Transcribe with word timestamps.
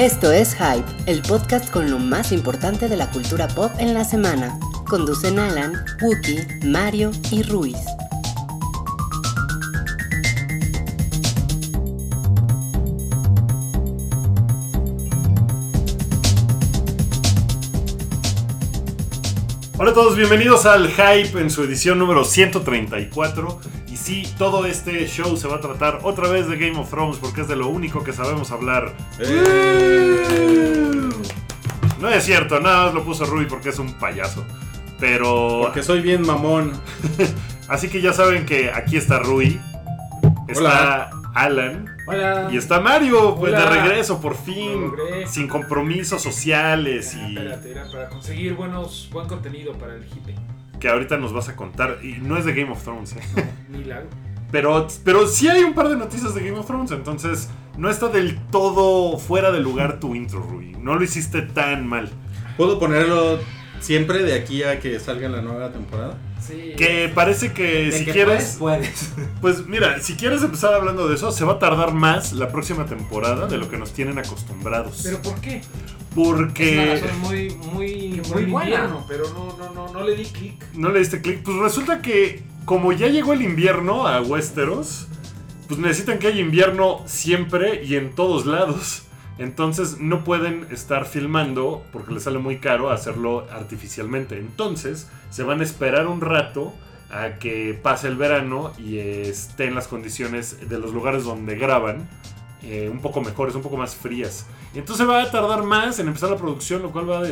Esto 0.00 0.32
es 0.32 0.54
Hype, 0.54 0.86
el 1.04 1.20
podcast 1.20 1.70
con 1.70 1.90
lo 1.90 1.98
más 1.98 2.32
importante 2.32 2.88
de 2.88 2.96
la 2.96 3.10
cultura 3.10 3.48
pop 3.48 3.70
en 3.76 3.92
la 3.92 4.02
semana. 4.02 4.58
Conducen 4.88 5.38
Alan, 5.38 5.74
Wookie, 6.00 6.46
Mario 6.64 7.10
y 7.30 7.42
Ruiz. 7.42 7.76
Hola 19.76 19.90
a 19.90 19.94
todos, 19.94 20.16
bienvenidos 20.16 20.64
al 20.64 20.88
Hype 20.88 21.38
en 21.38 21.50
su 21.50 21.62
edición 21.62 21.98
número 21.98 22.24
134. 22.24 23.60
Sí, 24.02 24.22
todo 24.38 24.64
este 24.66 25.06
show 25.06 25.36
se 25.36 25.46
va 25.46 25.56
a 25.56 25.60
tratar 25.60 26.00
otra 26.02 26.28
vez 26.28 26.48
de 26.48 26.56
Game 26.56 26.78
of 26.78 26.88
Thrones 26.90 27.18
porque 27.18 27.42
es 27.42 27.48
de 27.48 27.56
lo 27.56 27.68
único 27.68 28.02
que 28.02 28.12
sabemos 28.12 28.50
hablar. 28.50 28.94
No 32.00 32.08
es 32.08 32.24
cierto, 32.24 32.60
nada 32.60 32.86
más 32.86 32.94
lo 32.94 33.04
puso 33.04 33.26
Rui 33.26 33.44
porque 33.46 33.68
es 33.68 33.78
un 33.78 33.92
payaso. 33.94 34.44
Pero. 34.98 35.60
Porque 35.62 35.82
soy 35.82 36.00
bien 36.00 36.22
mamón. 36.26 36.72
Así 37.68 37.88
que 37.88 38.00
ya 38.00 38.12
saben 38.12 38.46
que 38.46 38.70
aquí 38.70 38.96
está 38.96 39.18
Rui. 39.18 39.60
Está 40.48 40.60
Hola. 40.60 41.10
Alan. 41.34 41.96
Hola. 42.06 42.48
Y 42.50 42.56
está 42.56 42.80
Mario, 42.80 43.36
pues 43.38 43.52
Hola. 43.52 43.64
de 43.70 43.82
regreso 43.82 44.20
por 44.20 44.34
fin. 44.34 44.92
Sin 45.26 45.46
compromisos 45.46 46.22
sociales 46.22 47.14
Ah, 47.16 47.28
y. 47.28 47.36
espérate, 47.36 47.70
era 47.70 47.84
para 47.90 48.08
conseguir 48.08 48.54
buenos, 48.54 49.08
buen 49.12 49.28
contenido 49.28 49.74
para 49.74 49.94
el 49.94 50.04
hippie. 50.04 50.34
Que 50.80 50.88
ahorita 50.88 51.16
nos 51.18 51.32
vas 51.32 51.48
a 51.48 51.54
contar. 51.56 51.98
Y 52.02 52.14
no 52.20 52.36
es 52.36 52.44
de 52.44 52.54
Game 52.54 52.72
of 52.72 52.82
Thrones, 52.82 53.12
¿eh? 53.14 53.20
Ni 53.68 53.84
la- 53.84 54.02
Pero, 54.50 54.88
pero 55.04 55.28
sí 55.28 55.46
hay 55.48 55.62
un 55.62 55.74
par 55.74 55.88
de 55.88 55.96
noticias 55.96 56.34
de 56.34 56.40
Game 56.42 56.58
of 56.58 56.66
Thrones, 56.66 56.90
entonces 56.90 57.48
no 57.78 57.88
está 57.88 58.08
del 58.08 58.36
todo 58.50 59.16
fuera 59.18 59.52
de 59.52 59.60
lugar 59.60 60.00
tu 60.00 60.14
intro, 60.16 60.40
Rui. 60.42 60.72
No 60.80 60.96
lo 60.96 61.04
hiciste 61.04 61.42
tan 61.42 61.86
mal. 61.86 62.10
¿Puedo 62.56 62.78
ponerlo 62.80 63.38
siempre 63.78 64.24
de 64.24 64.34
aquí 64.34 64.64
a 64.64 64.80
que 64.80 64.98
salga 64.98 65.28
la 65.28 65.40
nueva 65.40 65.70
temporada? 65.70 66.18
Sí. 66.44 66.72
Que 66.76 67.08
parece 67.14 67.52
que 67.52 67.90
De 67.90 67.92
si 67.92 68.04
que 68.06 68.12
quieres, 68.12 68.56
puedes, 68.58 69.12
puedes. 69.14 69.28
pues 69.40 69.66
mira, 69.66 70.00
si 70.00 70.14
quieres 70.16 70.42
empezar 70.42 70.74
hablando 70.74 71.06
de 71.06 71.14
eso, 71.14 71.30
se 71.30 71.44
va 71.44 71.52
a 71.54 71.58
tardar 71.60 71.92
más 71.92 72.32
la 72.32 72.48
próxima 72.48 72.86
temporada 72.86 73.46
de 73.46 73.56
lo 73.58 73.68
que 73.70 73.76
nos 73.78 73.92
tienen 73.92 74.18
acostumbrados. 74.18 75.00
¿Pero 75.04 75.22
por 75.22 75.40
qué? 75.40 75.60
Porque 76.14 76.94
Es 76.94 77.02
una 77.02 77.08
razón 77.08 77.20
muy, 77.20 77.50
muy, 77.72 78.22
muy 78.32 78.44
buena. 78.44 78.70
invierno, 78.70 79.04
pero 79.08 79.24
no, 79.32 79.56
no, 79.56 79.72
no, 79.72 79.92
no 79.92 80.02
le 80.04 80.16
di 80.16 80.24
clic. 80.24 80.64
no 80.74 80.90
le 80.90 80.98
diste 80.98 81.20
clic. 81.20 81.42
Pues 81.42 81.56
resulta 81.58 82.02
que 82.02 82.42
como 82.64 82.92
ya 82.92 83.08
llegó 83.08 83.32
el 83.32 83.42
invierno 83.42 84.06
a 84.06 84.20
Westeros, 84.20 85.06
pues 85.68 85.78
necesitan 85.80 86.18
que 86.18 86.26
haya 86.28 86.40
invierno 86.40 87.02
siempre 87.06 87.84
y 87.84 87.96
en 87.96 88.14
todos 88.14 88.46
lados. 88.46 89.02
Entonces 89.38 89.98
no 89.98 90.22
pueden 90.24 90.66
estar 90.70 91.06
filmando 91.06 91.82
porque 91.92 92.12
les 92.12 92.24
sale 92.24 92.38
muy 92.38 92.58
caro 92.58 92.90
hacerlo 92.90 93.46
artificialmente. 93.50 94.36
Entonces 94.38 95.08
se 95.30 95.42
van 95.44 95.60
a 95.60 95.64
esperar 95.64 96.08
un 96.08 96.20
rato 96.20 96.74
a 97.10 97.38
que 97.38 97.78
pase 97.82 98.08
el 98.08 98.16
verano 98.16 98.72
y 98.78 98.98
estén 98.98 99.74
las 99.74 99.88
condiciones 99.88 100.68
de 100.68 100.78
los 100.78 100.92
lugares 100.92 101.24
donde 101.24 101.56
graban 101.56 102.08
eh, 102.62 102.88
un 102.90 103.00
poco 103.00 103.20
mejores, 103.20 103.54
un 103.54 103.62
poco 103.62 103.76
más 103.76 103.94
frías. 103.94 104.46
Y 104.74 104.78
entonces 104.78 105.08
va 105.08 105.22
a 105.22 105.30
tardar 105.30 105.62
más 105.62 105.98
en 105.98 106.06
empezar 106.08 106.30
la 106.30 106.36
producción, 106.36 106.82
lo 106.82 106.92
cual 106.92 107.10
va 107.10 107.18
a, 107.18 107.22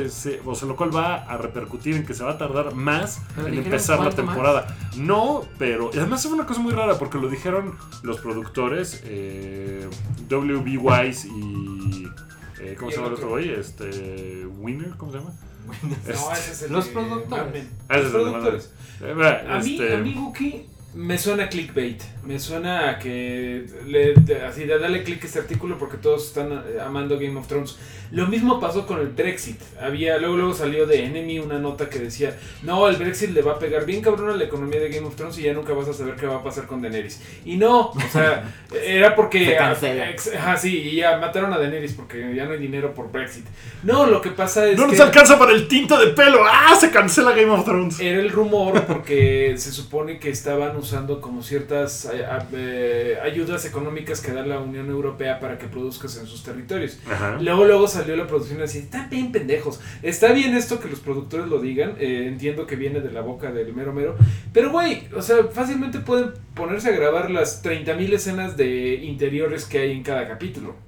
o 0.44 0.54
sea, 0.54 0.68
lo 0.68 0.76
cual 0.76 0.94
va 0.94 1.16
a 1.16 1.36
repercutir 1.36 1.94
en 1.96 2.04
que 2.06 2.14
se 2.14 2.24
va 2.24 2.32
a 2.32 2.38
tardar 2.38 2.74
más 2.74 3.20
Pero 3.36 3.48
en 3.48 3.54
empezar 3.58 3.98
la 3.98 4.06
más. 4.06 4.16
temporada. 4.16 4.76
No, 4.96 5.44
pero 5.58 5.90
y 5.92 5.98
además 5.98 6.24
es 6.24 6.30
una 6.32 6.46
cosa 6.46 6.60
muy 6.60 6.72
rara 6.72 6.98
porque 6.98 7.18
lo 7.18 7.28
dijeron 7.28 7.76
los 8.02 8.18
productores, 8.20 9.02
eh, 9.04 9.88
WB 10.28 10.78
Wise 10.82 11.28
y... 11.28 12.06
eh, 12.60 12.74
¿Cómo 12.78 12.90
Y 12.90 12.92
se 12.94 12.98
llama 12.98 13.08
el 13.08 13.14
otro 13.14 13.28
güey? 13.28 13.50
Este, 13.50 14.46
Winner, 14.58 14.90
¿cómo 14.96 15.12
se 15.12 15.18
llama? 15.18 15.32
No, 15.82 16.32
ese 16.32 16.52
es 16.52 16.62
el 16.62 16.72
Los 16.72 16.88
productores. 16.88 17.66
Ah, 17.88 17.96
ese 17.98 18.04
Los 18.04 18.06
es 18.08 18.14
el 18.14 18.24
de 18.24 18.30
productores. 18.30 18.72
Eh, 19.02 19.12
mira, 19.14 19.46
A 19.56 19.58
mí, 19.60 19.72
este, 19.72 19.94
a 19.94 19.98
mí, 19.98 20.14
Wookie, 20.18 20.66
me 20.94 21.18
suena 21.18 21.48
clickbait. 21.48 22.02
Me 22.24 22.38
suena 22.38 22.90
a 22.90 22.98
que 22.98 23.66
le, 23.86 24.14
así 24.46 24.64
de 24.64 24.78
darle 24.78 25.02
clic 25.02 25.22
a 25.22 25.26
este 25.26 25.38
artículo 25.38 25.78
porque 25.78 25.96
todos 25.96 26.26
están 26.26 26.52
eh, 26.52 26.80
amando 26.84 27.18
Game 27.18 27.38
of 27.38 27.46
Thrones. 27.46 27.76
Lo 28.10 28.26
mismo 28.26 28.58
pasó 28.58 28.86
con 28.86 29.00
el 29.00 29.08
Brexit. 29.08 29.60
Había, 29.80 30.16
luego, 30.18 30.36
luego 30.36 30.54
salió 30.54 30.86
de 30.86 31.04
Enemy 31.04 31.40
una 31.40 31.58
nota 31.58 31.90
que 31.90 31.98
decía, 31.98 32.38
no, 32.62 32.88
el 32.88 32.96
Brexit 32.96 33.30
le 33.30 33.42
va 33.42 33.52
a 33.52 33.58
pegar 33.58 33.84
bien 33.84 34.00
cabrón 34.00 34.30
a 34.30 34.36
la 34.36 34.44
economía 34.44 34.80
de 34.80 34.88
Game 34.88 35.06
of 35.06 35.14
Thrones 35.14 35.38
y 35.38 35.42
ya 35.42 35.52
nunca 35.52 35.74
vas 35.74 35.88
a 35.88 35.92
saber 35.92 36.16
qué 36.16 36.26
va 36.26 36.36
a 36.36 36.42
pasar 36.42 36.66
con 36.66 36.80
Daenerys. 36.80 37.20
Y 37.44 37.56
no, 37.56 37.90
o 37.90 38.00
sea, 38.10 38.50
era 38.84 39.14
porque... 39.14 39.58
Sí, 40.58 40.78
y 40.78 40.96
ya 40.96 41.18
mataron 41.18 41.52
a 41.52 41.58
Daenerys 41.58 41.92
porque 41.92 42.34
ya 42.34 42.46
no 42.46 42.52
hay 42.52 42.58
dinero 42.58 42.94
por 42.94 43.12
Brexit. 43.12 43.44
No, 43.82 44.06
lo 44.06 44.22
que 44.22 44.30
pasa 44.30 44.66
es 44.66 44.78
no 44.78 44.86
que... 44.86 44.92
nos 44.92 45.00
alcanza 45.00 45.38
para 45.38 45.52
el 45.52 45.68
tinto 45.68 45.98
de 45.98 46.08
pelo. 46.08 46.40
¡Ah! 46.44 46.76
Se 46.78 46.90
cancela 46.90 47.32
Game 47.32 47.50
of 47.50 47.64
Thrones. 47.64 48.00
Era 48.00 48.20
el 48.20 48.30
rumor 48.30 48.84
porque 48.86 49.54
se 49.58 49.70
supone 49.70 50.18
que 50.18 50.30
estaban 50.30 50.77
usando 50.78 51.20
como 51.20 51.42
ciertas 51.42 52.06
eh, 52.12 52.24
eh, 52.52 53.18
ayudas 53.22 53.64
económicas 53.64 54.20
que 54.20 54.32
da 54.32 54.46
la 54.46 54.60
Unión 54.60 54.88
Europea 54.88 55.40
para 55.40 55.58
que 55.58 55.66
produzcas 55.66 56.16
en 56.16 56.26
sus 56.26 56.42
territorios. 56.42 56.98
Ajá. 57.10 57.38
Luego, 57.40 57.64
luego 57.64 57.88
salió 57.88 58.16
la 58.16 58.26
producción 58.26 58.62
así, 58.62 58.78
están 58.78 59.10
bien 59.10 59.32
pendejos. 59.32 59.80
Está 60.02 60.32
bien 60.32 60.54
esto 60.54 60.80
que 60.80 60.88
los 60.88 61.00
productores 61.00 61.48
lo 61.48 61.60
digan, 61.60 61.96
eh, 61.98 62.26
entiendo 62.26 62.66
que 62.66 62.76
viene 62.76 63.00
de 63.00 63.10
la 63.10 63.20
boca 63.20 63.52
del 63.52 63.74
mero 63.74 63.92
mero, 63.92 64.16
pero 64.52 64.70
güey, 64.70 65.08
o 65.14 65.22
sea, 65.22 65.44
fácilmente 65.52 65.98
pueden 66.00 66.32
ponerse 66.54 66.88
a 66.88 66.92
grabar 66.92 67.30
las 67.30 67.62
30.000 67.64 68.12
escenas 68.12 68.56
de 68.56 68.94
interiores 68.94 69.64
que 69.64 69.78
hay 69.78 69.92
en 69.92 70.02
cada 70.02 70.26
capítulo. 70.26 70.87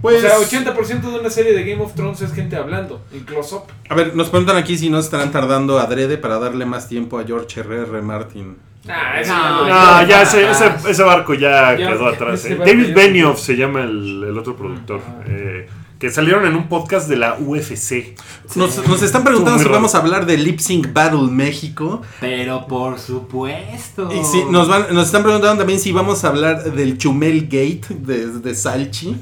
Pues, 0.00 0.22
o 0.24 0.28
sea, 0.28 0.38
80% 0.38 1.00
de 1.12 1.18
una 1.18 1.28
serie 1.30 1.52
de 1.54 1.64
Game 1.64 1.82
of 1.82 1.94
Thrones 1.94 2.20
es 2.20 2.32
gente 2.32 2.54
hablando, 2.56 3.02
en 3.12 3.20
close-up. 3.24 3.62
A 3.88 3.94
ver, 3.94 4.14
nos 4.14 4.28
preguntan 4.30 4.56
aquí 4.56 4.78
si 4.78 4.90
no 4.90 4.98
estarán 5.00 5.32
tardando 5.32 5.78
adrede 5.80 6.18
para 6.18 6.38
darle 6.38 6.64
más 6.66 6.88
tiempo 6.88 7.18
a 7.18 7.24
George 7.24 7.60
R.R. 7.60 8.00
Martin. 8.02 8.56
Ah, 8.88 9.20
eso 9.20 9.32
No, 9.36 9.66
ya 10.06 10.16
No, 10.18 10.22
ese, 10.22 10.50
ese, 10.50 10.64
atrás. 10.64 10.84
ese 10.86 11.02
barco 11.02 11.34
ya, 11.34 11.76
Ya, 11.76 11.88
quedó 11.92 12.06
atrás. 12.06 12.44
eh. 12.44 12.56
David 12.56 12.94
Benioff 12.94 13.40
se 13.40 13.56
llama 13.56 13.82
el, 13.82 14.24
el 14.28 14.38
otro 14.38 14.56
productor. 14.56 15.00
Ah. 15.06 15.22
eh, 15.26 15.68
que 15.98 16.10
salieron 16.10 16.46
en 16.46 16.54
un 16.54 16.68
podcast 16.68 17.08
de 17.08 17.16
la 17.16 17.36
UFC. 17.40 18.14
Nos, 18.54 18.86
nos 18.86 19.02
están 19.02 19.24
preguntando 19.24 19.58
si 19.58 19.64
raro. 19.64 19.74
vamos 19.78 19.96
a 19.96 19.98
hablar 19.98 20.26
de 20.26 20.36
Lip 20.38 20.60
Sync 20.60 20.92
Battle 20.92 21.22
México. 21.28 22.02
Pero 22.20 22.68
por 22.68 23.00
supuesto. 23.00 24.08
Y 24.12 24.24
si 24.24 24.44
nos, 24.44 24.68
van, 24.68 24.94
nos 24.94 25.06
están 25.06 25.24
preguntando 25.24 25.58
también 25.58 25.80
si 25.80 25.90
vamos 25.90 26.22
a 26.22 26.28
hablar 26.28 26.62
del 26.72 26.98
Chumel 26.98 27.42
Gate 27.46 27.80
de, 27.90 28.28
de 28.28 28.54
Salchi. 28.54 29.16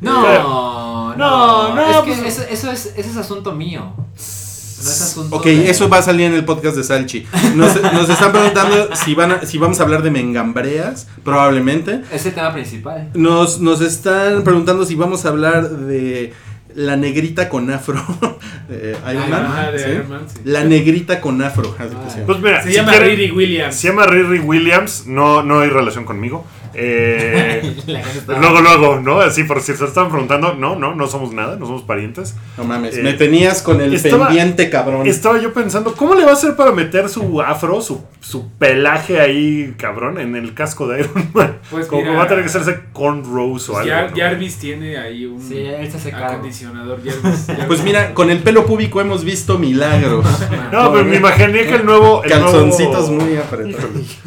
No, 0.00 1.14
no, 1.16 1.16
No, 1.16 1.74
no, 1.74 1.90
Es 1.90 1.96
que 1.98 2.22
pues- 2.22 2.38
eso, 2.38 2.42
eso 2.50 2.70
es, 2.70 2.86
ese 2.96 3.10
es 3.10 3.16
asunto 3.16 3.52
mío. 3.52 3.92
No 3.96 4.92
es 4.92 5.02
asunto 5.02 5.36
Ok, 5.36 5.46
de- 5.46 5.70
eso 5.70 5.88
va 5.88 5.98
a 5.98 6.02
salir 6.02 6.26
en 6.26 6.34
el 6.34 6.44
podcast 6.44 6.76
de 6.76 6.84
Salchi. 6.84 7.26
Nos, 7.54 7.80
nos 7.80 8.08
están 8.10 8.30
preguntando 8.32 8.94
si, 8.94 9.14
van 9.14 9.32
a- 9.32 9.46
si 9.46 9.56
vamos 9.58 9.80
a 9.80 9.84
hablar 9.84 10.02
de 10.02 10.10
Mengambreas, 10.10 11.08
probablemente. 11.24 12.02
Es 12.12 12.26
el 12.26 12.34
tema 12.34 12.52
principal. 12.52 13.08
Nos, 13.14 13.58
nos 13.60 13.80
están 13.80 14.44
preguntando 14.44 14.84
si 14.84 14.94
vamos 14.94 15.24
a 15.24 15.30
hablar 15.30 15.70
de 15.70 16.34
la 16.74 16.96
negrita 16.96 17.48
con 17.48 17.70
afro. 17.70 18.04
de 18.68 18.96
Iron 19.12 19.30
Man. 19.30 20.26
Sí. 20.28 20.40
La 20.44 20.62
negrita 20.62 21.22
con 21.22 21.40
afro. 21.42 21.74
así 21.78 21.94
Ah. 21.96 22.02
pusieron. 22.04 22.26
Pues 22.26 22.40
mira, 22.40 22.62
Se 22.62 22.68
si 22.68 22.74
llama 22.76 22.92
quieren- 22.92 23.08
Riri 23.16 23.30
Williams. 23.30 23.74
Se 23.74 23.88
llama 23.88 24.04
Riri 24.06 24.40
Williams. 24.40 25.06
No, 25.06 25.42
no 25.42 25.60
hay 25.60 25.70
relación 25.70 26.04
conmigo. 26.04 26.44
Eh, 26.78 27.74
luego, 28.26 28.60
luego, 28.60 29.00
¿no? 29.00 29.20
Así 29.20 29.44
por 29.44 29.60
si 29.62 29.74
se 29.74 29.84
están 29.84 30.08
preguntando. 30.10 30.54
No, 30.54 30.76
no, 30.76 30.94
no 30.94 31.06
somos 31.06 31.32
nada, 31.32 31.56
no 31.56 31.66
somos 31.66 31.82
parientes. 31.82 32.34
no 32.58 32.64
mames, 32.64 32.96
eh, 32.98 33.02
me 33.02 33.14
tenías 33.14 33.62
con 33.62 33.80
el 33.80 33.94
estaba- 33.94 34.26
pendiente 34.26 34.68
cabrón. 34.68 35.06
Estaba 35.06 35.40
yo 35.40 35.52
pensando, 35.54 35.94
¿cómo 35.94 36.14
le 36.14 36.24
va 36.24 36.30
a 36.30 36.34
hacer 36.34 36.54
para 36.56 36.72
meter 36.72 37.08
su 37.08 37.40
afro, 37.40 37.80
su, 37.80 38.02
su 38.20 38.50
pelaje 38.58 39.20
ahí, 39.20 39.74
cabrón, 39.78 40.18
en 40.18 40.36
el 40.36 40.52
casco 40.54 40.86
de 40.86 41.00
Iron 41.00 41.30
Man? 41.32 41.58
Pues 41.70 41.86
Como 41.86 42.02
mira, 42.02 42.14
va 42.16 42.24
a 42.24 42.28
tener 42.28 42.44
que 42.44 42.50
hacerse 42.50 42.80
cornrows 42.92 43.68
o 43.70 43.78
algo. 43.78 43.90
Jar- 43.90 44.10
¿no? 44.10 44.16
Jarvis 44.16 44.58
tiene 44.58 44.98
ahí 44.98 45.24
un 45.24 45.40
Sí, 45.40 45.64
se 45.98 46.14
acondicionador. 46.14 46.98
Jarvis, 47.04 47.44
Jarvis. 47.46 47.64
Pues 47.66 47.82
mira, 47.82 48.12
con 48.14 48.30
el 48.30 48.40
pelo 48.40 48.66
público 48.66 49.00
hemos 49.00 49.24
visto 49.24 49.58
milagros. 49.58 50.24
No, 50.72 50.92
pero 50.92 51.04
me 51.04 51.16
imaginé 51.16 51.64
que 51.64 51.76
el 51.76 51.86
nuevo. 51.86 52.22
el 52.24 52.30
Calzoncitos 52.30 53.08
nuevo- 53.10 53.24
muy 53.24 53.36
apretados. 53.36 54.18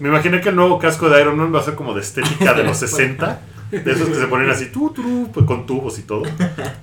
Me 0.00 0.08
imaginé 0.08 0.40
que 0.40 0.48
el 0.48 0.56
nuevo 0.56 0.78
casco 0.78 1.08
de 1.08 1.20
Iron 1.20 1.36
Man 1.36 1.52
va 1.54 1.60
a 1.60 1.62
como 1.74 1.94
de 1.94 2.00
estética 2.00 2.54
de 2.54 2.64
los 2.64 2.78
60. 2.78 3.40
De 3.70 3.92
esos 3.92 4.08
que 4.08 4.14
se 4.14 4.26
ponen 4.28 4.48
así, 4.48 4.66
tu, 4.66 4.90
tu, 4.94 5.30
pues, 5.30 5.44
con 5.44 5.66
tubos 5.66 5.98
y 5.98 6.02
todo. 6.02 6.22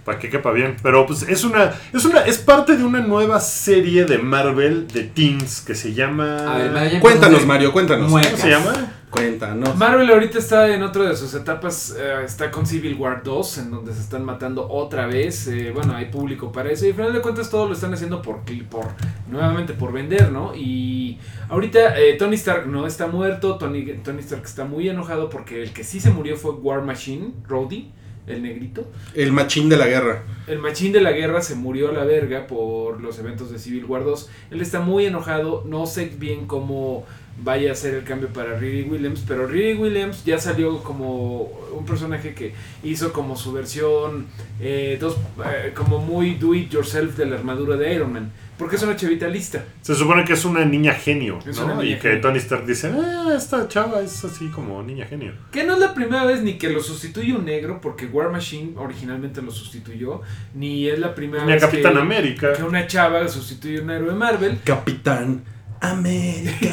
Para 0.05 0.19
que 0.19 0.29
quepa 0.29 0.51
bien. 0.51 0.75
Pero 0.83 1.07
pues 1.07 1.23
es 1.23 1.43
una, 1.43 1.73
es 1.91 2.05
una. 2.05 2.21
Es 2.21 2.37
parte 2.37 2.77
de 2.77 2.83
una 2.83 2.99
nueva 2.99 3.39
serie 3.39 4.05
de 4.05 4.19
Marvel 4.19 4.87
de 4.87 5.03
teens 5.03 5.61
que 5.61 5.73
se 5.73 5.95
llama. 5.95 6.37
A 6.37 6.57
ver, 6.59 6.71
Mario, 6.71 6.91
ya 6.91 6.99
Cuéntanos, 6.99 7.45
Mario, 7.47 7.73
cuéntanos. 7.73 8.11
Muecas. 8.11 8.33
¿Cómo 8.33 8.43
se 8.43 8.49
llama? 8.49 8.73
Cuéntanos. 9.15 9.77
Marvel 9.77 10.09
ahorita 10.09 10.39
está 10.39 10.73
en 10.75 10.83
otra 10.83 11.03
de 11.07 11.15
sus 11.15 11.33
etapas, 11.33 11.95
eh, 11.97 12.25
está 12.25 12.51
con 12.51 12.65
Civil 12.65 12.95
War 12.95 13.23
2, 13.23 13.59
en 13.59 13.71
donde 13.71 13.93
se 13.93 14.01
están 14.01 14.25
matando 14.25 14.67
otra 14.69 15.07
vez, 15.07 15.47
eh, 15.47 15.71
bueno, 15.73 15.95
hay 15.95 16.07
público 16.07 16.51
para 16.51 16.69
eso, 16.69 16.85
y 16.85 16.89
al 16.89 16.95
final 16.95 17.13
de 17.13 17.21
cuentas 17.21 17.49
todo 17.49 17.65
lo 17.65 17.73
están 17.73 17.93
haciendo 17.93 18.21
por, 18.21 18.41
por 18.69 18.87
nuevamente 19.31 19.73
por 19.73 19.93
vender, 19.93 20.31
¿no? 20.33 20.53
Y 20.53 21.17
ahorita 21.47 21.97
eh, 21.97 22.15
Tony 22.15 22.35
Stark 22.35 22.67
no 22.67 22.85
está 22.85 23.07
muerto, 23.07 23.57
Tony, 23.57 23.85
Tony 24.03 24.19
Stark 24.19 24.43
está 24.43 24.65
muy 24.65 24.89
enojado 24.89 25.29
porque 25.29 25.63
el 25.63 25.71
que 25.71 25.85
sí 25.85 26.01
se 26.01 26.09
murió 26.09 26.35
fue 26.35 26.51
War 26.51 26.81
Machine, 26.81 27.31
Rhodey, 27.47 27.93
el 28.27 28.41
negrito. 28.41 28.85
El 29.13 29.31
machín 29.31 29.69
de 29.69 29.77
la 29.77 29.87
guerra. 29.87 30.23
El 30.47 30.59
machín 30.59 30.91
de 30.91 30.99
la 30.99 31.11
guerra 31.11 31.41
se 31.41 31.55
murió 31.55 31.89
a 31.89 31.93
la 31.93 32.03
verga 32.03 32.47
por 32.47 32.99
los 32.99 33.19
eventos 33.19 33.51
de 33.51 33.59
Civil 33.59 33.85
War 33.85 34.03
2. 34.03 34.29
Él 34.51 34.61
está 34.61 34.79
muy 34.79 35.05
enojado, 35.05 35.63
no 35.65 35.85
sé 35.85 36.11
bien 36.17 36.47
cómo 36.47 37.05
vaya 37.43 37.71
a 37.71 37.75
ser 37.75 37.95
el 37.95 38.03
cambio 38.03 38.29
para 38.29 38.57
Riri 38.57 38.83
Williams, 38.83 39.23
pero 39.27 39.45
Riri 39.47 39.73
Williams 39.73 40.23
ya 40.23 40.37
salió 40.39 40.81
como 40.83 41.43
un 41.77 41.85
personaje 41.85 42.33
que 42.33 42.53
hizo 42.83 43.11
como 43.11 43.35
su 43.35 43.51
versión, 43.51 44.27
eh, 44.61 44.97
dos, 44.99 45.17
eh, 45.45 45.71
como 45.75 45.99
muy 45.99 46.35
do 46.35 46.53
it 46.53 46.69
yourself 46.71 47.17
de 47.17 47.25
la 47.25 47.35
armadura 47.35 47.75
de 47.75 47.93
Iron 47.93 48.13
Man, 48.13 48.31
porque 48.57 48.77
es 48.77 48.83
una 48.83 48.95
chavita 48.95 49.27
lista. 49.27 49.65
Se 49.81 49.95
supone 49.95 50.23
que 50.23 50.31
es 50.31 50.45
una 50.45 50.63
niña 50.63 50.93
genio, 50.93 51.39
Es 51.45 51.57
¿no? 51.59 51.65
una 51.65 51.75
niña 51.75 51.97
y 51.97 51.99
que 51.99 52.07
genio. 52.07 52.21
Tony 52.21 52.37
Stark 52.37 52.65
dice, 52.65 52.89
ah, 52.95 53.33
esta 53.35 53.67
chava 53.67 54.01
es 54.01 54.23
así 54.23 54.47
como 54.47 54.81
niña 54.81 55.05
genio. 55.05 55.33
Que 55.51 55.65
no 55.65 55.73
es 55.73 55.79
la 55.79 55.93
primera 55.93 56.23
vez 56.23 56.41
ni 56.41 56.53
que 56.57 56.69
lo 56.69 56.81
sustituye 56.81 57.33
un 57.35 57.43
negro, 57.43 57.81
porque 57.81 58.05
War 58.05 58.31
Machine 58.31 58.71
originalmente 58.77 59.41
lo 59.41 59.51
sustituyó, 59.51 60.21
ni 60.53 60.87
es 60.87 60.99
la 60.99 61.13
primera 61.13 61.43
Ni 61.43 61.51
a 61.51 61.55
vez 61.55 61.65
Capitán 61.65 61.93
que, 61.95 61.99
América. 61.99 62.53
que 62.53 62.63
una 62.63 62.87
chava 62.87 63.27
sustituye 63.27 63.79
a 63.79 63.81
un 63.81 63.89
héroe 63.89 64.09
de 64.11 64.15
Marvel. 64.15 64.59
Capitán 64.63 65.43
América. 65.81 66.69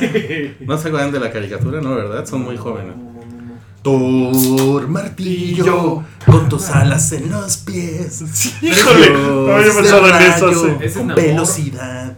¿No 0.60 0.78
se 0.78 0.88
acuerdan 0.88 1.12
de 1.12 1.20
la 1.20 1.30
caricatura? 1.30 1.80
No, 1.80 1.94
¿verdad? 1.94 2.26
Son 2.26 2.42
muy 2.42 2.56
jóvenes. 2.56 2.94
Thor 3.82 4.86
martillo 4.88 6.04
con 6.24 6.48
tus 6.48 6.68
alas 6.70 7.10
en 7.12 7.30
los 7.30 7.56
pies. 7.58 8.22
Híjole, 8.62 9.10
no 9.10 9.52
había 9.56 9.72
pensado 9.74 10.08
en 10.08 10.22
eso. 10.22 10.52
sí. 10.88 10.98
Con 10.98 11.08
velocidad. 11.08 12.16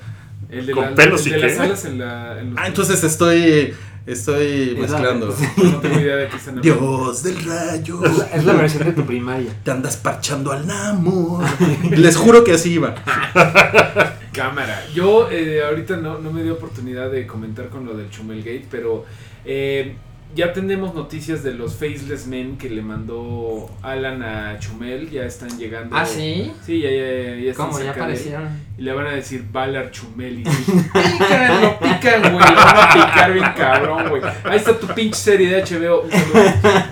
El 0.50 0.66
de, 0.66 0.72
Con 0.72 0.84
la- 0.84 0.94
pelos 0.94 1.26
el 1.26 1.32
y 1.32 1.34
de 1.34 1.40
qué? 1.40 1.46
las 1.48 1.58
alas 1.60 1.84
en, 1.86 1.98
la, 1.98 2.38
en 2.40 2.50
los 2.50 2.58
Ah, 2.60 2.66
entonces 2.68 3.02
estoy 3.02 3.74
estoy 4.06 4.76
Es 4.80 4.90
la- 4.90 4.98
mezclando. 4.98 5.34
No 5.56 5.78
tengo 5.80 6.00
idea 6.00 6.16
de 6.16 6.28
qué 6.28 6.36
están 6.36 6.58
hablando. 6.58 6.80
Dios 7.06 7.22
del 7.22 7.44
rayo. 7.44 8.00
Es 8.32 8.44
la 8.44 8.52
versión 8.54 8.84
de 8.84 8.92
tu 8.92 9.04
primaria. 9.06 9.52
Te 9.62 9.70
andas 9.70 9.96
parchando 9.96 10.52
al 10.52 10.68
amor. 10.70 11.44
Les 11.90 12.16
juro 12.16 12.44
que 12.44 12.52
así 12.52 12.72
iba. 12.74 12.94
Cámara. 14.32 14.84
Yo 14.94 15.28
eh, 15.30 15.62
ahorita 15.64 15.96
no, 15.96 16.18
no 16.18 16.32
me 16.32 16.42
dio 16.42 16.54
oportunidad 16.54 17.10
de 17.10 17.26
comentar 17.26 17.68
con 17.68 17.86
lo 17.86 17.94
del 17.96 18.10
Chumelgate, 18.10 18.66
pero 18.70 19.04
eh, 19.44 19.94
ya 20.34 20.52
tenemos 20.52 20.94
noticias 20.94 21.42
de 21.42 21.54
los 21.54 21.74
Faceless 21.74 22.26
Men 22.26 22.56
que 22.58 22.68
le 22.70 22.82
mandó 22.82 23.70
Alan 23.82 24.22
a 24.22 24.58
Chumel. 24.58 25.10
Ya 25.10 25.24
están 25.24 25.56
llegando. 25.58 25.96
¿Ah, 25.96 26.04
sí? 26.04 26.52
Sí, 26.64 26.80
ya, 26.80 26.90
ya, 26.90 26.96
ya 26.96 27.50
están 27.50 27.66
¿Cómo? 27.66 27.78
¿Ya 27.78 27.84
de 27.84 27.90
aparecieron? 27.90 28.48
Y 28.76 28.82
le 28.82 28.92
van 28.92 29.06
a 29.06 29.10
decir 29.12 29.44
Valar 29.52 29.90
Chumel. 29.90 30.40
Y 30.40 30.42
pican, 30.44 31.60
lo 31.62 31.78
pican, 31.78 32.20
güey. 32.22 32.32
Lo 32.32 32.54
van 32.56 32.76
a 32.76 32.92
picar 32.92 33.32
bien 33.32 33.46
cabrón, 33.56 34.08
güey. 34.08 34.22
Ahí 34.44 34.56
está 34.56 34.78
tu 34.78 34.86
pinche 34.88 35.18
serie 35.18 35.48
de 35.48 35.62
HBO. 35.62 36.02
Un 36.02 36.10
saludo, 36.10 36.42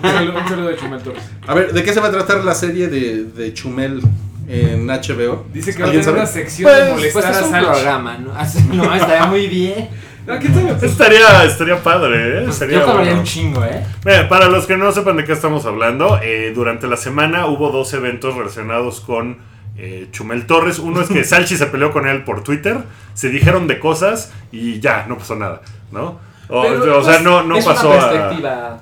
un 0.03 0.09
saludo, 0.09 0.37
un 0.39 0.47
saludo 0.49 0.67
de 0.69 0.75
Chumel 0.77 1.01
Torres. 1.01 1.23
A 1.47 1.53
ver, 1.53 1.73
¿de 1.73 1.83
qué 1.83 1.93
se 1.93 1.99
va 1.99 2.07
a 2.07 2.11
tratar 2.11 2.43
la 2.43 2.55
serie 2.55 2.87
de, 2.87 3.25
de 3.25 3.53
Chumel 3.53 4.01
en 4.47 4.87
HBO? 4.87 5.45
Dice 5.53 5.73
que 5.73 5.79
va 5.79 5.85
a 5.85 5.89
¿Alguien 5.91 6.05
tener 6.05 6.19
una 6.19 6.25
sección 6.27 6.71
de 6.71 6.77
Pues- 6.79 6.91
molestar 6.91 7.23
Pues 7.23 7.35
es 7.37 7.41
a 7.43 7.45
un 7.45 7.65
programa, 7.65 8.17
¿no? 8.17 8.33
Así- 8.35 8.63
No, 8.71 8.93
estaría 8.93 9.25
muy 9.27 9.47
bien. 9.47 9.89
Pues, 10.25 10.83
Estaría, 10.83 11.43
estaría 11.43 11.83
padre, 11.83 12.39
¿eh? 12.39 12.41
Pues 12.45 12.55
Sería 12.55 12.79
yo 12.79 12.93
bueno. 12.93 13.19
un 13.19 13.23
chingo, 13.23 13.63
¿eh? 13.63 13.83
Mira, 14.05 14.29
para 14.29 14.47
los 14.47 14.65
que 14.65 14.77
no 14.77 14.91
sepan 14.91 15.17
de 15.17 15.25
qué 15.25 15.33
estamos 15.33 15.65
hablando, 15.65 16.19
eh, 16.21 16.53
durante 16.55 16.87
la 16.87 16.95
semana 16.95 17.47
hubo 17.47 17.71
dos 17.71 17.93
eventos 17.93 18.35
relacionados 18.35 19.01
con 19.01 19.39
eh, 19.77 20.07
Chumel 20.11 20.45
Torres. 20.45 20.79
Uno 20.79 21.01
es 21.01 21.09
que 21.09 21.23
Salchi 21.25 21.57
se 21.57 21.65
peleó 21.65 21.91
con 21.91 22.07
él 22.07 22.23
por 22.23 22.43
Twitter, 22.43 22.77
se 23.13 23.29
dijeron 23.29 23.67
de 23.67 23.79
cosas 23.79 24.31
y 24.51 24.79
ya, 24.79 25.05
no 25.09 25.17
pasó 25.17 25.35
nada, 25.35 25.61
¿no? 25.91 26.19
O, 26.47 26.61
Pero, 26.61 26.99
o 26.99 27.03
sea, 27.03 27.13
pues, 27.13 27.23
no, 27.23 27.43
no 27.43 27.57
es 27.57 27.65
pasó 27.65 27.89
una 27.89 28.29
a... 28.29 28.79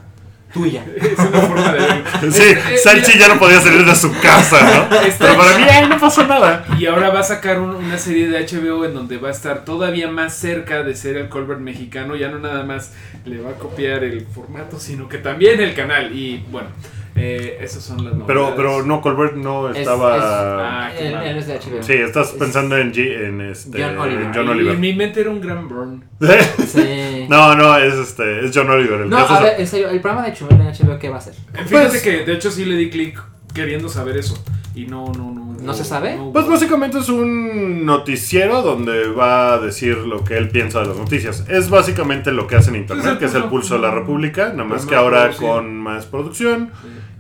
tuya. 0.54 0.84
es 1.02 1.18
una 1.20 1.42
forma 1.42 1.72
de 1.74 1.80
ver. 1.80 2.04
Sí, 2.32 2.44
Eh, 2.44 2.78
Salchi 2.78 3.14
mira, 3.14 3.28
ya 3.28 3.34
no 3.34 3.40
podía 3.40 3.60
salir 3.62 3.86
de 3.86 3.96
su 3.96 4.12
casa, 4.20 4.88
¿no? 4.90 4.96
Está- 5.02 5.26
Pero 5.26 5.38
para 5.38 5.58
mí, 5.58 5.64
ay, 5.70 5.88
no 5.90 6.00
pasó 6.00 6.26
nada. 6.28 6.66
Y 6.80 6.86
ahora 6.86 7.10
va 7.10 7.20
a 7.22 7.24
sacar 7.24 7.60
un- 7.60 7.76
una 7.76 7.98
serie 7.98 8.28
de 8.30 8.40
HBO 8.46 8.86
en 8.86 8.94
donde 8.94 9.18
va 9.18 9.30
a 9.30 9.32
estar 9.32 9.66
todavía 9.66 10.10
más 10.10 10.36
cerca 10.36 10.84
de 10.84 10.96
ser 10.96 11.18
el 11.18 11.30
Colbert 11.30 11.60
mexicano. 11.62 12.16
Ya 12.16 12.30
no 12.30 12.40
nada 12.40 12.64
más 12.64 12.92
le 13.26 13.40
va 13.42 13.52
a 13.52 13.54
copiar 13.54 14.04
el 14.04 14.26
formato, 14.26 14.80
sino 14.80 15.08
que 15.10 15.18
también 15.18 15.60
el 15.62 15.74
canal. 15.74 16.12
Y 16.16 16.44
bueno, 16.52 16.70
eh, 17.16 17.58
esas 17.62 17.84
son 17.84 18.04
las 18.04 18.14
Pero, 18.28 18.42
novedades. 18.42 18.56
pero 18.56 18.84
no, 18.84 19.02
Colbert 19.02 19.36
no 19.36 19.70
Es- 19.70 19.78
estaba... 19.78 20.86
Ah, 20.88 20.92
Él, 20.98 21.14
él 21.14 21.38
es 21.38 21.48
de 21.48 21.56
HBO. 21.60 21.84
Sí, 21.84 21.94
estás 21.94 22.30
Es- 22.30 22.34
pensando 22.36 22.78
en, 22.78 22.94
G- 22.94 23.26
en 23.28 23.42
este, 23.42 23.84
John 23.84 23.98
Oliver. 24.00 24.22
en 24.26 24.34
John 24.34 24.46
Y 24.46 24.50
Oliver. 24.50 24.74
en 24.76 24.80
mi 24.80 24.94
mente 24.94 25.22
era 25.22 25.30
un 25.30 25.42
gran 25.42 25.68
burn. 25.68 26.04
Sí. 26.68 27.26
no, 27.30 27.56
no, 27.56 27.78
es 27.78 27.94
este, 27.96 28.46
es 28.46 28.52
John 28.54 28.70
Oliver. 28.70 29.02
El 29.02 29.10
No, 29.10 29.18
a 29.18 29.40
ver, 29.42 29.60
en 29.60 29.68
serio, 29.68 29.90
el 29.90 30.00
programa 30.02 30.26
de 30.28 30.34
Chumel 30.34 30.60
en 30.62 30.68
HBO, 30.68 30.98
¿qué 31.00 31.10
va 31.10 31.18
a 31.18 31.22
ser? 31.22 31.34
Fíjate 31.68 31.70
Pues- 31.90 32.02
que 32.02 32.24
de 32.26 32.34
hecho 32.34 32.50
sí 32.52 32.66
le 32.66 32.76
di 32.76 32.90
clic 32.90 33.22
queriendo 33.54 33.90
saber 33.90 34.18
eso. 34.18 34.42
Y 34.74 34.86
no, 34.86 35.06
no, 35.12 35.32
no. 35.32 35.56
¿No 35.62 35.74
se 35.74 35.84
sabe? 35.84 36.18
Pues 36.34 36.48
básicamente 36.48 37.00
es 37.00 37.10
un 37.10 37.86
noticiero 37.86 38.62
donde 38.62 39.08
va 39.10 39.54
a 39.54 39.60
decir 39.60 39.98
lo 39.98 40.24
que 40.24 40.38
él 40.38 40.50
piensa 40.50 40.80
de 40.82 40.88
las 40.88 40.98
noticias. 40.98 41.46
Es 41.50 41.70
básicamente 41.70 42.32
lo 42.32 42.48
que 42.48 42.56
hace 42.56 42.70
en 42.70 42.78
internet, 42.78 43.20
que 43.20 43.26
es 43.26 43.36
el 43.36 43.44
pulso. 43.46 43.76
de 43.76 43.82
la 43.82 43.92
República, 43.92 44.50
nada 44.50 44.64
más 44.64 44.86
que 44.86 44.96
ahora 44.96 45.32
con 45.32 45.78
más 45.78 46.06
producción. 46.06 46.72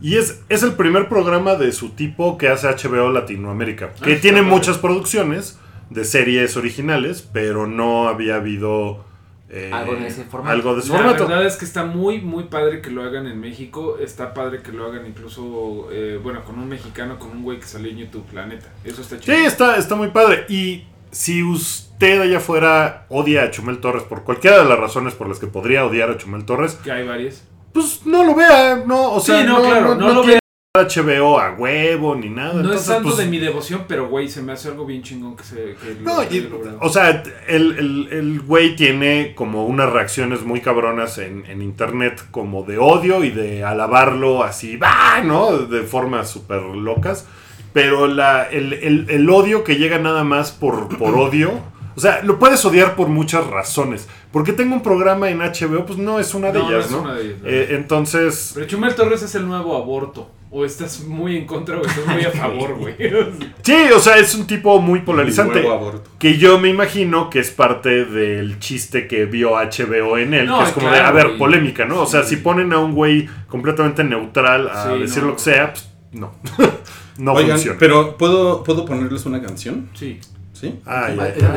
Y 0.01 0.15
es, 0.17 0.41
es 0.49 0.63
el 0.63 0.73
primer 0.73 1.07
programa 1.09 1.55
de 1.55 1.71
su 1.71 1.89
tipo 1.89 2.37
que 2.37 2.47
hace 2.47 2.67
HBO 2.67 3.11
Latinoamérica, 3.11 3.93
que 3.93 4.13
Ah, 4.15 4.19
tiene 4.21 4.41
muchas 4.41 4.77
producciones 4.79 5.59
de 5.91 6.05
series 6.05 6.57
originales, 6.57 7.27
pero 7.33 7.67
no 7.67 8.07
había 8.07 8.35
habido 8.37 9.03
eh, 9.53 9.69
Algo 9.73 9.95
de 9.95 10.07
ese 10.07 10.23
formato. 10.23 10.53
algo 10.55 10.73
de 10.75 10.79
ese 10.79 10.89
La 10.93 10.97
formato. 10.99 11.27
verdad 11.27 11.45
es 11.45 11.57
que 11.57 11.65
está 11.65 11.83
muy, 11.83 12.21
muy 12.21 12.45
padre 12.45 12.81
que 12.81 12.89
lo 12.89 13.03
hagan 13.03 13.27
en 13.27 13.39
México. 13.39 13.97
Está 13.99 14.33
padre 14.33 14.61
que 14.61 14.71
lo 14.71 14.85
hagan 14.85 15.05
incluso, 15.05 15.89
eh, 15.91 16.19
bueno, 16.23 16.43
con 16.45 16.57
un 16.57 16.69
mexicano, 16.69 17.19
con 17.19 17.31
un 17.31 17.43
güey 17.43 17.59
que 17.59 17.65
salió 17.65 17.91
en 17.91 17.97
YouTube, 17.97 18.25
la 18.33 18.45
neta. 18.45 18.67
Eso 18.85 19.01
está 19.01 19.17
Sí, 19.17 19.23
chido. 19.23 19.37
está, 19.39 19.75
está 19.75 19.95
muy 19.95 20.07
padre. 20.09 20.45
Y 20.47 20.85
si 21.11 21.43
usted 21.43 22.21
allá 22.21 22.37
afuera 22.37 23.05
odia 23.09 23.43
a 23.43 23.51
Chumel 23.51 23.79
Torres 23.79 24.03
por 24.03 24.23
cualquiera 24.23 24.59
de 24.59 24.65
las 24.69 24.79
razones 24.79 25.13
por 25.15 25.27
las 25.27 25.39
que 25.39 25.47
podría 25.47 25.85
odiar 25.85 26.09
a 26.09 26.17
Chumel 26.17 26.45
Torres, 26.45 26.75
Que 26.75 26.91
hay 26.91 27.05
varias. 27.05 27.43
pues 27.73 28.01
no 28.05 28.23
lo 28.23 28.33
vea, 28.35 28.83
no, 28.87 29.13
o 29.13 29.19
Sí, 29.19 29.27
sea, 29.33 29.43
no, 29.43 29.59
no, 29.59 29.61
claro, 29.69 29.87
no, 29.89 29.95
no 29.95 30.07
no 30.07 30.13
lo 30.13 30.21
quiere 30.23 30.39
HBO 30.73 31.37
a 31.37 31.51
huevo 31.51 32.15
ni 32.15 32.29
nada. 32.29 32.63
No 32.63 32.71
es 32.71 32.85
tanto 32.85 33.09
pues, 33.09 33.17
de 33.17 33.25
mi 33.25 33.39
devoción, 33.39 33.83
pero 33.89 34.07
güey, 34.07 34.29
se 34.29 34.41
me 34.41 34.53
hace 34.53 34.69
algo 34.69 34.85
bien 34.85 35.03
chingón 35.03 35.35
que 35.35 35.43
se 35.43 35.55
que 35.75 35.97
No, 36.01 36.23
y- 36.23 36.49
o 36.79 36.87
sea, 36.87 37.23
el, 37.49 37.77
el, 37.77 38.07
el 38.09 38.39
güey 38.39 38.77
tiene 38.77 39.33
como 39.35 39.65
unas 39.65 39.91
reacciones 39.91 40.43
muy 40.43 40.61
cabronas 40.61 41.17
en, 41.17 41.43
en 41.47 41.61
internet, 41.61 42.23
como 42.31 42.63
de 42.63 42.77
odio 42.77 43.21
y 43.25 43.31
de 43.31 43.65
alabarlo 43.65 44.45
así, 44.45 44.77
¡bah! 44.77 45.21
¿no? 45.25 45.57
De 45.57 45.81
formas 45.83 46.29
súper 46.29 46.61
locas. 46.61 47.27
Pero 47.73 48.07
la, 48.07 48.43
el, 48.45 48.71
el- 48.71 49.09
el 49.09 49.29
odio 49.29 49.65
que 49.65 49.75
llega 49.75 49.97
nada 49.97 50.23
más 50.23 50.51
por, 50.53 50.97
por 50.97 51.15
odio, 51.17 51.51
o 51.97 51.99
sea, 51.99 52.23
lo 52.23 52.39
puedes 52.39 52.63
odiar 52.63 52.95
por 52.95 53.09
muchas 53.09 53.45
razones. 53.47 54.07
Porque 54.31 54.53
tengo 54.53 54.73
un 54.73 54.81
programa 54.83 55.29
en 55.29 55.39
HBO, 55.39 55.85
pues 55.85 55.99
no 55.99 56.17
es 56.17 56.33
una 56.33 56.53
de 56.53 56.59
No, 56.59 56.69
no 56.69 56.75
ellas, 56.77 56.85
es 56.85 56.91
¿no? 56.93 57.01
una 57.01 57.13
de 57.15 57.25
ellas, 57.25 57.37
Eh, 57.43 57.67
entonces, 57.71 58.51
Pero 58.55 58.67
Chumel 58.67 58.95
Torres 58.95 59.21
es 59.21 59.35
el 59.35 59.45
nuevo 59.45 59.75
aborto. 59.75 60.29
O 60.53 60.65
estás 60.65 60.99
muy 61.05 61.37
en 61.37 61.45
contra 61.47 61.77
o 61.77 61.81
estás 61.85 62.05
muy 62.07 62.25
a 62.25 62.29
favor, 62.31 62.75
güey. 62.77 62.95
sí, 63.63 63.75
o 63.95 63.99
sea, 63.99 64.17
es 64.17 64.35
un 64.35 64.45
tipo 64.45 64.81
muy 64.81 64.99
polarizante. 64.99 65.61
Nuevo 65.61 65.73
aborto. 65.75 66.09
Que 66.19 66.37
yo 66.37 66.59
me 66.59 66.67
imagino 66.67 67.29
que 67.29 67.39
es 67.39 67.51
parte 67.51 68.03
del 68.03 68.59
chiste 68.59 69.07
que 69.07 69.23
vio 69.25 69.51
HBO 69.51 70.17
en 70.17 70.33
él, 70.33 70.47
No, 70.47 70.59
que 70.59 70.65
es 70.65 70.71
como 70.71 70.89
de, 70.91 70.99
a 70.99 71.09
ver, 71.11 71.27
güey. 71.27 71.37
polémica, 71.39 71.85
¿no? 71.85 72.01
O 72.01 72.05
sea, 72.05 72.23
Sí. 72.23 72.35
si 72.35 72.41
ponen 72.41 72.73
a 72.73 72.79
un 72.79 72.93
güey 72.93 73.29
completamente 73.47 74.03
neutral 74.03 74.67
a 74.69 74.91
Sí, 74.93 74.99
decir 74.99 75.23
no. 75.23 75.29
lo 75.29 75.35
que 75.35 75.41
sea, 75.41 75.71
pues 75.71 75.89
no. 76.11 76.33
no 77.17 77.31
Oigan, 77.33 77.51
funciona. 77.51 77.77
pero 77.79 78.17
¿puedo, 78.17 78.61
¿puedo 78.65 78.83
ponerles 78.83 79.25
una 79.25 79.41
canción? 79.41 79.89
Sí. 79.93 80.19
¿Sí? 80.51 80.79
Ay, 80.85 81.17
ay, 81.19 81.33
¿Era 81.37 81.53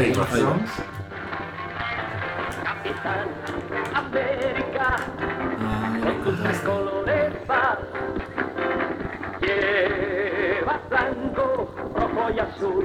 azul. 12.65 12.85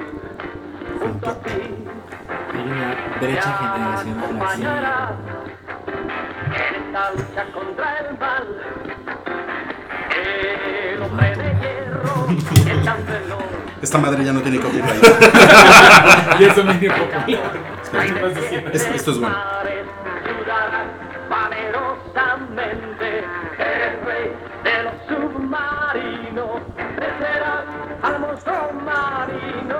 Junto 1.00 1.30
a 1.30 1.34
ti, 1.34 1.50
Hay 2.52 2.60
una 2.60 2.94
brecha 3.20 3.52
generacional 3.58 3.94
así. 3.94 4.10
acompañará 4.10 5.12
en 6.46 6.82
esta 6.84 7.10
lucha 7.12 7.44
contra 7.52 7.98
el 7.98 8.18
mal. 8.18 8.46
El 10.16 11.02
hombre 11.02 11.36
de 11.36 11.54
hierro, 11.60 12.26
el 12.70 12.84
tan 12.84 13.06
veloz. 13.06 13.44
Esta 13.82 13.98
madre 13.98 14.24
ya 14.24 14.32
no 14.32 14.40
tiene 14.40 14.60
copyright. 14.60 15.04
Y 16.38 16.44
es 16.44 16.56
dominio 16.56 16.92
popular. 16.94 17.52
Hay 17.98 18.12
más 18.12 18.34
de 18.34 18.40
cien 18.42 18.60
años. 18.66 18.74
Es- 18.74 18.94
esto 18.94 19.10
es 19.12 19.18
bueno. 19.20 19.36
Valerosamente 21.30 23.24
el 23.58 24.04
rey 24.04 24.32
de 24.64 24.82
los 24.82 24.94
submarinos 25.08 26.60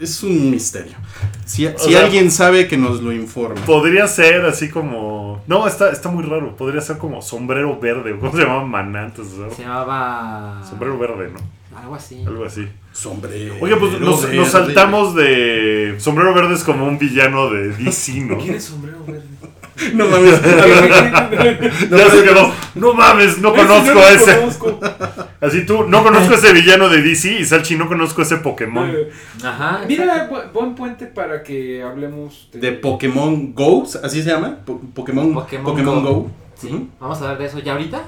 Es 0.00 0.22
un 0.22 0.50
misterio. 0.50 0.92
Si, 1.44 1.66
si 1.78 1.90
sea- 1.90 2.04
alguien 2.04 2.30
sabe 2.30 2.68
que 2.68 2.76
nos 2.76 3.00
lo 3.02 3.12
informe. 3.12 3.60
Podría 3.62 4.06
ser 4.08 4.44
así 4.44 4.68
como. 4.68 5.42
No, 5.46 5.66
está, 5.66 5.90
está 5.90 6.08
muy 6.10 6.24
raro. 6.24 6.56
Podría 6.56 6.80
ser 6.80 6.98
como 6.98 7.22
sombrero 7.22 7.78
verde. 7.80 8.16
¿Cómo 8.18 8.32
se 8.32 8.38
llamaba 8.42 8.64
Maná 8.64 9.04
antes? 9.04 9.28
¿no? 9.34 9.50
Se 9.50 9.62
llamaba. 9.62 10.62
Sombrero 10.68 10.98
verde, 10.98 11.30
¿no? 11.32 11.78
Algo 11.78 11.94
así. 11.94 12.24
Algo 12.26 12.44
así. 12.44 12.66
Sombrero. 12.92 13.54
Oye, 13.60 13.76
pues 13.76 14.00
nos, 14.00 14.32
nos 14.32 14.48
saltamos 14.48 15.14
de. 15.14 15.96
Sombrero 15.98 16.32
verde 16.34 16.54
es 16.54 16.64
como 16.64 16.86
un 16.86 16.98
villano 16.98 17.50
de 17.50 17.68
DC, 17.76 18.12
¿no? 18.20 18.38
¿Quién 18.38 18.54
es 18.54 18.64
sombrero 18.64 18.98
verde? 19.06 19.24
No 19.94 20.06
mames. 20.06 20.40
Ya 21.90 22.10
se 22.10 22.22
quedó. 22.24 22.52
No 22.74 22.94
mames, 22.94 23.38
no 23.38 23.54
conozco 23.54 23.98
a 23.98 24.10
ese. 24.10 24.38
Así 25.40 25.66
tú, 25.66 25.84
no 25.84 26.02
conozco 26.02 26.34
a 26.34 26.36
ese 26.36 26.52
villano 26.52 26.88
de 26.88 27.02
DC 27.02 27.40
y 27.40 27.44
Salchi, 27.44 27.76
no 27.76 27.86
conozco 27.88 28.22
a 28.22 28.24
ese 28.24 28.36
Pokémon. 28.38 28.92
Ajá. 29.44 29.80
Mira, 29.86 30.28
bu- 30.30 30.52
buen 30.52 30.74
puente 30.74 31.06
para 31.06 31.42
que 31.42 31.82
hablemos 31.82 32.48
De 32.52 32.72
Pokémon 32.72 33.52
Go, 33.54 33.86
¿así 34.02 34.22
se 34.22 34.30
llama? 34.30 34.56
Po- 34.64 34.80
Pokémon, 34.94 35.34
Pokémon 35.34 35.64
Pokémon, 35.64 36.02
Go. 36.04 36.10
Go. 36.14 36.30
Sí. 36.58 36.88
Vamos 36.98 37.18
a 37.18 37.22
hablar 37.22 37.38
de 37.38 37.44
eso 37.46 37.58
ya 37.58 37.72
ahorita. 37.72 38.02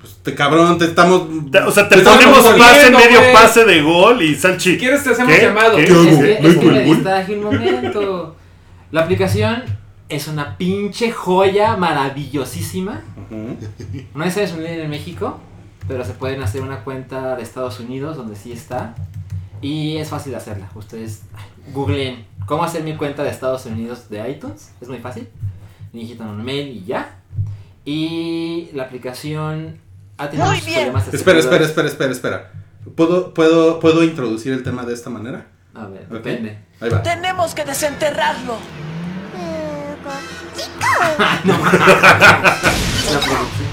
Pues 0.00 0.16
te 0.22 0.34
cabrón, 0.34 0.76
te 0.76 0.86
estamos. 0.86 1.22
Te- 1.50 1.60
o 1.60 1.70
sea, 1.70 1.88
te 1.88 1.98
ponemos 1.98 2.44
pase, 2.58 2.90
medio 2.90 3.20
pase 3.32 3.64
de 3.64 3.80
gol 3.82 4.20
y 4.22 4.34
Salchi. 4.34 4.72
Si 4.72 4.78
quieres 4.78 5.02
te 5.04 5.10
hacemos 5.10 5.32
¿Qué? 5.34 5.42
llamado. 5.42 5.76
¿Qué? 5.76 5.84
Es 5.84 5.90
que, 5.90 6.32
es 6.34 6.42
¿Meto 6.42 6.60
que 6.60 6.66
me 6.66 6.82
distraje 6.84 7.34
un 7.38 7.44
momento. 7.44 8.36
La 8.92 9.00
aplicación 9.02 9.62
es 10.08 10.28
una 10.28 10.56
pinche 10.56 11.10
joya 11.12 11.76
maravillosísima. 11.76 13.02
Ujú. 13.30 13.56
No 14.14 14.24
es 14.24 14.34
disponible 14.36 14.82
en 14.84 14.90
México, 14.90 15.38
pero 15.88 16.04
se 16.04 16.12
pueden 16.14 16.42
hacer 16.42 16.62
una 16.62 16.84
cuenta 16.84 17.36
de 17.36 17.42
Estados 17.42 17.80
Unidos 17.80 18.16
donde 18.16 18.36
sí 18.36 18.52
está. 18.52 18.94
Y 19.62 19.96
es 19.96 20.08
fácil 20.10 20.32
de 20.32 20.38
hacerla. 20.38 20.68
Ustedes 20.74 21.22
googleen 21.72 22.26
cómo 22.46 22.62
hacer 22.62 22.82
mi 22.84 22.94
cuenta 22.96 23.22
de 23.24 23.30
Estados 23.30 23.66
Unidos 23.66 24.08
de 24.10 24.30
iTunes. 24.30 24.72
Es 24.80 24.88
muy 24.88 24.98
fácil. 24.98 25.28
Digitan 25.92 26.28
un 26.28 26.44
mail 26.44 26.68
y 26.68 26.84
ya. 26.84 27.16
Y 27.84 28.68
la 28.74 28.82
aplicación 28.84 29.78
ha 30.18 30.28
tenido 30.28 30.46
Muy 30.48 30.60
bien. 30.60 30.74
problemas. 30.92 31.10
de 31.10 31.16
Espera, 31.16 31.38
espera, 31.38 31.64
espera, 31.64 31.88
espera, 31.88 32.12
espera. 32.12 32.52
¿Puedo, 32.94 33.32
puedo, 33.34 33.80
¿Puedo 33.80 34.04
introducir 34.04 34.52
el 34.52 34.62
tema 34.62 34.84
de 34.84 34.92
esta 34.94 35.08
manera? 35.10 35.46
A 35.74 35.86
ver, 35.86 36.02
Ok. 36.06 36.12
depende. 36.12 36.58
Ahí 36.80 36.90
va. 36.90 37.02
Tenemos 37.02 37.54
que 37.54 37.64
desenterrarlo. 37.64 38.56
La 41.44 43.20
producción. 43.20 43.66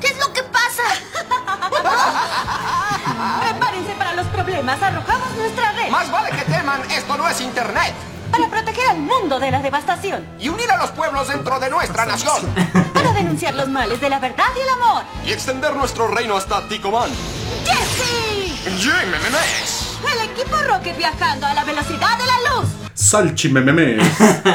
¿Qué 0.00 0.08
es 0.08 0.18
lo 0.18 0.32
que 0.32 0.42
pasa? 0.44 0.82
Prepárense 3.40 3.92
para 3.98 4.12
los 4.14 4.26
problemas. 4.28 4.82
Arrojamos 4.82 5.30
nuestra 5.36 5.72
red 5.72 5.90
Más 5.90 6.10
vale 6.10 6.30
que 6.30 6.44
teman, 6.44 6.80
esto 6.90 7.16
no 7.16 7.28
es 7.28 7.40
internet. 7.40 7.94
para 8.30 8.48
proteger 8.48 8.88
al 8.90 8.98
mundo 8.98 9.38
de 9.38 9.50
la 9.50 9.60
devastación. 9.60 10.26
Y 10.38 10.48
unir 10.48 10.70
a 10.70 10.76
los 10.76 10.90
pueblos 10.90 11.28
dentro 11.28 11.58
de 11.58 11.70
nuestra 11.70 12.04
nación. 12.06 12.42
Para 12.92 13.12
denunciar 13.12 13.54
los 13.54 13.68
males 13.68 14.00
de 14.00 14.10
la 14.10 14.18
verdad 14.18 14.46
y 14.56 14.60
el 14.60 14.68
amor. 14.68 15.02
Y 15.24 15.32
extender 15.32 15.74
nuestro 15.74 16.08
reino 16.08 16.36
hasta 16.36 16.66
Ticoman. 16.68 17.10
¡Jesse! 17.64 18.58
¡Jiménez! 18.78 19.98
El 20.12 20.30
equipo 20.30 20.56
Rocket 20.56 20.96
viajando 20.96 21.46
a 21.46 21.54
la 21.54 21.64
velocidad 21.64 22.18
de 22.18 22.26
la 22.26 22.38
luz. 22.56 22.68
Salchi 22.98 23.48
mememes. 23.50 24.02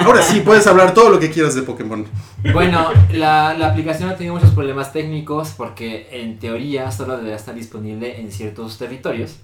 Ahora 0.05 0.21
sí, 0.21 0.41
puedes 0.41 0.67
hablar 0.67 0.93
todo 0.93 1.09
lo 1.11 1.19
que 1.19 1.29
quieras 1.31 1.55
de 1.55 1.61
Pokémon. 1.61 2.05
Bueno, 2.51 2.89
la, 3.13 3.53
la 3.53 3.67
aplicación 3.67 4.09
ha 4.09 4.15
tenido 4.17 4.35
muchos 4.35 4.51
problemas 4.51 4.91
técnicos 4.91 5.51
porque 5.55 6.09
en 6.11 6.39
teoría 6.39 6.91
solo 6.91 7.15
debería 7.15 7.37
estar 7.37 7.55
disponible 7.55 8.19
en 8.19 8.31
ciertos 8.33 8.77
territorios. 8.77 9.37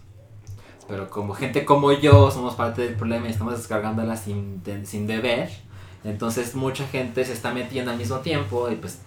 Pero 0.89 1.09
como 1.09 1.33
gente 1.33 1.63
como 1.63 1.93
yo 1.93 2.29
somos 2.29 2.55
parte 2.55 2.81
del 2.81 2.95
problema 2.95 3.27
y 3.27 3.31
estamos 3.31 3.55
descargándola 3.55 4.17
sin, 4.17 4.61
de- 4.63 4.85
sin 4.85 5.07
deber, 5.07 5.49
entonces 6.03 6.53
mucha 6.55 6.85
gente 6.85 7.23
se 7.23 7.31
está 7.31 7.53
metiendo 7.53 7.91
al 7.91 7.97
mismo 7.97 8.17
tiempo 8.17 8.69
y 8.69 8.75
pues 8.75 8.99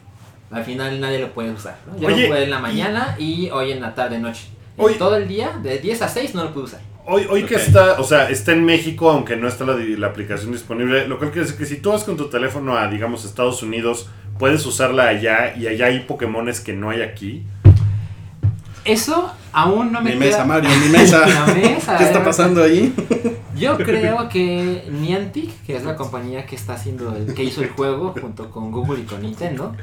al 0.50 0.64
final 0.64 1.00
nadie 1.00 1.18
lo 1.18 1.34
puede 1.34 1.50
usar. 1.50 1.76
¿no? 1.86 1.98
Yo 1.98 2.08
Oye, 2.08 2.22
lo 2.22 2.28
pude 2.28 2.44
en 2.44 2.50
la 2.50 2.60
mañana 2.60 3.14
y 3.18 3.50
hoy 3.50 3.72
en 3.72 3.82
la 3.82 3.94
tarde 3.94 4.18
noche. 4.18 4.44
Y 4.78 4.80
Oye. 4.82 4.94
todo 4.94 5.16
el 5.16 5.28
día, 5.28 5.50
de 5.62 5.78
10 5.80 6.00
a 6.00 6.08
6 6.08 6.34
no 6.34 6.44
lo 6.44 6.54
pude 6.54 6.64
usar. 6.64 6.80
Hoy, 7.04 7.26
hoy 7.28 7.42
que 7.44 7.56
está, 7.56 8.00
o 8.00 8.04
sea, 8.04 8.30
está 8.30 8.52
en 8.52 8.64
México, 8.64 9.10
aunque 9.10 9.36
no 9.36 9.48
está 9.48 9.64
la, 9.64 10.06
aplicación 10.06 10.52
disponible, 10.52 11.08
lo 11.08 11.18
cual 11.18 11.32
quiere 11.32 11.46
decir 11.46 11.58
que 11.58 11.66
si 11.66 11.80
tú 11.80 11.90
vas 11.90 12.04
con 12.04 12.16
tu 12.16 12.28
teléfono 12.28 12.76
a, 12.76 12.86
digamos, 12.86 13.24
Estados 13.24 13.60
Unidos, 13.62 14.08
puedes 14.38 14.64
usarla 14.66 15.08
allá 15.08 15.56
y 15.56 15.66
allá 15.66 15.86
hay 15.86 16.00
Pokémones 16.00 16.60
que 16.60 16.74
no 16.74 16.90
hay 16.90 17.02
aquí. 17.02 17.42
Eso 18.84 19.32
aún 19.52 19.92
no 19.92 20.00
me 20.00 20.12
Mi 20.12 20.18
queda... 20.18 20.26
mesa, 20.26 20.44
Mario, 20.44 20.70
mi 20.84 20.88
mesa. 20.90 21.26
La 21.26 21.46
mesa, 21.52 21.98
¿Qué 21.98 22.04
está 22.04 22.22
pasando 22.22 22.62
ahí? 22.62 22.94
Yo 23.56 23.76
creo 23.78 24.28
que 24.28 24.84
Niantic, 24.88 25.64
que 25.64 25.76
es 25.76 25.84
la 25.84 25.96
compañía 25.96 26.46
que 26.46 26.54
está 26.54 26.74
haciendo 26.74 27.16
el, 27.16 27.34
que 27.34 27.42
hizo 27.42 27.62
el 27.62 27.70
juego 27.70 28.14
junto 28.20 28.48
con 28.48 28.70
Google 28.70 29.00
y 29.00 29.04
con 29.04 29.22
Nintendo, 29.22 29.74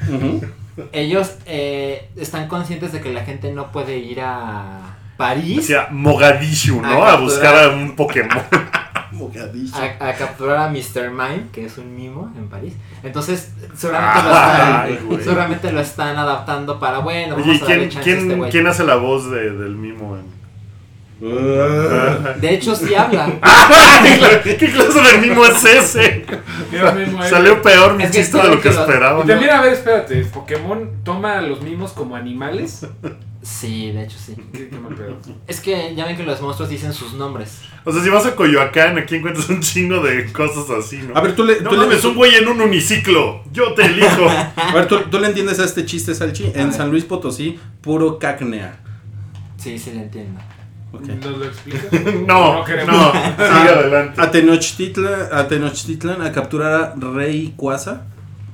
ellos 0.93 1.35
eh, 1.45 2.09
están 2.15 2.47
conscientes 2.47 2.93
de 2.93 3.01
que 3.01 3.11
la 3.11 3.25
gente 3.25 3.51
no 3.51 3.73
puede 3.73 3.97
ir 3.97 4.21
a 4.21 4.95
París 5.19 5.59
Hacia 5.65 5.87
Mogadishu, 5.91 6.81
¿no? 6.81 7.03
A 7.03 7.13
A 7.13 7.15
buscar 7.17 7.53
a 7.65 7.69
un 7.69 7.95
Pokémon. 7.95 8.41
Mogadishu. 9.11 9.75
a, 9.75 10.09
a 10.09 10.13
capturar 10.13 10.57
a 10.57 10.69
Mr. 10.69 11.09
Mime, 11.09 11.47
que 11.51 11.65
es 11.65 11.77
un 11.77 11.93
mimo 11.93 12.31
en 12.37 12.47
París. 12.47 12.73
Entonces, 13.03 13.51
seguramente, 13.75 14.23
lo, 14.23 14.35
están, 14.35 14.97
güey. 15.07 15.23
seguramente 15.23 15.71
lo 15.73 15.79
están 15.81 16.17
adaptando 16.17 16.79
para, 16.79 16.99
bueno, 16.99 17.35
Oye, 17.35 17.43
vamos 17.43 17.59
¿y 17.61 17.63
a 17.63 17.67
darle 17.67 17.89
quién, 17.89 18.31
este 18.31 18.49
quién, 18.49 18.67
hace 18.67 18.83
la 18.85 18.95
voz 18.95 19.29
de- 19.29 19.51
del 19.51 19.75
mimo? 19.75 20.15
en- 20.15 20.39
De 22.39 22.53
hecho, 22.53 22.73
sí 22.75 22.95
habla. 22.95 23.25
¿Qué 24.43 24.55
clase 24.71 25.01
de 25.01 25.17
mimo 25.27 25.43
es 25.45 25.65
ese? 25.65 26.25
Salió 27.29 27.61
peor 27.61 27.95
mi 27.95 28.03
Es 28.03 28.11
que 28.11 28.17
chiste 28.19 28.37
de 28.37 28.47
lo 28.47 28.55
que 28.61 28.69
que 28.69 28.73
lo- 28.75 28.79
esperaba. 28.81 29.23
Y 29.23 29.27
también, 29.27 29.51
a 29.51 29.59
ver, 29.61 29.73
espérate. 29.73 30.23
¿Pokémon 30.25 30.89
toma 31.03 31.39
a 31.39 31.41
los 31.41 31.61
mismos 31.61 31.91
como 31.91 32.15
animales? 32.15 32.85
Sí, 33.49 33.91
de 33.91 34.03
hecho 34.03 34.17
sí. 34.23 34.35
¿Qué, 34.53 34.69
qué 34.69 34.77
mal 34.77 34.93
pedo? 34.93 35.17
Es 35.47 35.59
que 35.59 35.95
ya 35.95 36.05
ven 36.05 36.15
que 36.15 36.23
los 36.23 36.39
monstruos 36.39 36.69
dicen 36.69 36.93
sus 36.93 37.13
nombres. 37.13 37.61
O 37.83 37.91
sea, 37.91 38.03
si 38.03 38.09
vas 38.09 38.25
a 38.25 38.35
Coyoacán, 38.35 38.97
aquí 38.97 39.15
encuentras 39.15 39.49
un 39.49 39.61
chingo 39.61 40.01
de 40.01 40.31
cosas 40.31 40.69
así, 40.69 40.97
¿no? 40.97 41.17
A 41.17 41.21
ver, 41.21 41.35
tú 41.35 41.43
le, 41.43 41.59
no 41.61 41.69
tú 41.71 41.75
le- 41.77 42.07
un 42.07 42.15
güey 42.15 42.35
en 42.35 42.47
un 42.47 42.61
uniciclo. 42.61 43.43
Yo 43.51 43.73
te 43.73 43.85
elijo. 43.85 44.27
a 44.29 44.73
ver, 44.73 44.87
¿tú, 44.87 44.99
tú 45.09 45.19
le 45.19 45.27
entiendes 45.27 45.59
a 45.59 45.65
este 45.65 45.83
chiste, 45.85 46.13
Salchi? 46.13 46.45
A 46.45 46.47
En 46.59 46.69
ver. 46.69 46.73
San 46.73 46.91
Luis 46.91 47.05
Potosí, 47.05 47.57
puro 47.81 48.19
cacnea. 48.19 48.79
Sí, 49.57 49.79
sí 49.79 49.91
le 49.91 50.03
entiendo. 50.03 50.39
Ok. 50.91 51.01
¿Nos 51.07 51.37
lo 51.37 51.45
explicas? 51.45 51.91
No, 51.91 51.99
No 52.27 52.53
no, 52.59 52.63
queremos. 52.65 53.11
sigue 53.13 53.69
adelante. 53.69 54.21
A 54.21 54.31
Tenochtitlan, 54.31 55.29
a 55.31 55.47
Tenochtitlan 55.47 56.21
a 56.21 56.31
capturar 56.31 56.73
a 56.73 56.93
Rayquaza. 56.99 58.03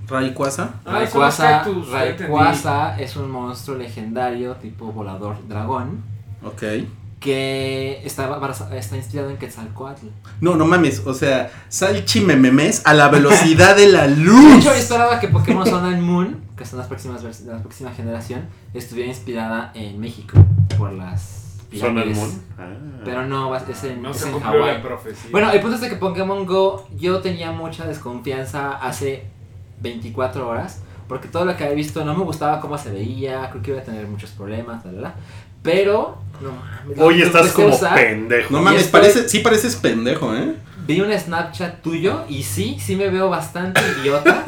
Rayquaza. 0.08 0.70
Ah, 0.86 0.92
Rayquaza, 0.94 1.50
cactus. 1.64 1.90
Rayquaza 1.90 3.00
es 3.00 3.16
un 3.16 3.30
monstruo 3.32 3.78
legendario 3.78 4.56
tipo 4.56 4.92
volador 4.92 5.38
dragón 5.48 6.04
Ok. 6.44 6.64
que 7.20 8.02
está, 8.06 8.40
está 8.76 8.98
inspirado 8.98 9.30
en 9.32 9.38
Quetzalcoatl. 9.38 10.06
No, 10.42 10.56
no 10.56 10.66
mames. 10.66 11.02
O 11.06 11.14
sea, 11.14 11.52
Salchi 11.70 12.22
mememes 12.22 12.82
a 12.86 12.94
la 12.94 13.08
velocidad 13.10 13.76
de 13.76 13.88
la 13.92 14.04
De 14.08 14.16
luz. 14.18 14.58
hecho, 14.58 14.66
yo 14.70 14.74
esperaba 14.74 15.20
que 15.20 15.30
Pokémon 15.30 15.66
Sun 15.66 15.86
and 15.86 16.02
Moon, 16.02 16.42
que 16.56 16.66
son 16.66 16.78
las 16.80 16.88
próximas 16.88 17.24
vers- 17.24 17.46
la 17.46 17.60
próxima 17.60 17.92
generación, 17.92 18.46
estuviera 18.74 19.10
inspirada 19.10 19.72
en 19.74 20.00
México 20.00 20.38
por 20.78 20.92
las 20.94 21.58
Son 21.80 21.98
el 21.98 22.04
pirámides. 22.04 22.18
moon. 22.18 22.42
Ah. 22.60 23.02
Pero 23.04 23.26
no, 23.28 23.56
es 23.56 23.84
en, 23.84 24.02
No 24.04 24.12
es 24.12 24.18
se 24.18 24.30
en 24.30 24.40
Hawái. 24.40 24.84
Bueno, 25.32 25.52
el 25.52 25.62
punto 25.62 25.76
es 25.76 25.82
de 25.82 25.90
que 25.90 25.96
Pokémon 25.96 26.46
Go 26.46 26.88
yo 26.96 27.20
tenía 27.22 27.52
mucha 27.52 27.86
desconfianza 27.88 28.74
hace 28.74 29.26
24 29.90 30.48
horas. 30.48 30.82
Porque 31.08 31.28
todo 31.28 31.46
lo 31.46 31.56
que 31.56 31.64
había 31.64 31.76
visto 31.76 32.04
no 32.04 32.16
me 32.16 32.24
gustaba 32.24 32.60
cómo 32.60 32.78
se 32.78 32.90
veía, 32.90 33.50
creo 33.52 33.62
que 33.62 33.72
iba 33.72 33.80
a 33.80 33.84
tener 33.84 34.08
muchos 34.08 34.32
problemas, 34.32 34.84
la, 34.86 34.92
la. 34.92 35.16
Pero, 35.62 36.18
no 36.42 36.52
mames, 36.52 37.00
Hoy 37.00 37.22
estás 37.22 37.52
como 37.52 37.68
usar, 37.70 37.96
pendejo. 37.96 38.52
No 38.52 38.62
mames, 38.62 38.86
estoy- 38.86 38.92
parece, 39.02 39.30
sí 39.30 39.40
pareces 39.40 39.76
pendejo, 39.76 40.36
¿eh? 40.36 40.56
Vi 40.88 41.02
un 41.02 41.12
Snapchat 41.12 41.82
tuyo 41.82 42.26
y 42.30 42.44
sí, 42.44 42.78
sí 42.80 42.96
me 42.96 43.10
veo 43.10 43.28
bastante 43.30 43.82
idiota. 44.02 44.44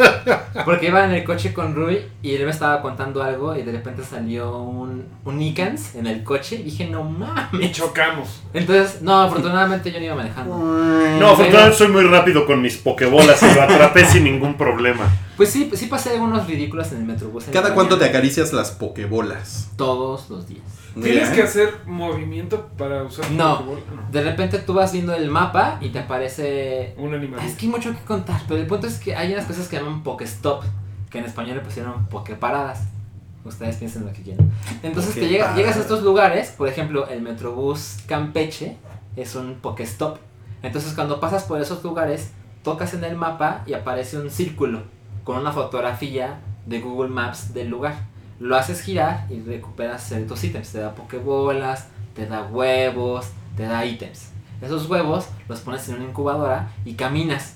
Porque 0.65 0.87
iba 0.87 1.03
en 1.03 1.11
el 1.11 1.23
coche 1.23 1.51
con 1.53 1.73
Rui 1.73 2.01
y 2.21 2.35
él 2.35 2.45
me 2.45 2.51
estaba 2.51 2.81
contando 2.81 3.23
algo 3.23 3.55
y 3.55 3.63
de 3.63 3.71
repente 3.71 4.03
salió 4.03 4.57
un, 4.59 5.05
un 5.25 5.41
Icans 5.41 5.95
en 5.95 6.05
el 6.05 6.23
coche. 6.23 6.57
Y 6.57 6.63
dije, 6.63 6.85
no 6.87 7.01
Y 7.09 7.13
mames. 7.13 7.71
chocamos. 7.71 8.41
Entonces, 8.53 9.01
no, 9.01 9.19
afortunadamente 9.21 9.91
yo 9.91 9.97
no 9.99 10.05
iba 10.05 10.15
manejando. 10.15 10.57
No, 10.57 11.27
afortunadamente 11.31 11.77
soy 11.77 11.87
muy 11.87 12.03
rápido 12.03 12.45
con 12.45 12.61
mis 12.61 12.77
pokebolas 12.77 13.41
y 13.41 13.55
lo 13.55 13.61
atrapé 13.63 14.05
sin 14.05 14.23
ningún 14.23 14.57
problema. 14.57 15.11
Pues 15.37 15.49
sí, 15.49 15.71
sí 15.73 15.87
pasé 15.87 16.11
algunos 16.11 16.45
ridículos 16.45 16.91
en 16.91 16.99
el 16.99 17.05
Metrobús. 17.05 17.47
en 17.47 17.53
¿Cada 17.53 17.73
cuánto 17.73 17.97
te 17.97 18.05
acaricias 18.05 18.53
las 18.53 18.71
pokebolas? 18.71 19.69
Todos 19.75 20.29
los 20.29 20.47
días. 20.47 20.61
¿Tienes 21.01 21.29
que 21.29 21.41
hacer 21.43 21.73
movimiento 21.85 22.67
para 22.77 23.03
usar 23.03 23.29
No. 23.31 23.59
Pokéball? 23.59 24.11
De 24.11 24.23
repente 24.23 24.59
tú 24.59 24.73
vas 24.73 24.91
viendo 24.93 25.13
el 25.13 25.29
mapa 25.29 25.77
y 25.81 25.89
te 25.89 25.99
aparece 25.99 26.93
Un 26.97 27.13
animal. 27.13 27.39
Es 27.45 27.55
que 27.55 27.65
hay 27.65 27.71
mucho 27.71 27.91
que 27.91 27.99
contar, 28.05 28.41
pero 28.47 28.59
el 28.59 28.67
punto 28.67 28.87
es 28.87 28.99
que 28.99 29.15
hay 29.15 29.33
unas 29.33 29.45
cosas 29.45 29.67
que 29.67 29.77
llaman 29.77 30.03
Pokestop, 30.03 30.63
que 31.09 31.19
en 31.19 31.25
español 31.25 31.57
le 31.57 31.63
pusieron 31.63 32.05
Pokeparadas. 32.07 32.83
Ustedes 33.45 33.77
piensen 33.77 34.05
lo 34.05 34.11
que 34.11 34.21
quieran. 34.23 34.51
Entonces 34.83 35.15
te 35.15 35.27
llega- 35.29 35.55
llegas 35.55 35.77
a 35.77 35.79
estos 35.79 36.03
lugares, 36.03 36.49
por 36.57 36.67
ejemplo, 36.67 37.07
el 37.07 37.21
Metrobús 37.21 37.97
Campeche 38.07 38.77
es 39.15 39.35
un 39.35 39.55
Pokestop. 39.55 40.17
Entonces 40.63 40.93
cuando 40.93 41.19
pasas 41.19 41.43
por 41.45 41.61
esos 41.61 41.83
lugares, 41.83 42.31
tocas 42.63 42.93
en 42.93 43.03
el 43.05 43.15
mapa 43.15 43.63
y 43.65 43.73
aparece 43.73 44.17
un 44.17 44.29
círculo 44.29 44.81
con 45.23 45.37
una 45.37 45.51
fotografía 45.53 46.39
de 46.65 46.81
Google 46.81 47.09
Maps 47.09 47.53
del 47.53 47.69
lugar. 47.69 47.95
Lo 48.39 48.55
haces 48.55 48.81
girar 48.81 49.25
y 49.29 49.39
recuperas 49.41 50.07
ciertos 50.07 50.43
ítems. 50.43 50.69
Te 50.71 50.79
da 50.79 50.93
pokebolas, 50.93 51.87
te 52.15 52.25
da 52.27 52.43
huevos, 52.43 53.25
te 53.55 53.63
da 53.63 53.85
ítems. 53.85 54.29
Esos 54.61 54.87
huevos 54.89 55.25
los 55.49 55.59
pones 55.61 55.87
en 55.89 55.95
una 55.95 56.05
incubadora 56.05 56.69
y 56.85 56.93
caminas. 56.93 57.55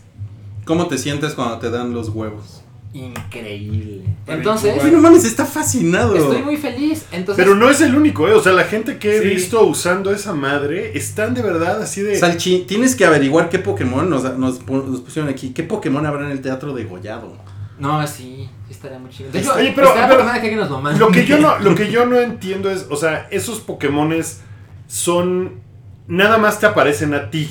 ¿Cómo 0.66 0.88
te 0.88 0.98
sientes 0.98 1.34
cuando 1.34 1.58
te 1.60 1.70
dan 1.70 1.94
los 1.94 2.10
huevos? 2.10 2.64
Increíble. 2.94 4.04
Entonces, 4.28 4.70
incubar. 4.72 4.86
Ay, 4.88 4.92
no 4.96 5.02
mames, 5.02 5.24
está 5.26 5.46
fascinado. 5.46 6.16
estoy 6.16 6.42
muy 6.44 6.58
feliz. 6.58 7.06
Entonces, 7.12 7.44
Pero 7.44 7.56
no 7.56 7.70
es 7.70 7.82
el 7.82 7.96
único, 7.96 8.28
¿eh? 8.28 8.34
O 8.34 8.42
sea, 8.42 8.52
la 8.54 8.64
gente 8.66 8.98
que 8.98 9.18
he 9.18 9.22
Sí. 9.22 9.28
visto 9.30 9.64
usando 9.66 10.12
esa 10.12 10.34
madre 10.34 10.98
están 10.98 11.34
de 11.34 11.42
verdad 11.42 11.82
así 11.82 12.02
de. 12.02 12.18
Salchi, 12.18 12.66
tienes 12.68 12.96
que 12.96 13.06
averiguar 13.06 13.50
qué 13.50 13.60
Pokémon 13.60 14.10
nos, 14.10 14.24
nos, 14.38 14.62
pu- 14.66 14.84
nos 14.86 15.02
pusieron 15.02 15.30
aquí. 15.32 15.50
¿Qué 15.52 15.64
Pokémon 15.64 16.06
habrá 16.06 16.26
en 16.26 16.32
el 16.32 16.42
teatro 16.42 16.74
de 16.74 16.84
Gollado? 16.86 17.34
No, 17.80 18.06
sí 18.06 18.50
estaría 18.82 19.00
muy 19.00 19.10
chido. 19.12 19.32
De 19.32 19.40
hecho, 19.40 19.54
Oye, 19.54 19.74
pero- 19.76 19.94
pero- 19.94 20.24
nada 20.24 20.42
que 20.42 20.56
nos 20.56 20.70
lo. 20.70 20.82
Lo 20.82 21.12
que 21.12 21.26
yo 21.26 21.38
no, 21.38 21.60
lo 21.60 21.76
que 21.76 21.92
yo 21.92 22.06
no 22.06 22.20
entiendo 22.20 22.70
es, 22.72 22.88
o 22.90 22.96
sea, 22.96 23.28
esos 23.32 23.60
Pokémones 23.60 24.42
son. 24.88 25.62
Nada 26.08 26.38
más 26.38 26.60
te 26.60 26.66
aparecen 26.66 27.14
a 27.14 27.30
ti. 27.30 27.50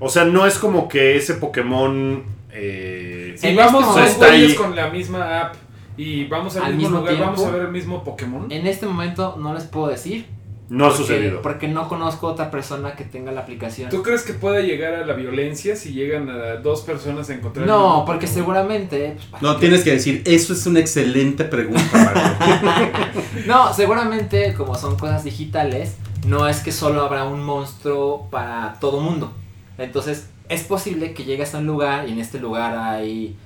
O 0.00 0.08
sea, 0.10 0.24
no 0.24 0.46
es 0.46 0.58
como 0.58 0.88
que 0.88 1.16
ese 1.16 1.34
Pokémon. 1.34 2.24
eh, 2.52 3.34
Si 3.38 3.54
vamos 3.54 3.84
güeyes 3.92 4.10
Está 4.12 4.26
ahí. 4.26 4.54
con 4.54 4.74
la 4.76 4.90
misma 4.90 5.40
app 5.40 5.54
y 5.96 6.24
vamos 6.24 6.56
al, 6.56 6.64
Al 6.64 6.74
mismo, 6.74 6.88
mismo 6.90 6.98
lugar, 7.00 7.14
tiempo. 7.14 7.32
vamos 7.32 7.46
a 7.48 7.50
ver 7.56 7.62
el 7.66 7.72
mismo 7.72 8.04
Pokémon. 8.04 8.50
En 8.50 8.66
este 8.66 8.86
momento 8.86 9.36
no 9.38 9.54
les 9.54 9.64
puedo 9.64 9.86
decir. 9.88 10.26
No 10.68 10.86
ha 10.86 10.96
sucedido. 10.96 11.42
Porque 11.42 11.68
no 11.68 11.88
conozco 11.88 12.26
otra 12.26 12.50
persona 12.50 12.96
que 12.96 13.04
tenga 13.04 13.32
la 13.32 13.42
aplicación. 13.42 13.90
¿Tú 13.90 14.02
crees 14.02 14.22
que 14.22 14.32
pueda 14.32 14.60
llegar 14.60 14.94
a 14.94 15.04
la 15.04 15.12
violencia 15.12 15.76
si 15.76 15.92
llegan 15.92 16.28
a 16.30 16.56
dos 16.56 16.80
personas 16.82 17.28
a 17.28 17.34
encontrar 17.34 17.66
No, 17.66 18.04
porque 18.06 18.26
seguramente. 18.26 19.16
pues, 19.16 19.26
¿para 19.26 19.42
No, 19.42 19.56
tienes 19.58 19.84
que 19.84 19.92
decir, 19.92 20.22
eso 20.24 20.52
es 20.54 20.66
una 20.66 20.80
excelente 20.80 21.44
pregunta. 21.44 21.82
No, 23.46 23.74
seguramente 23.74 24.54
como 24.54 24.74
son 24.76 24.96
cosas 24.96 25.24
digitales, 25.24 25.96
no 26.26 26.48
es 26.48 26.60
que 26.60 26.72
solo 26.72 27.02
habrá 27.02 27.24
un 27.24 27.42
monstruo 27.42 28.28
para 28.30 28.78
todo 28.80 29.00
mundo. 29.00 29.32
Entonces, 29.76 30.28
es 30.48 30.62
posible 30.62 31.12
que 31.12 31.24
llegues 31.24 31.54
a 31.54 31.58
un 31.58 31.66
lugar 31.66 32.08
y 32.08 32.12
en 32.12 32.20
este 32.20 32.38
lugar 32.38 32.78
hay 32.78 33.36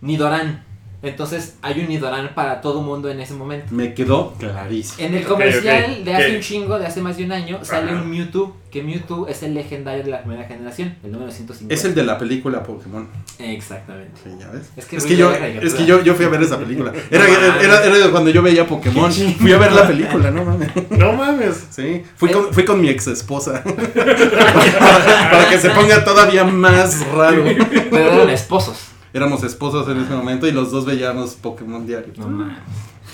Nidoran. 0.00 0.64
Entonces, 1.00 1.54
hay 1.62 1.78
un 1.80 1.88
Nidoran 1.88 2.34
para 2.34 2.60
todo 2.60 2.82
mundo 2.82 3.08
en 3.08 3.20
ese 3.20 3.32
momento. 3.32 3.66
Me 3.70 3.94
quedó 3.94 4.32
clarísimo. 4.36 5.06
En 5.06 5.14
el 5.14 5.24
comercial 5.24 6.04
de 6.04 6.14
hace 6.14 6.34
un 6.36 6.42
chingo, 6.42 6.76
de 6.78 6.86
hace 6.86 7.00
más 7.00 7.16
de 7.16 7.24
un 7.24 7.30
año, 7.32 7.60
sale 7.62 7.92
Ajá. 7.92 8.02
un 8.02 8.10
Mewtwo. 8.10 8.56
Que 8.72 8.82
Mewtwo 8.82 9.26
es 9.28 9.42
el 9.44 9.54
legendario 9.54 10.02
de 10.04 10.10
la 10.10 10.22
primera 10.22 10.44
generación, 10.46 10.96
el 11.02 11.12
número 11.12 11.30
150. 11.30 11.72
Es 11.74 11.84
el 11.86 11.94
de 11.94 12.02
la 12.04 12.18
película 12.18 12.62
Pokémon. 12.64 13.08
Exactamente. 13.38 14.12
Sí, 14.22 14.30
ya 14.38 14.50
ves. 14.50 14.70
Es 14.76 14.84
que 14.84 14.96
Es 14.96 15.04
que, 15.06 15.16
yo, 15.16 15.32
es 15.32 15.72
que 15.74 15.86
yo, 15.86 16.02
yo 16.02 16.14
fui 16.14 16.26
a 16.26 16.28
ver 16.28 16.42
esa 16.42 16.58
película. 16.58 16.92
Era, 17.10 17.24
No 17.26 17.30
era, 17.34 17.60
era- 17.62 17.96
era 17.96 18.10
cuando 18.10 18.28
yo 18.30 18.42
veía 18.42 18.66
Pokémon. 18.66 19.10
Fui 19.10 19.52
a 19.52 19.56
ver 19.58 19.72
la 19.72 19.86
película, 19.86 20.30
no 20.32 20.44
mames. 20.44 20.68
No 20.90 21.12
mames. 21.14 21.66
Sí, 21.70 22.02
fui 22.16 22.30
con, 22.30 22.52
fui 22.52 22.64
con 22.64 22.80
mi 22.80 22.88
ex 22.90 23.06
esposa. 23.06 23.62
para, 23.64 25.30
para 25.30 25.48
que 25.48 25.58
se 25.58 25.70
ponga 25.70 26.04
todavía 26.04 26.44
más 26.44 27.06
raro. 27.08 27.44
Pero 27.90 28.12
eran 28.12 28.30
esposos. 28.30 28.78
Éramos 29.12 29.42
esposos 29.42 29.88
en 29.88 29.98
ese 29.98 30.14
momento 30.14 30.46
y 30.46 30.52
los 30.52 30.70
dos 30.70 30.84
veíamos 30.84 31.34
Pokémon 31.34 31.86
diario. 31.86 32.12
No. 32.16 32.48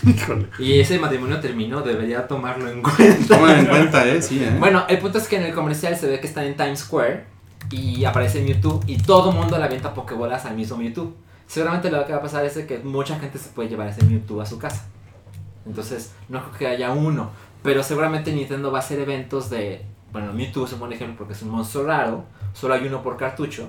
Híjole. 0.06 0.48
Y 0.58 0.80
ese 0.80 0.98
matrimonio 0.98 1.40
terminó, 1.40 1.80
debería 1.80 2.26
tomarlo 2.26 2.68
en 2.68 2.82
cuenta. 2.82 3.36
Tomen 3.36 3.58
en 3.60 3.66
cuenta, 3.66 4.06
eh, 4.06 4.20
sí, 4.20 4.42
eh. 4.42 4.56
Bueno, 4.58 4.84
el 4.88 4.98
punto 4.98 5.18
es 5.18 5.28
que 5.28 5.36
en 5.36 5.44
el 5.44 5.54
comercial 5.54 5.96
se 5.96 6.08
ve 6.08 6.20
que 6.20 6.26
están 6.26 6.44
en 6.44 6.56
Times 6.56 6.80
Square 6.80 7.24
y 7.70 8.04
aparece 8.04 8.42
Mewtwo 8.42 8.80
y 8.86 8.98
todo 8.98 9.30
el 9.30 9.36
mundo 9.36 9.56
le 9.56 9.64
avienta 9.64 9.94
pokebolas 9.94 10.44
al 10.46 10.56
mismo 10.56 10.76
Mewtwo. 10.76 11.14
Seguramente 11.46 11.90
lo 11.90 12.04
que 12.06 12.12
va 12.12 12.18
a 12.18 12.22
pasar 12.22 12.44
es 12.44 12.56
que 12.58 12.78
mucha 12.78 13.18
gente 13.18 13.38
se 13.38 13.50
puede 13.50 13.68
llevar 13.68 13.88
ese 13.88 14.04
Mewtwo 14.04 14.40
a 14.40 14.46
su 14.46 14.58
casa. 14.58 14.86
Entonces, 15.66 16.12
no 16.28 16.40
creo 16.40 16.58
que 16.58 16.66
haya 16.66 16.90
uno. 16.92 17.30
Pero 17.62 17.82
seguramente 17.82 18.32
Nintendo 18.32 18.70
va 18.70 18.78
a 18.78 18.80
hacer 18.80 18.98
eventos 19.00 19.48
de... 19.48 19.84
Bueno, 20.12 20.32
Mewtwo 20.32 20.66
es 20.66 20.72
un 20.72 20.80
buen 20.80 20.92
ejemplo 20.92 21.16
porque 21.18 21.32
es 21.32 21.42
un 21.42 21.50
monstruo 21.50 21.84
raro. 21.84 22.24
Solo 22.52 22.74
hay 22.74 22.86
uno 22.86 23.02
por 23.02 23.16
cartucho. 23.16 23.68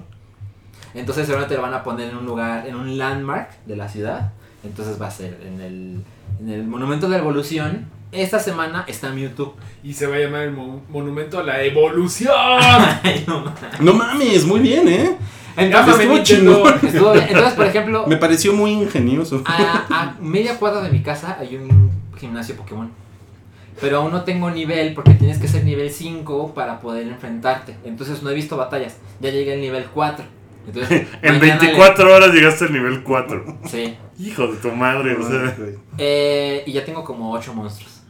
Entonces 0.96 1.26
seguramente 1.26 1.56
lo 1.56 1.62
van 1.62 1.74
a 1.74 1.84
poner 1.84 2.10
en 2.10 2.18
un 2.18 2.26
lugar, 2.26 2.66
en 2.68 2.76
un 2.76 2.98
landmark 2.98 3.50
de 3.66 3.76
la 3.76 3.88
ciudad. 3.90 4.32
Entonces 4.64 5.00
va 5.02 5.08
a 5.08 5.12
ser 5.12 5.38
en 5.46 5.62
el, 5.62 6.02
en 6.42 6.50
el 6.50 6.64
Monumento 6.66 7.08
de 7.08 7.12
la 7.14 7.18
Evolución. 7.20 7.86
Esta 8.12 8.40
semana 8.40 8.86
está 8.88 9.10
Mewtwo. 9.12 9.56
Y 9.84 9.94
se 9.94 10.08
va 10.08 10.16
a 10.16 10.20
llamar 10.20 10.44
el 10.44 10.52
mo- 10.52 10.82
monumento 10.90 11.38
a 11.40 11.44
la 11.44 11.62
evolución. 11.64 12.34
Ay, 13.04 13.26
no 13.28 13.42
mames. 13.42 13.80
No 13.82 13.94
mames, 13.94 14.46
muy 14.46 14.60
bien, 14.62 14.88
eh. 14.88 15.18
Entonces, 15.58 15.96
estuvo 16.00 16.16
Nintendo. 16.16 16.54
chingón. 16.64 16.80
estuvo 16.90 17.12
bien. 17.14 17.26
Entonces, 17.28 17.54
por 17.54 17.66
ejemplo, 17.66 18.06
Me 18.08 18.18
pareció 18.18 18.54
muy 18.54 18.72
ingenioso. 18.72 19.44
a, 19.46 19.86
a 19.90 20.16
media 20.22 20.58
cuadra 20.58 20.82
de 20.82 20.90
mi 20.92 21.02
casa 21.02 21.38
hay 21.40 21.56
un 21.58 21.92
gimnasio 22.18 22.56
Pokémon. 22.56 22.90
Pero 23.82 23.98
aún 23.98 24.12
no 24.12 24.24
tengo 24.24 24.50
nivel 24.50 24.94
porque 24.94 25.14
tienes 25.16 25.38
que 25.38 25.50
ser 25.50 25.66
nivel 25.66 25.92
5 25.92 26.54
para 26.54 26.80
poder 26.80 27.08
enfrentarte. 27.08 27.76
Entonces 27.84 28.24
no 28.24 28.30
he 28.30 28.34
visto 28.34 28.56
batallas. 28.56 28.96
Ya 29.20 29.30
llegué 29.32 29.54
al 29.54 29.62
nivel 29.62 29.86
4. 29.94 30.24
Entonces, 30.68 31.08
En 31.22 31.40
mañana 31.40 31.60
24 31.60 32.14
horas 32.16 32.34
llegaste 32.34 32.66
al 32.66 32.74
nivel 32.74 33.04
4. 33.04 33.46
le- 33.64 33.70
Sí. 33.70 33.98
Hijo 34.20 34.48
de 34.48 34.58
tu 34.58 34.72
madre, 34.72 35.16
o 35.16 35.28
sea. 35.28 35.56
Eh, 35.98 36.64
y 36.66 36.72
ya 36.74 36.86
tengo 36.86 37.04
como 37.04 37.32
8 37.34 37.54
monstruos. 37.54 38.02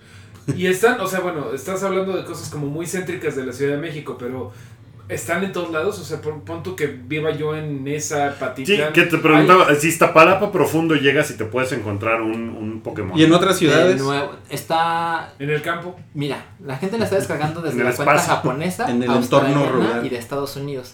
Y 0.55 0.67
están, 0.67 0.99
o 1.01 1.07
sea, 1.07 1.21
bueno, 1.21 1.51
estás 1.53 1.81
hablando 1.83 2.15
de 2.15 2.23
cosas 2.23 2.49
como 2.49 2.67
muy 2.67 2.85
céntricas 2.85 3.35
de 3.35 3.45
la 3.45 3.51
Ciudad 3.51 3.71
de 3.75 3.81
México, 3.81 4.15
pero 4.19 4.51
están 5.09 5.43
en 5.43 5.51
todos 5.51 5.71
lados. 5.71 5.97
O 5.99 6.03
sea, 6.03 6.21
pon, 6.21 6.41
pon 6.41 6.61
tú 6.61 6.75
que 6.75 6.85
viva 6.85 7.31
yo 7.31 7.55
en 7.55 7.87
esa 7.87 8.29
Sí, 8.31 8.35
patita. 8.39 8.93
que 8.93 9.03
te 9.03 9.17
preguntaba, 9.17 9.73
si 9.73 9.87
Iztapalapa 9.87 10.51
profundo 10.51 10.93
llegas 10.93 11.31
y 11.31 11.37
te 11.37 11.45
puedes 11.45 11.71
encontrar 11.71 12.21
un, 12.21 12.49
un 12.49 12.81
Pokémon. 12.81 13.17
Y 13.17 13.23
en 13.23 13.33
otras 13.33 13.55
De 13.55 13.59
ciudades, 13.65 13.99
nuevo, 13.99 14.33
está. 14.51 15.33
En 15.39 15.49
el 15.49 15.63
campo. 15.63 15.95
Mira, 16.13 16.45
la 16.63 16.77
gente 16.77 16.99
la 16.99 17.05
está 17.05 17.15
descargando 17.15 17.61
desde 17.63 17.83
la 17.83 17.91
cuenta 17.93 18.13
espacio. 18.15 18.35
japonesa, 18.35 18.83
En 18.91 18.97
el 18.97 19.03
entorno 19.09 19.17
australiana 19.17 19.67
rural. 19.71 20.05
y 20.05 20.09
de 20.09 20.17
Estados 20.17 20.55
Unidos. 20.57 20.93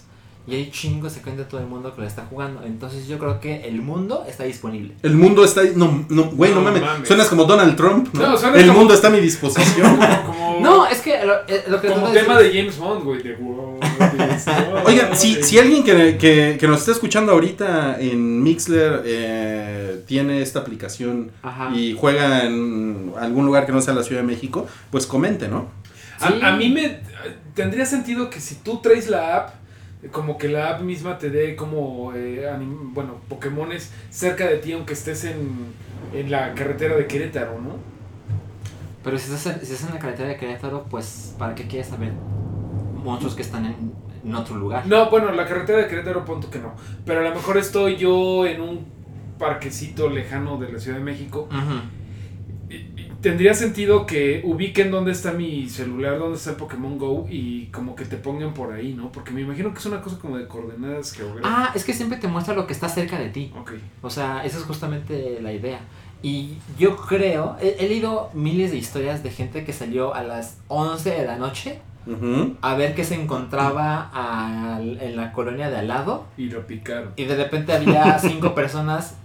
Y 0.52 0.56
hay 0.56 0.70
chingos 0.72 1.16
de 1.16 1.22
cuenta 1.22 1.44
de 1.44 1.50
todo 1.50 1.62
el 1.62 1.68
mundo 1.68 1.96
que 1.96 2.02
la 2.02 2.08
está 2.08 2.26
jugando. 2.30 2.62
Entonces 2.66 3.08
yo 3.08 3.18
creo 3.18 3.40
que 3.40 3.62
el 3.68 3.82
mundo 3.82 4.26
está 4.28 4.44
disponible. 4.44 4.96
el 5.02 5.16
mundo 5.16 5.44
está. 5.46 5.62
No, 5.76 6.06
no, 6.10 6.26
güey, 6.32 6.52
no, 6.52 6.58
No 6.58 6.64
mames. 6.66 6.82
mames. 6.82 7.08
Suenas 7.08 7.28
como 7.30 7.46
Donald 7.46 7.76
Trump, 7.78 8.10
¿no? 8.14 8.22
No, 8.32 8.38
suenas 8.38 8.60
el 8.60 8.68
como- 8.68 8.80
mundo 8.80 8.94
está 8.94 9.08
a 9.08 9.12
mi 9.12 9.20
disposición. 9.22 9.96
Como, 9.98 10.24
como, 10.26 10.60
No, 10.60 10.86
es 10.88 11.00
que 11.02 11.26
lo, 11.26 11.34
eh, 11.48 11.64
lo 11.68 11.80
que 11.82 11.88
como 11.88 12.08
tema 12.10 12.38
decir 12.38 12.52
de 12.54 12.60
James 12.60 12.78
Bond, 12.78 13.04
güey. 13.04 13.24
De, 13.24 13.36
wow. 13.36 13.80
Oigan, 14.86 15.16
si, 15.16 15.42
si 15.44 15.58
alguien 15.60 15.84
que, 15.84 16.18
que, 16.18 16.58
que 16.60 16.68
nos 16.68 16.80
está 16.80 16.92
escuchando 16.92 17.32
ahorita 17.32 17.98
en 18.00 18.44
Mixler 18.44 19.02
eh, 19.06 20.04
tiene 20.08 20.42
esta 20.42 20.60
aplicación 20.60 21.32
Ajá. 21.42 21.72
y 21.76 21.96
juega 21.98 22.44
en 22.46 23.14
algún 23.20 23.46
lugar 23.46 23.66
que 23.66 23.72
no 23.72 23.82
sea 23.82 23.94
la 23.94 24.04
Ciudad 24.04 24.22
de 24.22 24.28
México, 24.28 24.68
pues 24.90 25.06
comente, 25.08 25.48
¿no? 25.48 25.70
A 26.20 26.52
mí 26.56 26.70
me 26.70 27.00
tendría 27.56 27.86
sentido 27.86 28.30
que 28.30 28.40
si 28.40 28.56
tú 28.56 28.80
traes 28.82 29.10
la 29.10 29.38
app, 29.38 29.50
como 30.12 30.38
que 30.38 30.48
la 30.48 30.70
app 30.72 30.82
misma 30.82 31.18
te 31.20 31.30
dé 31.30 31.56
como, 31.56 32.14
eh, 32.16 32.48
anim- 32.52 32.94
bueno, 32.94 33.18
Pokémones 33.30 33.92
cerca 34.10 34.48
de 34.48 34.58
ti, 34.58 34.74
aunque 34.74 34.94
estés 34.94 35.26
en, 35.26 35.74
en 36.14 36.32
la 36.32 36.54
carretera 36.56 36.96
de 36.96 37.06
Querétaro, 37.08 37.60
¿no? 37.62 37.76
Pero 39.04 39.18
si 39.18 39.32
estás, 39.34 39.56
en- 39.56 39.66
si 39.66 39.74
estás 39.74 39.90
en 39.90 39.96
la 39.96 40.00
carretera 40.02 40.30
de 40.30 40.38
Querétaro, 40.38 40.86
pues 40.90 41.36
¿para 41.38 41.54
qué 41.56 41.68
quieres 41.68 41.88
saber 41.88 42.12
monstruos 43.04 43.36
que 43.36 43.42
están 43.42 43.66
en, 43.66 43.92
en 44.26 44.36
otro 44.36 44.56
lugar? 44.56 44.86
No, 44.88 45.10
bueno, 45.10 45.32
la 45.32 45.46
carretera 45.46 45.80
de 45.80 45.88
Querétaro, 45.88 46.26
punto 46.26 46.50
que 46.50 46.60
no. 46.60 46.74
Pero 47.06 47.20
a 47.22 47.24
lo 47.24 47.34
mejor 47.36 47.58
estoy 47.58 47.98
yo 47.98 48.46
en 48.46 48.62
un 48.62 48.86
parquecito 49.40 50.10
lejano 50.10 50.58
de 50.58 50.72
la 50.72 50.80
Ciudad 50.80 50.98
de 50.98 51.04
México. 51.04 51.48
Y 51.52 51.56
Tendría 53.22 53.54
sentido 53.54 54.06
que 54.08 54.42
ubiquen 54.44 54.90
dónde 54.90 55.12
está 55.12 55.32
mi 55.32 55.70
celular, 55.70 56.18
dónde 56.18 56.38
está 56.38 56.52
el 56.52 56.56
Pokémon 56.56 56.98
Go 56.98 57.28
y 57.30 57.68
como 57.68 57.96
que 57.96 58.06
te 58.06 58.18
pongan 58.18 58.54
por 58.54 58.74
ahí, 58.74 58.94
¿no? 58.94 59.12
Porque 59.12 59.30
me 59.32 59.42
imagino 59.42 59.72
que 59.74 59.80
es 59.80 59.86
una 59.86 60.02
cosa 60.02 60.18
como 60.18 60.38
de 60.38 60.48
coordenadas 60.48 61.12
geográficas. 61.14 61.52
Ah, 61.54 61.72
es 61.76 61.84
que 61.84 61.94
siempre 61.94 62.18
te 62.18 62.28
muestra 62.28 62.56
lo 62.56 62.66
que 62.66 62.74
está 62.74 62.90
cerca 62.90 63.20
de 63.20 63.30
ti. 63.30 63.52
Ok. 63.60 63.74
O 64.02 64.10
sea, 64.10 64.44
esa 64.44 64.58
es 64.58 64.64
justamente 64.64 65.40
la 65.42 65.54
idea. 65.54 65.80
Y 66.24 66.58
yo 66.80 66.98
creo, 66.98 67.58
he, 67.62 67.78
he 67.80 67.88
leído 67.88 68.30
miles 68.34 68.72
de 68.72 68.78
historias 68.78 69.22
de 69.24 69.30
gente 69.32 69.64
que 69.66 69.74
salió 69.74 70.14
a 70.16 70.24
las 70.24 70.58
11 70.68 71.10
de 71.12 71.26
la 71.26 71.38
noche 71.38 71.80
Ujú. 72.08 72.56
a 72.62 72.74
ver 72.76 72.96
qué 72.96 73.04
se 73.04 73.14
encontraba 73.22 74.10
al- 74.14 75.00
en 75.02 75.16
la 75.16 75.32
colonia 75.32 75.70
de 75.70 75.78
al 75.78 75.88
lado. 75.88 76.26
Y 76.38 76.50
lo 76.50 76.66
picaron. 76.66 77.12
Y 77.16 77.26
de 77.26 77.36
repente 77.36 77.74
había 77.74 78.18
cinco 78.18 78.56
personas 78.56 79.16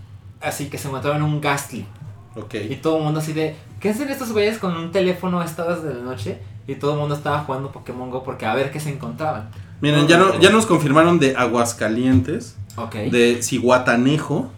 así 0.42 0.66
que 0.68 0.76
se 0.76 0.88
encontraban 0.88 1.22
un 1.22 1.40
Gastly. 1.40 1.86
Ok. 2.34 2.54
Y 2.68 2.76
todo 2.76 2.98
el 2.98 3.04
mundo 3.04 3.20
así 3.20 3.32
de, 3.32 3.56
¿Qué 3.80 3.90
hacen 3.90 4.08
estos 4.08 4.32
güeyes 4.32 4.58
con 4.58 4.76
un 4.76 4.90
teléfono 4.92 5.40
a 5.40 5.44
estas 5.44 5.66
horas 5.66 5.82
de 5.82 5.94
la 5.94 6.00
noche? 6.00 6.38
Y 6.66 6.74
todo 6.76 6.94
el 6.94 6.98
mundo 7.00 7.14
estaba 7.14 7.40
jugando 7.40 7.70
Pokémon 7.70 8.10
Go 8.10 8.22
porque 8.24 8.46
a 8.46 8.54
ver 8.54 8.70
qué 8.70 8.80
se 8.80 8.90
encontraban. 8.90 9.48
Miren, 9.80 10.08
ya, 10.08 10.16
no, 10.18 10.38
ya 10.40 10.50
nos 10.50 10.66
confirmaron 10.66 11.18
de 11.18 11.36
Aguascalientes, 11.36 12.56
Ok. 12.76 12.94
de 13.10 13.42
Cihuatanejo, 13.42 14.50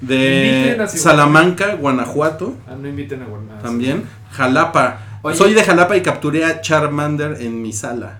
de. 0.00 0.86
Salamanca, 0.88 1.74
Guanajuato, 1.76 2.54
Ah, 2.68 2.74
no 2.80 2.88
inviten 2.88 3.22
a 3.22 3.26
Guanajuato. 3.26 3.62
también, 3.62 4.04
Jalapa. 4.32 4.98
Oye. 5.22 5.36
Soy 5.36 5.54
de 5.54 5.62
Jalapa 5.64 5.96
y 5.96 6.02
capturé 6.02 6.44
a 6.44 6.60
Charmander 6.60 7.40
en 7.40 7.62
mi 7.62 7.72
sala. 7.72 8.18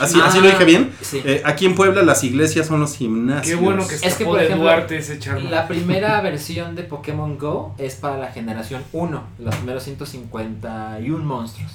¿Así, 0.00 0.18
Ah, 0.22 0.26
así 0.28 0.40
lo 0.40 0.46
dije 0.46 0.64
bien? 0.64 0.92
sí. 1.02 1.20
Eh, 1.24 1.42
aquí 1.44 1.66
en 1.66 1.74
Puebla 1.74 2.02
las 2.02 2.24
iglesias 2.24 2.66
son 2.66 2.80
los 2.80 2.96
gimnasios. 2.96 3.58
Qué 3.58 3.62
bueno 3.64 3.86
que 3.86 3.94
Es 3.96 4.14
que, 4.14 4.24
por 4.24 4.38
de 4.38 4.44
ejemplo, 4.46 4.64
Duarte 4.64 4.96
ese 4.96 5.18
Charmander. 5.18 5.50
La 5.50 5.68
primera 5.68 6.20
versión 6.22 6.74
de 6.74 6.84
Pokémon 6.84 7.36
Go 7.38 7.74
es 7.76 7.94
para 7.96 8.16
la 8.16 8.28
generación 8.32 8.82
1, 8.92 9.22
los 9.40 9.54
primeros 9.56 9.82
151 9.82 11.24
monstruos. 11.24 11.72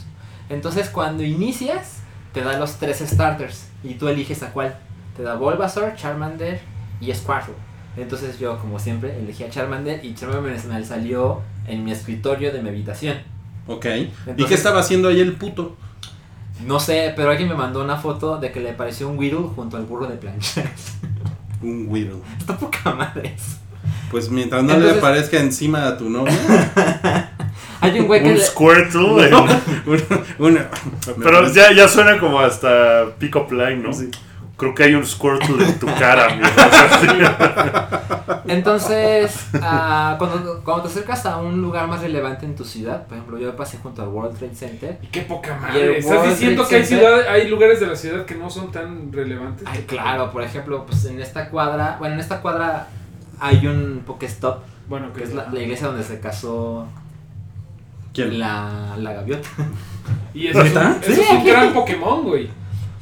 Entonces 0.50 0.90
cuando 0.90 1.24
inicias, 1.24 1.98
te 2.34 2.42
da 2.42 2.58
los 2.58 2.78
tres 2.78 3.00
starters 3.06 3.68
y 3.84 3.96
tú 3.96 4.08
eliges 4.08 4.42
a 4.44 4.52
cuál. 4.52 4.76
Te 5.16 5.24
da 5.24 5.36
Bulbasaur, 5.36 5.96
Charmander 5.96 6.60
y 7.02 7.14
Squirtle. 7.14 7.54
Entonces 7.98 8.40
yo, 8.40 8.58
como 8.60 8.80
siempre, 8.80 9.20
elegí 9.20 9.44
a 9.44 9.50
Charmander 9.50 10.04
y 10.04 10.14
Charmander 10.16 10.58
me 10.66 10.84
salió 10.86 11.42
en 11.68 11.84
mi 11.84 11.92
escritorio 11.92 12.52
de 12.52 12.62
mi 12.62 12.70
habitación. 12.70 13.18
Ok. 13.68 13.86
¿Y 14.38 14.46
qué 14.46 14.54
estaba 14.56 14.80
haciendo 14.80 15.10
ahí 15.10 15.20
el 15.20 15.34
puto? 15.34 15.76
No 16.66 16.80
sé, 16.80 17.14
pero 17.16 17.30
alguien 17.32 17.48
me 17.50 17.56
mandó 17.56 17.82
una 17.84 17.98
foto 17.98 18.38
de 18.38 18.52
que 18.52 18.60
le 18.60 18.74
pareció 18.74 19.08
un 19.10 19.18
Weedle 19.18 19.48
junto 19.56 19.78
al 19.78 19.84
burro 19.84 20.08
de 20.08 20.16
planchas. 20.18 20.66
Un 21.62 21.88
Weedle. 21.90 22.22
Está 22.38 22.58
poca 22.58 22.94
madre 22.94 23.34
eso. 23.36 23.58
Pues 24.12 24.30
mientras 24.30 24.64
no 24.64 24.78
le 24.78 24.92
aparezca 24.92 25.38
encima 25.40 25.88
a 25.88 25.98
tu 25.98 26.10
novia. 26.10 26.34
Hay 27.82 28.00
un 28.00 28.08
güey 28.08 28.22
que 28.24 28.30
Un 28.30 28.36
le- 28.38 28.44
Squirtle. 28.46 29.28
en- 29.28 29.34
una- 29.86 30.26
una- 30.38 30.70
Pero 31.22 31.52
ya, 31.54 31.72
ya 31.74 31.88
suena 31.88 32.18
como 32.20 32.40
hasta 32.40 33.06
pick 33.20 33.36
up 33.36 33.52
line, 33.52 33.78
¿no? 33.78 33.94
Sí. 33.94 34.10
Creo 34.60 34.76
que 34.76 34.84
hay 34.84 34.94
un 34.94 35.06
Squirtle 35.06 35.66
en 35.66 35.80
tu 35.80 35.86
cara, 35.88 36.26
amigo. 36.34 36.46
O 36.48 36.70
sea, 36.70 37.00
sí. 37.00 37.08
Entonces, 38.48 39.48
ah, 39.62 40.16
cuando, 40.18 40.62
cuando 40.64 40.84
te 40.84 40.90
acercas 40.90 41.26
a 41.26 41.38
un 41.38 41.62
lugar 41.62 41.88
más 41.88 42.02
relevante 42.02 42.46
en 42.46 42.56
tu 42.56 42.66
ciudad, 42.66 43.06
por 43.08 43.18
ejemplo, 43.18 43.40
yo 43.40 43.56
pasé 43.56 43.78
junto 43.78 44.02
al 44.02 44.10
World 44.10 44.38
Trade 44.38 44.56
Center. 44.56 45.00
Y 45.02 45.08
qué 45.08 45.22
poca 45.22 45.56
madre. 45.56 46.00
¿Estás 46.00 46.18
World 46.18 46.30
diciendo 46.32 46.64
Trade 46.64 46.70
que 46.70 46.76
hay, 46.76 46.86
ciudad, 46.86 47.20
hay 47.30 47.48
lugares 47.48 47.80
de 47.80 47.88
la 47.88 47.96
ciudad 47.96 48.26
que 48.26 48.36
no 48.36 48.50
son 48.50 48.72
tan 48.72 49.12
relevantes? 49.14 49.66
Ay, 49.70 49.84
claro, 49.88 50.32
por 50.32 50.44
ejemplo, 50.44 50.86
pues 50.86 51.06
en 51.06 51.22
esta 51.22 51.50
cuadra, 51.50 51.96
bueno, 52.00 52.16
en 52.16 52.20
esta 52.20 52.42
cuadra 52.42 52.88
hay 53.40 53.66
un 53.66 54.04
Pokestop, 54.06 54.64
Bueno, 54.90 55.14
que 55.14 55.24
es 55.24 55.34
la, 55.34 55.48
la 55.50 55.60
iglesia 55.60 55.88
donde 55.88 56.04
se 56.04 56.20
casó 56.20 56.86
¿Quién? 58.14 58.40
la, 58.40 58.96
la 58.98 59.14
gaviota. 59.14 59.48
Y 60.34 60.48
eso 60.48 60.62
es 60.62 60.70
un, 60.72 60.74
¿Neta? 60.76 60.98
eso 61.02 61.14
Sí, 61.14 61.22
es 61.22 61.30
un 61.30 61.38
aquí. 61.38 61.50
gran 61.50 61.74
Pokémon, 61.74 62.24
güey. 62.24 62.50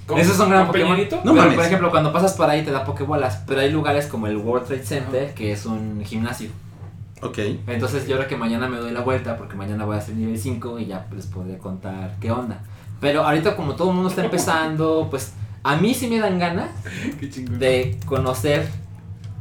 ¿Con- 0.07 0.17
Eso 0.19 0.31
es 0.33 0.39
un 0.39 0.49
gran 0.49 0.65
Pokémon. 0.67 0.97
No 0.97 1.05
pero, 1.09 1.33
mames. 1.33 1.55
por 1.55 1.65
ejemplo, 1.65 1.89
cuando 1.91 2.11
pasas 2.13 2.33
por 2.33 2.49
ahí 2.49 2.63
te 2.63 2.71
da 2.71 2.83
Pokébolas, 2.85 3.43
pero 3.45 3.59
hay 3.61 3.69
lugares 3.71 4.07
como 4.07 4.27
el 4.27 4.37
World 4.37 4.65
Trade 4.67 4.83
Center, 4.83 5.33
que 5.33 5.51
es 5.51 5.65
un 5.65 6.01
gimnasio. 6.05 6.49
Ok. 7.21 7.37
Entonces 7.67 8.07
yo 8.07 8.15
creo 8.15 8.27
que 8.27 8.37
mañana 8.37 8.67
me 8.69 8.77
doy 8.77 8.91
la 8.91 9.01
vuelta 9.01 9.37
porque 9.37 9.55
mañana 9.55 9.85
voy 9.85 9.95
a 9.95 9.99
hacer 9.99 10.15
nivel 10.15 10.39
5 10.39 10.79
y 10.79 10.85
ya 10.85 11.05
les 11.13 11.25
podré 11.25 11.57
contar 11.57 12.15
qué 12.21 12.31
onda. 12.31 12.59
Pero 13.01 13.23
ahorita 13.23 13.55
como 13.55 13.75
todo 13.75 13.89
el 13.89 13.95
mundo 13.95 14.09
está 14.09 14.23
empezando, 14.23 15.07
pues 15.11 15.33
a 15.63 15.75
mí 15.75 15.93
sí 15.93 16.07
me 16.07 16.19
dan 16.19 16.39
ganas 16.39 16.69
Qué 17.19 17.27
de 17.27 17.99
conocer 18.05 18.67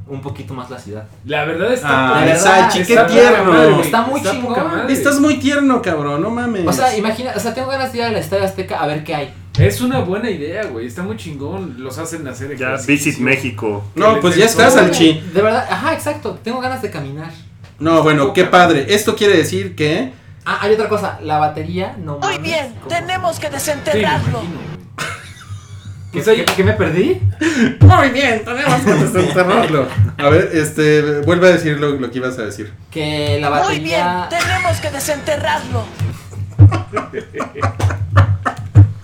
un 0.09 0.21
poquito 0.21 0.55
más 0.55 0.71
la 0.71 0.79
ciudad. 0.79 1.05
La 1.25 1.45
verdad 1.45 1.73
está. 1.73 2.19
Ah, 2.19 2.25
verdad, 2.25 2.73
qué 2.73 2.81
está 2.81 3.03
poca 3.07 3.13
tierno. 3.13 3.53
madre. 3.53 3.81
Está 3.81 4.03
muy 4.03 4.21
poca 4.21 4.31
chingón. 4.33 4.91
Estás 4.91 5.21
muy 5.21 5.37
tierno, 5.39 5.83
cabrón, 5.83 6.23
no 6.23 6.31
mames. 6.31 6.67
O 6.67 6.73
sea, 6.73 6.97
imagina, 6.97 7.33
o 7.37 7.41
sea, 7.41 7.53
tengo 7.55 7.69
ganas 7.69 7.93
de 7.93 7.99
ir 7.99 8.05
al 8.05 8.17
Estadio 8.17 8.45
Azteca 8.45 8.81
a 8.81 8.87
ver 8.87 9.03
qué 9.05 9.15
hay. 9.15 9.35
Es 9.59 9.81
una 9.81 10.01
buena 10.01 10.31
idea, 10.31 10.65
güey. 10.67 10.87
Está 10.87 11.03
muy 11.03 11.17
chingón. 11.17 11.77
Los 11.79 11.99
hacen 11.99 12.27
hacer 12.29 12.57
Ya. 12.57 12.77
Visit 12.77 13.19
México. 13.19 13.85
no, 13.95 14.21
pues 14.21 14.37
ya 14.37 14.45
estás, 14.45 14.75
No, 14.75 14.83
Salchi. 14.83 15.21
De 15.33 15.41
verdad, 15.43 15.67
ajá, 15.71 15.95
exacto, 15.95 16.39
tengo 16.43 16.61
ganas 16.61 16.83
de 16.83 16.91
caminar. 16.91 17.31
No, 17.79 18.03
bueno, 18.03 18.33
qué 18.33 18.45
padre. 18.45 18.87
Esto 18.89 19.17
quiere 19.17 19.37
decir 19.37 19.75
que. 19.75 20.13
Ah, 20.45 20.59
hay 20.63 20.75
otra 20.75 20.89
cosa, 20.89 21.19
la 21.23 21.39
batería 21.39 21.97
no 21.99 22.13
Muy 22.19 22.21
mames, 22.35 22.43
bien, 22.43 22.75
¿cómo? 22.77 22.87
tenemos 22.89 23.39
que 23.41 23.47
Sí, 23.47 23.53
me 23.53 23.59
desenterrarlo. 23.59 24.39
güey. 26.13 26.23
¿Qué, 26.25 26.45
qué- 26.57 26.65
me 26.65 26.73
perdí? 26.75 27.21
Muy 27.81 28.09
bien, 28.11 28.43
tenemos 28.45 28.81
que 28.83 28.93
desenterrarlo. 28.95 29.89
A 30.19 30.29
ver, 30.29 30.51
este, 30.55 31.21
vuelve 31.23 31.49
a 31.49 31.53
decir 31.53 31.79
lo, 31.81 31.91
lo 31.91 32.11
que 32.11 32.19
ibas 32.19 32.39
a 32.39 32.43
decir. 32.43 32.73
Que 32.91 33.39
la 33.41 33.51
Muy 33.51 33.81
bien, 33.81 34.01
batería... 34.05 34.29
tenemos 34.31 34.77
que 34.81 34.91
desenterrarlo. 34.91 35.85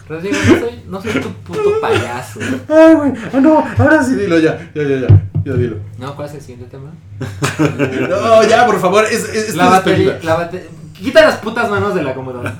Rodrigo, 0.09 0.37
no 0.49 0.59
soy, 0.61 0.83
no 0.89 1.03
soy 1.03 1.13
tu 1.21 1.29
puto 1.33 1.73
payaso. 1.81 2.41
Ay, 2.69 2.95
güey, 2.95 3.13
ah, 3.33 3.41
no, 3.41 3.65
ahora 3.79 4.03
sí 4.03 4.15
dilo 4.15 4.39
ya, 4.39 4.59
ya, 4.75 4.83
ya, 4.83 4.97
ya, 5.01 5.09
ya 5.45 5.53
dilo. 5.55 5.77
No, 5.99 6.15
¿cuál 6.17 6.29
es 6.29 6.35
el 6.35 6.41
siguiente 6.41 6.67
tema? 6.71 6.91
No, 8.09 8.43
ya, 8.47 8.67
por 8.67 8.81
favor, 8.81 9.05
es, 9.05 9.25
es, 9.29 9.55
La 9.55 9.69
batería, 9.69 10.19
la 10.23 10.37
bate- 10.37 10.69
Quita 10.93 11.23
las 11.23 11.37
putas 11.37 11.69
manos 11.71 11.95
de 11.95 12.03
la 12.03 12.15
computadora. 12.15 12.55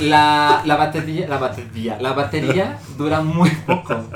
La, 0.00 0.62
la 0.64 0.76
batería, 0.76 1.28
la 1.28 1.38
batería, 1.38 1.98
la 2.00 2.12
batería 2.12 2.78
dura 2.98 3.20
muy 3.20 3.50
poco. 3.50 3.94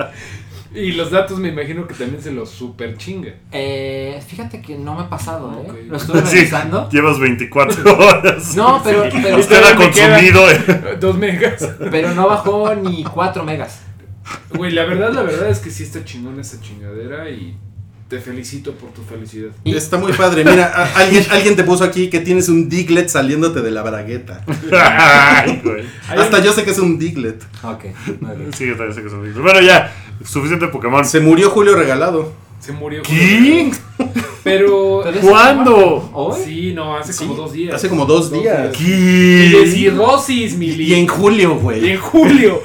Y 0.75 0.93
los 0.93 1.11
datos 1.11 1.39
me 1.39 1.49
imagino 1.49 1.87
que 1.87 1.95
también 1.95 2.23
se 2.23 2.31
los 2.31 2.51
super 2.51 2.97
chinga. 2.99 3.33
Eh, 3.53 4.21
fíjate 4.27 4.61
que 4.61 4.77
no 4.77 4.95
me 4.95 5.03
ha 5.03 5.09
pasado, 5.09 5.51
¿eh? 5.67 5.87
Lo 5.89 5.97
estuve 5.97 6.21
Sí, 6.27 6.37
revisando. 6.37 6.89
llevas 6.91 7.19
24 7.19 7.99
horas. 7.99 8.55
No, 8.57 8.81
pero, 8.85 9.05
pero, 9.11 9.39
la 9.39 9.75
me 9.75 9.85
consumido. 9.85 10.51
eh. 10.51 10.97
Dos 11.01 11.17
megas. 11.17 11.69
pero 11.91 12.15
no 12.15 12.29
bajó 12.29 12.75
ni 12.75 13.03
4 13.05 13.45
megas. 13.45 13.81
Güey, 14.55 14.73
la 14.73 14.85
verdad, 14.85 15.11
la 15.13 15.23
verdad 15.23 15.49
es 15.49 15.59
que 15.61 15.71
sí 15.71 15.85
está 15.85 16.05
chingón 16.05 16.39
esa 16.39 16.61
chingadera 16.61 17.31
y 17.31 17.57
te 18.09 18.19
felicito 18.21 18.73
por 18.73 18.91
tu 18.93 19.03
felicidad. 19.03 19.51
Y- 19.65 19.75
Está 19.77 19.99
muy 19.99 20.13
padre. 20.13 20.43
Mira, 20.45 20.65
a- 20.67 20.99
alguien, 21.01 21.27
alguien 21.31 21.57
te 21.57 21.65
puso 21.65 21.85
aquí 21.85 22.09
que 22.09 22.21
tienes 22.21 22.49
un 22.49 22.69
Diglett 22.69 23.09
saliéndote 23.09 23.61
de 23.61 23.71
la 23.71 23.83
bragueta. 23.83 24.43
Ay, 24.73 25.61
güey. 25.63 25.85
Hay 26.09 26.19
Hasta 26.19 26.39
un- 26.39 26.43
yo 26.45 26.53
sé 26.53 26.65
que 26.65 26.71
es 26.71 26.79
un 26.79 26.99
Diglett. 26.99 27.43
Ok, 27.63 27.85
muy 28.21 28.37
bien. 28.37 28.53
Sí, 28.55 28.67
yo 28.67 28.77
también 28.77 28.95
sé 28.95 29.03
que 29.03 29.11
son 29.11 29.23
difíciles. 29.23 29.43
Bueno, 29.43 29.61
ya, 29.61 29.93
suficiente 30.25 30.69
Pokémon. 30.69 31.05
Se 31.05 31.21
murió 31.21 31.51
Julio 31.51 31.77
Regalado. 31.77 32.33
Se 32.61 32.73
murió. 32.73 33.03
¿Qué? 33.03 33.71
Pero. 34.45 35.03
¿Cuándo? 35.23 36.11
¿Hoy? 36.13 36.41
Sí, 36.45 36.73
no, 36.75 36.97
hace 36.97 37.13
Sí, 37.13 37.25
como 37.27 37.35
dos 37.35 37.53
días. 37.53 37.75
hace 37.75 37.89
como 37.89 38.05
dos 38.07 38.31
días. 38.33 38.79
Y 38.81 39.49
de 39.51 39.65
¿Qué? 39.65 39.71
cirrosis, 39.71 40.57
mi 40.57 40.67
Y 40.69 40.95
en 40.95 41.07
julio, 41.07 41.55
Y 41.55 41.63
güey. 41.63 41.91
en 41.93 42.01
julio. 42.01 42.63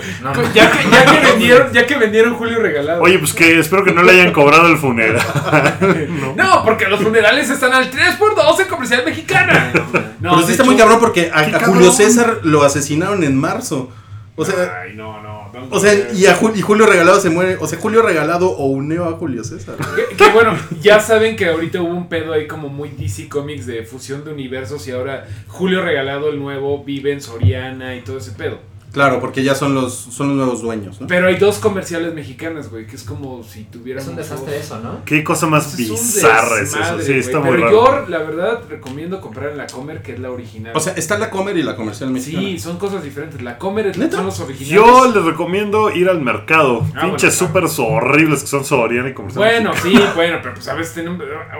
Ya, 0.53 0.71
que, 0.71 0.89
ya, 0.89 1.05
que 1.05 1.19
vendieron, 1.27 1.73
ya 1.73 1.85
que 1.85 1.95
vendieron 1.97 2.35
Julio 2.35 2.59
regalado. 2.59 3.01
Oye, 3.01 3.19
pues 3.19 3.33
que 3.33 3.59
espero 3.59 3.83
que 3.83 3.91
no 3.91 4.01
le 4.03 4.11
hayan 4.13 4.31
cobrado 4.33 4.67
el 4.67 4.77
funeral. 4.77 5.21
No, 6.35 6.63
porque 6.63 6.87
los 6.87 7.01
funerales 7.01 7.49
están 7.49 7.73
al 7.73 7.91
3x2 7.91 8.59
en 8.61 8.67
comercial 8.67 9.03
mexicana. 9.05 9.71
No, 10.19 10.31
Pero 10.31 10.37
sí 10.45 10.51
está 10.51 10.63
hecho- 10.63 10.65
muy 10.65 10.75
cabrón 10.77 10.99
porque 10.99 11.29
a, 11.33 11.45
qué. 11.45 11.65
Julio 11.65 11.91
César 11.91 12.39
lo 12.43 12.63
asesinaron 12.63 13.23
en 13.23 13.35
marzo. 13.37 13.89
O 14.35 14.43
sea, 14.45 14.81
Ay, 14.83 14.93
no, 14.95 15.21
no. 15.21 15.32
O 15.69 15.79
sea, 15.79 15.93
y, 16.13 16.25
a 16.25 16.35
Jul- 16.37 16.55
y 16.55 16.61
Julio 16.61 16.85
Regalado 16.85 17.19
se 17.19 17.29
muere. 17.29 17.57
O 17.59 17.67
sea, 17.67 17.79
Julio 17.79 18.01
Regalado 18.01 18.49
o 18.49 18.67
uneo 18.67 19.05
a 19.05 19.13
Julio 19.13 19.43
César. 19.43 19.75
Que, 19.95 20.15
que 20.15 20.29
bueno, 20.31 20.57
ya 20.81 20.99
saben 20.99 21.35
que 21.35 21.47
ahorita 21.47 21.81
hubo 21.81 21.93
un 21.93 22.09
pedo 22.09 22.33
ahí 22.33 22.47
como 22.47 22.69
muy 22.69 22.89
DC 22.89 23.29
Comics 23.29 23.65
de 23.65 23.83
fusión 23.83 24.23
de 24.25 24.31
universos 24.31 24.87
y 24.87 24.91
ahora 24.91 25.27
Julio 25.47 25.81
Regalado 25.81 26.29
el 26.29 26.39
nuevo 26.39 26.83
vive 26.83 27.11
en 27.13 27.21
Soriana 27.21 27.95
y 27.95 28.01
todo 28.01 28.17
ese 28.17 28.31
pedo. 28.31 28.59
Claro, 28.93 29.19
porque 29.19 29.43
ya 29.43 29.55
son 29.55 29.73
los, 29.73 29.93
son 29.95 30.27
los 30.29 30.37
nuevos 30.37 30.61
dueños, 30.61 31.01
¿no? 31.01 31.07
Pero 31.07 31.27
hay 31.27 31.37
dos 31.37 31.57
comerciales 31.57 32.13
mexicanas, 32.13 32.69
güey, 32.69 32.85
que 32.87 32.95
es 32.95 33.03
como 33.03 33.43
si 33.43 33.63
tuvieran 33.63 34.03
Es 34.03 34.07
un 34.09 34.15
desastre 34.15 34.57
eso, 34.59 34.79
¿no? 34.79 35.03
Qué 35.03 35.23
cosa 35.23 35.47
más 35.47 35.75
bizarra 35.75 36.61
es 36.61 36.75
eso. 36.75 36.99
Sí, 37.01 37.13
está 37.13 37.39
muy 37.39 37.51
Pero 37.55 37.63
raro. 37.65 38.03
yo, 38.03 38.09
la 38.09 38.19
verdad, 38.19 38.61
recomiendo 38.69 39.19
comprar 39.19 39.49
en 39.51 39.57
la 39.57 39.65
Comer, 39.67 40.01
que 40.03 40.13
es 40.13 40.19
la 40.19 40.29
original. 40.31 40.73
O 40.75 40.79
sea, 40.79 40.93
está 40.93 41.17
la 41.17 41.29
Comer 41.31 41.57
y 41.57 41.63
la 41.63 41.75
comercial 41.75 42.11
mexicana. 42.11 42.43
sí, 42.47 42.59
son 42.59 42.77
cosas 42.77 43.03
diferentes. 43.03 43.41
La 43.41 43.57
Comer 43.57 43.87
es- 43.87 43.97
¿Neta? 43.97 44.17
son 44.17 44.27
los 44.27 44.39
originales. 44.39 44.69
Yo 44.69 45.11
les 45.11 45.23
recomiendo 45.25 45.89
ir 45.91 46.07
al 46.07 46.21
mercado. 46.21 46.85
Ah, 46.95 47.01
Pinches 47.05 47.39
bueno, 47.39 47.67
súper 47.69 47.85
horribles 47.93 48.41
que 48.41 48.47
son 48.47 48.63
Soriana 48.63 49.09
y 49.09 49.13
comercial. 49.13 49.43
Bueno, 49.43 49.71
sí, 49.81 49.99
bueno, 50.15 50.37
pero 50.41 50.53
pues 50.53 50.67
a 50.67 50.75
veces 50.75 50.93
tienen. 50.93 51.13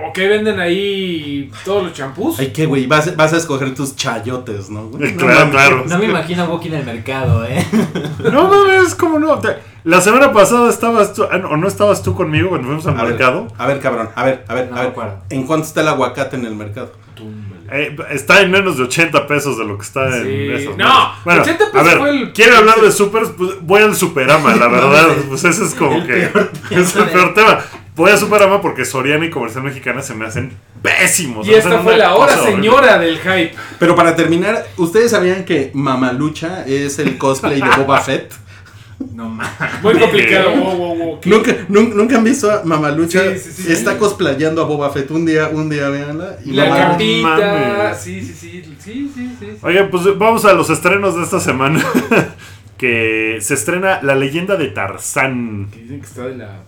¿O 0.08 0.14
qué 0.14 0.28
venden 0.28 0.60
ahí 0.60 1.52
todos 1.66 1.84
los 1.84 1.94
champús? 1.94 2.40
Ay, 2.40 2.52
qué 2.54 2.66
güey, 2.66 2.86
vas, 2.86 3.16
vas 3.16 3.34
a 3.34 3.38
escoger 3.38 3.74
tus 3.74 3.96
chayotes, 3.96 4.70
¿no? 4.70 4.84
No 4.92 4.98
Claro, 5.18 5.50
claro. 5.52 5.84
No 5.88 5.98
me 5.98 6.06
imagino 6.06 6.44
a 6.44 6.50
Wookie 6.50 6.68
en 6.68 6.76
el 6.76 6.86
mercado, 6.86 7.23
¿eh? 7.48 7.66
No 8.32 8.48
mames, 8.48 8.96
¿cómo 8.96 9.20
no? 9.20 9.42
La 9.84 10.00
semana 10.02 10.32
pasada 10.32 10.70
estabas 10.70 11.14
tú, 11.14 11.24
ah, 11.24 11.42
o 11.50 11.58
no 11.58 11.68
estabas 11.68 12.02
tú 12.04 12.16
conmigo 12.16 12.50
cuando 12.50 12.68
fuimos 12.68 12.88
al 12.88 12.98
A 13.00 13.04
ver, 13.04 13.10
mercado. 13.14 13.48
a 13.58 13.68
ver, 13.68 13.80
cabrón, 13.80 14.10
a 14.16 14.24
ver, 14.24 14.46
a 14.48 14.54
ver, 14.54 14.70
No 14.72 14.78
a 14.78 14.80
ver. 14.82 14.90
acuerdo. 14.92 15.18
¿En 15.30 15.44
cuánto 15.46 15.68
está 15.68 15.82
el 15.82 15.90
aguacate 15.90 16.36
en 16.38 16.46
el 16.46 16.56
mercado? 16.56 16.92
Eh, 17.72 17.96
está 18.12 18.42
en 18.42 18.52
menos 18.52 18.78
de 18.78 18.84
80 18.84 19.26
pesos 19.28 19.58
de 19.58 19.66
lo 19.66 19.78
que 19.78 19.84
está 19.84 20.06
en 20.18 20.24
Sí. 20.24 20.48
esos. 20.64 20.78
No, 20.78 21.12
bueno, 21.26 21.42
80 21.42 21.66
a 21.66 21.72
pesos 21.72 21.88
ver, 21.88 21.98
fue 21.98 22.10
el- 22.12 22.34
¿quieren 22.34 22.56
hablar 22.56 22.80
de 22.82 22.92
supers? 22.92 23.30
Pues 23.38 23.52
voy 23.62 23.82
al 23.82 23.96
Superama, 23.96 24.56
la 24.56 24.68
verdad. 24.70 25.08
pues 25.28 25.44
ese 25.44 25.66
es 25.66 25.74
como 25.76 26.06
que. 26.06 26.30
es 26.72 26.96
el 26.96 27.06
peor 27.10 27.34
tema. 27.34 27.60
Voy 27.96 28.10
a 28.12 28.18
Superama 28.18 28.62
porque 28.62 28.86
Soriana 28.86 29.26
y 29.26 29.30
Comercial 29.30 29.64
Mexicana 29.64 30.02
se 30.02 30.16
me 30.16 30.26
hacen 30.26 30.52
pésimos. 30.82 31.46
Y 31.48 31.54
esta 31.54 31.80
fue 31.80 31.96
la 31.98 32.16
hora 32.16 32.34
horrible. 32.42 32.56
señora 32.56 32.98
del 32.98 33.20
hype. 33.20 33.54
Pero 33.80 33.96
para 33.96 34.16
terminar, 34.16 34.66
¿ustedes 34.78 35.12
sabían 35.12 35.46
que 35.46 35.70
Mamalucha 35.74 36.66
es 36.66 36.98
el 37.00 37.18
cosplay 37.20 37.62
de 37.62 37.70
Boba 37.78 38.02
Fett? 38.02 38.34
No 39.14 39.28
mames. 39.30 39.52
Muy 39.84 40.00
complicado. 40.00 40.52
Wow, 40.56 40.76
wow, 40.78 40.96
wow. 40.96 41.20
¿Nunca, 41.26 41.52
nun- 41.68 41.94
nunca 41.94 42.16
han 42.18 42.24
visto 42.24 42.50
a 42.50 42.64
Mamalucha? 42.64 43.34
Sí, 43.36 43.52
sí, 43.52 43.64
sí. 43.64 43.72
Está 43.72 43.98
cosplayando 43.98 44.62
a 44.62 44.66
Boba 44.66 44.90
Fett. 44.92 45.12
Un 45.12 45.26
día, 45.26 45.50
un 45.50 45.70
día, 45.70 45.90
véanla. 45.90 46.38
Y 46.46 46.52
La 46.52 46.70
capita. 46.70 47.94
Sí, 47.96 48.22
sí, 48.24 48.34
sí. 48.34 48.76
Sí, 48.80 49.12
sí. 49.14 49.58
Oigan, 49.62 49.90
pues 49.92 50.04
vamos 50.18 50.46
a 50.46 50.54
los 50.54 50.70
estrenos 50.70 51.16
de 51.16 51.24
esta 51.24 51.40
semana. 51.40 51.84
que 52.78 53.38
se 53.42 53.54
estrena 53.54 54.00
La 54.02 54.16
leyenda 54.16 54.56
de 54.56 54.68
Tarzán. 54.70 55.70
Que 55.72 55.80
dicen 55.82 56.00
que 56.00 56.06
está 56.08 56.24
de 56.28 56.38
la. 56.38 56.64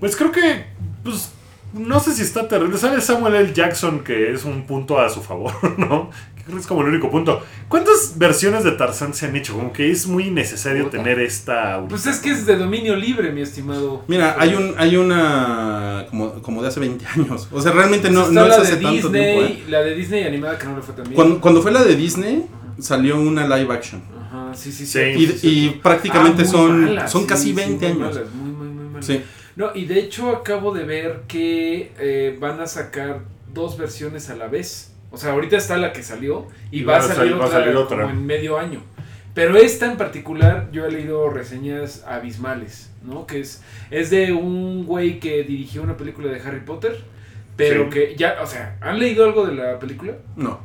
Pues 0.00 0.16
creo 0.16 0.30
que, 0.32 0.64
pues, 1.02 1.30
no 1.72 1.98
sé 2.00 2.12
si 2.14 2.22
está 2.22 2.46
terrible. 2.48 2.78
Sale 2.78 3.00
Samuel 3.00 3.34
L. 3.34 3.52
Jackson, 3.52 4.00
que 4.04 4.32
es 4.32 4.44
un 4.44 4.66
punto 4.66 4.98
a 5.00 5.08
su 5.08 5.22
favor, 5.22 5.52
¿no? 5.78 6.10
Creo 6.44 6.56
que 6.56 6.60
es 6.60 6.66
como 6.66 6.82
el 6.82 6.88
único 6.88 7.10
punto. 7.10 7.42
¿Cuántas 7.68 8.18
versiones 8.18 8.64
de 8.64 8.72
Tarzán 8.72 9.14
se 9.14 9.24
han 9.24 9.34
hecho? 9.34 9.54
Como 9.54 9.72
que 9.72 9.90
es 9.90 10.06
muy 10.06 10.30
necesario 10.30 10.84
Puta. 10.84 10.98
tener 10.98 11.18
esta... 11.20 11.82
Pues 11.88 12.04
es 12.06 12.18
que 12.18 12.30
es 12.32 12.44
de 12.44 12.56
dominio 12.56 12.94
libre, 12.96 13.32
mi 13.32 13.40
estimado. 13.40 14.04
Mira, 14.08 14.36
hay 14.38 14.54
un, 14.54 14.74
hay 14.76 14.96
una 14.96 16.04
como, 16.10 16.34
como 16.42 16.60
de 16.60 16.68
hace 16.68 16.80
20 16.80 17.06
años. 17.16 17.48
O 17.50 17.62
sea, 17.62 17.72
realmente 17.72 18.10
no, 18.10 18.20
Está 18.28 18.32
no 18.34 18.42
es 18.42 18.48
la 18.48 18.56
hace 18.56 18.76
de 18.76 18.82
tanto 18.82 19.08
Disney, 19.08 19.36
tiempo. 19.38 19.62
¿eh? 19.62 19.64
la 19.70 19.80
de 19.80 19.94
Disney 19.94 20.24
animada 20.24 20.58
que 20.58 20.66
no 20.66 20.76
le 20.76 20.82
fue 20.82 20.94
tan 20.94 21.04
bien. 21.04 21.14
Cuando, 21.14 21.40
cuando 21.40 21.62
fue 21.62 21.72
la 21.72 21.82
de 21.82 21.96
Disney, 21.96 22.44
salió 22.78 23.18
una 23.18 23.48
live 23.56 23.72
action. 23.72 24.02
Ajá, 24.28 24.52
sí, 24.54 24.70
sí, 24.70 24.84
Sí. 24.84 24.98
sí. 25.38 25.48
Y, 25.48 25.64
y 25.66 25.70
prácticamente 25.82 26.42
Ah, 26.42 26.46
son, 26.46 26.98
son 27.08 27.22
sí, 27.22 27.26
casi 27.26 27.44
sí, 27.44 27.52
20 27.54 27.94
muy 27.94 28.02
años. 28.04 28.20
muy, 28.34 28.50
muy, 28.52 28.68
muy. 28.90 29.02
Sí. 29.02 29.22
No, 29.56 29.70
y 29.74 29.84
de 29.84 30.00
hecho 30.00 30.30
acabo 30.30 30.72
de 30.72 30.84
ver 30.84 31.22
que 31.28 31.92
eh, 31.98 32.36
van 32.40 32.60
a 32.60 32.66
sacar 32.66 33.20
dos 33.52 33.78
versiones 33.78 34.30
a 34.30 34.36
la 34.36 34.48
vez. 34.48 34.92
O 35.10 35.16
sea, 35.16 35.32
ahorita 35.32 35.56
está 35.56 35.76
la 35.76 35.92
que 35.92 36.02
salió 36.02 36.48
y, 36.72 36.82
va, 36.82 36.96
a 36.96 37.02
salir, 37.02 37.34
va 37.34 37.44
a 37.44 37.46
otra, 37.46 37.60
salir 37.60 37.76
otra. 37.76 38.02
como 38.02 38.10
en 38.10 38.26
medio 38.26 38.58
año. 38.58 38.82
Pero 39.32 39.56
esta 39.56 39.86
en 39.86 39.96
particular, 39.96 40.68
yo 40.72 40.86
he 40.86 40.90
leído 40.92 41.28
reseñas 41.30 42.04
abismales, 42.06 42.90
¿no? 43.04 43.26
Que 43.26 43.40
es, 43.40 43.62
es 43.90 44.10
de 44.10 44.32
un 44.32 44.86
güey 44.86 45.20
que 45.20 45.42
dirigió 45.44 45.82
una 45.82 45.96
película 45.96 46.28
de 46.32 46.40
Harry 46.40 46.60
Potter, 46.60 47.02
pero 47.56 47.84
Sí. 47.84 47.90
que 47.90 48.14
ya, 48.16 48.38
o 48.42 48.46
sea, 48.46 48.76
¿han 48.80 48.98
leído 48.98 49.24
algo 49.24 49.46
de 49.46 49.54
la 49.54 49.78
película? 49.78 50.14
No, 50.36 50.60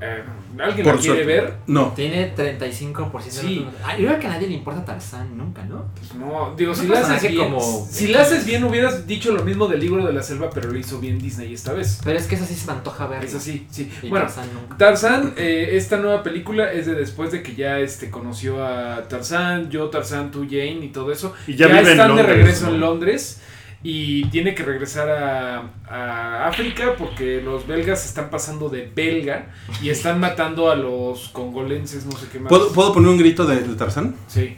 Eh, 0.00 0.24
¿Alguien 0.60 0.84
por 0.84 0.96
la 0.96 1.00
quiere 1.00 1.22
suerte. 1.24 1.24
ver? 1.24 1.54
No. 1.68 1.92
Tiene 1.94 2.34
35%. 2.34 3.30
Sí. 3.30 3.64
Ah, 3.84 3.96
yo 3.96 4.08
creo 4.08 4.18
que 4.18 4.26
a 4.26 4.30
nadie 4.30 4.48
le 4.48 4.54
importa 4.54 4.84
Tarzán 4.84 5.38
nunca, 5.38 5.64
¿no? 5.64 5.84
Pues 5.96 6.14
no, 6.14 6.52
digo, 6.56 6.74
si 6.74 6.88
la 6.88 6.98
haces 7.00 7.30
bien, 7.30 7.44
como- 7.44 7.86
si 7.88 8.08
la 8.08 8.22
haces 8.22 8.44
bien 8.44 8.64
hubieras 8.64 9.06
dicho 9.06 9.32
lo 9.32 9.44
mismo 9.44 9.68
del 9.68 9.78
libro 9.78 10.04
de 10.04 10.12
la 10.12 10.22
selva, 10.22 10.50
pero 10.50 10.70
lo 10.72 10.76
hizo 10.78 10.98
bien 10.98 11.18
Disney 11.20 11.54
esta 11.54 11.72
vez. 11.72 12.00
Pero 12.04 12.18
es 12.18 12.26
que 12.26 12.34
esa 12.34 12.44
sí 12.44 12.54
se 12.56 12.66
me 12.66 12.72
antoja 12.72 13.06
ver. 13.06 13.24
Es 13.24 13.36
así, 13.36 13.68
sí. 13.70 13.88
Y 14.02 14.08
Bueno, 14.08 14.26
Tarzán 14.26 14.48
nunca. 14.52 14.76
Tarzán, 14.76 15.34
eh, 15.36 15.68
esta 15.74 15.96
nueva 15.98 16.24
película 16.24 16.72
es 16.72 16.86
de 16.86 16.94
después 16.96 17.30
de 17.30 17.42
que 17.44 17.54
ya 17.54 17.78
este, 17.78 18.10
conoció 18.10 18.66
a 18.66 19.06
Tarzán, 19.06 19.70
yo, 19.70 19.88
Tarzán, 19.90 20.32
tú, 20.32 20.44
Jane 20.44 20.80
y 20.84 20.88
todo 20.88 21.12
eso. 21.12 21.34
Y 21.46 21.54
ya 21.54 21.66
en 21.66 21.76
están 21.86 22.08
Londres, 22.08 22.26
de 22.26 22.32
regreso 22.34 22.66
¿no? 22.66 22.74
en 22.74 22.80
Londres 22.80 23.40
y 23.82 24.24
tiene 24.30 24.54
que 24.54 24.62
regresar 24.64 25.08
a, 25.08 25.70
a 25.88 26.48
África 26.48 26.94
porque 26.98 27.40
los 27.42 27.66
belgas 27.66 28.04
están 28.04 28.28
pasando 28.30 28.68
de 28.68 28.90
belga 28.94 29.50
y 29.80 29.90
están 29.90 30.18
matando 30.18 30.70
a 30.70 30.76
los 30.76 31.28
congolenses, 31.28 32.04
no 32.06 32.12
sé 32.12 32.26
qué 32.32 32.40
más. 32.40 32.48
¿Puedo, 32.48 32.72
¿puedo 32.72 32.92
poner 32.92 33.10
un 33.10 33.18
grito 33.18 33.46
de, 33.46 33.60
de 33.60 33.74
Tarzán? 33.76 34.16
Sí. 34.26 34.54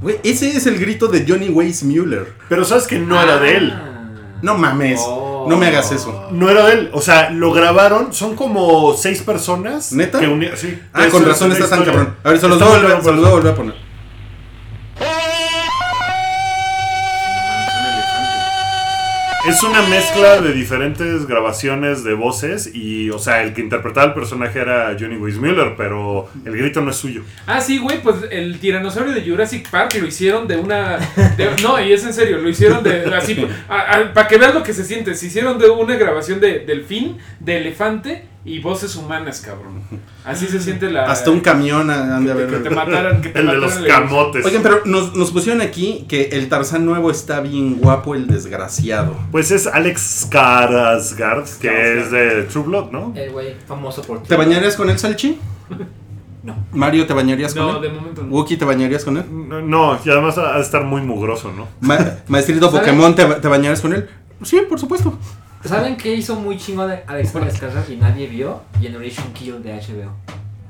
Güey, 0.00 0.16
ese 0.22 0.48
es 0.56 0.66
el 0.66 0.78
grito 0.78 1.08
de 1.08 1.24
Johnny 1.26 1.48
Weissmuller. 1.48 2.32
Pero 2.48 2.64
sabes 2.64 2.86
que 2.86 2.98
no 2.98 3.20
era 3.20 3.38
de 3.38 3.56
él. 3.56 3.72
Ah. 3.74 3.84
No 4.42 4.56
mames, 4.56 5.00
Oh. 5.04 5.37
No 5.48 5.56
me 5.56 5.66
hagas 5.66 5.90
eso. 5.92 6.28
No 6.30 6.48
era 6.50 6.72
él. 6.72 6.90
O 6.92 7.00
sea, 7.00 7.30
lo 7.30 7.52
grabaron. 7.52 8.12
Son 8.12 8.34
como 8.36 8.94
seis 8.94 9.22
personas. 9.22 9.92
¿Neta? 9.92 10.18
Que 10.20 10.28
uni- 10.28 10.50
sí. 10.56 10.78
Ah, 10.92 11.06
con 11.10 11.24
razón 11.24 11.52
está 11.52 11.68
tan 11.68 11.84
cabrón. 11.84 12.14
A 12.24 12.30
ver, 12.30 12.38
se 12.40 12.48
los 12.48 12.58
voy 12.58 12.68
a 12.68 13.30
volver 13.30 13.52
a 13.52 13.54
poner. 13.56 13.87
Es 19.46 19.62
una 19.62 19.82
mezcla 19.82 20.40
de 20.40 20.52
diferentes 20.52 21.26
grabaciones 21.26 22.02
de 22.02 22.14
voces 22.14 22.70
y, 22.74 23.08
o 23.10 23.18
sea, 23.18 23.42
el 23.42 23.54
que 23.54 23.60
interpretaba 23.60 24.08
el 24.08 24.14
personaje 24.14 24.58
era 24.58 24.96
Johnny 24.98 25.16
Weissmuller, 25.16 25.74
pero 25.76 26.28
el 26.44 26.56
grito 26.56 26.80
no 26.80 26.90
es 26.90 26.96
suyo. 26.96 27.22
Ah, 27.46 27.60
sí, 27.60 27.78
güey, 27.78 28.02
pues 28.02 28.16
el 28.30 28.58
tiranosaurio 28.58 29.14
de 29.14 29.22
Jurassic 29.22 29.70
Park 29.70 29.94
lo 30.00 30.06
hicieron 30.06 30.48
de 30.48 30.56
una... 30.56 30.98
no, 31.62 31.80
y 31.80 31.92
es 31.92 32.04
en 32.04 32.12
serio, 32.12 32.38
lo 32.38 32.48
hicieron 32.48 32.82
de... 32.82 33.04
así 33.14 33.46
Para 33.68 34.28
que 34.28 34.36
veas 34.38 34.54
lo 34.54 34.62
que 34.62 34.74
se 34.74 34.84
siente, 34.84 35.14
se 35.14 35.26
hicieron 35.26 35.58
de 35.58 35.70
una 35.70 35.96
grabación 35.96 36.40
de 36.40 36.60
delfín, 36.60 37.18
de 37.40 37.58
elefante 37.58 38.24
y 38.48 38.58
voces 38.60 38.96
humanas, 38.96 39.40
cabrón. 39.40 39.82
Así 40.24 40.46
se 40.46 40.60
siente 40.60 40.90
la... 40.90 41.04
Hasta 41.10 41.30
un 41.30 41.40
camión 41.40 41.90
han 41.90 42.24
de 42.26 42.32
que, 42.32 42.38
que 42.40 42.46
te 42.46 42.56
haber. 42.56 42.74
mataran, 42.74 43.20
que 43.22 43.28
te 43.30 43.38
El 43.40 43.46
de 43.46 43.52
mataran 43.54 43.60
los 43.60 43.80
la- 43.80 43.88
camotes. 43.88 44.44
Oigan, 44.44 44.62
pero 44.62 44.80
nos, 44.84 45.14
nos 45.14 45.30
pusieron 45.30 45.60
aquí 45.62 46.04
que 46.08 46.28
el 46.32 46.48
Tarzán 46.48 46.84
nuevo 46.86 47.10
está 47.10 47.40
bien 47.40 47.76
guapo, 47.80 48.14
el 48.14 48.26
desgraciado. 48.26 49.16
Pues 49.30 49.50
es 49.50 49.66
Alex 49.66 50.28
Skarsgård, 50.30 51.58
que 51.58 51.98
es 51.98 52.10
de 52.10 52.42
True 52.44 52.64
Blood, 52.64 52.90
¿no? 52.90 53.12
El 53.16 53.30
güey 53.30 53.54
famoso 53.66 54.02
por. 54.02 54.22
¿Te 54.22 54.36
bañarías 54.36 54.76
con 54.76 54.90
él, 54.90 54.98
Salchi? 54.98 55.38
No. 56.42 56.56
Mario, 56.72 57.06
¿te 57.06 57.12
bañarías 57.14 57.52
con 57.54 57.66
No, 57.66 57.76
él? 57.76 57.82
de 57.82 57.88
momento 57.90 58.22
no. 58.22 58.28
Wookie, 58.28 58.56
¿te 58.56 58.64
bañarías 58.64 59.04
con 59.04 59.16
él? 59.18 59.24
No, 59.30 59.60
No, 59.60 59.98
y 60.04 60.08
además 60.08 60.38
ha 60.38 60.54
de 60.56 60.62
estar 60.62 60.84
muy 60.84 61.02
mugroso, 61.02 61.52
¿no? 61.52 61.66
Ma- 61.80 61.98
Maestrito 62.28 62.70
¿Sabe? 62.70 62.78
Pokémon, 62.80 63.14
¿te, 63.14 63.24
te 63.24 63.48
bañarías 63.48 63.80
con 63.80 63.92
él? 63.92 64.08
Sí, 64.42 64.60
por 64.68 64.78
supuesto. 64.78 65.18
¿Saben 65.68 65.96
qué 65.96 66.14
hizo 66.14 66.34
muy 66.36 66.56
chingón 66.58 66.88
de 66.88 67.02
Alexander 67.06 67.52
Skarsgård 67.52 67.90
y 67.92 67.96
nadie 67.96 68.26
vio? 68.26 68.62
Generation 68.80 69.32
Kill 69.32 69.62
de 69.62 69.72
HBO. 69.74 70.12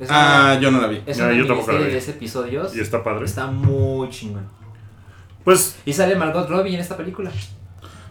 Es 0.00 0.08
Ah, 0.10 0.52
una, 0.52 0.60
yo 0.60 0.70
no 0.70 0.80
la 0.80 0.86
vi. 0.88 1.02
es 1.06 1.18
No, 1.18 1.24
una 1.24 1.34
yo 1.34 1.46
tampoco 1.46 1.72
la 1.72 1.78
miniserie 1.78 1.84
vi. 1.84 1.84
de 1.86 1.90
10 2.06 2.08
episodios. 2.08 2.76
Y 2.76 2.80
está 2.80 3.02
padre. 3.02 3.24
Está 3.24 3.46
muy 3.46 4.08
chingón. 4.10 4.46
Pues 5.44 5.76
Y 5.84 5.92
sale 5.92 6.14
Margot 6.16 6.48
Robbie 6.48 6.74
en 6.74 6.80
esta 6.80 6.96
película. 6.96 7.30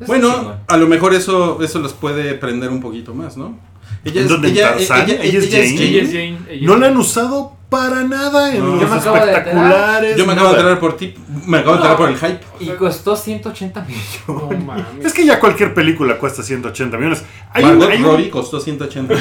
Bueno, 0.06 0.56
a 0.68 0.78
lo 0.78 0.88
mejor 0.88 1.14
eso, 1.14 1.62
eso 1.64 1.80
los 1.80 1.94
puede 1.94 2.34
prender 2.36 2.70
un 2.70 2.82
poquito 2.82 3.14
más, 3.14 3.36
¿no? 3.38 3.58
Ella 4.06 4.22
¿En 4.22 4.28
dónde, 4.28 4.48
en 4.50 4.56
Tarzán? 4.56 5.02
¿Ella 5.10 5.14
es 5.40 5.50
Jane? 5.50 5.66
Ella 5.66 6.02
es 6.02 6.10
Jane. 6.10 6.38
ella 6.50 6.66
no 6.68 6.74
es- 6.76 6.80
la 6.80 6.88
han 6.88 6.98
usado 6.98 7.54
para 7.70 8.04
nada 8.04 8.56
en 8.56 8.60
No. 8.64 8.76
los 8.78 8.82
Yo 8.82 8.88
me 8.88 8.96
acabo 8.96 9.16
de 9.16 9.22
enterar. 9.24 9.40
espectaculares. 9.48 10.18
Yo 10.18 10.26
me 10.26 10.34
acabo 10.34 10.48
de 10.50 10.54
enterar 10.56 10.80
por 10.80 10.96
ti. 10.98 11.14
Me 11.46 11.58
acabo 11.58 11.72
de 11.74 11.78
enterar 11.80 11.98
por 11.98 12.10
el 12.10 12.18
hype. 12.18 12.40
Y 12.62 12.68
costó 12.78 13.16
180 13.18 13.82
millones. 13.86 14.66
No. 14.66 14.76
Es 15.06 15.12
que 15.14 15.26
ya 15.26 15.38
cualquier 15.40 15.74
película 15.74 16.18
cuesta 16.18 16.44
180 16.44 16.96
millones. 16.98 17.24
Hay 17.52 17.64
un- 17.66 17.72
Margot 17.72 17.90
hay 17.92 17.98
un- 17.98 18.04
Robbie 18.06 18.30
costó 18.30 18.60
180. 18.62 19.14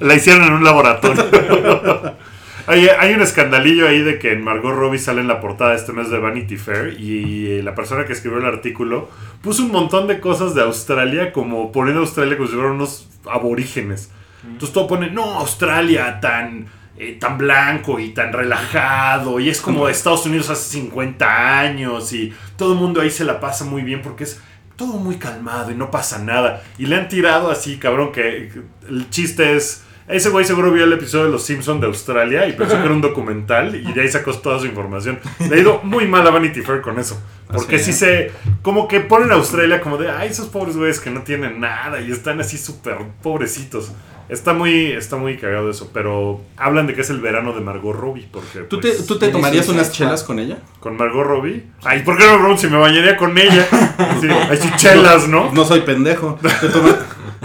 La 0.00 0.14
hicieron 0.14 0.44
en 0.44 0.52
un 0.52 0.62
laboratorio. 0.64 1.24
hay, 2.72 2.88
hay 2.88 3.12
un 3.12 3.20
escandalillo 3.20 3.86
ahí 3.86 4.00
de 4.00 4.18
que 4.18 4.32
en 4.32 4.42
Margot 4.42 4.74
Robbie 4.74 4.98
sale 4.98 5.20
en 5.20 5.28
la 5.28 5.40
portada 5.40 5.74
este 5.74 5.92
mes 5.92 6.10
de 6.10 6.18
Vanity 6.18 6.56
Fair 6.56 6.98
y 6.98 7.60
la 7.60 7.74
persona 7.74 8.06
que 8.06 8.14
escribió 8.14 8.38
el 8.38 8.46
artículo 8.46 9.10
puso 9.42 9.62
un 9.64 9.72
montón 9.72 10.06
de 10.06 10.20
cosas 10.20 10.54
de 10.54 10.62
Australia 10.62 11.32
como 11.32 11.70
poniendo 11.70 12.00
a 12.00 12.04
Australia 12.04 12.36
como 12.36 12.48
si 12.48 12.54
fueran 12.54 12.72
unos 12.72 13.08
aborígenes. 13.30 14.10
Entonces 14.44 14.72
todo 14.72 14.86
pone, 14.86 15.10
no, 15.10 15.38
Australia 15.40 16.18
tan, 16.20 16.66
eh, 16.96 17.18
tan 17.20 17.36
blanco 17.36 18.00
y 18.00 18.08
tan 18.08 18.32
relajado 18.32 19.38
y 19.38 19.50
es 19.50 19.60
como 19.60 19.86
Estados 19.88 20.24
Unidos 20.24 20.48
hace 20.48 20.78
50 20.78 21.60
años 21.60 22.10
y 22.14 22.32
todo 22.56 22.72
el 22.72 22.78
mundo 22.78 23.02
ahí 23.02 23.10
se 23.10 23.24
la 23.24 23.38
pasa 23.38 23.66
muy 23.66 23.82
bien 23.82 24.00
porque 24.00 24.24
es 24.24 24.40
todo 24.76 24.94
muy 24.94 25.16
calmado 25.16 25.70
y 25.70 25.74
no 25.74 25.90
pasa 25.90 26.18
nada. 26.20 26.62
Y 26.78 26.86
le 26.86 26.96
han 26.96 27.08
tirado 27.08 27.50
así, 27.50 27.76
cabrón, 27.76 28.12
que 28.12 28.50
el 28.88 29.10
chiste 29.10 29.56
es... 29.56 29.84
Ese 30.08 30.30
güey 30.30 30.44
seguro 30.44 30.70
vio 30.72 30.84
el 30.84 30.92
episodio 30.92 31.26
de 31.26 31.30
Los 31.30 31.44
Simpsons 31.44 31.80
de 31.80 31.86
Australia 31.86 32.46
y 32.48 32.52
pensó 32.52 32.76
que 32.76 32.82
era 32.84 32.92
un 32.92 33.00
documental 33.00 33.74
y 33.76 33.92
de 33.92 34.02
ahí 34.02 34.08
sacó 34.08 34.32
toda 34.34 34.58
su 34.58 34.66
información. 34.66 35.18
Le 35.48 35.54
ha 35.56 35.58
ido 35.58 35.80
muy 35.84 36.06
mal 36.08 36.26
a 36.26 36.30
Vanity 36.30 36.60
Fair 36.62 36.80
con 36.82 36.98
eso. 36.98 37.20
Porque 37.52 37.76
Así 37.76 37.92
sí 37.92 37.98
se... 38.00 38.32
Como 38.62 38.88
que 38.88 39.00
ponen 39.00 39.30
a 39.30 39.34
Australia 39.34 39.80
como 39.80 39.98
de, 39.98 40.10
ay, 40.10 40.30
esos 40.30 40.48
pobres 40.48 40.76
güeyes 40.76 41.00
que 41.00 41.10
no 41.10 41.22
tienen 41.22 41.60
nada 41.60 42.00
y 42.00 42.10
están 42.10 42.40
así 42.40 42.58
súper 42.58 42.96
pobrecitos. 43.22 43.92
Está 44.28 44.54
muy, 44.54 44.92
está 44.92 45.16
muy 45.16 45.36
cagado 45.36 45.68
eso, 45.70 45.90
pero 45.92 46.40
hablan 46.56 46.86
de 46.86 46.94
que 46.94 47.02
es 47.02 47.10
el 47.10 47.20
verano 47.20 47.52
de 47.52 47.60
Margot 47.60 47.94
Robbie. 47.94 48.26
Porque, 48.32 48.60
¿Tú 48.60 48.80
te, 48.80 48.88
pues, 48.88 49.06
¿tú 49.06 49.18
te 49.18 49.28
tomarías 49.28 49.68
unas 49.68 49.92
chelas 49.92 50.22
con 50.22 50.38
ella? 50.38 50.58
con 50.80 50.96
Margot 50.96 51.26
Robbie. 51.26 51.64
Ay, 51.84 52.02
¿por 52.02 52.16
qué 52.16 52.24
no 52.26 52.38
me 52.48 52.56
si 52.56 52.68
me 52.68 52.78
bañaría 52.78 53.16
con 53.16 53.36
ella? 53.36 53.66
Sí, 54.20 54.28
hay 54.28 54.58
chelas, 54.76 55.28
¿no? 55.28 55.52
No 55.52 55.64
soy 55.64 55.82
pendejo. 55.82 56.38
¿Te, 56.40 56.68
toma- 56.68 56.96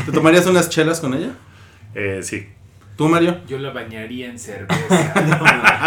¿te 0.05 0.11
tomarías 0.11 0.45
unas 0.45 0.69
chelas 0.69 0.99
con 0.99 1.13
ella? 1.13 1.31
Eh, 1.97 2.21
sí. 2.21 2.47
¿Tú, 2.95 3.07
Mario? 3.07 3.41
Yo 3.47 3.57
la 3.57 3.71
bañaría 3.71 4.27
en 4.27 4.37
cerveza. 4.37 5.13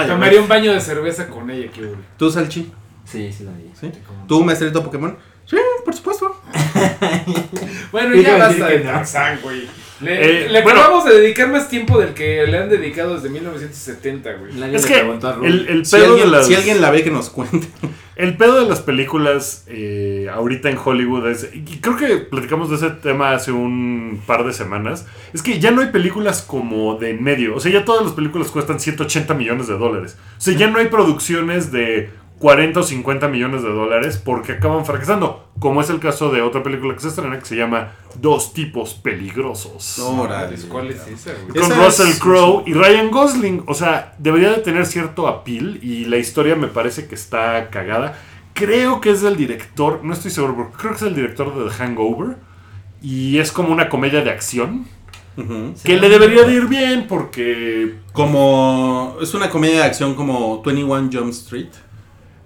Tomaría 0.09 0.41
un 0.41 0.49
baño 0.49 0.73
de 0.73 0.81
cerveza 0.81 1.29
con 1.29 1.49
ella, 1.49 1.71
qué 1.73 1.83
bueno. 1.83 2.03
¿Tú, 2.19 2.29
Salchi? 2.33 2.73
Sí, 3.05 3.33
sí 3.33 3.45
la 3.45 3.53
vi. 3.53 3.71
¿Sí? 3.81 3.93
¿Tú, 4.27 4.43
maestrito 4.43 4.83
Pokémon? 4.83 5.17
Sí, 5.47 5.57
por 5.85 5.95
supuesto. 5.95 6.43
Bueno, 7.93 8.15
ya 8.15 8.37
basta 8.39 8.69
de 8.69 8.79
no. 8.79 8.93
Tarzán, 8.93 9.41
güey. 9.43 9.69
Le, 10.01 10.45
Eh, 10.47 10.49
le 10.49 10.63
bueno. 10.63 10.81
acabamos 10.81 11.05
de 11.05 11.21
dedicar 11.21 11.49
más 11.51 11.69
tiempo 11.69 11.99
del 12.01 12.15
que 12.15 12.47
le 12.47 12.57
han 12.59 12.69
dedicado 12.71 13.15
desde 13.15 13.29
1970, 13.29 14.33
güey. 14.35 14.53
Nadie 14.55 14.77
Es 14.77 14.83
le 14.83 14.89
que 14.89 14.95
preguntó 15.01 15.29
a 15.29 15.33
Rubén. 15.33 15.51
el, 15.53 15.69
el 15.69 15.87
Si 15.87 15.97
pedo 15.97 16.07
alguien, 16.13 16.31
de 16.31 16.37
las... 16.37 16.47
si 16.47 16.55
alguien 16.55 16.81
la 16.81 16.91
ve, 16.91 17.03
que 17.05 17.11
nos 17.11 17.31
cuente. 17.31 17.67
El 18.17 18.37
pedo 18.37 18.61
de 18.63 18.69
las 18.69 18.81
películas 18.83 19.65
eh, 19.67 20.29
ahorita 20.31 20.69
en 20.69 20.77
Hollywood 20.77 21.27
es, 21.29 21.49
y 21.55 21.79
creo 21.81 21.97
que 21.97 22.19
platicamos 22.19 22.69
de 22.69 22.77
ese 22.77 22.91
tema 22.91 23.33
hace 23.33 23.51
un 23.51 24.21
par 24.27 24.45
de 24.45 24.53
semanas, 24.53 25.07
es 25.33 25.43
que 25.43 25.59
ya 25.59 25.71
no 25.71 25.81
hay 25.81 25.87
películas 25.87 26.43
como 26.43 26.97
de 26.97 27.11
en 27.13 27.23
medio, 27.23 27.57
o 27.57 27.61
sea, 27.61 27.73
ya 27.73 27.87
todas 27.87 28.05
las 28.05 28.13
películas 28.13 28.51
cuestan 28.51 28.79
180 28.79 29.33
millones 29.33 29.69
de 29.69 29.79
dólares, 29.79 30.19
o 30.37 30.41
sea, 30.41 30.55
ya 30.55 30.67
no 30.69 30.79
hay 30.81 30.89
producciones 30.89 31.73
de 31.73 32.11
40 32.41 32.81
o 32.81 32.83
50 32.83 33.29
millones 33.29 33.63
de 33.63 33.69
dólares 33.69 34.21
porque 34.23 34.53
acaban 34.53 34.85
fracasando, 34.87 35.47
como 35.61 35.81
es 35.83 35.91
el 35.91 36.01
caso 36.01 36.31
de 36.33 36.41
otra 36.43 36.63
película 36.63 36.95
que 36.95 37.01
se 37.01 37.09
estrena 37.09 37.39
que 37.39 37.45
se 37.45 37.55
llama 37.55 37.93
Dos 38.21 38.53
tipos 38.55 38.95
peligrosos. 38.95 39.99
Órale. 40.01 40.57
¿Cuál 40.69 40.89
es 40.91 41.07
esa, 41.07 41.33
güey? 41.35 41.49
Con 41.63 41.71
Esa 41.73 41.85
Russell 41.85 42.09
es- 42.09 42.19
Crowe 42.19 42.65
y 42.67 42.73
Ryan 42.73 43.11
Gosling. 43.11 43.63
O 43.67 43.75
sea, 43.75 44.15
debería 44.19 44.51
de 44.51 44.59
tener 44.59 44.87
cierto 44.87 45.29
appeal 45.29 45.79
y 45.83 46.07
la 46.07 46.17
historia 46.17 46.57
me 46.57 46.67
parece 46.67 47.07
que 47.07 47.15
está 47.15 47.69
cagada. 47.71 48.19
Creo 48.55 49.01
que 49.01 49.11
es 49.11 49.21
del 49.23 49.37
director, 49.37 50.01
no 50.03 50.13
estoy 50.13 50.31
seguro, 50.33 50.55
pero 50.57 50.71
creo 50.73 50.91
que 50.93 50.97
es 50.97 51.03
el 51.03 51.15
director 51.15 51.55
de 51.55 51.71
The 51.71 51.77
Hangover. 51.77 52.37
Y 53.03 53.39
es 53.39 53.53
como 53.53 53.71
una 53.73 53.89
comedia 53.89 54.23
de 54.25 54.31
acción. 54.31 54.87
Que 55.85 55.97
le 55.99 56.09
debería 56.11 56.43
de 56.45 56.53
ir 56.55 56.67
bien 56.67 57.07
porque 57.09 57.95
Como. 58.13 59.17
Es 59.23 59.33
una 59.35 59.49
comedia 59.49 59.77
de 59.79 59.85
acción 59.85 60.15
como 60.15 60.63
21 60.63 61.09
Jump 61.13 61.31
Street. 61.31 61.69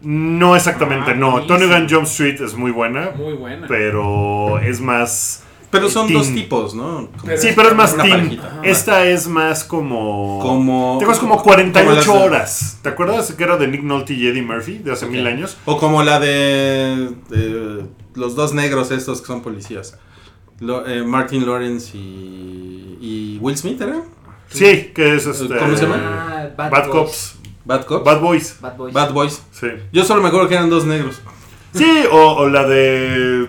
No 0.04 0.54
exactamente, 0.56 1.12
Ah, 1.12 1.14
no. 1.14 1.42
Tony 1.46 1.66
Gun 1.66 1.86
Jump 1.88 2.04
Street 2.04 2.40
es 2.40 2.54
muy 2.54 2.70
buena, 2.70 3.10
Muy 3.16 3.34
buena. 3.34 3.66
pero 3.66 4.58
es 4.58 4.80
más... 4.80 5.42
Pero 5.70 5.90
son 5.90 6.06
Teen. 6.06 6.18
dos 6.20 6.32
tipos, 6.32 6.72
¿no? 6.74 7.08
Pero- 7.24 7.36
Sí, 7.42 7.48
pero 7.56 7.70
es 7.70 7.74
más 7.74 7.96
teen. 7.96 8.08
parejita. 8.10 8.60
Esta 8.62 9.06
es 9.06 9.26
más 9.26 9.64
como... 9.64 10.38
Como. 10.40 10.98
Tengo 11.00 11.12
como 11.18 11.42
48 11.42 12.06
como 12.06 12.20
de- 12.20 12.24
horas. 12.26 12.78
¿Te 12.80 12.90
acuerdas 12.90 13.32
que 13.32 13.42
era 13.42 13.56
de 13.56 13.66
Nick 13.66 13.82
Nolte 13.82 14.14
y 14.14 14.24
Eddie 14.28 14.42
Murphy 14.42 14.78
de 14.78 14.92
hace 14.92 15.06
mil 15.06 15.26
años? 15.26 15.56
O 15.64 15.76
como 15.76 16.04
la 16.04 16.20
de, 16.20 17.10
de 17.28 17.86
los 18.14 18.36
dos 18.36 18.54
negros 18.54 18.92
estos 18.92 19.20
que 19.20 19.26
son 19.26 19.42
policías. 19.42 19.98
Lo- 20.60 20.86
eh, 20.86 21.02
Martin 21.02 21.44
Lawrence 21.44 21.96
y, 21.96 22.96
y 23.00 23.38
Will 23.40 23.56
Smith, 23.56 23.80
¿era? 23.80 24.00
Sí, 24.50 24.92
que 24.94 25.16
es 25.16 25.26
este. 25.26 25.56
¿Cómo 25.56 25.76
se 25.76 25.82
llama? 25.86 25.96
Ah, 26.06 26.48
Bad, 26.56 26.70
Bad. 26.70 26.88
Cops. 26.90 27.38
Bad 27.64 27.84
Cops. 27.86 28.04
Bad 28.04 28.20
Boys. 28.20 28.60
Bad 28.60 28.76
Boys. 28.76 28.94
Bad 28.94 29.12
Boys. 29.12 29.42
Sí. 29.52 29.68
Yo 29.92 30.04
solo 30.04 30.22
me 30.22 30.28
acuerdo 30.28 30.48
que 30.48 30.54
eran 30.54 30.70
dos 30.70 30.84
negros. 30.84 31.20
Sí, 31.72 32.04
o, 32.10 32.34
o 32.34 32.48
la 32.48 32.66
de 32.66 33.48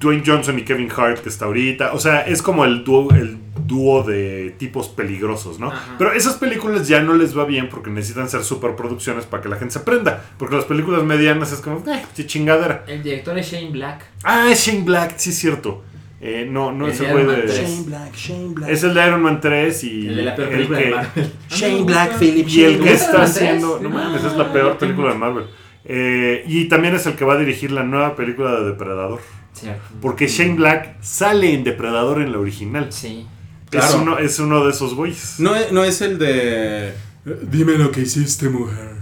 Dwayne 0.00 0.22
Johnson 0.26 0.58
y 0.58 0.62
Kevin 0.62 0.90
Hart 0.94 1.20
que 1.20 1.28
está 1.28 1.44
ahorita. 1.44 1.92
O 1.92 2.00
sea, 2.00 2.22
es 2.22 2.42
como 2.42 2.64
el 2.64 2.82
dúo, 2.82 3.10
el 3.12 3.38
dúo 3.66 4.02
de 4.02 4.54
tipos 4.58 4.88
peligrosos, 4.88 5.60
¿no? 5.60 5.68
Ajá. 5.68 5.94
Pero 5.96 6.12
esas 6.12 6.34
películas 6.34 6.88
ya 6.88 7.00
no 7.00 7.14
les 7.14 7.38
va 7.38 7.44
bien 7.44 7.68
porque 7.68 7.90
necesitan 7.90 8.28
ser 8.28 8.42
superproducciones 8.42 9.26
para 9.26 9.42
que 9.42 9.48
la 9.48 9.56
gente 9.56 9.74
se 9.74 9.80
prenda. 9.80 10.24
Porque 10.38 10.56
las 10.56 10.64
películas 10.64 11.04
medianas 11.04 11.52
es 11.52 11.60
como, 11.60 11.78
eh, 11.88 12.02
qué 12.16 12.26
chingadera. 12.26 12.84
El 12.88 13.02
director 13.02 13.38
es 13.38 13.50
Shane 13.50 13.70
Black. 13.70 14.04
Ah, 14.24 14.48
es 14.50 14.66
Shane 14.66 14.82
Black, 14.82 15.14
sí 15.16 15.30
es 15.30 15.38
cierto. 15.38 15.84
Eh, 16.24 16.46
no, 16.48 16.70
no 16.70 16.86
El 16.86 16.92
es 16.92 17.00
el 17.00 17.10
güey 17.10 17.26
de. 17.26 17.42
3. 17.42 17.86
Black, 17.86 18.14
Shane 18.14 18.48
Black. 18.54 18.70
Es 18.70 18.84
el 18.84 18.94
de 18.94 19.06
Iron 19.08 19.22
Man 19.22 19.40
3 19.40 19.84
y. 19.84 20.06
El 20.06 20.16
de 20.16 20.22
la 20.22 20.36
peor 20.36 20.48
el 20.52 20.54
película 20.68 20.78
que- 20.78 20.84
de 20.84 20.90
Marvel. 20.94 21.32
Shane 21.50 21.82
Black, 21.82 22.18
Philip 22.18 22.48
Y 22.48 22.62
el 22.64 22.72
Shane 22.74 22.84
que 22.84 22.92
está 22.92 23.22
haciendo. 23.24 23.80
No 23.82 23.90
mames, 23.90 24.24
es 24.24 24.32
la 24.36 24.52
peor 24.52 24.78
película 24.78 25.12
de 25.12 25.18
Marvel. 25.18 25.44
Eh, 25.84 26.44
y 26.46 26.66
también 26.68 26.94
es 26.94 27.04
el 27.06 27.14
que 27.16 27.24
va 27.24 27.34
a 27.34 27.38
dirigir 27.38 27.72
la 27.72 27.82
nueva 27.82 28.14
película 28.14 28.52
de 28.60 28.66
Depredador. 28.66 29.20
Cierto. 29.52 29.82
Porque 30.00 30.28
Shane 30.28 30.54
Black 30.54 30.96
sale 31.02 31.52
en 31.54 31.64
Depredador 31.64 32.22
en 32.22 32.30
la 32.30 32.38
original. 32.38 32.86
Sí. 32.92 33.26
Es, 33.64 33.80
Claro. 33.80 34.02
uno, 34.02 34.18
es 34.18 34.38
uno 34.38 34.64
de 34.64 34.70
esos 34.70 34.94
güeyes. 34.94 35.36
No, 35.40 35.56
es- 35.56 35.72
no 35.72 35.82
es 35.82 36.00
el 36.02 36.18
de. 36.18 36.92
Dime 37.24 37.78
lo 37.78 37.90
que 37.90 38.02
hiciste, 38.02 38.48
mujer. 38.48 38.92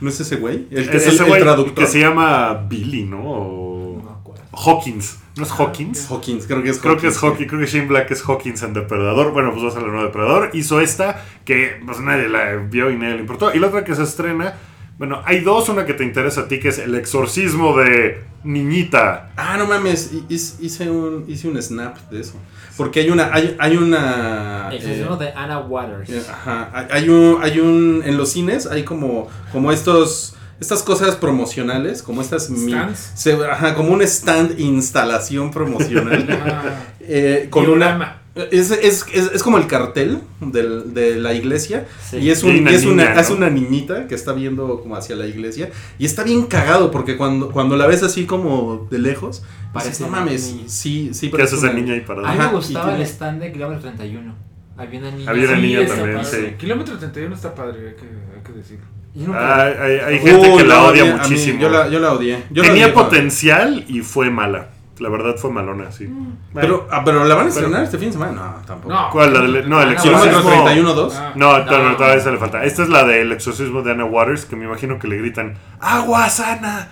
¿No 0.00 0.08
es 0.08 0.18
ese 0.18 0.36
güey? 0.36 0.66
El, 0.70 0.78
es 0.78 0.88
el- 0.88 0.96
ese 0.96 1.22
el 1.22 1.28
güey 1.28 1.42
traductor. 1.42 1.74
que 1.84 1.86
se 1.90 2.00
llama 2.00 2.54
Billy, 2.70 3.04
¿no? 3.04 3.20
O 3.22 3.96
No 3.98 4.02
me 4.04 4.10
acuerdo. 4.18 4.42
Hawkins. 4.52 5.18
¿No 5.36 5.44
es 5.44 5.50
Hawkins? 5.52 6.06
Hawkins, 6.10 6.46
creo 6.46 6.62
que 6.62 6.70
es 6.70 6.78
Creo 6.78 6.96
que 6.96 7.06
es 7.08 7.14
sí. 7.16 7.24
Hawkins, 7.26 7.48
creo 7.48 7.60
que 7.60 7.66
Shane 7.66 7.86
Black 7.86 8.10
es 8.10 8.22
Hawkins 8.28 8.62
en 8.62 8.72
Depredador. 8.74 9.32
Bueno, 9.32 9.52
pues 9.52 9.64
va 9.64 9.68
a 9.68 9.72
ser 9.72 9.82
la 9.82 9.88
nueva 9.88 10.04
Depredador. 10.04 10.50
Hizo 10.54 10.80
esta 10.80 11.24
que 11.44 11.80
pues 11.86 12.00
nadie 12.00 12.28
la 12.28 12.56
vio 12.56 12.90
y 12.90 12.96
nadie 12.96 13.14
le 13.14 13.20
importó. 13.20 13.54
Y 13.54 13.58
la 13.58 13.68
otra 13.68 13.84
que 13.84 13.94
se 13.94 14.02
estrena. 14.02 14.54
Bueno, 14.98 15.22
hay 15.24 15.40
dos. 15.40 15.68
Una 15.70 15.86
que 15.86 15.94
te 15.94 16.04
interesa 16.04 16.42
a 16.42 16.48
ti 16.48 16.58
que 16.60 16.68
es 16.68 16.78
El 16.78 16.94
exorcismo 16.94 17.74
de 17.76 18.22
Niñita. 18.44 19.30
Ah, 19.36 19.56
no 19.56 19.66
mames, 19.66 20.10
hi- 20.12 20.24
hice 20.28 20.90
un, 20.90 21.24
hice 21.26 21.48
un 21.48 21.60
snap 21.62 21.96
de 22.10 22.20
eso. 22.20 22.34
Porque 22.76 23.00
hay 23.00 23.10
una. 23.10 23.32
Hay, 23.32 23.56
hay 23.58 23.76
una. 23.78 24.68
El 24.70 24.76
eh, 24.76 24.78
asesino 24.80 25.16
de 25.16 25.32
Anna 25.32 25.58
Waters. 25.60 26.10
eh, 26.10 26.22
Ajá, 26.30 26.70
hay- 26.74 26.86
hay 26.90 27.08
un, 27.08 27.38
hay 27.42 27.60
un, 27.60 28.02
en 28.04 28.16
los 28.18 28.30
cines 28.32 28.66
hay 28.66 28.82
como, 28.84 29.28
como 29.52 29.72
estos, 29.72 30.36
estas 30.60 30.82
cosas 30.82 31.16
promocionales, 31.16 32.02
como 32.02 32.20
estas, 32.20 32.50
mi- 32.50 32.74
ajá, 32.74 33.74
como 33.74 33.92
un 33.92 34.02
stand 34.02 34.60
instalación 34.60 35.50
promocional, 35.50 36.26
Ah, 36.44 36.62
eh, 37.00 37.48
con 37.50 37.68
una, 37.68 38.18
es, 38.52 38.70
es, 38.70 39.04
es, 39.12 39.30
es 39.34 39.42
como 39.42 39.58
el 39.58 39.66
cartel 39.66 40.20
del- 40.40 40.94
de 40.94 41.16
la 41.16 41.32
iglesia 41.34 41.86
Sí. 42.08 42.18
y 42.18 42.30
es, 42.30 42.42
un, 42.44 42.56
una 42.58 42.70
y 42.70 42.74
es, 42.74 42.84
una, 42.84 43.04
niña, 43.08 43.20
es 43.20 43.30
¿no? 43.30 43.36
una 43.36 43.50
niñita 43.50 44.06
que 44.06 44.14
está 44.14 44.32
viendo 44.32 44.80
como 44.80 44.96
hacia 44.96 45.16
la 45.16 45.26
iglesia 45.26 45.70
y 45.98 46.04
está 46.04 46.22
bien 46.24 46.42
cagado 46.44 46.90
porque 46.90 47.16
cuando, 47.16 47.50
cuando 47.50 47.76
la 47.76 47.86
ves 47.86 48.02
así 48.02 48.26
como 48.26 48.86
de 48.90 48.98
lejos, 48.98 49.42
Parece 49.72 50.04
no 50.04 50.10
niña. 50.24 50.38
sí, 50.66 51.10
sí, 51.12 51.26
¿Qué 51.26 51.32
parece 51.32 51.56
hace 51.56 51.66
esa 51.66 51.72
una- 51.72 51.80
niña 51.80 51.94
ahí 51.94 52.04
A 52.26 52.32
mí 52.34 52.38
me 52.38 52.46
gustaba 52.48 52.96
el 52.96 53.02
stand 53.02 53.40
de 53.42 53.52
kilómetro 53.52 53.82
31. 53.82 54.34
Había 54.76 54.98
una 55.00 55.10
niña. 55.10 55.30
Había 55.30 55.44
una 55.48 55.56
niña 55.58 55.80
está 55.82 55.96
también, 55.96 56.24
sí. 56.24 56.54
Kilómetro 56.58 56.98
31 56.98 57.34
está 57.34 57.54
padre, 57.54 57.88
hay 57.90 57.94
que, 57.96 58.02
hay 58.36 58.42
que 58.44 58.52
decirlo. 58.52 58.86
Nunca- 59.14 59.62
Hay, 59.64 59.72
hay- 59.74 59.98
hay 60.00 60.18
gente 60.20 60.56
que 60.56 60.64
la 60.64 60.82
odia 60.84 61.02
odié, 61.04 61.12
a 61.12 61.14
mí- 61.14 61.20
muchísimo. 61.20 61.60
yo, 61.60 61.68
la, 61.68 61.88
yo 61.88 61.98
la 61.98 62.12
odié. 62.12 62.44
Yo 62.50 62.62
la 62.62 62.68
Tenía 62.68 62.84
odié 62.86 62.94
potencial 62.94 63.84
y 63.88 64.00
fue 64.02 64.30
mala. 64.30 64.68
La 65.00 65.08
verdad 65.08 65.34
fue 65.36 65.50
malona, 65.50 65.90
sí. 65.90 66.04
Bueno, 66.06 66.36
Pero, 66.54 66.88
ah, 66.90 67.00
pero 67.02 67.24
la 67.24 67.34
van 67.34 67.46
a 67.46 67.48
Pero- 67.48 67.60
estrenar 67.66 67.84
este 67.84 67.96
fin 67.96 68.08
de 68.08 68.12
semana. 68.12 68.32
No, 68.32 68.66
tampoco. 68.66 68.92
No. 68.94 69.08
¿Cuál? 69.10 69.32
La 69.32 69.40
del- 69.40 69.68
no, 69.68 69.80
el 69.80 69.88
Ah, 69.88 69.96
Kilómetro 69.96 70.28
exorcismo. 70.30 70.64
31 70.64 70.92
2. 70.94 71.14
Ah. 71.16 71.32
No, 71.36 71.58
No. 71.58 71.64
todavía, 71.64 71.96
todavía 71.96 72.20
se 72.22 72.30
le 72.30 72.36
falta. 72.38 72.64
Esta 72.64 72.82
es 72.82 72.88
la 72.90 73.04
del 73.04 73.32
exorcismo 73.32 73.80
de 73.82 73.92
Anna 73.92 74.04
Waters, 74.04 74.44
que 74.44 74.56
me 74.56 74.66
imagino 74.66 74.98
que 74.98 75.08
le 75.08 75.16
gritan 75.16 75.54
¡Agua 75.80 76.28
sana! 76.28 76.88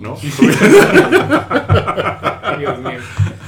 ¿No? 0.00 0.16
Dios 2.58 2.78
mío. 2.78 2.98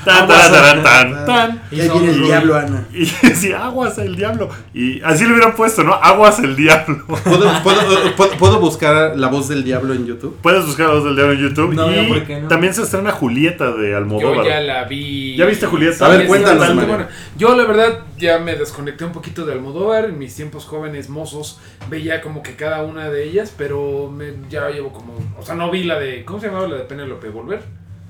tan, 0.04 0.26
tan, 0.26 0.52
tan, 0.52 0.82
tan, 0.82 1.26
tan. 1.26 1.62
Y 1.70 1.80
son- 1.82 2.52
Ana. 2.54 2.86
Y 2.92 3.06
sí, 3.34 3.52
aguas 3.52 3.96
el 3.98 4.16
diablo. 4.16 4.48
Y 4.74 5.00
así 5.02 5.24
le 5.24 5.32
hubieran 5.32 5.54
puesto, 5.54 5.82
¿no? 5.84 5.94
Aguas 5.94 6.38
el 6.40 6.56
diablo. 6.56 7.04
¿Puedo, 7.06 7.62
puedo, 7.62 8.06
eh, 8.06 8.12
puedo- 8.16 8.32
puedo 8.38 8.58
buscar 8.60 9.16
la 9.16 9.28
voz 9.28 9.48
del 9.48 9.64
diablo 9.64 9.94
en 9.94 10.06
YouTube? 10.06 10.36
Puedes 10.42 10.66
buscar 10.66 10.88
la 10.88 10.94
voz 10.94 11.04
del 11.04 11.14
diablo 11.16 11.32
en 11.34 11.40
YouTube. 11.40 11.74
No, 11.74 11.90
y 11.94 12.06
¿por 12.06 12.24
qué 12.24 12.40
no? 12.40 12.48
también 12.48 12.74
se 12.74 12.82
estrena 12.82 13.12
Julieta 13.12 13.70
de 13.72 13.90
Yo 13.90 13.96
Almodóvar. 13.96 14.44
ya 14.46 14.60
la 14.60 14.84
vi. 14.84 15.36
¿Ya 15.36 15.46
viste, 15.46 15.66
Julieta? 15.66 16.06
A 16.06 16.08
ver, 16.10 16.26
cuéntanos, 16.26 16.74
buena. 16.74 17.08
Yo, 17.36 17.54
la 17.56 17.64
verdad, 17.64 18.00
ya 18.18 18.38
me 18.38 18.54
desconecté 18.56 19.04
un 19.04 19.12
poquito 19.12 19.44
de 19.46 19.52
Almodóvar. 19.54 20.06
En 20.06 20.18
mis 20.18 20.34
tiempos 20.34 20.64
jóvenes, 20.64 21.08
mozos, 21.08 21.60
veía 21.88 22.20
como 22.22 22.42
que 22.42 22.56
cada 22.56 22.82
una 22.82 23.08
de 23.08 23.24
ellas, 23.24 23.54
pero 23.56 24.10
me, 24.14 24.32
ya 24.50 24.68
llevo 24.70 24.92
como. 24.92 25.14
O 25.38 25.42
sea, 25.44 25.54
no 25.54 25.70
vi 25.70 25.84
la 25.84 25.98
de. 25.98 26.24
¿Cómo 26.24 26.40
se 26.42 26.48
llamaba 26.48 26.68
la 26.68 26.76
de 26.76 26.84
Penélope? 26.84 27.28
¿Volver? 27.30 27.62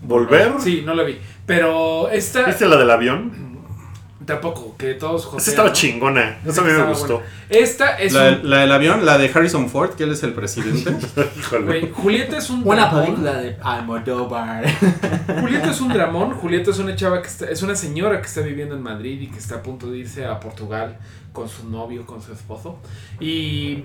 ¿Volver? 0.03 0.53
Sí, 0.59 0.83
no 0.85 0.95
la 0.95 1.05
vi. 1.05 1.19
Pero 1.47 2.09
esta. 2.11 2.45
¿Viste 2.45 2.67
la 2.67 2.77
del 2.77 2.91
avión? 2.91 3.53
Tampoco, 4.27 4.77
que 4.79 4.95
todos 4.95 5.25
josean, 5.25 5.41
Esa 5.41 5.51
estaba 5.51 5.69
¿no? 5.71 5.75
chingona. 5.75 6.39
Esa 6.47 6.61
a 6.61 6.65
mí 6.65 6.73
me 6.73 6.85
gustó. 6.85 7.15
buena. 7.15 7.29
Esta 7.49 7.97
es 7.97 8.13
La, 8.13 8.29
un. 8.29 8.51
la 8.51 8.59
del 8.61 8.71
avión, 8.73 9.05
la 9.05 9.19
de 9.19 9.29
Harrison 9.35 9.69
Ford, 9.69 9.91
que 9.95 10.05
él 10.05 10.13
es 10.13 10.23
el 10.23 10.33
presidente. 10.33 10.95
Híjole. 11.41 11.65
güey, 11.67 11.91
Julieta 11.91 12.39
es 12.39 12.49
un. 12.49 12.63
Una 12.65 12.83
dramón. 12.87 13.05
película 13.05 13.33
de 13.35 13.57
Almodóvar. 13.61 14.65
Julieta 15.41 15.71
es 15.73 15.81
un 15.81 15.93
dramón. 15.93 16.35
Julieta 16.35 16.71
es 16.71 16.79
una 16.79 16.95
chava 16.95 17.21
que 17.21 17.29
está, 17.29 17.51
es 17.51 17.63
una 17.63 17.75
señora 17.75 18.21
que 18.21 18.29
está 18.29 18.43
viviendo 18.43 18.77
en 18.77 18.83
Madrid 18.83 19.21
y 19.23 19.27
que 19.27 19.39
está 19.39 19.57
a 19.57 19.63
punto 19.63 19.91
de 19.91 19.99
irse 19.99 20.25
a 20.25 20.39
Portugal 20.39 20.99
con 21.33 21.49
su 21.49 21.69
novio, 21.69 22.07
con 22.07 22.23
su 22.23 22.33
esposo. 22.33 22.79
Y 23.19 23.85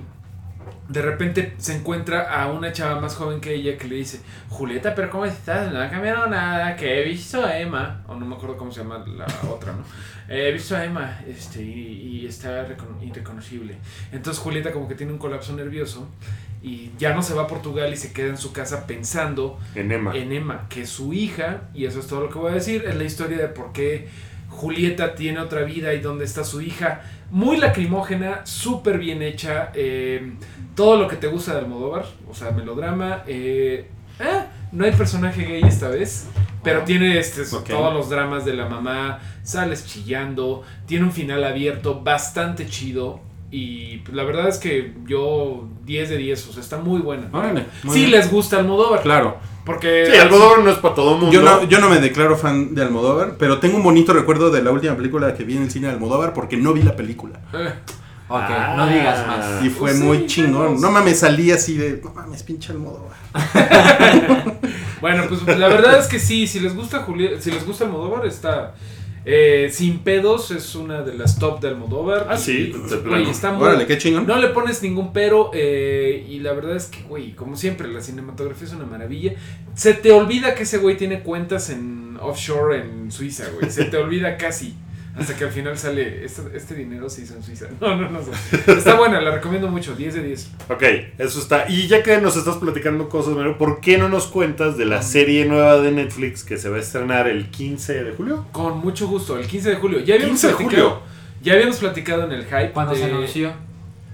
de 0.89 1.01
repente 1.01 1.53
se 1.57 1.75
encuentra 1.75 2.41
a 2.41 2.51
una 2.51 2.71
chava 2.71 2.99
más 3.01 3.15
joven 3.15 3.39
que 3.41 3.53
ella 3.53 3.77
que 3.77 3.87
le 3.87 3.95
dice, 3.95 4.21
Julieta, 4.49 4.95
pero 4.95 5.09
¿cómo 5.09 5.25
estás? 5.25 5.71
No 5.71 5.81
ha 5.81 5.89
cambiado 5.89 6.27
nada, 6.27 6.75
que 6.75 7.01
he 7.01 7.03
visto 7.05 7.45
a 7.45 7.57
Emma, 7.59 8.03
o 8.07 8.15
no 8.15 8.25
me 8.25 8.35
acuerdo 8.35 8.57
cómo 8.57 8.71
se 8.71 8.81
llama 8.81 9.03
la 9.07 9.25
otra, 9.49 9.73
¿no? 9.73 9.83
He 10.29 10.51
visto 10.51 10.75
a 10.75 10.83
Emma 10.83 11.19
este, 11.27 11.61
y, 11.63 12.21
y 12.21 12.25
está 12.27 12.65
recono- 12.67 13.01
irreconocible. 13.01 13.75
Entonces 14.11 14.41
Julieta 14.41 14.71
como 14.71 14.87
que 14.87 14.95
tiene 14.95 15.13
un 15.13 15.19
colapso 15.19 15.53
nervioso 15.55 16.07
y 16.61 16.91
ya 16.97 17.13
no 17.13 17.21
se 17.21 17.33
va 17.33 17.43
a 17.43 17.47
Portugal 17.47 17.93
y 17.93 17.97
se 17.97 18.11
queda 18.11 18.27
en 18.29 18.37
su 18.37 18.51
casa 18.51 18.87
pensando 18.87 19.59
En 19.75 19.91
Emma. 19.91 20.15
en 20.17 20.31
Emma, 20.33 20.65
que 20.69 20.81
es 20.81 20.89
su 20.89 21.13
hija, 21.13 21.61
y 21.73 21.85
eso 21.85 21.99
es 21.99 22.07
todo 22.07 22.21
lo 22.21 22.29
que 22.29 22.39
voy 22.39 22.51
a 22.51 22.55
decir, 22.55 22.83
es 22.85 22.95
la 22.95 23.03
historia 23.03 23.37
de 23.37 23.47
por 23.47 23.71
qué 23.71 24.09
Julieta 24.49 25.15
tiene 25.15 25.39
otra 25.39 25.61
vida 25.63 25.93
y 25.93 25.99
dónde 25.99 26.25
está 26.25 26.43
su 26.43 26.61
hija. 26.61 27.01
Muy 27.29 27.57
lacrimógena, 27.57 28.41
súper 28.45 28.97
bien 28.97 29.21
hecha, 29.21 29.71
eh, 29.73 30.33
todo 30.75 30.97
lo 30.97 31.07
que 31.07 31.15
te 31.17 31.27
gusta 31.27 31.53
de 31.53 31.59
Almodóvar, 31.59 32.05
o 32.29 32.33
sea, 32.33 32.51
melodrama. 32.51 33.23
eh, 33.27 33.87
eh, 34.19 34.43
no 34.71 34.85
hay 34.85 34.91
personaje 34.91 35.43
gay 35.43 35.61
esta 35.63 35.89
vez, 35.89 36.27
Pero 36.63 36.83
tiene 36.83 37.17
este, 37.19 37.43
todos 37.45 37.93
los 37.93 38.09
dramas 38.09 38.43
de 38.45 38.53
la 38.53 38.67
mamá, 38.67 39.19
sales 39.43 39.85
chillando, 39.85 40.63
tiene 40.85 41.05
un 41.05 41.11
final 41.11 41.43
abierto 41.43 42.01
bastante 42.01 42.67
chido. 42.67 43.21
Y 43.49 44.01
la 44.11 44.23
verdad 44.23 44.49
es 44.49 44.57
que 44.57 44.93
yo 45.05 45.69
10 45.85 46.09
de 46.09 46.17
10, 46.17 46.47
o 46.49 46.53
sea, 46.53 46.61
está 46.61 46.77
muy 46.79 46.99
buena. 46.99 47.29
Órale, 47.31 47.65
muy 47.83 47.93
Sí 47.93 47.99
bien. 48.05 48.11
les 48.11 48.29
gusta 48.29 48.57
Almodóvar. 48.59 49.01
Claro. 49.03 49.37
Porque 49.67 50.07
Sí, 50.11 50.17
Almodóvar 50.17 50.59
no 50.63 50.71
es 50.71 50.77
para 50.77 50.95
todo 50.95 51.17
mundo. 51.17 51.31
Yo 51.31 51.43
no, 51.43 51.63
yo 51.65 51.79
no 51.79 51.89
me 51.89 51.99
declaro 51.99 52.35
fan 52.37 52.73
de 52.73 52.81
Almodóvar, 52.81 53.35
pero 53.37 53.59
tengo 53.59 53.77
un 53.77 53.83
bonito 53.83 54.13
recuerdo 54.13 54.49
de 54.49 54.63
la 54.63 54.71
última 54.71 54.95
película 54.95 55.35
que 55.35 55.43
vi 55.43 55.57
en 55.57 55.63
el 55.63 55.69
cine 55.71 55.87
de 55.87 55.93
Almodóvar 55.93 56.33
porque 56.33 56.57
no 56.57 56.73
vi 56.73 56.81
la 56.81 56.95
película. 56.95 57.39
Eh, 57.53 57.71
Ok, 58.29 58.41
Ah. 58.49 58.73
no 58.75 58.87
digas 58.87 59.25
más. 59.25 59.63
Y 59.63 59.69
fue 59.69 59.89
Pues 59.91 59.97
sí, 59.99 60.03
muy 60.03 60.25
chingón. 60.25 60.81
No 60.81 60.91
mames, 60.91 61.19
salí 61.19 61.49
así 61.51 61.77
de. 61.77 62.01
No 62.03 62.11
mames, 62.13 62.43
pinche 62.43 62.73
Almodóvar. 62.73 63.15
Bueno, 64.99 65.25
pues 65.29 65.45
la 65.59 65.67
verdad 65.67 65.99
es 65.99 66.07
que 66.07 66.19
sí, 66.19 66.47
si 66.47 66.59
les 66.59 66.73
gusta 66.75 67.05
Juli- 67.05 67.39
si 67.39 67.51
les 67.51 67.65
gusta 67.65 67.85
Almodóvar, 67.85 68.25
está 68.25 68.73
eh, 69.29 69.69
sin 69.71 69.99
pedos, 69.99 70.51
es 70.51 70.73
una 70.75 71.01
de 71.01 71.13
las 71.13 71.37
top 71.37 71.59
de 71.59 71.67
Almodóvar. 71.67 72.27
Ah, 72.29 72.37
sí, 72.37 72.71
de 72.71 72.77
güey, 72.77 73.01
plano. 73.03 73.29
está 73.29 73.51
muy- 73.51 73.63
Órale, 73.67 73.85
qué 73.85 73.97
chingón. 73.97 74.25
No 74.25 74.37
le 74.37 74.47
pones 74.47 74.81
ningún 74.81 75.11
pero 75.11 75.51
eh, 75.53 76.25
y 76.29 76.39
la 76.39 76.53
verdad 76.53 76.77
es 76.77 76.85
que, 76.85 77.01
güey, 77.03 77.33
como 77.35 77.57
siempre, 77.57 77.89
la 77.89 77.99
cinematografía 77.99 78.67
es 78.67 78.73
una 78.73 78.85
maravilla. 78.85 79.33
Se 79.75 79.93
te 79.93 80.11
olvida 80.13 80.55
que 80.55 80.63
ese 80.63 80.77
güey 80.77 80.95
tiene 80.95 81.23
cuentas 81.23 81.69
en 81.69 82.17
offshore 82.21 82.77
en 82.79 83.11
Suiza, 83.11 83.43
güey. 83.59 83.69
Se 83.69 83.83
te 83.85 83.97
olvida 83.97 84.37
casi. 84.37 84.73
Hasta 85.17 85.35
que 85.35 85.43
al 85.45 85.51
final 85.51 85.77
sale, 85.77 86.23
este, 86.23 86.41
este 86.55 86.75
dinero 86.75 87.09
se 87.09 87.23
hizo 87.23 87.35
en 87.35 87.43
Suiza. 87.43 87.65
No, 87.81 87.95
no, 87.95 88.09
no. 88.09 88.19
Está 88.73 88.95
buena, 88.95 89.19
la 89.21 89.31
recomiendo 89.31 89.67
mucho, 89.67 89.95
10 89.95 90.13
de 90.15 90.23
10. 90.23 90.51
Ok, 90.69 90.83
eso 91.17 91.39
está. 91.39 91.65
Y 91.69 91.87
ya 91.87 92.03
que 92.03 92.19
nos 92.21 92.35
estás 92.37 92.57
platicando 92.57 93.09
cosas, 93.09 93.33
¿por 93.57 93.81
qué 93.81 93.97
no 93.97 94.09
nos 94.09 94.27
cuentas 94.27 94.77
de 94.77 94.85
la 94.85 95.01
serie 95.01 95.45
nueva 95.45 95.79
de 95.79 95.91
Netflix 95.91 96.43
que 96.43 96.57
se 96.57 96.69
va 96.69 96.77
a 96.77 96.79
estrenar 96.81 97.27
el 97.27 97.49
15 97.49 98.03
de 98.03 98.11
julio? 98.13 98.45
Con 98.51 98.79
mucho 98.79 99.07
gusto, 99.07 99.37
el 99.37 99.47
15 99.47 99.69
de 99.71 99.75
julio. 99.77 99.99
Ya 99.99 100.15
habíamos 100.15 100.39
15 100.41 100.47
de 100.47 100.53
platicado. 100.55 100.89
julio. 100.89 101.01
Ya 101.41 101.53
habíamos 101.53 101.77
platicado 101.77 102.23
en 102.25 102.31
el 102.31 102.45
hype. 102.45 102.71
Cuando 102.71 102.93
de, 102.93 102.99
se 102.99 103.05
anunció. 103.05 103.53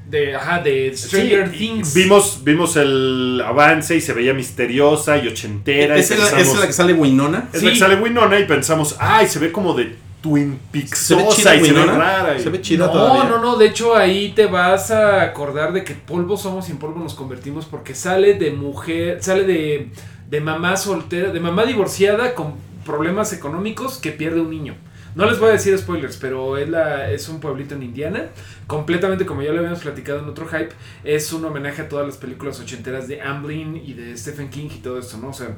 De, 0.09 0.35
ajá, 0.35 0.59
de 0.61 0.95
Stranger 0.95 1.49
Sí, 1.51 1.57
Things. 1.57 1.93
Vimos, 1.95 2.41
vimos 2.43 2.75
el 2.75 3.41
avance 3.45 3.95
y 3.95 4.01
se 4.01 4.13
veía 4.13 4.33
misteriosa 4.33 5.17
y 5.17 5.27
ochentera. 5.27 5.97
y 5.97 6.01
¿Es, 6.01 6.09
la, 6.11 6.17
pensamos- 6.17 6.41
es 6.55 6.59
la 6.59 6.67
que 6.67 6.73
sale 6.73 6.93
Winona? 6.93 7.49
es 7.53 7.63
la 7.63 7.71
que 7.71 7.77
sale 7.77 7.95
Winona 7.95 8.39
y 8.39 8.45
pensamos, 8.45 8.95
ay, 8.99 9.27
se 9.27 9.39
ve 9.39 9.51
como 9.51 9.73
de 9.73 9.95
Twin 10.23 10.57
Peaks 10.71 10.97
¿Se 10.97 11.15
ve 11.15 11.27
chida 11.29 11.55
y 11.55 11.65
se 11.65 11.73
ve 11.73 11.85
rara. 11.85 12.35
y- 12.35 12.41
Se 12.41 12.49
ve 12.49 12.61
chida 12.61 12.85
no, 12.87 12.91
todavía. 12.93 13.25
no, 13.25 13.39
no, 13.41 13.57
de 13.57 13.67
hecho 13.67 13.95
ahí 13.95 14.31
te 14.35 14.47
vas 14.47 14.89
a 14.89 15.21
acordar 15.21 15.73
de 15.73 15.83
que 15.83 15.93
polvo 15.93 16.37
somos 16.37 16.69
y 16.69 16.71
en 16.71 16.77
polvo 16.79 16.99
nos 16.99 17.13
convertimos 17.13 17.65
porque 17.65 17.93
sale 17.93 18.33
de 18.35 18.51
mujer, 18.51 19.21
sale 19.21 19.43
de, 19.43 19.89
de 20.29 20.41
mamá 20.41 20.77
soltera, 20.77 21.31
de 21.31 21.39
mamá 21.39 21.65
divorciada 21.65 22.33
con 22.35 22.53
problemas 22.85 23.33
económicos 23.33 23.97
que 23.97 24.11
pierde 24.11 24.39
un 24.41 24.49
niño. 24.49 24.75
No 25.15 25.25
les 25.29 25.37
voy 25.37 25.49
a 25.49 25.51
decir 25.51 25.77
spoilers, 25.77 26.17
pero 26.17 26.57
es, 26.57 26.67
la, 26.69 27.11
es 27.11 27.29
un 27.29 27.39
pueblito 27.39 27.75
en 27.75 27.83
Indiana, 27.83 28.29
completamente 28.65 29.25
como 29.27 29.43
ya 29.43 29.51
lo 29.51 29.59
habíamos 29.59 29.79
platicado 29.81 30.19
en 30.19 30.25
otro 30.25 30.47
hype, 30.47 30.69
es 31.03 31.31
un 31.33 31.45
homenaje 31.45 31.83
a 31.83 31.89
todas 31.89 32.07
las 32.07 32.17
películas 32.17 32.59
ochenteras 32.59 33.07
de 33.07 33.21
Amblin 33.21 33.75
y 33.77 33.93
de 33.93 34.17
Stephen 34.17 34.49
King 34.49 34.69
y 34.75 34.79
todo 34.79 34.97
esto, 34.97 35.17
¿no? 35.17 35.29
O 35.29 35.33
sea, 35.33 35.49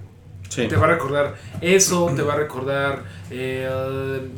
Sí. 0.49 0.67
te 0.67 0.75
va 0.75 0.85
a 0.85 0.91
recordar 0.91 1.35
eso, 1.59 2.11
te 2.15 2.21
va 2.21 2.33
a 2.33 2.37
recordar 2.37 3.03
eh, 3.29 3.69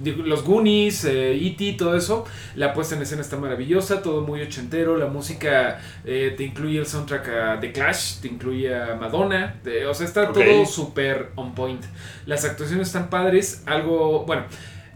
los 0.04 0.44
Goonies, 0.44 1.06
eh, 1.06 1.36
E.T., 1.36 1.76
todo 1.78 1.96
eso. 1.96 2.26
La 2.56 2.74
puesta 2.74 2.96
en 2.96 3.02
escena 3.02 3.22
está 3.22 3.38
maravillosa, 3.38 4.02
todo 4.02 4.22
muy 4.22 4.42
ochentero. 4.42 4.98
La 4.98 5.08
música 5.08 5.80
eh, 6.06 6.34
te 6.36 6.44
incluye 6.44 6.80
el 6.80 6.86
soundtrack 6.86 7.28
a 7.30 7.60
The 7.60 7.72
Clash, 7.72 8.20
te 8.22 8.28
incluye 8.28 8.74
a 8.74 8.96
Madonna. 8.96 9.60
o 9.88 9.94
sea, 9.94 10.06
está 10.06 10.32
todo 10.32 10.66
súper 10.66 11.32
on 11.36 11.54
point. 11.54 11.84
Las 12.26 12.46
actuaciones 12.46 12.88
están 12.88 13.10
padres, 13.10 13.64
algo, 13.66 14.26
bueno. 14.26 14.44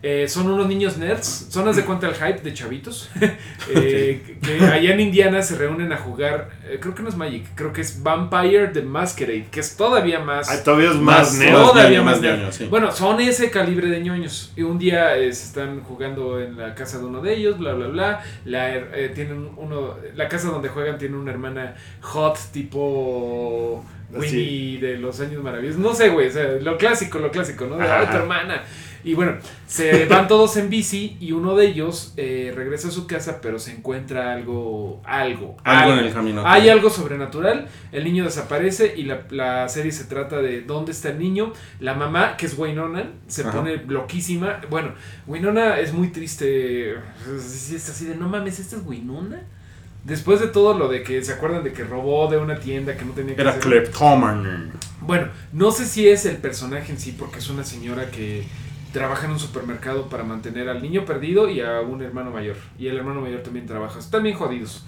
Eh, 0.03 0.27
son 0.27 0.49
unos 0.49 0.67
niños 0.67 0.97
nerds, 0.97 1.47
son 1.49 1.67
haz 1.67 1.75
de 1.75 1.83
cuenta 1.85 2.07
el 2.07 2.15
hype 2.15 2.41
de 2.41 2.53
chavitos, 2.53 3.09
eh, 3.69 4.37
que 4.41 4.65
allá 4.65 4.93
en 4.93 4.99
Indiana 4.99 5.41
se 5.41 5.55
reúnen 5.55 5.93
a 5.93 5.97
jugar, 5.97 6.49
eh, 6.65 6.77
creo 6.81 6.95
que 6.95 7.03
no 7.03 7.09
es 7.09 7.15
Magic, 7.15 7.45
creo 7.55 7.71
que 7.71 7.81
es 7.81 8.01
Vampire 8.01 8.67
the 8.69 8.81
Masquerade, 8.81 9.45
que 9.51 9.59
es 9.59 9.75
todavía 9.77 10.19
más... 10.19 10.49
Ay, 10.49 10.59
todavía 10.63 10.89
es 10.89 10.95
más, 10.95 11.19
Más 11.33 11.33
nerd. 11.39 11.53
Todavía 11.53 12.01
más 12.01 12.19
nerd. 12.21 12.51
sí. 12.51 12.65
Bueno, 12.65 12.91
son 12.91 13.19
ese 13.21 13.51
calibre 13.51 13.89
de 13.89 13.99
ñoños. 14.01 14.51
Y 14.55 14.63
un 14.63 14.79
día 14.79 15.15
eh, 15.17 15.31
se 15.33 15.45
están 15.45 15.81
jugando 15.81 16.39
en 16.39 16.57
la 16.57 16.73
casa 16.73 16.97
de 16.97 17.05
uno 17.05 17.21
de 17.21 17.35
ellos, 17.35 17.57
bla, 17.59 17.73
bla, 17.73 17.87
bla. 17.87 18.23
La, 18.45 18.75
eh, 18.75 19.11
tienen 19.13 19.49
uno, 19.55 19.95
la 20.15 20.27
casa 20.27 20.47
donde 20.49 20.69
juegan 20.69 20.97
tiene 20.97 21.15
una 21.17 21.31
hermana 21.31 21.75
hot 22.01 22.37
tipo 22.51 23.85
Winnie 24.11 24.79
de 24.79 24.97
los 24.97 25.19
años 25.19 25.43
maravillosos. 25.43 25.79
No 25.79 25.93
sé, 25.93 26.09
güey, 26.09 26.27
o 26.27 26.31
sea, 26.31 26.43
lo 26.61 26.77
clásico, 26.77 27.19
lo 27.19 27.31
clásico, 27.31 27.65
¿no? 27.65 27.77
De 27.77 27.83
Ajá, 27.83 27.99
"Ay, 28.01 28.07
tu 28.07 28.15
hermana. 28.17 28.63
Y 29.03 29.13
bueno, 29.13 29.37
se 29.67 30.05
van 30.09 30.27
todos 30.27 30.57
en 30.57 30.69
bici 30.69 31.17
y 31.19 31.31
uno 31.31 31.55
de 31.55 31.67
ellos 31.67 32.13
eh, 32.17 32.51
regresa 32.55 32.89
a 32.89 32.91
su 32.91 33.07
casa, 33.07 33.39
pero 33.41 33.59
se 33.59 33.71
encuentra 33.71 34.33
algo, 34.33 35.01
algo, 35.05 35.57
Algo 35.63 35.93
en 35.93 36.05
el 36.05 36.13
camino. 36.13 36.43
Hay 36.45 36.69
algo 36.69 36.89
sobrenatural, 36.89 37.67
el 37.91 38.03
niño 38.03 38.23
desaparece 38.23 38.93
y 38.95 39.03
la, 39.03 39.21
la 39.29 39.67
serie 39.69 39.91
se 39.91 40.05
trata 40.05 40.41
de 40.41 40.61
dónde 40.61 40.91
está 40.91 41.09
el 41.09 41.19
niño. 41.19 41.53
La 41.79 41.93
mamá, 41.93 42.37
que 42.37 42.45
es 42.45 42.57
Winona, 42.57 43.09
se 43.27 43.41
Ajá. 43.41 43.51
pone 43.51 43.77
loquísima. 43.87 44.61
Bueno, 44.69 44.93
Winona 45.27 45.79
es 45.79 45.93
muy 45.93 46.09
triste. 46.09 46.91
Es 46.91 47.89
así 47.89 48.05
de, 48.05 48.15
no 48.15 48.27
mames, 48.29 48.59
¿esta 48.59 48.75
es 48.75 48.83
Winona? 48.85 49.41
Después 50.03 50.39
de 50.39 50.47
todo 50.47 50.77
lo 50.77 50.87
de 50.87 51.03
que 51.03 51.23
se 51.23 51.31
acuerdan 51.33 51.63
de 51.63 51.73
que 51.73 51.83
robó 51.83 52.27
de 52.27 52.37
una 52.37 52.59
tienda 52.59 52.97
que 52.97 53.05
no 53.05 53.11
tenía 53.13 53.35
que 53.35 53.41
Era. 53.41 53.59
Kleptoman. 53.59 54.71
Bueno, 55.01 55.27
no 55.53 55.71
sé 55.71 55.85
si 55.85 56.09
es 56.09 56.25
el 56.25 56.37
personaje 56.37 56.91
en 56.91 56.99
sí, 56.99 57.15
porque 57.17 57.37
es 57.37 57.49
una 57.49 57.63
señora 57.63 58.09
que 58.09 58.43
trabaja 58.91 59.25
en 59.25 59.31
un 59.31 59.39
supermercado 59.39 60.09
para 60.09 60.23
mantener 60.23 60.69
al 60.69 60.81
niño 60.81 61.05
perdido 61.05 61.49
y 61.49 61.61
a 61.61 61.81
un 61.81 62.01
hermano 62.01 62.31
mayor. 62.31 62.57
Y 62.77 62.87
el 62.87 62.97
hermano 62.97 63.21
mayor 63.21 63.41
también 63.41 63.65
trabaja. 63.65 63.99
Están 63.99 64.23
bien 64.23 64.35
jodidos. 64.35 64.85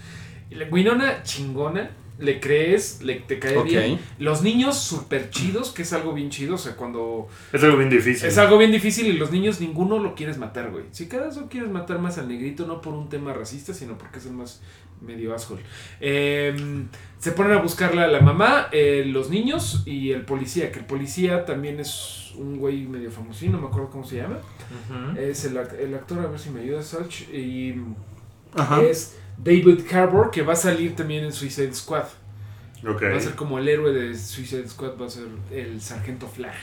Winona 0.70 1.22
chingona, 1.22 1.90
le 2.18 2.40
crees, 2.40 3.02
le, 3.02 3.16
te 3.16 3.38
cae 3.38 3.62
bien. 3.62 3.98
Los 4.18 4.42
niños 4.42 4.78
super 4.78 5.30
chidos, 5.30 5.70
que 5.70 5.82
es 5.82 5.92
algo 5.92 6.12
bien 6.12 6.30
chido, 6.30 6.54
o 6.54 6.58
sea, 6.58 6.76
cuando... 6.76 7.28
Es 7.52 7.62
algo 7.62 7.76
bien 7.76 7.90
difícil. 7.90 8.28
Es 8.28 8.38
algo 8.38 8.56
bien 8.58 8.70
difícil 8.70 9.06
y 9.06 9.14
los 9.14 9.32
niños 9.32 9.60
ninguno 9.60 9.98
lo 9.98 10.14
quieres 10.14 10.38
matar, 10.38 10.70
güey. 10.70 10.84
Si 10.92 11.08
cada 11.08 11.26
vez 11.26 11.38
quieres 11.50 11.70
matar 11.70 11.98
más 11.98 12.18
al 12.18 12.28
negrito, 12.28 12.66
no 12.66 12.80
por 12.80 12.94
un 12.94 13.08
tema 13.08 13.32
racista, 13.32 13.74
sino 13.74 13.98
porque 13.98 14.18
es 14.18 14.26
el 14.26 14.32
más 14.32 14.62
medio 15.00 15.34
asshole. 15.34 15.62
Eh, 16.00 16.54
se 17.18 17.32
ponen 17.32 17.52
a 17.52 17.62
buscarla 17.62 18.06
la 18.06 18.20
mamá, 18.20 18.68
eh, 18.72 19.04
los 19.06 19.30
niños 19.30 19.82
y 19.86 20.10
el 20.12 20.24
policía, 20.24 20.70
que 20.70 20.80
el 20.80 20.86
policía 20.86 21.44
también 21.44 21.80
es 21.80 22.32
un 22.36 22.58
güey 22.58 22.86
medio 22.86 23.10
famosín, 23.10 23.52
no 23.52 23.60
me 23.60 23.66
acuerdo 23.66 23.90
cómo 23.90 24.04
se 24.04 24.16
llama. 24.16 24.38
Es 25.16 25.44
el, 25.44 25.56
el 25.56 25.94
actor, 25.94 26.20
a 26.20 26.26
ver 26.26 26.38
si 26.38 26.50
me 26.50 26.60
ayuda, 26.60 26.82
Salch, 26.82 27.28
y 27.32 27.74
Ajá. 28.54 28.82
es 28.82 29.16
David 29.36 29.80
Harbour, 29.92 30.30
que 30.30 30.42
va 30.42 30.52
a 30.54 30.56
salir 30.56 30.94
también 30.96 31.24
en 31.24 31.32
Suicide 31.32 31.74
Squad. 31.74 32.04
Va 33.12 33.16
a 33.16 33.20
ser 33.20 33.34
como 33.34 33.58
el 33.58 33.68
héroe 33.68 33.92
de 33.92 34.14
Suicide 34.14 34.68
Squad, 34.68 34.98
va 35.00 35.06
a 35.06 35.10
ser 35.10 35.24
el 35.50 35.80
sargento 35.80 36.26
Flag. 36.28 36.54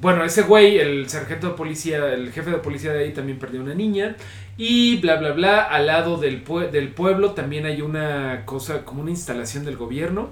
Bueno, 0.00 0.22
ese 0.24 0.42
güey, 0.42 0.78
el 0.78 1.08
sargento 1.08 1.48
de 1.48 1.54
policía, 1.54 2.12
el 2.12 2.30
jefe 2.30 2.50
de 2.50 2.58
policía 2.58 2.92
de 2.92 3.04
ahí 3.04 3.12
también 3.14 3.38
perdió 3.38 3.62
una 3.62 3.74
niña. 3.74 4.16
Y 4.58 4.98
bla, 5.00 5.16
bla, 5.16 5.32
bla. 5.32 5.62
Al 5.62 5.86
lado 5.86 6.18
del, 6.18 6.44
pue- 6.44 6.70
del 6.70 6.90
pueblo 6.90 7.32
también 7.32 7.64
hay 7.64 7.80
una 7.80 8.44
cosa, 8.44 8.84
como 8.84 9.00
una 9.00 9.10
instalación 9.10 9.64
del 9.64 9.76
gobierno. 9.78 10.30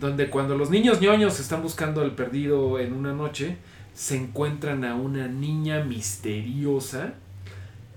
Donde 0.00 0.28
cuando 0.28 0.58
los 0.58 0.70
niños 0.70 1.00
ñoños 1.00 1.38
están 1.40 1.62
buscando 1.62 2.02
al 2.02 2.16
perdido 2.16 2.78
en 2.80 2.92
una 2.92 3.12
noche, 3.12 3.56
se 3.94 4.16
encuentran 4.16 4.84
a 4.84 4.94
una 4.96 5.28
niña 5.28 5.82
misteriosa 5.84 7.14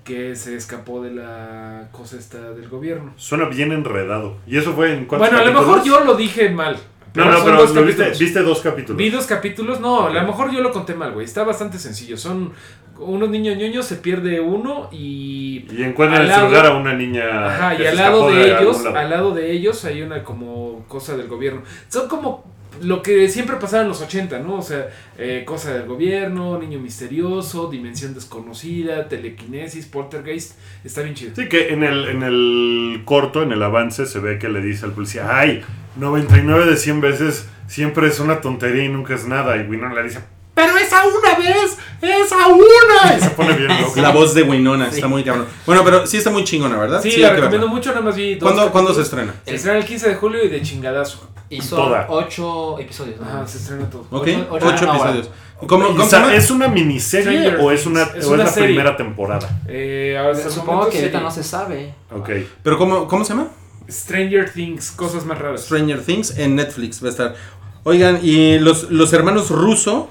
que 0.10 0.36
se 0.36 0.56
escapó 0.56 1.04
de 1.04 1.12
la 1.12 1.90
cosa 1.92 2.18
esta 2.18 2.52
del 2.54 2.68
gobierno. 2.68 3.14
Suena 3.16 3.46
bien 3.46 3.72
enredado. 3.72 4.38
¿Y 4.48 4.58
eso 4.58 4.74
fue 4.74 4.92
en 4.92 5.06
cuántos 5.06 5.30
Bueno, 5.30 5.44
a 5.44 5.46
lo 5.46 5.60
mejor 5.60 5.84
yo 5.84 6.04
lo 6.04 6.16
dije 6.16 6.50
mal. 6.50 6.78
No, 7.14 7.26
no, 7.26 7.44
pero 7.44 7.58
dos 7.58 7.86
viste, 7.86 8.10
viste 8.18 8.40
dos 8.42 8.62
capítulos. 8.62 8.98
Vi 8.98 9.12
dos 9.12 9.28
capítulos, 9.28 9.80
no, 9.80 10.08
a 10.08 10.10
lo 10.10 10.24
mejor 10.24 10.52
yo 10.52 10.62
lo 10.62 10.72
conté 10.72 10.96
mal, 10.96 11.12
güey. 11.12 11.26
Está 11.26 11.44
bastante 11.44 11.78
sencillo. 11.78 12.18
Son 12.18 12.54
unos 12.98 13.30
niños 13.30 13.56
ñoños, 13.58 13.86
se 13.86 13.98
pierde 13.98 14.40
uno 14.40 14.90
y. 14.92 15.68
Y 15.72 15.84
encuentran 15.84 16.24
al 16.24 16.30
en 16.30 16.36
su 16.36 16.46
lugar 16.48 16.66
a 16.66 16.76
una 16.76 16.96
niña. 16.96 17.46
Ajá, 17.46 17.76
y 17.76 17.86
al 17.86 17.96
lado 17.96 18.32
de 18.32 18.48
ellos, 18.48 18.84
lado. 18.84 18.98
al 18.98 19.10
lado 19.12 19.32
de 19.36 19.52
ellos 19.52 19.86
hay 19.86 20.02
una 20.02 20.24
como 20.24 20.86
cosa 20.88 21.16
del 21.16 21.28
gobierno. 21.28 21.62
Son 21.88 22.08
como 22.08 22.46
lo 22.82 23.02
que 23.02 23.28
siempre 23.28 23.58
pasaba 23.58 23.84
en 23.84 23.90
los 23.90 24.02
80, 24.02 24.40
¿no? 24.40 24.56
O 24.56 24.62
sea, 24.62 24.90
eh, 25.18 25.44
cosa 25.46 25.74
del 25.74 25.86
gobierno, 25.86 26.58
niño 26.60 26.80
misterioso, 26.80 27.70
dimensión 27.70 28.14
desconocida, 28.14 29.08
telequinesis, 29.08 29.86
poltergeist. 29.86 30.58
Está 30.84 31.02
bien 31.02 31.16
chido. 31.16 31.32
Sí, 31.36 31.50
que 31.50 31.70
en 31.74 31.84
el, 31.84 32.08
en 32.08 32.24
el 32.24 33.02
corto, 33.06 33.44
en 33.44 33.52
el 33.52 33.62
avance, 33.62 34.06
se 34.06 34.20
ve 34.20 34.40
que 34.40 34.50
le 34.50 34.62
dice 34.62 34.86
al 34.86 34.94
policía, 34.94 35.38
ay, 35.38 35.64
99 35.98 36.66
de 36.66 36.78
100 36.78 37.02
veces 37.02 37.48
siempre 37.68 38.08
es 38.08 38.20
una 38.20 38.42
tontería 38.42 38.84
y 38.84 38.90
nunca 38.90 39.16
es 39.16 39.28
nada. 39.28 39.58
Y 39.58 39.68
Winona 39.68 39.96
le 39.96 40.04
dice, 40.04 40.20
pero 40.54 40.78
esa 40.78 41.04
una 41.06 41.36
vez, 41.36 41.78
esa 42.02 42.48
una. 42.48 43.18
Y 43.18 43.22
se 43.22 43.30
pone 43.30 43.54
bien 43.54 43.82
loco. 43.82 44.02
La 44.02 44.12
voz 44.12 44.34
de 44.34 44.44
Winona 44.44 44.90
está 44.90 45.08
muy 45.08 45.24
cabrón. 45.24 45.48
Bueno, 45.66 45.84
pero 45.84 46.06
sí 46.06 46.18
está 46.18 46.30
muy 46.30 46.44
chingona, 46.44 46.78
¿verdad? 46.78 47.02
Sí, 47.02 47.12
hay 47.12 47.22
la 47.22 47.34
recomiendo 47.34 47.68
mucho, 47.68 47.90
nada 47.92 48.02
más 48.02 48.16
vi 48.16 48.36
dos 48.36 48.52
¿Cuándo, 48.52 48.72
¿Cuándo 48.72 48.94
se 48.94 49.02
estrena? 49.02 49.34
Se 49.46 49.56
estrena 49.56 49.78
el 49.78 49.86
15 49.86 50.10
de 50.10 50.16
julio 50.16 50.44
y 50.44 50.50
de 50.50 50.62
chingadazo. 50.62 51.30
Y 51.50 51.62
son 51.62 51.80
Toda. 51.86 52.06
ocho 52.10 52.78
episodios. 52.80 53.20
¿no? 53.20 53.26
Ajá, 53.28 53.48
se 53.48 53.58
estrena 53.58 53.90
todo. 53.90 54.06
Ok, 54.12 54.28
Ocho- 54.28 54.48
ocho, 54.52 54.68
ocho- 54.68 54.90
episodios. 54.94 55.30
¿Cómo, 55.68 55.86
O 55.86 55.88
cómo 55.90 56.06
sea? 56.06 56.34
¿Es 56.34 56.52
una 56.52 56.68
miniserie 56.70 57.40
Stranger 57.42 57.60
o 57.60 57.72
es, 57.72 57.86
una. 57.86 58.04
Es 58.04 58.26
o 58.26 58.34
es 58.34 58.38
la 58.40 58.48
serie. 58.48 58.70
primera 58.70 58.96
temporada? 58.96 59.60
Eh, 59.68 60.18
Supongo 60.50 60.90
que 60.90 61.00
ahorita 61.00 61.20
no 61.20 61.30
se 61.32 61.44
sabe. 61.44 61.94
Ok. 62.16 62.30
¿Pero 62.64 62.78
cómo, 62.78 63.08
cómo 63.08 63.26
se 63.26 63.34
llama? 63.34 63.50
Stranger 63.90 64.50
Things, 64.54 64.92
cosas 64.92 65.26
más 65.26 65.38
raras. 65.40 65.62
Stranger 65.66 66.02
Things 66.02 66.38
en 66.38 66.56
Netflix 66.56 67.04
va 67.04 67.08
a 67.08 67.12
estar. 67.12 67.36
Oigan, 67.84 68.20
y 68.22 68.60
los, 68.60 68.90
los 68.92 69.12
hermanos 69.14 69.50
Russo, 69.50 70.08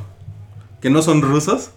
que 0.83 0.91
no 0.91 1.01
son 1.03 1.23
rusos, 1.23 1.71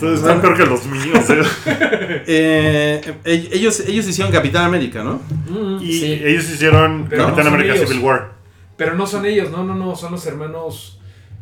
Entonces 0.00 0.20
están 0.20 0.40
peor 0.40 0.56
que 0.56 0.64
los 0.64 0.86
míos. 0.86 1.24
¿eh? 1.30 1.42
eh, 2.26 3.14
e- 3.24 3.48
ellos, 3.52 3.80
ellos 3.80 4.06
hicieron 4.06 4.32
Capitán 4.32 4.64
América, 4.64 5.02
¿no? 5.02 5.20
Mm, 5.48 5.82
Y 5.82 5.92
Sí. 5.92 6.12
ellos 6.24 6.48
hicieron 6.50 7.06
Pero 7.10 7.24
Capitán 7.24 7.44
no 7.46 7.50
América 7.54 7.74
ellos. 7.74 7.88
Civil 7.88 8.04
War. 8.04 8.32
Pero 8.76 8.94
no 8.94 9.06
son 9.08 9.26
ellos, 9.26 9.50
no, 9.50 9.64
no, 9.64 9.74
no, 9.74 9.96
son 9.96 10.12
los 10.12 10.24
hermanos. 10.26 10.94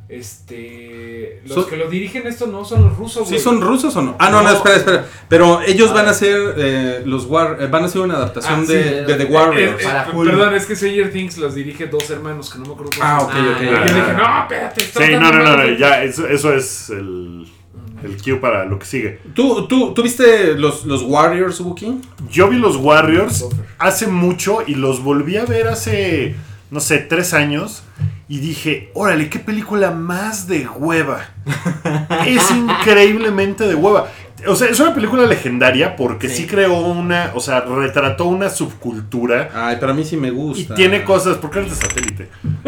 Este. 0.09 1.43
Los 1.45 1.55
Son- 1.55 1.67
que 1.69 1.77
lo 1.77 1.89
dirigen 1.91 2.27
esto 2.27 2.47
no 2.47 2.65
son 2.65 2.85
los 2.85 2.97
rusos, 2.97 3.25
¿Sí 3.27 3.35
güey. 3.35 3.43
son 3.43 3.61
rusos 3.61 3.95
o 3.97 4.03
no? 4.03 4.17
Ah, 4.19 4.31
no, 4.31 4.43
no, 4.43 4.51
No. 4.51 4.57
espera, 4.57 4.77
espera. 4.77 5.05
Pero 5.29 5.61
ellos 5.67 5.93
van 5.93 6.07
Ah. 6.07 6.11
a 6.11 6.15
ser 6.15 6.55
eh, 6.57 7.03
los 7.05 7.27
War, 7.27 7.59
eh, 7.61 7.67
van 7.67 7.83
a 7.83 7.87
hacer 7.87 8.01
una 8.03 8.15
adaptación 8.15 8.61
Ah, 8.61 8.65
sí, 8.67 8.73
de, 8.73 9.03
The 9.05 9.23
eh, 9.23 9.27
Warriors. 9.29 9.83
Eh, 9.83 9.85
Para 9.85 10.03
eh, 10.05 10.13
perdón, 10.25 10.55
es 10.55 10.67
que 10.67 10.77
Stranger 10.77 11.13
Things 11.13 11.39
los 11.39 11.55
dirige 11.55 11.87
dos 11.87 12.09
hermanos 12.11 12.51
que 12.51 12.59
no 12.61 12.67
me 12.67 12.73
acuerdo 12.73 12.91
Ah, 13.01 13.19
ok, 13.23 13.31
ok. 13.31 13.35
Y 13.37 13.67
Ah. 13.67 13.85
yo 13.87 13.95
dije, 13.95 14.13
no, 14.17 14.41
espérate, 14.43 14.81
Sí, 14.81 15.13
no, 15.13 15.21
no, 15.21 15.33
no, 15.39 15.45
mal". 15.57 15.71
no, 15.73 15.79
ya, 15.79 16.03
eso, 16.05 16.27
eso 16.29 16.53
es 16.55 16.91
el, 16.91 17.47
el 18.03 18.23
cue 18.23 18.37
para 18.37 18.65
lo 18.65 18.79
que 18.79 18.87
sigue. 18.87 19.21
¿Tú, 19.35 19.67
tú, 19.67 19.95
¿Tú 19.95 20.03
viste 20.03 20.55
los, 20.55 20.85
los 20.85 21.03
Warriors, 21.03 21.61
Wookie? 21.61 22.01
Yo 22.31 22.49
vi 22.49 22.59
los 22.59 22.77
Warriors 22.77 23.47
hace 23.79 24.07
mucho 24.07 24.59
y 24.67 24.75
los 24.75 25.03
volví 25.03 25.37
a 25.37 25.45
ver 25.45 25.69
hace, 25.69 26.35
no 26.71 26.81
sé, 26.81 26.99
tres 26.99 27.35
años. 27.35 27.83
Y 28.29 28.39
dije, 28.39 28.91
órale, 28.95 29.31
qué 29.31 29.39
película 29.39 29.93
más 29.93 30.49
de 30.49 30.67
hueva. 30.67 31.29
es 32.27 32.51
increíblemente 32.51 33.69
de 33.69 33.77
hueva. 33.77 34.09
O 34.47 34.55
sea, 34.55 34.69
es 34.69 34.79
una 34.81 34.95
película 34.95 35.25
legendaria 35.27 35.97
porque 35.97 36.29
sí, 36.29 36.43
Sí. 36.43 36.47
creó 36.47 36.75
una, 36.79 37.31
o 37.35 37.41
sea, 37.41 37.61
retrató 37.63 38.27
una 38.27 38.51
subcultura. 38.51 39.49
Ay, 39.55 39.77
pero 39.81 39.93
a 39.93 39.95
mí 39.95 40.05
sí 40.05 40.17
me 40.17 40.29
Y 40.29 40.31
gusta. 40.33 40.75
tiene 40.75 41.05
cosas, 41.05 41.39
¿por 41.39 41.51
qué 41.51 41.61
eres 41.61 41.71
de 41.79 41.87
satélite? 41.87 42.29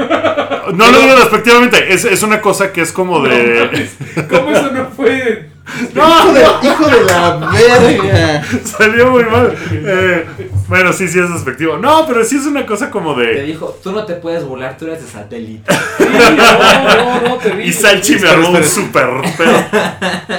No 0.74 0.90
lo 0.90 1.00
digo 1.00 1.16
despectivamente, 1.16 1.92
es, 1.94 2.04
es 2.04 2.22
una 2.22 2.40
cosa 2.42 2.72
que 2.72 2.82
es 2.82 2.92
como 2.92 3.22
de... 3.22 3.88
¿Cómo 4.28 4.50
eso 4.50 4.70
no 4.70 4.86
fue? 4.94 5.48
¡Hijo 5.94 6.32
de, 6.32 6.68
hijo 6.68 6.86
de 6.88 7.04
la 7.04 7.36
verga! 7.36 8.44
Salió 8.64 9.10
muy 9.10 9.24
mal. 9.24 9.54
Eh, 9.90 10.26
bueno, 10.66 10.92
sí, 10.92 11.08
sí 11.08 11.18
es 11.18 11.32
despectivo. 11.32 11.78
No, 11.78 12.06
pero 12.06 12.24
sí 12.24 12.36
es 12.36 12.44
una 12.46 12.66
cosa 12.66 12.90
como 12.90 13.14
Te 13.14 13.22
de... 13.22 13.42
dijo, 13.42 13.78
tú 13.82 13.92
no 13.92 14.04
te 14.04 14.14
puedes 14.14 14.44
volar, 14.44 14.76
tú 14.76 14.86
eres 14.86 15.02
de 15.02 15.10
satélite. 15.10 15.72
Sí, 15.98 16.04
no, 16.04 17.20
no, 17.20 17.28
no, 17.28 17.36
te 17.36 17.64
Y 17.64 17.72
Salchi 17.72 18.16
me 18.16 18.28
armó 18.28 18.50
un 18.50 18.64
super 18.64 19.08
pedo. 19.36 19.64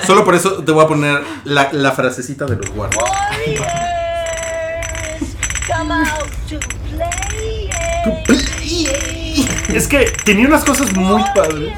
Solo 0.06 0.24
por 0.24 0.36
eso 0.36 0.64
te 0.64 0.72
voy 0.72 0.84
a 0.84 0.88
poner 0.88 1.22
la, 1.46 1.70
la 1.72 1.92
frasecita 1.92 2.46
de 2.46 2.56
los 2.58 2.70
Warriors. 2.70 3.04
Warriors, 3.04 3.70
come 5.68 5.94
out 5.94 6.30
to 6.50 6.60
play. 6.90 7.70
Es 9.74 9.88
que 9.88 10.12
tenía 10.26 10.48
unas 10.48 10.64
cosas 10.64 10.94
muy 10.96 11.22
padres. 11.36 11.74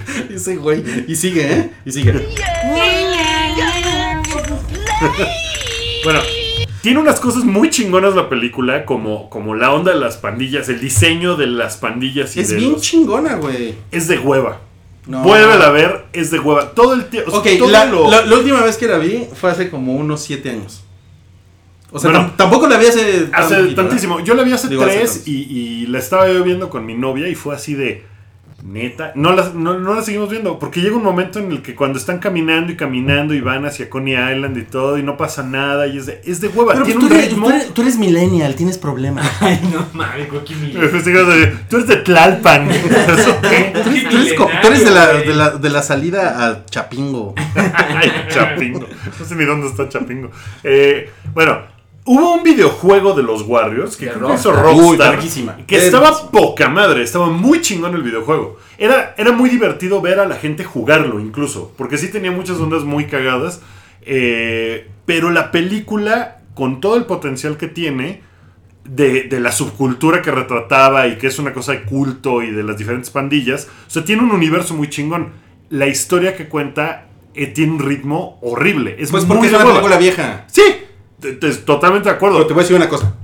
Ese 0.34 0.56
güey. 0.56 0.82
Y 1.08 1.16
sigue, 1.16 1.52
¿eh? 1.52 1.70
Y 1.84 1.92
sigue. 1.92 2.12
Bueno, 6.04 6.20
tiene 6.80 6.98
unas 7.00 7.20
cosas 7.20 7.44
muy 7.44 7.70
chingonas 7.70 8.14
la 8.14 8.28
película, 8.28 8.84
como, 8.84 9.30
como 9.30 9.54
la 9.54 9.72
onda 9.72 9.92
de 9.92 10.00
las 10.00 10.16
pandillas, 10.16 10.68
el 10.68 10.80
diseño 10.80 11.36
de 11.36 11.46
las 11.46 11.76
pandillas 11.76 12.36
y 12.36 12.40
Es 12.40 12.48
de 12.50 12.56
bien 12.56 12.72
los- 12.72 12.82
chingona, 12.82 13.36
güey. 13.36 13.74
Es 13.90 14.08
de 14.08 14.18
hueva. 14.18 14.60
No. 15.06 15.22
Vuélvela 15.22 15.66
a 15.66 15.70
ver, 15.70 16.04
es 16.12 16.30
de 16.30 16.38
hueva. 16.38 16.70
Todo 16.72 16.94
el 16.94 17.06
tiempo. 17.06 17.32
Ok, 17.32 17.46
la, 17.68 17.84
la- 17.86 18.24
la 18.24 18.36
última 18.36 18.60
vez 18.62 18.76
que 18.76 18.86
la 18.86 18.98
vi 18.98 19.26
fue 19.34 19.50
hace 19.50 19.68
como 19.70 19.94
unos 19.94 20.22
7 20.22 20.50
años. 20.50 20.84
O 21.90 21.98
sea, 21.98 22.10
Bueno, 22.10 22.32
tampoco 22.36 22.66
la 22.68 22.78
vi 22.78 22.86
hace. 22.86 23.28
Hace 23.32 23.56
poquito, 23.56 23.82
tantísimo. 23.82 24.20
Yo 24.20 24.34
la 24.34 24.44
vi 24.44 24.52
hace 24.52 24.68
Digo, 24.68 24.82
hace 24.84 24.94
tres 24.98 25.10
tantos. 25.10 25.28
y, 25.28 25.42
y 25.82 25.86
la 25.88 25.98
estaba 25.98 26.26
yo 26.32 26.42
viendo 26.42 26.70
con 26.70 26.86
mi 26.86 26.94
novia 26.94 27.28
y 27.28 27.34
fue 27.34 27.54
así 27.54 27.74
de. 27.74 28.04
Neta, 28.64 29.10
no 29.16 29.32
la, 29.34 29.50
no, 29.54 29.76
no 29.80 29.94
la 29.94 30.02
seguimos 30.02 30.30
viendo. 30.30 30.58
Porque 30.60 30.80
llega 30.80 30.94
un 30.94 31.02
momento 31.02 31.40
en 31.40 31.50
el 31.50 31.62
que 31.62 31.74
cuando 31.74 31.98
están 31.98 32.18
caminando 32.20 32.70
y 32.72 32.76
caminando 32.76 33.34
y 33.34 33.40
van 33.40 33.64
hacia 33.66 33.90
Coney 33.90 34.14
Island 34.14 34.56
y 34.56 34.62
todo 34.62 34.98
y 34.98 35.02
no 35.02 35.16
pasa 35.16 35.42
nada 35.42 35.88
y 35.88 35.98
es 35.98 36.06
de, 36.06 36.20
es 36.24 36.40
de 36.40 36.46
hueva. 36.46 36.74
Pero 36.74 36.84
Tiene 36.84 37.00
pues, 37.00 37.04
un 37.04 37.08
tú, 37.10 37.14
eres, 37.16 37.30
ritmo. 37.30 37.46
tú 37.48 37.52
eres- 37.52 37.74
tú 37.74 37.82
eres 37.82 37.98
millennial, 37.98 38.54
tienes 38.54 38.78
problemas. 38.78 39.28
Ay, 39.40 39.60
no 39.72 39.84
mames, 39.94 40.28
Coqui 40.28 40.54
Mil. 40.54 40.72
Tú 40.74 41.76
eres 41.76 41.86
de 41.88 41.96
Tlalpan. 41.96 42.70
¿Eso 42.70 43.36
qué? 43.42 43.72
Tú 43.82 43.90
eres, 43.90 44.08
tú 44.08 44.16
eres 44.16 44.34
co- 44.34 44.50
tú 44.62 44.68
eres 44.68 44.84
de, 44.84 44.90
la, 44.92 45.12
de, 45.12 45.34
la, 45.34 45.50
de 45.50 45.68
la 45.70 45.82
salida 45.82 46.46
a 46.48 46.64
Chapingo. 46.66 47.34
Ay, 47.56 48.12
Chapingo. 48.28 48.86
No 49.18 49.24
sé 49.24 49.34
ni 49.34 49.44
dónde 49.44 49.66
está 49.66 49.88
Chapingo. 49.88 50.30
Eh, 50.62 51.10
bueno, 51.34 51.62
hubo 52.04 52.34
un 52.34 52.42
videojuego 52.42 53.14
de 53.14 53.22
los 53.22 53.42
Warriors 53.42 53.96
que 53.96 54.06
De 54.06 54.12
creo 54.12 54.28
que 54.28 54.34
hizo 54.34 54.52
Rockstar. 54.52 54.74
Uy, 54.84 54.96
que 54.96 55.04
Verguísima. 55.10 55.56
estaba 55.68 56.30
poca 56.30 56.68
madre, 56.68 57.02
estaba 57.02 57.28
muy 57.28 57.60
chingón 57.60 57.94
el 57.94 58.02
videojuego. 58.02 58.58
Era, 58.78 59.14
era 59.16 59.32
muy 59.32 59.48
divertido 59.50 60.00
ver 60.00 60.18
a 60.18 60.26
la 60.26 60.36
gente 60.36 60.64
jugarlo 60.64 61.20
incluso, 61.20 61.72
porque 61.76 61.98
sí 61.98 62.08
tenía 62.08 62.32
muchas 62.32 62.58
ondas 62.58 62.82
muy 62.84 63.06
cagadas. 63.06 63.60
eh, 64.04 64.88
pero 65.06 65.30
la 65.30 65.50
película, 65.50 66.38
con 66.54 66.80
todo 66.80 66.96
el 66.96 67.04
potencial 67.06 67.56
que 67.56 67.68
tiene, 67.68 68.22
de, 68.84 69.22
de 69.24 69.38
la 69.40 69.52
subcultura 69.52 70.22
que 70.22 70.30
retrataba 70.32 71.06
y 71.06 71.16
que 71.18 71.28
es 71.28 71.38
una 71.38 71.52
cosa 71.52 71.72
de 71.72 71.82
culto 71.84 72.42
y 72.42 72.50
de 72.50 72.62
las 72.64 72.76
diferentes 72.78 73.10
pandillas. 73.10 73.68
O 73.86 73.90
sea, 73.90 74.04
tiene 74.04 74.22
un 74.22 74.30
universo 74.32 74.74
muy 74.74 74.88
chingón. 74.90 75.32
La 75.70 75.86
historia 75.86 76.36
que 76.36 76.48
cuenta 76.48 77.06
eh, 77.34 77.46
tiene 77.46 77.72
un 77.72 77.78
ritmo 77.78 78.38
horrible. 78.42 78.96
Es 78.98 79.10
Pues 79.10 79.24
muy 79.24 79.36
porque 79.36 79.48
es 79.48 79.54
una 79.54 79.64
película 79.66 79.96
vieja. 79.98 80.44
Sí, 80.48 80.62
totalmente 81.64 82.08
de 82.08 82.14
acuerdo. 82.14 82.36
Pero 82.36 82.46
te 82.46 82.54
voy 82.54 82.60
a 82.60 82.64
decir 82.64 82.76
una 82.76 82.88
cosa. 82.88 83.14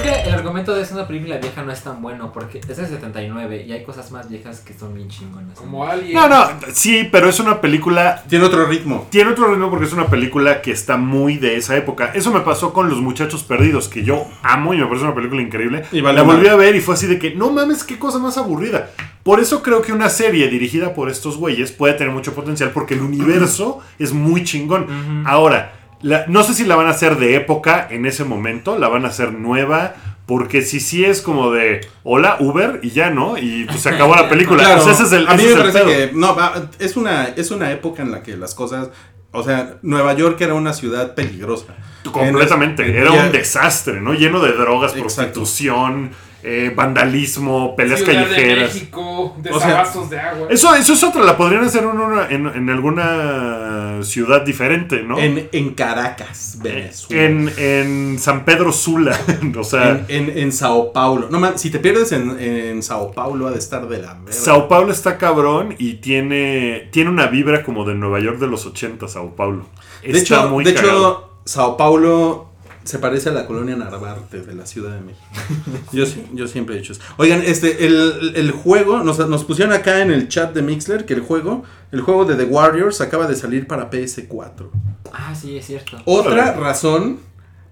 Creo 0.00 0.14
que 0.14 0.28
el 0.28 0.34
argumento 0.34 0.74
de 0.74 0.82
es 0.82 0.92
una 0.92 1.06
película 1.06 1.38
vieja 1.38 1.62
no 1.62 1.72
es 1.72 1.82
tan 1.82 2.02
bueno 2.02 2.32
porque 2.32 2.58
es 2.58 2.76
del 2.76 2.86
79 2.86 3.64
y 3.66 3.72
hay 3.72 3.82
cosas 3.82 4.10
más 4.10 4.28
viejas 4.28 4.60
que 4.60 4.74
son 4.74 4.94
bien 4.94 5.08
chingonas. 5.08 5.58
Como 5.58 5.84
alguien. 5.84 6.14
No, 6.14 6.28
no, 6.28 6.46
sí, 6.72 7.08
pero 7.10 7.28
es 7.28 7.40
una 7.40 7.60
película 7.60 8.22
Tiene 8.28 8.44
otro 8.44 8.66
ritmo. 8.66 9.06
Tiene 9.10 9.30
otro 9.30 9.48
ritmo 9.48 9.70
porque 9.70 9.86
es 9.86 9.92
una 9.92 10.06
película 10.06 10.62
que 10.62 10.72
está 10.72 10.96
muy 10.96 11.38
de 11.38 11.56
esa 11.56 11.76
época. 11.76 12.12
Eso 12.14 12.32
me 12.32 12.40
pasó 12.40 12.72
con 12.72 12.88
Los 12.88 13.00
Muchachos 13.00 13.44
Perdidos, 13.44 13.88
que 13.88 14.04
yo 14.04 14.26
amo 14.42 14.74
y 14.74 14.78
me 14.78 14.86
parece 14.86 15.04
una 15.04 15.14
película 15.14 15.42
increíble. 15.42 15.84
Y 15.92 16.00
vale 16.00 16.18
la 16.18 16.22
volví 16.24 16.48
a 16.48 16.56
ver 16.56 16.76
y 16.76 16.80
fue 16.80 16.94
así 16.94 17.06
de 17.06 17.18
que, 17.18 17.34
no 17.34 17.50
mames, 17.50 17.84
qué 17.84 17.98
cosa 17.98 18.18
más 18.18 18.36
aburrida. 18.36 18.90
Por 19.22 19.40
eso 19.40 19.62
creo 19.62 19.80
que 19.80 19.92
una 19.92 20.10
serie 20.10 20.48
dirigida 20.48 20.92
por 20.92 21.08
estos 21.08 21.38
güeyes 21.38 21.72
puede 21.72 21.94
tener 21.94 22.12
mucho 22.12 22.34
potencial 22.34 22.70
porque 22.72 22.94
el 22.94 23.00
universo 23.00 23.80
es 23.98 24.12
muy 24.12 24.44
chingón. 24.44 25.24
Ahora, 25.26 25.72
la- 26.04 26.24
no 26.28 26.44
sé 26.44 26.54
si 26.54 26.64
la 26.64 26.76
van 26.76 26.86
a 26.86 26.90
hacer 26.90 27.16
de 27.16 27.34
época 27.34 27.88
en 27.90 28.06
ese 28.06 28.22
momento, 28.24 28.78
la 28.78 28.88
van 28.88 29.04
a 29.04 29.08
hacer 29.08 29.32
nueva. 29.32 29.94
Porque 30.26 30.62
si 30.62 30.80
sí 30.80 31.04
es 31.04 31.20
como 31.20 31.50
de 31.50 31.86
hola 32.02 32.36
Uber 32.40 32.80
y 32.82 32.92
ya 32.92 33.10
no, 33.10 33.36
y 33.36 33.64
pues 33.66 33.82
se 33.82 33.90
acabó 33.90 34.14
la 34.16 34.26
película. 34.26 34.62
Claro, 34.64 34.90
ese 34.90 35.02
es 35.02 35.12
el, 35.12 35.28
a 35.28 35.34
mí 35.34 35.42
me 35.44 35.54
parece 35.54 35.78
pedo. 35.80 35.86
que 35.88 36.10
no, 36.14 36.34
es 36.78 36.96
una 36.96 37.24
es 37.36 37.50
una 37.50 37.70
época 37.72 38.00
en 38.02 38.10
la 38.10 38.22
que 38.22 38.34
las 38.34 38.54
cosas, 38.54 38.88
o 39.32 39.42
sea, 39.42 39.74
Nueva 39.82 40.14
York 40.14 40.40
era 40.40 40.54
una 40.54 40.72
ciudad 40.72 41.14
peligrosa. 41.14 41.74
Completamente. 42.10 42.84
En- 42.88 42.96
Era 42.96 43.12
un 43.12 43.32
desastre, 43.32 44.00
¿no? 44.00 44.14
Lleno 44.14 44.40
de 44.40 44.52
drogas, 44.52 44.92
Exacto. 44.96 45.02
prostitución, 45.40 46.12
eh, 46.46 46.72
vandalismo, 46.76 47.74
peleas 47.74 48.00
Ciudad 48.00 48.12
de 48.20 48.28
callejeras. 48.28 48.74
México, 48.74 49.00
O 49.00 49.42
sea, 49.42 49.52
desabastos 49.52 50.10
de 50.10 50.20
agua. 50.20 50.46
Eso, 50.50 50.74
eso 50.74 50.92
es 50.92 51.02
otra, 51.02 51.22
la 51.24 51.36
podrían 51.38 51.64
hacer 51.64 51.82
en, 51.84 51.88
una- 51.98 52.28
en, 52.28 52.46
en 52.46 52.68
alguna 52.70 54.02
ciudad 54.02 54.42
diferente, 54.42 55.02
¿no? 55.02 55.18
En, 55.18 55.48
en 55.52 55.74
Caracas, 55.74 56.58
Venezuela. 56.62 57.22
En, 57.24 57.50
en 57.56 58.18
San 58.18 58.44
Pedro 58.44 58.72
Sula, 58.72 59.18
o 59.58 59.64
sea, 59.64 60.04
En, 60.08 60.28
en, 60.28 60.38
en 60.38 60.52
Sao 60.52 60.92
Paulo. 60.92 61.28
No 61.30 61.40
man, 61.40 61.58
si 61.58 61.70
te 61.70 61.78
pierdes 61.78 62.12
en, 62.12 62.38
en 62.38 62.82
Sao 62.82 63.10
Paulo 63.12 63.46
ha 63.46 63.50
de 63.50 63.58
estar 63.58 63.88
de 63.88 63.98
la 63.98 64.14
verga. 64.14 64.32
Sao 64.32 64.68
Paulo 64.68 64.92
está 64.92 65.16
cabrón 65.18 65.74
y 65.78 65.94
tiene, 65.94 66.88
tiene 66.92 67.10
una 67.10 67.26
vibra 67.28 67.62
como 67.62 67.84
de 67.84 67.94
Nueva 67.94 68.20
York 68.20 68.38
de 68.38 68.46
los 68.48 68.66
80, 68.66 69.08
Sao 69.08 69.34
Paulo. 69.34 69.64
de 70.02 70.10
Está 70.18 70.40
hecho, 70.40 70.48
muy 70.50 70.64
de 70.64 70.74
cagado. 70.74 71.10
hecho, 71.10 71.30
Sao 71.46 71.76
Paulo 71.76 72.50
se 72.84 72.98
parece 72.98 73.30
a 73.30 73.32
la 73.32 73.46
colonia 73.46 73.76
Narvarte 73.76 74.42
de 74.42 74.54
la 74.54 74.66
Ciudad 74.66 74.92
de 74.92 75.00
México. 75.00 75.24
Yo, 75.92 76.04
yo 76.32 76.46
siempre 76.46 76.74
he 76.74 76.78
dicho 76.78 76.92
eso. 76.92 77.02
Oigan, 77.16 77.42
este, 77.42 77.86
el, 77.86 78.32
el 78.34 78.50
juego, 78.50 79.02
nos, 79.02 79.18
nos 79.28 79.44
pusieron 79.44 79.72
acá 79.74 80.02
en 80.02 80.10
el 80.10 80.28
chat 80.28 80.54
de 80.54 80.62
Mixler 80.62 81.06
que 81.06 81.14
el 81.14 81.20
juego, 81.20 81.64
el 81.92 82.00
juego 82.00 82.24
de 82.24 82.34
The 82.36 82.44
Warriors 82.44 83.00
acaba 83.00 83.26
de 83.26 83.36
salir 83.36 83.66
para 83.66 83.90
PS4. 83.90 84.68
Ah, 85.12 85.34
sí, 85.34 85.56
es 85.56 85.66
cierto. 85.66 85.98
Otra 86.04 86.52
razón 86.54 87.20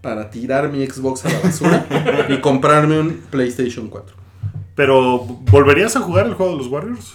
para 0.00 0.30
tirar 0.30 0.70
mi 0.70 0.84
Xbox 0.86 1.24
a 1.24 1.30
la 1.30 1.40
basura 1.40 1.86
y 2.28 2.40
comprarme 2.40 3.00
un 3.00 3.22
PlayStation 3.30 3.88
4. 3.88 4.16
Pero, 4.74 5.18
¿volverías 5.50 5.96
a 5.96 6.00
jugar 6.00 6.26
el 6.26 6.34
juego 6.34 6.52
de 6.52 6.58
los 6.58 6.66
Warriors? 6.68 7.14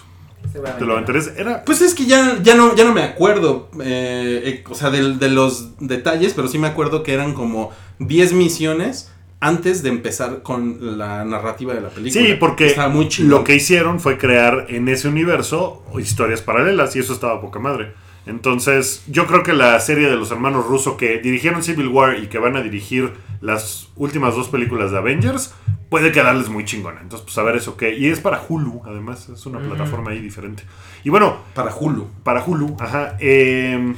¿Te 0.54 0.86
lo 0.86 0.94
aventarías? 0.94 1.32
Era. 1.38 1.64
Pues 1.66 1.82
es 1.82 1.94
que 1.94 2.06
ya, 2.06 2.40
ya, 2.42 2.56
no, 2.56 2.76
ya 2.76 2.84
no 2.84 2.94
me 2.94 3.04
acuerdo, 3.04 3.70
eh, 3.82 4.42
eh, 4.46 4.64
o 4.70 4.76
sea, 4.76 4.90
de, 4.90 5.30
los 5.30 5.78
detalles, 5.80 6.34
pero 6.34 6.48
sí 6.48 6.58
me 6.58 6.68
acuerdo 6.68 7.04
que 7.04 7.14
eran 7.14 7.34
como 7.34 7.72
10 8.00 8.34
misiones 8.34 9.12
antes 9.40 9.84
de 9.84 9.90
empezar 9.90 10.42
con 10.42 10.98
la 10.98 11.24
narrativa 11.26 11.74
de 11.74 11.82
la 11.82 11.90
película. 11.90 12.26
Sí, 12.26 12.34
porque 12.40 12.76
muy 12.90 13.10
lo 13.20 13.44
que 13.44 13.56
hicieron 13.56 14.00
fue 14.00 14.18
crear 14.18 14.66
en 14.70 14.88
ese 14.90 15.08
universo 15.08 15.84
historias 16.00 16.42
paralelas 16.42 16.96
y 16.96 17.00
eso 17.00 17.14
estaba 17.14 17.40
poca 17.40 17.60
madre. 17.60 17.94
Entonces, 18.26 19.04
yo 19.08 19.26
creo 19.26 19.44
que 19.44 19.54
la 19.54 19.80
serie 19.80 20.10
de 20.10 20.16
los 20.16 20.32
hermanos 20.32 20.66
Russo 20.66 20.98
que 20.98 21.20
dirigieron 21.20 21.64
Civil 21.64 21.88
War 21.88 22.20
y 22.20 22.28
que 22.28 22.40
van 22.40 22.58
a 22.58 22.62
dirigir 22.62 23.14
las 23.48 23.88
últimas 23.96 24.36
dos 24.36 24.50
películas 24.50 24.92
de 24.92 24.98
Avengers 24.98 25.54
puede 25.90 26.12
quedarles 26.12 26.50
muy 26.50 26.66
chingona. 26.66 27.00
Entonces, 27.02 27.24
pues 27.26 27.38
a 27.38 27.44
ver 27.44 27.56
eso 27.56 27.78
qué. 27.78 27.96
Y 27.98 28.08
es 28.10 28.20
para 28.20 28.42
Hulu, 28.48 28.82
además, 28.86 29.30
es 29.30 29.46
una 29.46 29.60
plataforma 29.60 30.12
ahí 30.12 30.20
diferente. 30.20 30.64
Y 31.04 31.10
bueno, 31.10 31.38
Para 31.56 31.74
Hulu. 31.74 32.08
para 32.24 32.44
Hulu, 32.44 32.76
ajá. 32.80 33.16
Eh, 33.22 33.96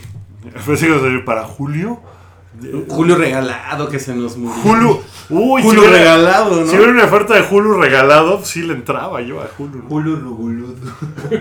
decir 0.67 1.25
para 1.25 1.43
Julio. 1.43 1.99
Julio 2.89 3.15
regalado 3.15 3.87
que 3.89 3.99
se 3.99 4.13
nos 4.15 4.35
murió. 4.35 4.61
Hulu. 4.63 5.01
Uy, 5.29 5.61
Hulu 5.61 5.71
si 5.71 5.77
hubiera- 5.77 5.97
regalado, 5.97 6.61
¿no? 6.61 6.67
Si 6.67 6.75
hubiera 6.75 6.91
una 6.91 7.05
oferta 7.05 7.35
de 7.35 7.41
Hulu 7.47 7.73
regalado, 7.79 8.43
sí 8.43 8.63
le 8.63 8.73
entraba 8.73 9.21
yo 9.21 9.39
a 9.41 9.47
Hulu. 9.57 9.77
¿no? 9.83 9.85
Hulu 9.89 10.15
ruguludo. 10.17 10.75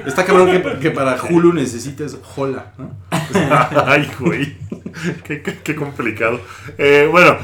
Está 0.06 0.24
cabrón 0.24 0.50
que, 0.50 0.78
que 0.78 0.90
para 0.90 1.16
Hulu 1.22 1.52
necesites 1.54 2.16
Hola, 2.36 2.72
¿no? 2.78 2.90
Ay, 3.86 4.08
güey. 4.20 4.56
qué, 5.24 5.42
qué- 5.42 5.58
qué 5.64 5.74
complicado. 5.74 6.40
Eh, 6.76 7.08
bueno, 7.10 7.36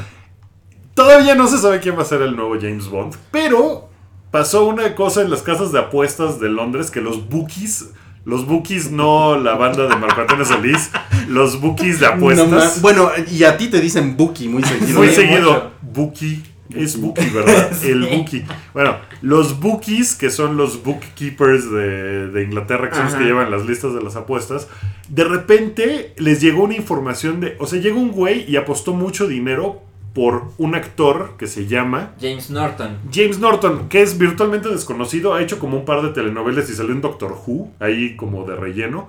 todavía 0.94 1.34
no 1.34 1.46
se 1.48 1.58
sabe 1.58 1.80
quién 1.80 1.96
va 1.96 2.02
a 2.02 2.06
ser 2.06 2.22
el 2.22 2.36
nuevo 2.36 2.54
James 2.60 2.88
Bond, 2.88 3.14
pero 3.30 3.88
pasó 4.30 4.66
una 4.66 4.94
cosa 4.94 5.22
en 5.22 5.30
las 5.30 5.42
casas 5.42 5.72
de 5.72 5.78
apuestas 5.78 6.40
de 6.40 6.48
Londres 6.48 6.90
que 6.90 7.00
los 7.00 7.28
bookies, 7.28 7.90
los 8.24 8.46
bookies 8.46 8.90
no 8.90 9.36
la 9.38 9.54
banda 9.54 9.86
de 9.86 9.96
Marco 9.96 10.20
Antonio 10.22 10.44
Solís, 10.44 10.90
los 11.28 11.60
bookies 11.60 12.00
de 12.00 12.06
No 12.06 12.12
apuestas. 12.14 12.80
bueno, 12.82 13.10
y 13.30 13.44
a 13.44 13.56
ti 13.56 13.68
te 13.68 13.80
dicen 13.80 14.16
Buki 14.16 14.48
muy 14.48 14.62
seguido. 14.62 14.98
muy 14.98 15.08
seguido, 15.10 15.72
bookie. 15.82 16.42
Es 16.74 16.98
bookie, 16.98 17.28
¿verdad? 17.28 17.70
El 17.84 18.06
bookie. 18.06 18.42
Bueno, 18.72 18.96
los 19.20 19.60
bookies, 19.60 20.14
que 20.16 20.30
son 20.30 20.56
los 20.56 20.82
bookkeepers 20.82 21.70
de, 21.70 22.28
de 22.28 22.42
Inglaterra, 22.42 22.88
que 22.88 22.96
son 22.96 23.04
los 23.04 23.14
que 23.14 23.24
llevan 23.24 23.50
las 23.50 23.66
listas 23.66 23.94
de 23.94 24.00
las 24.02 24.16
apuestas, 24.16 24.66
de 25.08 25.24
repente 25.24 26.14
les 26.16 26.40
llegó 26.40 26.64
una 26.64 26.74
información 26.74 27.40
de. 27.40 27.56
O 27.60 27.66
sea, 27.66 27.78
llegó 27.80 28.00
un 28.00 28.10
güey 28.12 28.50
y 28.50 28.56
apostó 28.56 28.94
mucho 28.94 29.28
dinero 29.28 29.82
por 30.14 30.52
un 30.58 30.76
actor 30.76 31.34
que 31.36 31.48
se 31.48 31.66
llama 31.66 32.12
James 32.20 32.48
Norton. 32.48 32.98
James 33.12 33.40
Norton, 33.40 33.88
que 33.88 34.00
es 34.00 34.16
virtualmente 34.16 34.68
desconocido, 34.68 35.34
ha 35.34 35.42
hecho 35.42 35.58
como 35.58 35.76
un 35.78 35.84
par 35.84 36.02
de 36.02 36.10
telenovelas 36.10 36.70
y 36.70 36.74
salió 36.74 36.92
en 36.92 37.00
Doctor 37.00 37.36
Who, 37.44 37.72
ahí 37.80 38.14
como 38.16 38.44
de 38.44 38.54
relleno. 38.54 39.08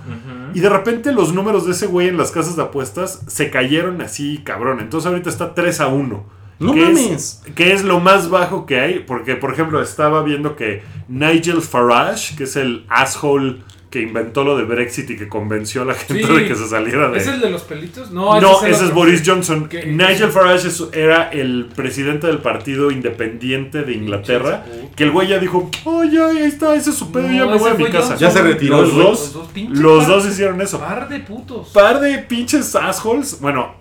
Y 0.55 0.59
de 0.59 0.69
repente 0.69 1.13
los 1.13 1.31
números 1.31 1.65
de 1.65 1.73
ese 1.73 1.85
güey 1.85 2.07
en 2.07 2.17
las 2.17 2.31
casas 2.31 2.55
de 2.55 2.63
apuestas 2.63 3.21
se 3.27 3.51
cayeron 3.51 4.01
así, 4.01 4.41
cabrón. 4.43 4.79
Entonces 4.79 5.07
ahorita 5.07 5.29
está 5.29 5.53
3 5.53 5.79
a 5.81 5.87
1. 5.87 6.25
No 6.57 6.73
que 6.73 6.81
mames. 6.81 7.41
Es, 7.45 7.53
que 7.53 7.73
es 7.73 7.83
lo 7.83 7.99
más 7.99 8.29
bajo 8.29 8.65
que 8.65 8.79
hay, 8.79 8.99
porque 8.99 9.35
por 9.35 9.53
ejemplo 9.53 9.81
estaba 9.81 10.23
viendo 10.23 10.55
que 10.55 10.83
Nigel 11.07 11.61
Farage, 11.61 12.35
que 12.35 12.45
es 12.45 12.55
el 12.55 12.85
asshole 12.89 13.57
que 13.95 14.01
inventó 14.01 14.43
lo 14.43 14.57
de 14.57 14.65
Brexit 14.65 15.09
y 15.11 15.15
que 15.15 15.29
convenció 15.29 15.83
a 15.83 15.85
la 15.85 15.93
gente 15.93 16.25
Sí. 16.27 16.33
de 16.35 16.45
que 16.49 16.53
se 16.55 16.67
saliera 16.67 17.07
de... 17.09 17.17
¿Es 17.17 17.27
el 17.27 17.39
de 17.39 17.49
los 17.49 17.61
pelitos? 17.61 18.11
No, 18.11 18.37
ese 18.65 18.85
es. 18.85 18.93
Boris 18.93 19.23
Johnson. 19.25 19.69
¿Qué? 19.69 19.85
Nigel 19.85 20.31
Farage 20.31 20.67
es- 20.67 20.83
era 20.91 21.29
el 21.29 21.69
presidente 21.73 22.27
del 22.27 22.39
partido 22.39 22.91
independiente 22.91 23.83
de 23.83 23.93
Inglaterra. 23.93 24.65
Que 24.97 25.05
el 25.05 25.11
güey 25.11 25.29
ya 25.29 25.39
dijo, 25.39 25.71
oh, 25.85 26.03
ya, 26.03 26.27
ahí 26.27 26.39
está, 26.39 26.75
ese 26.75 26.89
es 26.89 26.97
su 26.97 27.09
pedo, 27.11 27.27
No, 27.29 27.33
ya 27.37 27.45
me 27.45 27.57
voy 27.57 27.71
a 27.71 27.73
mi 27.75 27.85
casa. 27.85 28.17
Ya 28.17 28.29
se 28.29 28.41
retiró 28.41 28.81
Los 28.81 28.93
dos, 28.95 29.05
Los 29.05 29.33
dos 29.33 29.47
pinches 29.53 29.79
los 29.79 30.07
dos 30.07 30.25
hicieron 30.27 30.61
eso. 30.61 30.77
Par 30.79 31.07
de 31.07 31.19
putos. 31.21 31.69
Par 31.69 32.01
de 32.01 32.17
pinches 32.19 32.75
assholes. 32.75 33.39
Bueno, 33.39 33.75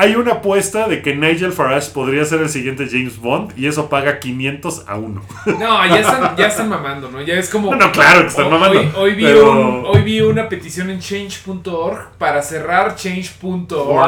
hay 0.00 0.14
una 0.14 0.34
apuesta 0.34 0.86
de 0.86 1.02
que 1.02 1.16
Nigel 1.16 1.52
Farage 1.52 1.90
podría 1.90 2.24
ser 2.24 2.40
el 2.40 2.48
siguiente 2.48 2.86
James 2.88 3.18
Bond 3.18 3.52
y 3.58 3.66
eso 3.66 3.88
paga 3.88 4.20
500 4.20 4.84
a 4.86 4.94
1. 4.96 5.22
No, 5.58 5.86
ya 5.86 5.98
están, 5.98 6.36
ya 6.36 6.46
están 6.46 6.68
mamando, 6.68 7.10
¿no? 7.10 7.20
Ya 7.20 7.34
es 7.34 7.50
como. 7.50 7.70
No, 7.74 7.76
no, 7.86 7.90
claro 7.92 8.20
que 8.22 8.28
están 8.28 8.44
Hoy- 8.46 8.50
mamando, 8.52 8.78
Hoy, 8.78 8.90
hoy 8.96 9.14
vi 9.14 9.24
pero- 9.24 9.50
un- 9.50 9.82
hoy 9.86 10.02
vi 10.02 10.20
una 10.20 10.48
petición 10.48 10.90
en 10.90 11.00
change.org 11.00 12.10
para 12.16 12.40
cerrar 12.42 12.94
change.org. 12.94 13.68
¡Wow! 13.68 13.96
No, 13.96 14.04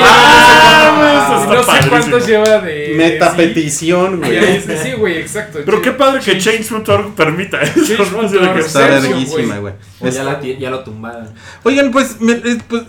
Ah, 0.00 0.94
no 0.96 1.44
eso 1.44 1.50
sé 1.54 1.60
está 1.60 1.64
cuántos- 1.64 1.66
no 1.68 1.82
sé 1.82 1.88
cuántos 1.90 2.26
lleva 2.26 2.58
de. 2.60 2.94
Meta 2.96 3.30
sí. 3.30 3.36
petición, 3.36 4.22
Ya 4.22 4.28
güey. 4.28 4.60
Sí, 4.82 4.92
güey, 4.92 5.18
exacto. 5.18 5.58
Pero 5.66 5.82
qué 5.82 5.92
padre 5.92 6.20
que 6.20 6.38
Change- 6.38 6.66
Change.org 6.66 7.14
permita 7.14 7.60
eso. 7.60 7.74
que- 7.74 7.96
Change.org. 7.96 8.58
Está 8.58 8.88
Sergio, 8.88 9.00
verguísima, 9.10 9.58
güey. 9.58 9.74
ya, 10.00 10.24
la 10.24 10.40
ya 10.40 10.70
lo 10.70 10.82
tumbaron. 10.82 11.28
Oigan, 11.64 11.90
pues, 11.90 12.20
me- 12.20 12.32
eh, 12.32 12.58
pues, 12.68 12.82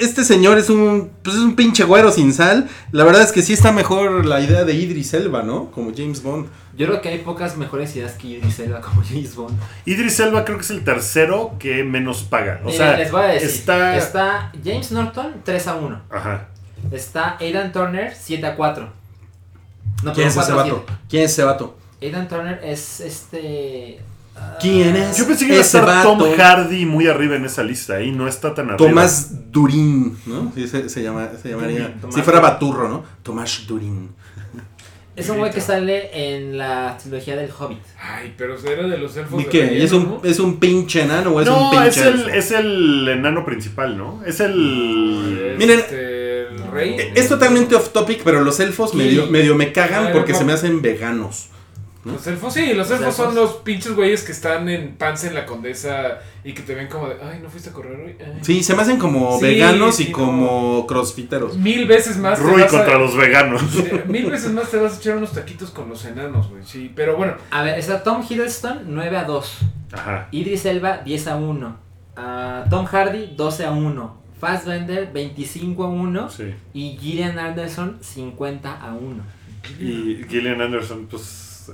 este 0.00 0.24
señor 0.24 0.58
es 0.58 0.70
un, 0.70 1.10
pues 1.22 1.36
es 1.36 1.42
un 1.42 1.56
pinche 1.56 1.84
güero 1.84 2.10
sin 2.12 2.32
sal. 2.32 2.68
La 2.92 3.04
verdad 3.04 3.22
es 3.22 3.32
que 3.32 3.42
sí 3.42 3.52
está 3.52 3.72
mejor 3.72 4.26
la 4.26 4.40
idea 4.40 4.64
de 4.64 4.74
Idris 4.74 5.14
Elba, 5.14 5.42
¿no? 5.42 5.70
Como 5.70 5.92
James 5.96 6.22
Bond. 6.22 6.48
Yo 6.76 6.86
creo 6.86 7.00
que 7.00 7.08
hay 7.08 7.18
pocas 7.18 7.56
mejores 7.56 7.94
ideas 7.96 8.12
que 8.12 8.28
Idris 8.28 8.58
Elba 8.60 8.80
como 8.80 9.02
James 9.02 9.34
Bond. 9.34 9.58
Idris 9.86 10.20
Elba 10.20 10.44
creo 10.44 10.58
que 10.58 10.64
es 10.64 10.70
el 10.70 10.84
tercero 10.84 11.56
que 11.58 11.84
menos 11.84 12.22
paga. 12.22 12.60
O 12.62 12.66
Miren, 12.66 12.78
sea, 12.78 12.96
les 12.96 13.10
voy 13.10 13.22
a 13.22 13.26
decir. 13.28 13.48
está... 13.48 13.96
Está 13.96 14.52
James 14.64 14.92
Norton 14.92 15.34
3 15.44 15.66
a 15.68 15.74
1. 15.76 16.02
Ajá. 16.10 16.48
Está 16.92 17.36
Aidan 17.40 17.72
Turner 17.72 18.14
7 18.14 18.46
a 18.46 18.56
4. 18.56 18.88
No, 20.02 20.12
¿Quién 20.12 20.28
es 20.28 20.36
ese 20.36 20.52
4 20.52 20.54
a 20.54 20.62
vato? 20.64 20.84
7. 20.86 21.00
¿Quién 21.08 21.22
es 21.24 21.32
ese 21.32 21.44
vato? 21.44 21.78
Aidan 22.02 22.28
Turner 22.28 22.60
es 22.62 23.00
este. 23.00 24.00
Ah, 24.36 24.56
¿Quién 24.60 24.96
es? 24.96 25.16
Yo 25.16 25.26
pensé 25.26 25.46
que 25.46 25.52
iba 25.52 25.60
a 25.62 25.64
estar 25.64 26.02
Tom. 26.02 26.20
Hardy 26.36 26.86
muy 26.86 27.06
arriba 27.06 27.36
en 27.36 27.44
esa 27.44 27.62
lista 27.62 28.00
y 28.02 28.10
no 28.12 28.28
está 28.28 28.54
tan 28.54 28.66
arriba. 28.70 28.78
Tomás 28.88 29.50
Durín, 29.52 30.16
¿no? 30.26 30.52
Sí, 30.54 30.66
se, 30.68 30.88
se 30.88 31.02
llama, 31.02 31.30
se 31.42 31.50
llamaría. 31.50 31.80
Durín, 31.80 32.00
Tomás 32.00 32.14
si 32.14 32.22
fuera 32.22 32.40
Durín. 32.40 32.52
Baturro, 32.54 32.88
¿no? 32.88 33.04
Tomás 33.22 33.66
Durín. 33.66 34.10
Es 35.14 35.30
un 35.30 35.38
güey 35.38 35.50
que 35.50 35.62
sale 35.62 36.10
en 36.36 36.58
la 36.58 36.98
trilogía 37.00 37.36
del 37.36 37.50
Hobbit. 37.50 37.78
Ay, 37.98 38.34
pero 38.36 38.54
era 38.58 38.86
de 38.86 38.98
los 38.98 39.16
elfos. 39.16 39.40
¿Y 39.40 39.44
de 39.44 39.48
qué? 39.48 39.60
relleno, 39.62 39.84
¿Es 39.84 39.92
un, 39.92 40.04
¿no? 40.04 40.20
¿Es 40.22 40.38
un 40.40 40.60
pinche 40.60 41.00
enano 41.04 41.30
o 41.30 41.40
es 41.40 41.48
un 41.48 41.54
no, 41.54 41.70
pinche 41.70 41.88
es 41.88 41.96
el, 41.96 42.28
es 42.28 42.50
el 42.50 43.08
enano 43.08 43.42
principal, 43.46 43.96
¿no? 43.96 44.22
Es 44.26 44.40
el... 44.40 45.52
Es, 45.52 45.58
Miren, 45.58 45.78
este, 45.78 46.48
el 46.48 46.70
rey. 46.70 46.96
Eh, 46.98 47.12
Es 47.14 47.30
totalmente 47.30 47.74
off 47.74 47.94
topic, 47.94 48.20
pero 48.24 48.42
los 48.44 48.60
elfos 48.60 48.92
medio, 48.94 49.26
medio 49.28 49.54
me 49.54 49.72
cagan 49.72 50.08
Ah, 50.08 50.10
porque 50.12 50.32
no. 50.32 50.38
se 50.38 50.44
me 50.44 50.52
hacen 50.52 50.82
veganos. 50.82 51.46
Los 52.12 52.26
elfos, 52.26 52.54
sí, 52.54 52.72
los 52.74 52.90
elfos 52.90 53.14
son 53.14 53.34
los 53.34 53.54
pinches 53.56 53.94
güeyes 53.94 54.22
que 54.22 54.32
están 54.32 54.68
en 54.68 54.94
panza 54.96 55.26
en 55.26 55.34
la 55.34 55.44
condesa 55.46 56.18
y 56.44 56.52
que 56.54 56.62
te 56.62 56.74
ven 56.74 56.86
como 56.88 57.08
de, 57.08 57.16
ay, 57.22 57.40
no 57.42 57.50
fuiste 57.50 57.70
a 57.70 57.72
correr 57.72 57.98
hoy. 58.00 58.16
Ay". 58.18 58.38
Sí, 58.42 58.62
se 58.62 58.74
me 58.76 58.82
hacen 58.82 58.98
como 58.98 59.38
Sí, 59.38 59.44
veganos 59.46 59.98
y 60.00 60.06
no. 60.10 60.12
como 60.12 60.86
crossfiteros. 60.86 61.56
Mil 61.56 61.86
veces 61.86 62.16
más. 62.16 62.38
te 62.38 62.44
Rui 62.44 62.62
a- 62.62 62.66
contra 62.68 62.98
los 62.98 63.16
veganos. 63.16 63.62
Mil 64.06 64.30
veces 64.30 64.50
más 64.52 64.70
te 64.70 64.76
vas 64.76 64.94
a 64.94 64.96
echar 64.98 65.16
unos 65.16 65.32
taquitos 65.32 65.70
con 65.70 65.88
los 65.88 66.04
enanos, 66.04 66.48
güey. 66.50 66.62
Sí, 66.64 66.92
pero 66.94 67.16
bueno. 67.16 67.34
A 67.50 67.62
ver, 67.62 67.78
está 67.78 68.02
Tom 68.02 68.22
Hiddleston 68.28 68.82
9 68.86 69.16
a 69.16 69.24
2. 69.24 69.58
Ajá. 69.92 70.28
Idris 70.30 70.64
Elba 70.66 70.98
10 71.04 71.26
a 71.28 71.36
1. 71.36 71.76
Ah, 72.16 72.64
Tom 72.70 72.86
Hardy 72.86 73.34
12 73.36 73.64
a 73.66 73.70
1. 73.72 74.22
Fassbender 74.40 75.10
25 75.12 75.84
a 75.84 75.88
1. 75.88 76.28
Sí. 76.30 76.54
Y 76.74 76.96
Gillian 77.00 77.38
Anderson 77.38 77.96
50 78.00 78.80
a 78.80 78.92
1. 78.92 79.22
Y 79.80 80.24
Gillian 80.28 80.60
Anderson, 80.60 81.06
pues 81.10 81.22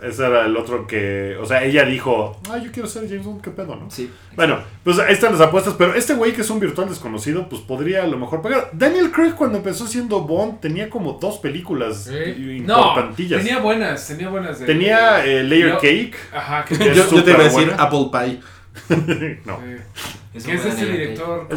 ese 0.03 0.25
era 0.27 0.47
el 0.47 0.57
otro 0.57 0.87
que... 0.87 1.37
O 1.41 1.47
sea, 1.47 1.63
ella 1.65 1.85
dijo, 1.85 2.41
ah, 2.51 2.59
yo 2.59 2.71
quiero 2.73 2.89
ser 2.89 3.09
James 3.09 3.25
Bond, 3.25 3.41
qué 3.43 3.51
pedo, 3.51 3.77
¿no? 3.77 3.91
Sí. 3.91 4.11
Bueno, 4.37 4.59
pues 4.85 4.99
ahí 4.99 5.13
están 5.13 5.33
las 5.33 5.41
apuestas, 5.41 5.75
pero 5.77 5.95
este 5.95 6.15
güey 6.15 6.33
que 6.33 6.41
es 6.43 6.51
un 6.51 6.61
virtual 6.61 6.89
desconocido, 6.89 7.49
pues 7.49 7.61
podría 7.63 8.03
a 8.03 8.07
lo 8.07 8.17
mejor 8.19 8.41
pagar. 8.43 8.71
Daniel 8.73 9.11
Craig 9.11 9.33
cuando 9.35 9.59
empezó 9.59 9.87
siendo 9.87 10.21
Bond 10.23 10.61
tenía 10.61 10.89
como 10.89 11.13
dos 11.15 11.39
películas 11.39 12.09
¿eh? 12.11 12.63
No, 12.67 12.95
tenía 13.17 13.59
buenas, 13.59 14.07
tenía 14.09 14.29
buenas. 14.29 14.59
de- 14.61 14.67
Tenía 14.67 15.25
eh, 15.25 15.43
Layer 15.45 15.69
Yo- 15.71 15.75
Cake. 15.79 16.17
Ajá, 16.35 16.65
que 16.65 16.77
Yo- 16.77 16.93
Yo, 17.11 17.23
te 17.25 17.31
iba 17.31 17.41
a 17.41 17.45
decir. 17.45 17.73
Apple 17.79 18.07
Pie. 18.13 18.41
no. 19.45 19.55
Eh, 19.65 19.81
Es 20.35 20.45
¿Qué 20.45 20.55
es 20.55 20.63
buen 20.63 20.73
este 20.73 20.87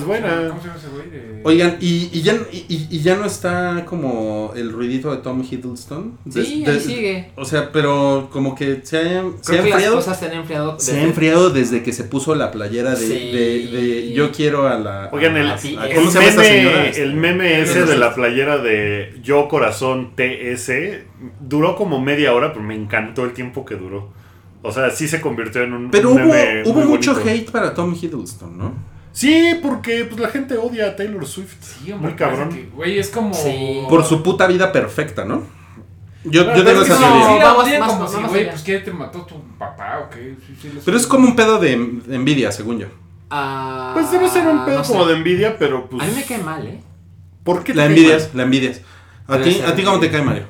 buena. 0.05 0.28
se 0.28 0.36
llama- 0.36 0.49
¿Cómo 0.49 0.61
se 0.61 0.68
llama 0.68 0.80
ese 0.80 0.89
güey? 0.89 1.09
De- 1.09 1.41
Oigan, 1.45 1.78
y, 1.80 2.09
y, 2.11 2.22
ya, 2.24 2.34
y, 2.51 2.88
y 2.91 2.99
ya 3.01 3.16
no 3.16 3.24
está 3.26 3.86
como 3.86 4.51
el 4.53 4.70
ruidito 4.74 5.11
de 5.16 5.22
Tom 5.22 5.41
Hiddleston. 5.49 6.18
Sí, 6.30 6.63
de- 6.66 6.72
ahí 6.72 6.80
sigue. 6.82 7.32
O 7.38 7.45
sea, 7.45 7.72
pero 7.72 8.28
como 8.34 8.53
que 8.53 8.82
se 8.84 8.97
ha, 8.97 9.01
se 9.39 9.57
ha 9.59 9.63
que 9.63 9.70
las 9.70 9.80
enfriado. 9.80 9.95
cosas 9.95 10.20
se 10.20 10.26
han 10.26 10.34
enfriado. 10.34 10.78
Se 10.78 10.91
ha 10.91 10.95
desde- 10.95 11.07
enfriado 11.07 11.49
desde 11.51 11.84
que 11.84 11.93
se 11.93 12.03
puso 12.03 12.36
la 12.36 12.51
playera 12.51 12.91
de, 12.91 12.97
Sí. 12.97 13.13
de, 13.32 13.68
de 13.78 14.11
yo 14.13 14.34
quiero 14.34 14.68
a 14.68 14.78
la. 14.78 15.09
Oigan, 15.13 15.38
el, 15.38 15.51
a- 15.51 15.57
sí, 15.57 15.78
a- 15.80 15.88
el 15.88 15.95
¿Cómo 15.95 16.07
el 16.07 16.11
se 16.11 16.20
llama 16.20 16.28
esta 16.30 16.41
meme, 16.41 16.53
señora? 16.59 16.89
el 16.89 17.13
meme 17.13 17.61
ese 17.61 17.86
de 17.86 17.97
la 17.97 18.13
playera 18.13 18.57
de 18.57 19.16
Yo 19.24 19.47
Corazón 19.47 20.11
TS 20.18 20.70
duró 21.39 21.78
como 21.78 22.01
media 22.01 22.34
hora, 22.34 22.51
pero 22.51 22.66
me 22.66 22.76
encantó 22.76 23.24
el 23.24 23.32
tiempo 23.32 23.63
que 23.63 23.76
duró. 23.76 24.11
O 24.66 24.72
sea, 24.72 24.89
sí 24.89 25.07
se 25.07 25.22
convirtió 25.22 25.63
en 25.63 25.74
un, 25.74 25.91
Pero 25.91 26.09
un 26.11 26.22
hubo, 26.22 26.34
meme 26.34 26.63
hubo 26.66 26.74
muy 26.80 26.86
mucho 26.86 27.13
bonito. 27.13 27.30
hate 27.30 27.51
para 27.51 27.74
Tom 27.74 27.93
Hiddleston, 27.95 28.57
¿no? 28.57 28.74
Sí, 29.11 29.57
porque 29.63 30.05
pues, 30.05 30.20
la 30.20 30.28
gente 30.30 30.57
odia 30.57 30.88
a 30.88 30.95
Taylor 30.95 31.26
Swift. 31.26 31.55
Sí, 31.61 31.91
hombre, 31.91 32.09
Muy 32.09 32.18
cabrón. 32.18 32.49
que, 32.49 32.63
Güey, 32.74 32.99
es 32.99 33.09
como. 33.09 33.34
Sí. 33.34 33.84
Por 33.88 34.03
su 34.03 34.22
puta 34.24 34.45
vida 34.47 34.72
perfecta, 34.72 35.24
¿no? 35.24 35.43
Yo, 36.26 36.43
Pero 36.45 36.57
yo 36.57 36.66
tengo 36.66 36.82
es 36.82 36.89
esa 36.89 36.97
que 36.97 37.03
teoría. 37.05 37.28
Sí, 37.28 37.39
la 37.39 37.53
odian 37.53 37.88
como 37.88 38.07
si, 38.07 38.24
güey, 38.24 38.49
pues 38.49 38.61
¿qué 38.63 38.80
te 38.80 38.91
mató 38.91 39.22
tu 39.26 39.36
papá 39.59 39.99
o 40.05 40.09
qué? 40.09 40.36
Sí, 40.45 40.55
sí, 40.59 40.72
lo 40.74 40.82
Pero 40.82 40.97
sé. 40.97 41.03
es 41.03 41.07
como 41.07 41.28
un 41.28 41.36
pedo 41.36 41.59
de, 41.59 41.78
de 42.05 42.16
envidia, 42.16 42.51
según 42.51 42.80
yo. 42.80 42.88
Ah, 43.30 43.91
Pues 43.93 44.11
debe 44.11 44.28
ser 44.28 44.47
un 44.47 44.66
pedo 44.66 44.80
no 44.80 44.84
sé. 44.84 44.91
como 44.91 45.05
de 45.05 45.16
envidia, 45.16 45.55
pero 45.57 45.88
pues. 45.88 46.03
A 46.03 46.07
mí 46.07 46.13
me 46.16 46.24
cae 46.24 46.39
mal, 46.39 46.66
¿eh? 46.68 46.82
¿Por 47.43 47.63
qué 47.63 47.74
te 47.74 47.78
La 47.78 47.86
envidias, 47.86 48.24
mal? 48.30 48.38
la 48.38 48.43
envidias. 48.43 48.82
¿A 49.28 49.38
ti, 49.38 49.61
¿A 49.66 49.76
ti 49.76 49.84
cómo 49.84 49.99
te 49.99 50.09
cae, 50.09 50.24
Mario? 50.24 50.43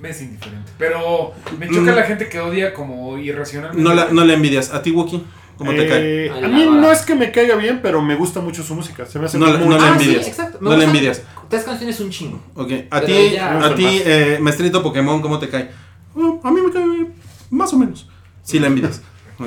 Me 0.00 0.10
es 0.10 0.20
indiferente. 0.22 0.61
Pero 0.82 1.32
me 1.60 1.68
choca 1.68 1.92
Mm. 1.92 1.94
la 1.94 2.02
gente 2.02 2.28
que 2.28 2.40
odia 2.40 2.74
como 2.74 3.16
irracionalmente. 3.18 3.80
No 3.88 3.94
la, 3.94 4.08
no 4.10 4.24
la 4.24 4.32
envidias. 4.32 4.72
¿A 4.74 4.82
ti, 4.82 4.90
Wookie? 4.90 5.22
¿Cómo 5.56 5.70
te 5.70 5.86
cae? 5.86 6.26
Eh, 6.26 6.30
a 6.30 6.48
mí 6.48 6.64
no 6.66 6.90
es 6.90 7.02
que 7.02 7.14
me 7.14 7.30
caiga 7.30 7.54
bien, 7.54 7.78
pero 7.80 8.02
me 8.02 8.16
gusta 8.16 8.40
mucho 8.40 8.64
su 8.64 8.74
música. 8.74 9.06
Se 9.06 9.20
me 9.20 9.26
hace 9.26 9.38
No 9.38 9.46
la- 9.46 9.58
muy 9.58 9.68
no 9.68 9.78
la 9.78 9.84
ah, 9.84 9.92
envidias. 9.92 10.24
sí, 10.24 10.30
exacto. 10.30 10.58
Me 10.60 10.70
No 10.70 10.76
le 10.76 10.84
envidias. 10.86 11.22
Tres 11.48 11.62
canciones 11.62 12.00
un 12.00 12.10
chingo. 12.10 12.42
Ok. 12.56 12.72
¿A 12.90 13.00
ti, 13.02 13.36
a 13.36 13.74
ti 13.76 13.86
eh, 14.04 14.38
maestrito 14.40 14.82
Pokémon, 14.82 15.22
cómo 15.22 15.38
te 15.38 15.48
cae? 15.48 15.70
Oh, 16.16 16.40
a 16.42 16.50
mí 16.50 16.60
me 16.60 16.72
cae 16.72 17.06
más 17.50 17.72
o 17.72 17.78
menos. 17.78 18.08
Sí, 18.42 18.58
la 18.58 18.66
envidias. 18.66 19.02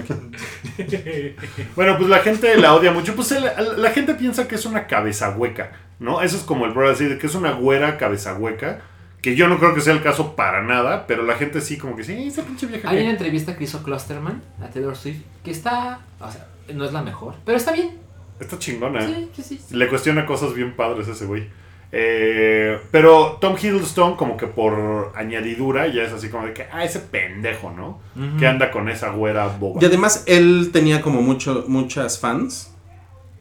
Bueno, 1.75 1.97
pues 1.97 2.09
la 2.09 2.19
gente 2.19 2.55
la 2.57 2.73
odia 2.75 2.91
mucho. 2.91 3.15
Pues 3.15 3.31
la, 3.31 3.59
la 3.61 3.91
gente 3.91 4.13
piensa 4.15 4.47
que 4.47 4.55
es 4.55 4.65
una 4.65 4.87
cabeza 4.87 5.31
hueca, 5.31 5.71
¿no? 5.99 6.21
Eso 6.21 6.37
es 6.37 6.43
como 6.43 6.65
el 6.65 6.71
brother 6.71 6.93
así, 6.95 7.05
de 7.05 7.17
que 7.17 7.27
es 7.27 7.35
una 7.35 7.51
güera 7.51 7.97
cabeza 7.97 8.35
hueca. 8.35 8.81
Que 9.25 9.35
yo 9.35 9.47
no 9.47 9.57
creo 9.57 9.73
que 9.73 9.81
sea 9.81 9.93
el 9.93 10.03
caso 10.03 10.35
para 10.35 10.61
nada, 10.61 11.07
pero 11.07 11.23
la 11.23 11.33
gente 11.33 11.59
sí, 11.59 11.79
como 11.79 11.95
que 11.95 12.03
sí, 12.03 12.27
esa 12.27 12.43
pinche 12.43 12.67
vieja. 12.67 12.87
Hay 12.87 12.97
que-". 12.97 13.01
una 13.05 13.11
entrevista 13.13 13.57
que 13.57 13.63
hizo 13.63 13.81
Clusterman 13.81 14.43
a 14.61 14.67
Taylor 14.67 14.95
Swift 14.95 15.23
que 15.43 15.49
está. 15.49 16.01
O 16.19 16.31
sea, 16.31 16.47
no 16.71 16.85
es 16.85 16.93
la 16.93 17.01
mejor, 17.01 17.33
pero 17.43 17.57
está 17.57 17.71
bien. 17.71 17.97
Está 18.39 18.59
chingona. 18.59 19.01
Sí, 19.01 19.31
sí, 19.33 19.41
sí. 19.41 19.75
Le 19.75 19.89
cuestiona 19.89 20.27
cosas 20.27 20.53
bien 20.53 20.75
padres 20.75 21.07
ese 21.07 21.25
güey. 21.25 21.47
Eh, 21.91 22.79
pero 22.91 23.39
Tom 23.41 23.55
Hiddleston, 23.59 24.15
como 24.15 24.37
que 24.37 24.45
por 24.45 25.11
añadidura, 25.15 25.87
ya 25.87 26.03
es 26.03 26.13
así 26.13 26.29
como 26.29 26.45
de 26.45 26.53
que, 26.53 26.67
ah, 26.71 26.83
ese 26.83 26.99
pendejo, 26.99 27.71
¿no? 27.71 28.01
Que 28.37 28.45
anda 28.45 28.69
con 28.69 28.89
esa 28.89 29.09
güera 29.09 29.47
boba. 29.47 29.81
Y 29.81 29.85
además, 29.85 30.23
él 30.27 30.69
tenía 30.71 31.01
como 31.01 31.23
mucho, 31.23 31.65
muchas 31.67 32.19
fans 32.19 32.75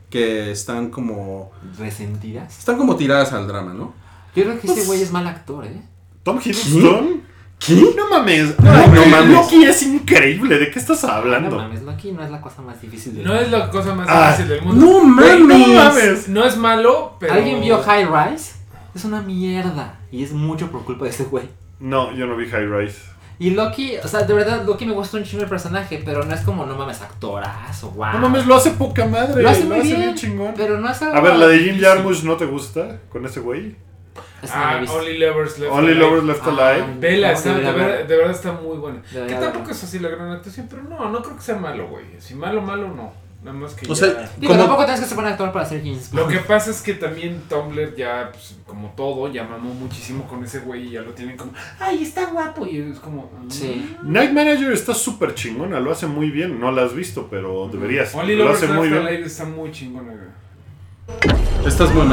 que 0.09 0.51
están 0.51 0.89
como. 0.89 1.53
Resentidas. 1.78 2.59
Están 2.59 2.78
como 2.78 2.97
tiradas 2.97 3.35
al 3.35 3.47
drama, 3.47 3.74
¿no? 3.74 4.03
Yo 4.35 4.43
creo 4.45 4.61
que 4.61 4.66
Pues- 4.66 4.78
ese 4.78 4.87
güey 4.87 5.03
es 5.03 5.11
mal 5.12 5.26
actor, 5.26 5.64
¿eh? 5.66 5.80
Tom 6.22 6.39
Hiddleston. 6.45 7.22
¿Qué? 7.59 7.74
No 7.97 8.09
mames. 8.11 8.55
Ay, 8.59 8.89
no 8.89 8.95
Loki- 8.97 9.11
mames. 9.11 9.30
Loki 9.32 9.64
es 9.64 9.82
increíble. 9.85 10.59
¿De 10.59 10.70
qué 10.70 10.78
estás 10.78 11.03
No 11.05 11.11
hablando? 11.11 11.57
mames, 11.57 11.82
Loki 11.82 12.12
no 12.12 12.22
es 12.24 12.30
la 12.30 12.41
cosa 12.41 12.62
más 12.62 12.80
difícil 12.82 13.14
del 13.14 13.24
No 13.24 13.35
es 13.35 13.51
la 13.51 13.70
cosa 13.70 13.95
más 13.95 14.07
Ah, 14.11 14.30
difícil 14.32 14.49
del 14.49 14.62
mundo. 14.62 14.85
no 14.87 15.05
mames. 15.05 15.41
no 15.41 15.59
mames. 15.74 16.28
No 16.28 16.45
es 16.45 16.57
malo, 16.57 17.16
pero. 17.20 17.32
¿Alguien 17.35 17.61
vio 17.61 17.80
High 17.82 18.07
Rise? 18.07 18.53
Es 18.95 19.05
una 19.05 19.22
mierda. 19.22 19.99
Y 20.11 20.22
es 20.24 20.32
mucho 20.32 20.70
por 20.70 20.85
culpa 20.85 21.05
de 21.05 21.11
ese 21.11 21.24
güey. 21.24 21.49
No, 21.80 22.12
yo 22.14 22.26
no 22.26 22.37
vi 22.37 22.47
High 22.49 22.66
Rise. 22.66 22.99
Y 23.39 23.51
Loki, 23.51 23.97
o 24.03 24.07
sea, 24.09 24.22
de 24.22 24.32
verdad, 24.35 24.64
Loki 24.64 24.87
me 24.87 24.93
gusta 24.93 25.16
un 25.16 25.24
chingo 25.24 25.43
el 25.43 25.49
personaje, 25.49 26.01
pero 26.05 26.24
no 26.24 26.32
es 26.35 26.41
como, 26.43 26.66
no 26.66 26.76
mames, 26.76 27.01
actorazo, 27.03 27.91
wow. 27.91 28.12
No 28.14 28.20
mames, 28.20 28.47
lo 28.47 28.55
hace 28.55 28.70
poca 28.72 29.07
madre. 29.07 29.43
Lo 29.43 29.49
hace 29.51 29.64
muy 29.64 29.80
bien, 29.80 30.14
chingón. 30.14 30.55
Pero 30.57 30.78
no 30.80 30.89
es 30.89 31.01
algo 31.03 31.16
A 31.16 31.20
ver, 31.20 31.37
la 31.37 31.47
de 31.49 31.59
Jim. 31.59 31.80
Jarmusch 31.80 32.22
no 32.24 32.37
te 32.37 32.47
gusta 32.47 33.01
con 33.11 33.24
ese 33.26 33.41
güey. 33.41 33.74
No 34.14 34.50
Ah. 34.52 34.82
Only 34.90 35.18
Lovers 35.18 35.58
Left 35.58 35.72
Only 35.72 35.92
Alive. 35.92 36.00
Lovers 36.04 36.24
Left 36.24 36.42
Ah, 36.44 36.48
Alive. 36.50 36.86
Vela, 37.00 37.28
No, 37.28 37.34
está- 37.34 37.54
de, 37.54 37.60
verdad, 37.60 37.74
ver. 37.76 38.06
de 38.06 38.16
verdad 38.16 38.32
está 38.34 38.52
muy 38.52 38.76
buena. 38.76 39.02
Que 39.10 39.34
tampoco 39.34 39.70
es 39.70 39.82
así 39.84 39.98
la 39.98 40.08
gran 40.10 40.30
actuación, 40.32 40.66
pero 40.68 40.82
no, 40.82 41.08
no 41.10 41.22
creo 41.22 41.36
que 41.36 41.42
sea 41.42 41.56
malo, 41.56 41.88
güey. 41.88 42.04
Si 42.18 42.34
malo, 42.34 42.60
malo, 42.60 42.88
no. 42.88 43.24
Nada 43.42 43.58
más 43.58 43.74
que 43.74 43.84
O 43.84 43.88
ya- 43.90 43.94
sea, 43.94 44.30
Digo, 44.38 44.52
como- 44.54 44.58
tampoco 44.64 44.84
tienes 44.84 45.00
que 45.02 45.06
ser 45.06 45.16
buen 45.16 45.26
actor 45.28 45.52
para 45.52 45.66
ser 45.66 45.80
James 45.82 46.10
Lo 46.14 46.26
que 46.26 46.38
pasa 46.38 46.70
es 46.70 46.80
que 46.80 46.94
también 46.94 47.42
Tumblr 47.46 47.94
ya, 47.94 48.30
pues, 48.32 48.56
como 48.66 48.88
todo, 48.96 49.30
ya 49.30 49.44
mamó 49.44 49.74
muchísimo 49.74 50.26
con 50.26 50.42
ese 50.42 50.60
güey 50.60 50.86
y 50.86 50.90
ya 50.92 51.02
lo 51.02 51.12
tienen 51.12 51.36
como, 51.36 51.52
ay, 51.78 52.02
está 52.02 52.24
guapo. 52.30 52.64
Y 52.66 52.78
es 52.80 52.98
como, 53.00 53.24
mm. 53.44 53.50
Sí. 53.50 53.96
Night 54.02 54.32
Manager 54.32 54.72
está 54.72 54.94
súper 54.94 55.34
chingona, 55.34 55.78
lo 55.78 55.92
hace 55.92 56.06
muy 56.06 56.30
bien. 56.30 56.58
No 56.58 56.72
la 56.72 56.84
has 56.84 56.94
visto, 56.94 57.28
pero 57.30 57.68
deberías. 57.70 58.14
Only 58.14 58.34
Lo 58.34 58.44
Lovers 58.44 58.62
hace 58.62 58.72
muy 58.72 58.88
Left 58.88 59.00
bien. 59.02 59.06
Alive 59.14 59.26
está 59.26 59.44
muy 59.44 59.70
chingona, 59.72 60.12
güey. 60.12 61.66
Estás 61.66 61.92
muy 61.94 62.06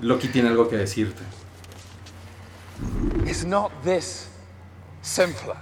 Loki 0.00 0.28
tiene 0.28 0.48
algo 0.48 0.68
que 0.68 0.76
decirte. 0.78 1.22
Is 3.26 3.44
not 3.44 3.72
this 3.82 4.28
simpler? 5.02 5.56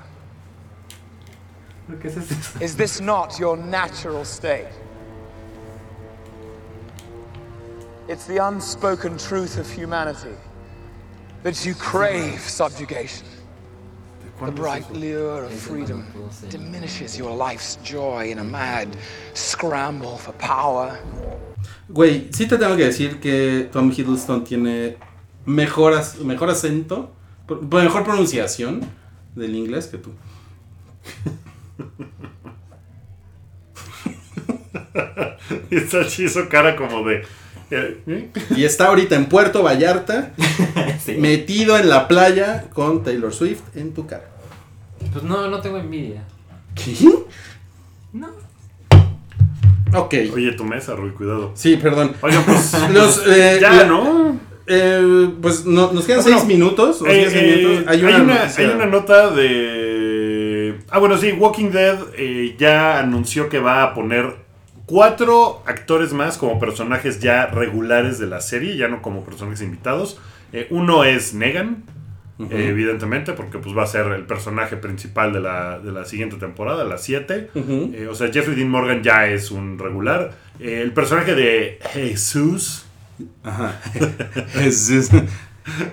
¿Qué 1.89 2.07
es 2.07 2.17
eso? 2.17 2.59
Is 2.61 2.77
this 2.77 3.01
not 3.01 3.39
your 3.39 3.57
natural 3.57 4.25
state? 4.25 4.69
It's 8.09 8.27
the 8.27 8.37
unspoken 8.37 9.17
truth 9.19 9.59
of 9.59 9.69
humanity 9.71 10.37
that 11.43 11.65
you 11.65 11.75
crave 11.75 12.41
subjugation. 12.41 13.27
The 14.41 14.53
bright 14.53 14.91
lure 14.93 15.45
of 15.45 15.53
freedom 15.53 16.07
diminishes 16.51 17.17
your 17.17 17.35
life's 17.35 17.77
joy 17.77 18.31
in 18.31 18.39
a 18.39 18.45
mad 18.45 18.95
scramble 19.33 20.19
for 20.19 20.33
power. 20.33 20.99
Güey, 21.89 22.29
sí 22.33 22.47
te 22.47 22.59
tengo 22.59 22.77
que 22.77 22.85
decir 22.85 23.21
que 23.21 23.69
Tom 23.73 23.91
Hiddleston 23.93 24.45
tiene 24.45 24.97
mejor, 25.45 25.95
mejor 26.25 26.51
acento, 26.51 27.13
mejor 27.71 28.05
pronunciación 28.05 28.81
del 29.35 29.55
inglés 29.55 29.87
que 29.87 29.99
tú. 29.99 30.11
Y 35.71 35.77
está 35.77 36.01
hizo 36.01 36.49
cara 36.49 36.77
como 36.77 37.07
de. 37.07 37.23
eh, 37.71 38.01
¿eh? 38.07 38.31
Y 38.57 38.65
está 38.65 38.87
ahorita 38.87 39.15
en 39.17 39.27
Puerto 39.27 39.63
Vallarta, 39.63 40.33
Sí. 41.05 41.13
metido 41.19 41.79
en 41.79 41.89
la 41.89 42.09
playa 42.09 42.65
con 42.73 43.03
Taylor 43.05 43.33
Swift 43.33 43.61
en 43.77 43.93
tu 43.95 44.07
cara. 44.07 44.29
Pues 45.13 45.23
no, 45.25 45.49
no 45.49 45.61
tengo 45.61 45.79
envidia. 45.79 46.25
¿Qué? 46.75 46.97
No. 48.13 48.29
Ok. 49.97 50.15
Oye, 50.35 50.53
tu 50.53 50.65
mesa, 50.65 50.95
Rui, 50.95 51.11
cuidado. 51.11 51.53
Sí, 51.55 51.77
perdón. 51.77 52.13
Oigan, 52.21 52.45
pues. 52.45 52.73
Eh, 53.27 53.59
ya, 53.61 53.73
la- 53.73 53.85
¿no? 53.85 54.39
eh, 54.67 55.31
pues 55.41 55.65
no- 55.65 55.93
nos 55.93 56.05
quedan 56.05 56.21
Ah, 56.21 56.23
bueno, 56.23 56.39
seis 56.39 56.49
minutos. 56.49 57.03
o 57.03 57.07
Eh, 57.07 57.29
eh, 57.31 57.57
minutos. 57.67 57.89
hay, 57.89 58.03
una, 58.03 58.43
hay 58.45 58.67
una 58.67 58.87
nota 58.87 59.31
de. 59.31 60.81
Ah, 60.91 60.99
bueno, 60.99 61.17
sí, 61.19 61.33
Walking 61.33 61.71
Dead 61.71 61.99
eh, 62.17 62.55
ya 62.59 62.99
anunció 62.99 63.49
que 63.49 63.59
va 63.59 63.83
a 63.83 63.95
poner 63.95 64.37
cuatro 64.87 65.63
actores 65.67 66.13
más 66.13 66.39
como 66.39 66.59
personajes 66.61 67.21
ya 67.21 67.47
regulares 67.47 68.19
de 68.19 68.27
la 68.27 68.41
serie, 68.41 68.77
ya 68.77 68.89
no 68.89 69.03
como 69.03 69.25
personajes 69.25 69.63
invitados. 69.63 70.19
Eh, 70.53 70.67
uno 70.71 71.03
es 71.05 71.35
Negan, 71.35 71.83
Eh, 72.39 72.69
evidentemente, 72.69 73.33
porque 73.33 73.59
pues 73.59 73.75
va 73.77 73.85
a 73.85 73.87
ser 73.87 74.07
el 74.09 74.27
personaje 74.27 74.77
principal 74.77 75.33
de 75.33 75.41
la, 75.41 75.79
de 75.79 75.91
la 75.91 76.05
siguiente 76.05 76.37
temporada, 76.37 76.85
la 76.85 76.99
7. 76.99 77.51
Ujú. 77.55 77.93
Eh, 77.95 78.09
o 78.09 78.15
sea, 78.15 78.31
Jeffrey 78.31 78.55
Dean 78.55 78.69
Morgan 78.69 79.03
ya 79.03 79.27
es 79.27 79.51
un 79.51 79.79
regular. 79.79 80.33
Eh, 80.61 80.83
el 80.83 80.93
personaje 80.93 81.35
de 81.35 81.79
Jesús. 81.93 82.85
Ajá. 83.43 83.81
Jesús. 84.53 85.11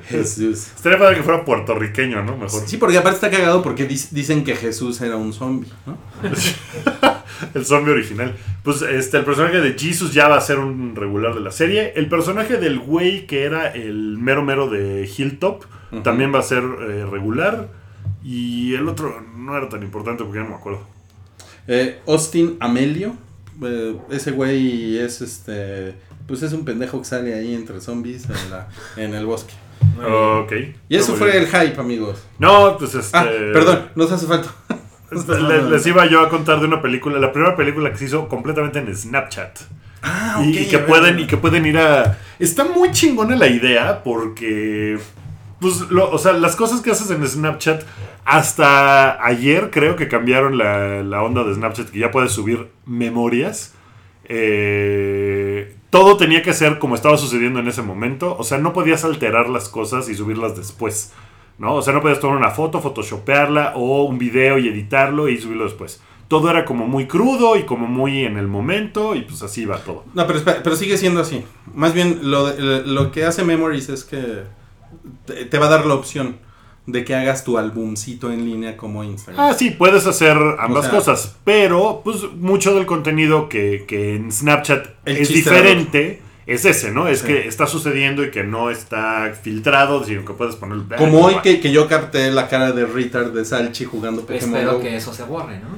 Jesús. 0.08 0.68
Estaría 0.76 1.00
padre 1.00 1.18
que 1.18 1.24
fuera 1.24 1.44
puertorriqueño, 1.44 2.24
¿no? 2.24 2.38
Mejor. 2.38 2.64
Sí, 2.68 2.78
porque 2.78 2.98
aparte 2.98 3.16
está 3.16 3.32
cagado 3.32 3.62
porque 3.64 3.86
dicen 3.86 4.44
que 4.44 4.56
Jesús 4.56 5.02
era 5.02 5.16
un 5.16 5.34
zombie, 5.34 5.70
¿no? 5.86 5.98
El 7.54 7.66
zombie 7.66 7.92
original. 7.92 8.36
Pues 8.64 8.82
este, 8.84 9.18
el 9.18 9.26
personaje 9.26 9.60
de 9.60 9.78
Jesus 9.78 10.14
ya 10.14 10.28
va 10.28 10.38
a 10.38 10.42
ser 10.42 10.60
un 10.60 10.96
regular 10.96 11.34
de 11.34 11.42
la 11.42 11.52
serie. 11.52 11.94
El 11.96 12.08
personaje 12.08 12.58
del 12.58 12.80
güey 12.80 13.28
que 13.28 13.44
era 13.44 13.72
el 13.72 14.18
mero 14.18 14.44
mero 14.44 14.70
de 14.70 15.10
Hilltop 15.18 15.64
también 16.04 16.34
va 16.34 16.40
a 16.40 16.44
ser 16.44 16.64
eh, 16.64 17.06
regular. 17.10 17.70
Y 18.24 18.74
el 18.76 18.88
otro 18.88 19.22
no 19.36 19.58
era 19.58 19.68
tan 19.68 19.84
importante 19.84 20.24
porque 20.24 20.40
ya 20.40 20.44
no 20.44 20.52
me 20.52 20.56
acuerdo. 20.56 20.82
Eh, 21.68 22.00
Austin 22.08 22.58
Amelio. 22.60 23.16
eh, 23.62 23.98
ese 24.10 24.32
güey 24.32 24.98
es 24.98 25.22
este. 25.22 25.96
Pues 26.28 26.42
es 26.42 26.54
un 26.54 26.64
pendejo 26.64 27.00
que 27.00 27.06
sale 27.06 27.34
ahí 27.34 27.54
entre 27.54 27.82
zombies 27.82 28.26
en, 28.26 28.52
la, 28.52 28.70
en 28.96 29.14
el 29.14 29.26
bosque. 29.26 29.54
Ok. 30.06 30.52
Y 30.90 30.96
eso 30.98 31.16
fue 31.16 31.32
bien. 31.32 31.44
el 31.44 31.48
hype, 31.50 31.80
amigos. 31.80 32.26
No, 32.40 32.78
pues 32.78 32.96
este. 32.96 33.18
Ah, 33.18 33.26
perdón, 33.54 33.90
nos 33.96 34.12
hace 34.12 34.26
falta. 34.28 34.50
le- 35.48 35.70
les 35.70 35.86
iba 35.88 36.06
yo 36.08 36.22
a 36.22 36.30
contar 36.30 36.60
de 36.60 36.66
una 36.68 36.82
película, 36.82 37.20
la 37.20 37.32
primera 37.32 37.56
película 37.56 37.92
que 37.92 37.98
se 37.98 38.06
hizo 38.06 38.28
completamente 38.28 38.80
en 38.80 38.96
Snapchat. 38.96 39.60
Ah, 40.02 40.42
y, 40.44 40.50
ok, 40.52 40.56
y 40.62 40.66
que 40.68 40.78
ver. 40.78 40.86
pueden 40.88 41.20
y 41.20 41.28
que 41.28 41.38
pueden 41.38 41.66
ir 41.66 41.78
a 41.78 42.18
está 42.40 42.66
muy 42.66 42.92
chingona 42.92 43.36
la 43.38 43.48
idea 43.48 44.04
porque 44.04 44.98
pues 45.62 45.80
lo- 45.92 46.12
o 46.12 46.18
sea 46.18 46.34
las 46.34 46.58
cosas 46.58 46.82
que 46.82 46.92
haces 46.92 47.10
en 47.12 47.26
Snapchat 47.26 47.84
hasta 48.26 49.24
ayer 49.26 49.70
creo 49.72 49.96
que 49.96 50.10
cambiaron 50.10 50.58
la, 50.58 51.04
la 51.04 51.24
onda 51.24 51.44
de 51.46 51.54
Snapchat 51.56 51.90
que 51.90 52.00
ya 52.00 52.12
puedes 52.12 52.32
subir 52.34 52.68
memorias 52.86 53.74
Eh, 54.26 55.53
todo 55.94 56.18
tenía 56.18 56.42
que 56.42 56.54
ser 56.54 56.80
como 56.80 56.96
estaba 56.96 57.18
sucediendo 57.18 57.60
en 57.60 57.68
ese 57.68 57.84
momento 57.84 58.36
o 58.36 58.44
sea 58.44 58.58
no 58.58 58.74
podías 58.74 59.06
alterar 59.06 59.48
las 59.48 59.70
cosas 59.70 60.10
y 60.10 60.16
subirlas 60.16 60.58
después 60.58 61.14
¿no? 61.60 61.76
O 61.76 61.82
sea, 61.84 61.94
no 61.94 62.02
podías 62.02 62.20
tomar 62.20 62.38
una 62.38 62.50
foto, 62.50 62.82
photoshopearla 62.82 63.74
o 63.76 64.06
un 64.06 64.18
video 64.18 64.58
y 64.58 64.68
editarlo 64.68 65.30
y 65.30 65.38
subirlo 65.40 65.66
después. 65.66 66.02
Todo 66.28 66.50
era 66.50 66.66
como 66.66 66.88
muy 66.88 67.06
crudo 67.06 67.56
y 67.58 67.64
como 67.64 67.86
muy 67.86 68.26
en 68.26 68.38
el 68.38 68.48
momento 68.48 69.14
y 69.16 69.22
pues 69.22 69.44
así 69.44 69.64
va 69.66 69.78
todo. 69.78 70.04
No, 70.16 70.26
pero, 70.26 70.40
pero 70.64 70.76
sigue 70.76 70.98
siendo 70.98 71.22
así. 71.22 71.44
Más 71.76 71.94
bien, 71.94 72.22
lo, 72.24 72.52
lo 72.58 73.12
que 73.12 73.26
hace 73.26 73.44
Memories 73.44 73.90
es 73.90 74.04
que 74.04 74.44
te, 75.26 75.46
te 75.46 75.60
va 75.60 75.68
a 75.68 75.70
dar 75.70 75.86
la 75.86 75.94
opción 75.94 76.38
de 76.86 77.06
que 77.06 77.16
hagas 77.16 77.44
tu 77.44 77.58
albumcito 77.58 78.32
en 78.32 78.46
línea 78.46 78.76
como 78.78 79.04
Instagram. 79.04 79.40
Ah, 79.52 79.54
sí, 79.54 79.72
puedes 79.72 80.06
hacer 80.06 80.38
ambas 80.60 80.86
O 80.88 80.90
sea- 80.90 80.92
cosas, 80.92 81.36
pero 81.46 82.02
pues 82.04 82.18
mucho 82.36 82.74
del 82.76 82.86
contenido 82.86 83.48
que, 83.50 83.86
que 83.88 84.16
en 84.16 84.32
Snapchat 84.32 84.88
es 85.06 85.30
diferente 85.30 86.22
es 86.46 86.66
ese, 86.66 86.92
¿no? 86.92 87.08
Es 87.08 87.20
Sí. 87.20 87.28
que 87.28 87.48
está 87.48 87.68
sucediendo 87.68 88.22
y 88.22 88.30
que 88.30 88.44
no 88.44 88.70
está 88.70 89.32
filtrado, 89.42 90.04
sino 90.04 90.26
que 90.26 90.34
puedes 90.34 90.58
poner... 90.58 90.80
Como 90.98 91.22
hoy 91.22 91.36
que, 91.42 91.62
que 91.62 91.72
yo 91.72 91.88
capté 91.88 92.30
la 92.32 92.50
cara 92.50 92.74
de 92.74 92.86
Ritter 92.86 93.32
de 93.32 93.46
Salchi 93.46 93.86
jugando 93.86 94.24
Pokémon 94.24 94.50
Espero 94.56 94.74
Go. 94.74 94.80
que 94.82 94.98
eso 94.98 95.14
se 95.14 95.24
borre, 95.24 95.60
¿no? 95.60 95.70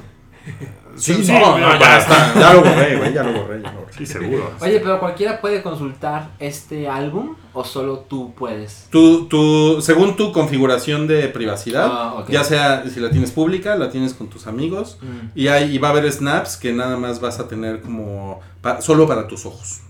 Sí, 0.96 1.12
Sí, 1.12 1.18
no, 1.20 1.24
sí, 1.26 1.32
no, 1.32 1.58
ya. 1.58 1.78
ya 1.78 1.98
está. 1.98 2.34
Ya 2.40 2.54
lo 2.54 2.62
borré, 2.62 2.96
güey, 2.96 3.12
ya 3.12 3.22
lo 3.22 3.32
borré, 3.32 3.60
ya 3.62 3.70
lo 3.70 3.80
borré. 3.80 3.92
Sí, 3.98 4.06
seguro. 4.06 4.50
Oye, 4.60 4.80
pero 4.80 4.98
cualquiera 4.98 5.40
puede 5.42 5.62
consultar 5.62 6.30
este 6.38 6.88
álbum 6.88 7.36
o 7.58 7.64
solo 7.64 8.00
tú 8.08 8.34
puedes. 8.36 8.86
Tu, 8.90 9.26
tu, 9.28 9.80
según 9.80 10.14
tu 10.16 10.30
configuración 10.32 11.06
de 11.06 11.26
privacidad, 11.28 11.88
Ah, 11.90 12.24
ya 12.28 12.44
sea 12.44 12.84
si 12.88 13.00
la 13.00 13.10
tienes 13.10 13.30
pública, 13.30 13.74
la 13.76 13.90
tienes 13.90 14.12
con 14.14 14.28
tus 14.28 14.46
amigos, 14.46 14.98
Mm. 15.00 15.28
y, 15.34 15.48
hay, 15.48 15.74
y 15.74 15.78
va 15.78 15.88
a 15.88 15.90
haber 15.92 16.10
snaps 16.12 16.56
que 16.58 16.72
nada 16.72 16.96
más 16.98 17.20
vas 17.20 17.40
a 17.40 17.48
tener 17.48 17.80
como 17.80 18.40
pa- 18.60 18.80
solo 18.80 19.06
para 19.08 19.26
tus 19.26 19.46
ojos. 19.46 19.80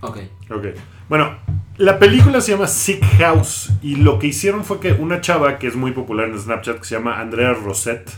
Ok. 0.00 0.18
Ok. 0.50 0.66
Bueno, 1.08 1.36
la 1.76 1.98
película 1.98 2.40
se 2.40 2.52
llama 2.52 2.66
Sick 2.66 3.04
House 3.18 3.70
y 3.82 3.96
lo 3.96 4.18
que 4.18 4.28
hicieron 4.28 4.64
fue 4.64 4.80
que 4.80 4.92
una 4.92 5.20
chava 5.20 5.58
que 5.58 5.66
es 5.66 5.76
muy 5.76 5.92
popular 5.92 6.28
en 6.28 6.38
Snapchat, 6.38 6.78
que 6.78 6.84
se 6.84 6.94
llama 6.96 7.20
Andrea 7.20 7.52
Rosette, 7.52 8.10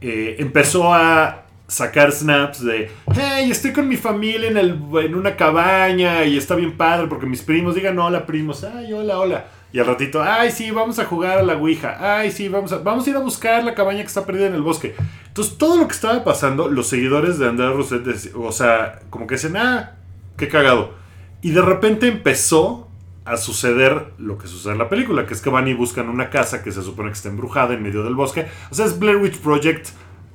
eh, 0.00 0.36
empezó 0.38 0.92
a 0.92 1.44
sacar 1.68 2.10
snaps 2.10 2.64
de, 2.64 2.90
hey, 3.14 3.50
estoy 3.50 3.72
con 3.72 3.86
mi 3.86 3.96
familia 3.96 4.48
en, 4.48 4.56
el, 4.56 4.80
en 5.02 5.14
una 5.14 5.36
cabaña 5.36 6.24
y 6.24 6.36
está 6.38 6.54
bien 6.54 6.76
padre 6.76 7.06
porque 7.08 7.26
mis 7.26 7.42
primos 7.42 7.74
digan 7.74 7.98
hola 7.98 8.26
primos, 8.26 8.64
ay, 8.64 8.92
hola, 8.92 9.18
hola. 9.18 9.44
Y 9.70 9.78
al 9.78 9.84
ratito, 9.86 10.22
ay, 10.22 10.50
sí, 10.50 10.70
vamos 10.70 10.98
a 10.98 11.04
jugar 11.04 11.38
a 11.38 11.42
la 11.42 11.54
Ouija, 11.56 11.98
ay, 12.16 12.30
sí, 12.30 12.48
vamos 12.48 12.72
a, 12.72 12.78
vamos 12.78 13.06
a 13.06 13.10
ir 13.10 13.16
a 13.16 13.20
buscar 13.20 13.62
la 13.64 13.74
cabaña 13.74 14.00
que 14.00 14.06
está 14.06 14.24
perdida 14.24 14.46
en 14.46 14.54
el 14.54 14.62
bosque. 14.62 14.94
Entonces, 15.26 15.58
todo 15.58 15.76
lo 15.76 15.86
que 15.86 15.94
estaba 15.94 16.24
pasando, 16.24 16.68
los 16.68 16.88
seguidores 16.88 17.38
de 17.38 17.50
Rosette, 17.50 18.06
dec- 18.06 18.32
o 18.34 18.50
sea, 18.50 19.00
como 19.10 19.26
que 19.26 19.34
dicen, 19.34 19.58
ah, 19.58 19.92
qué 20.38 20.48
cagado. 20.48 20.94
Y 21.42 21.50
de 21.50 21.60
repente 21.60 22.08
empezó 22.08 22.88
a 23.26 23.36
suceder 23.36 24.06
lo 24.16 24.38
que 24.38 24.46
sucede 24.46 24.72
en 24.72 24.78
la 24.78 24.88
película, 24.88 25.26
que 25.26 25.34
es 25.34 25.42
que 25.42 25.50
van 25.50 25.68
y 25.68 25.74
buscan 25.74 26.08
una 26.08 26.30
casa 26.30 26.62
que 26.62 26.72
se 26.72 26.82
supone 26.82 27.10
que 27.10 27.16
está 27.16 27.28
embrujada 27.28 27.74
en 27.74 27.82
medio 27.82 28.02
del 28.02 28.14
bosque. 28.14 28.46
O 28.70 28.74
sea, 28.74 28.86
es 28.86 28.98
Blair 28.98 29.18
Witch 29.18 29.36
Project 29.36 29.88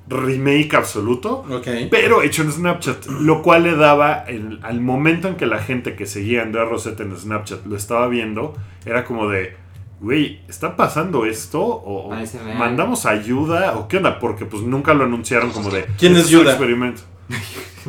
remake 0.09 0.75
absoluto, 0.75 1.45
pero 1.89 2.21
hecho 2.21 2.41
en 2.43 2.51
Snapchat, 2.51 3.05
lo 3.07 3.41
cual 3.41 3.63
le 3.63 3.75
daba, 3.75 4.25
el- 4.27 4.59
al 4.63 4.81
momento 4.81 5.27
en 5.29 5.35
que 5.35 5.45
la 5.45 5.59
gente 5.59 5.95
que 5.95 6.05
seguía 6.05 6.41
a 6.41 6.43
Andrea 6.43 6.65
Rosetta 6.65 7.03
en 7.03 7.15
Snapchat 7.17 7.65
lo 7.65 7.75
estaba 7.77 8.07
viendo, 8.07 8.53
era 8.85 9.05
como 9.05 9.29
de, 9.29 9.55
güey, 10.01 10.41
¿está 10.49 10.75
pasando 10.75 11.25
esto? 11.25 11.61
¿O 11.63 12.11
mandamos 12.59 13.05
ayuda? 13.05 13.77
¿O 13.77 13.87
qué 13.87 13.97
onda? 13.97 14.19
Porque 14.19 14.45
pues 14.45 14.61
nunca 14.63 14.93
lo 14.93 15.05
anunciaron 15.05 15.51
como 15.51 15.69
de, 15.69 15.85
¿Quién 15.97 16.13
es 16.17 16.23
"Este 16.25 16.35
un 16.35 16.41
Yuda?" 16.43 16.51
experimento. 16.51 17.01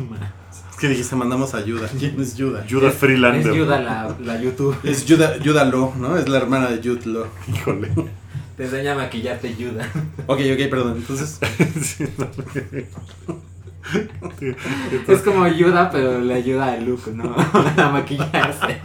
Es 0.71 0.81
que 0.81 0.89
dijiste, 0.89 1.15
mandamos 1.15 1.53
ayuda. 1.55 1.87
¿Quién 1.97 2.19
es 2.19 2.35
Yuda? 2.35 2.65
Yuda 2.67 2.89
Es 2.89 2.95
Freelander. 2.95 3.53
Yuda 3.53 3.79
la, 3.79 4.13
la 4.21 4.41
YouTube. 4.41 4.75
Es 4.83 5.05
Yuda, 5.05 5.37
Yuda 5.37 5.63
Lo, 5.63 5.93
¿no? 5.97 6.17
Es 6.17 6.27
la 6.27 6.37
hermana 6.37 6.67
de 6.69 6.77
Jude 6.77 7.05
Lo. 7.05 7.27
Híjole. 7.47 7.91
Te 8.57 8.63
enseña 8.63 8.93
a 8.93 8.95
maquillarte 8.95 9.55
Yuda. 9.55 9.85
Ok, 10.27 10.39
ok, 10.53 10.69
perdón. 10.69 10.97
Entonces, 10.97 11.39
Sí, 11.81 12.05
no. 12.17 12.27
Es 15.07 15.21
como 15.21 15.47
Yuda, 15.47 15.89
pero 15.91 16.19
le 16.19 16.33
ayuda 16.33 16.73
a 16.73 16.77
Luke, 16.77 17.11
¿no? 17.11 17.35
a 17.77 17.89
maquillarse. 17.89 18.81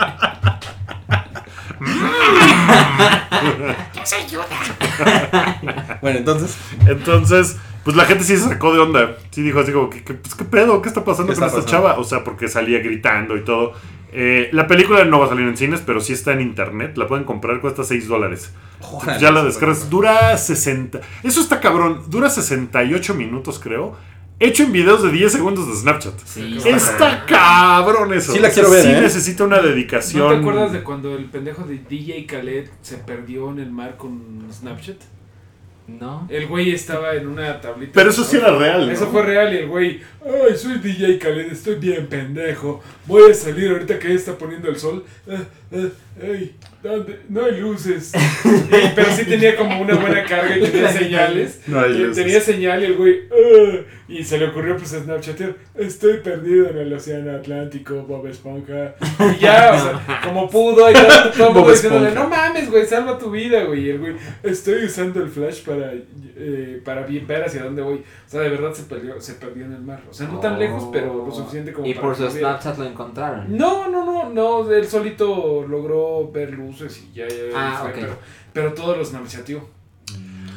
bueno, 6.02 6.18
entonces, 6.18 6.56
Entonces, 6.86 7.56
pues 7.90 7.96
la 7.96 8.04
gente 8.04 8.22
sí 8.22 8.36
se 8.36 8.44
sacó 8.44 8.72
de 8.72 8.78
onda. 8.78 9.16
Sí 9.32 9.42
dijo 9.42 9.58
así 9.58 9.72
como, 9.72 9.90
¿qué, 9.90 10.04
qué, 10.04 10.14
pues, 10.14 10.36
¿qué 10.36 10.44
pedo? 10.44 10.80
¿Qué 10.80 10.88
está 10.88 11.04
pasando 11.04 11.32
¿Qué 11.32 11.40
con 11.40 11.48
esta 11.48 11.64
chava? 11.64 11.98
O 11.98 12.04
sea, 12.04 12.22
porque 12.22 12.46
salía 12.46 12.78
gritando 12.78 13.36
y 13.36 13.40
todo. 13.40 13.72
Eh, 14.12 14.48
la 14.52 14.68
película 14.68 15.04
no 15.04 15.18
va 15.18 15.26
a 15.26 15.28
salir 15.28 15.48
en 15.48 15.56
cines, 15.56 15.82
pero 15.84 16.00
sí 16.00 16.12
está 16.12 16.32
en 16.32 16.40
internet. 16.40 16.96
La 16.96 17.08
pueden 17.08 17.24
comprar, 17.24 17.60
cuesta 17.60 17.82
6 17.82 18.06
dólares. 18.06 18.52
Ya 19.18 19.32
la 19.32 19.42
descargas. 19.42 19.90
Dura 19.90 20.38
60. 20.38 21.00
Eso 21.24 21.40
está 21.40 21.58
cabrón. 21.58 22.02
Dura 22.08 22.30
68 22.30 23.14
minutos, 23.14 23.58
creo. 23.58 23.96
Hecho 24.38 24.62
en 24.62 24.70
videos 24.70 25.02
de 25.02 25.10
10 25.10 25.32
segundos 25.32 25.66
de 25.66 25.74
Snapchat. 25.74 26.14
Sí, 26.24 26.58
Está 26.64 27.26
cabrón 27.26 28.14
eso. 28.14 28.32
Sí 28.32 28.38
la 28.38 28.50
quiero 28.50 28.70
ver, 28.70 28.84
sí 28.84 28.90
¿eh? 28.92 29.00
necesita 29.00 29.42
una 29.42 29.60
dedicación. 29.60 30.22
¿No 30.22 30.30
te 30.30 30.36
acuerdas 30.36 30.72
de 30.72 30.84
cuando 30.84 31.16
el 31.16 31.24
pendejo 31.24 31.64
de 31.64 31.78
DJ 31.78 32.24
Khaled 32.26 32.70
se 32.82 32.98
perdió 32.98 33.50
en 33.50 33.58
el 33.58 33.72
mar 33.72 33.96
con 33.96 34.46
Snapchat? 34.52 34.96
¿No? 35.98 36.26
El 36.30 36.46
güey 36.46 36.72
estaba 36.72 37.14
en 37.14 37.26
una 37.26 37.60
tablita. 37.60 37.92
Pero 37.94 38.10
eso 38.10 38.24
sí 38.24 38.36
era 38.36 38.56
real, 38.56 38.86
¿no? 38.86 38.92
Eso 38.92 39.06
fue 39.08 39.22
real 39.22 39.52
y 39.52 39.58
el 39.58 39.68
güey, 39.68 40.00
ay, 40.24 40.56
soy 40.56 40.78
DJ 40.78 41.18
Khaled, 41.18 41.52
estoy 41.52 41.76
bien 41.76 42.06
pendejo. 42.06 42.82
Voy 43.06 43.30
a 43.30 43.34
salir 43.34 43.70
ahorita 43.70 43.98
que 43.98 44.14
está 44.14 44.36
poniendo 44.36 44.68
el 44.68 44.76
sol. 44.76 45.04
Ah, 45.28 45.42
ey, 46.22 46.54
No 47.28 47.44
hay 47.44 47.60
luces. 47.60 48.12
Y- 48.14 48.48
pero 48.94 49.12
sí 49.12 49.24
tenía 49.24 49.56
como 49.56 49.80
una 49.82 49.94
buena 49.96 50.24
carga 50.24 50.56
y 50.56 50.62
tenía 50.70 50.88
señales. 50.90 51.60
No 51.66 51.80
hay 51.80 51.92
luces. 51.92 52.16
Tenía 52.24 52.40
señal 52.40 52.82
y 52.82 52.86
el 52.86 52.96
güey, 52.96 53.20
"Ah", 53.30 53.80
y 54.08 54.24
se 54.24 54.38
le 54.38 54.46
ocurrió 54.48 54.76
pues 54.76 54.92
a 54.94 55.00
Snapchatear, 55.00 55.54
estoy 55.76 56.18
perdido 56.18 56.68
en 56.70 56.78
el 56.78 56.92
océano 56.92 57.32
Atlántico, 57.32 58.02
Bob 58.08 58.26
Esponja. 58.26 58.94
Y 59.36 59.38
ya, 59.40 59.72
o 59.72 59.78
sea, 60.06 60.20
como 60.24 60.48
pudo, 60.50 60.90
y 60.90 60.94
todo, 60.94 61.30
todo 61.36 61.52
mundo 61.52 61.70
diciéndole, 61.70 62.10
no 62.12 62.28
mames, 62.28 62.70
güey, 62.70 62.86
salva 62.86 63.18
tu 63.18 63.30
vida, 63.30 63.62
güey. 63.64 63.86
Y 63.86 63.90
el 63.90 63.98
güey, 64.00 64.16
estoy 64.42 64.84
usando 64.86 65.22
el 65.22 65.28
flash 65.28 65.62
para, 65.62 65.92
eh, 65.92 66.80
para 66.84 67.02
bien 67.06 67.26
ver 67.26 67.44
hacia 67.44 67.62
dónde 67.62 67.82
voy. 67.82 67.98
O 67.98 68.30
sea, 68.30 68.40
de 68.40 68.48
verdad 68.48 68.72
se 68.72 68.82
perdió, 68.84 69.20
se 69.20 69.34
perdió 69.34 69.64
en 69.66 69.74
el 69.74 69.82
mar. 69.82 70.00
O 70.10 70.14
sea, 70.14 70.26
no 70.26 70.40
tan 70.40 70.58
lejos, 70.58 70.88
pero 70.92 71.24
lo 71.26 71.32
suficiente 71.32 71.72
como 71.72 71.86
Oh. 71.86 71.90
Y 71.90 71.94
para 71.94 72.06
por 72.08 72.16
su. 72.16 72.30
Snapchat 72.30 72.78
lo 72.78 72.84
encontraron. 72.86 73.56
No, 73.56 73.88
no, 73.88 74.04
no, 74.04 74.28
no, 74.30 74.70
él 74.72 74.86
solito 74.86 75.64
logró 75.68 76.30
ver 76.32 76.50
luces 76.70 77.02
y 77.12 77.14
ya, 77.16 77.28
ya 77.28 77.34
Ah, 77.54 77.90
pero, 77.94 78.18
pero 78.52 78.72
todos 78.74 78.96
los 78.96 79.08
snapchateó. 79.08 79.68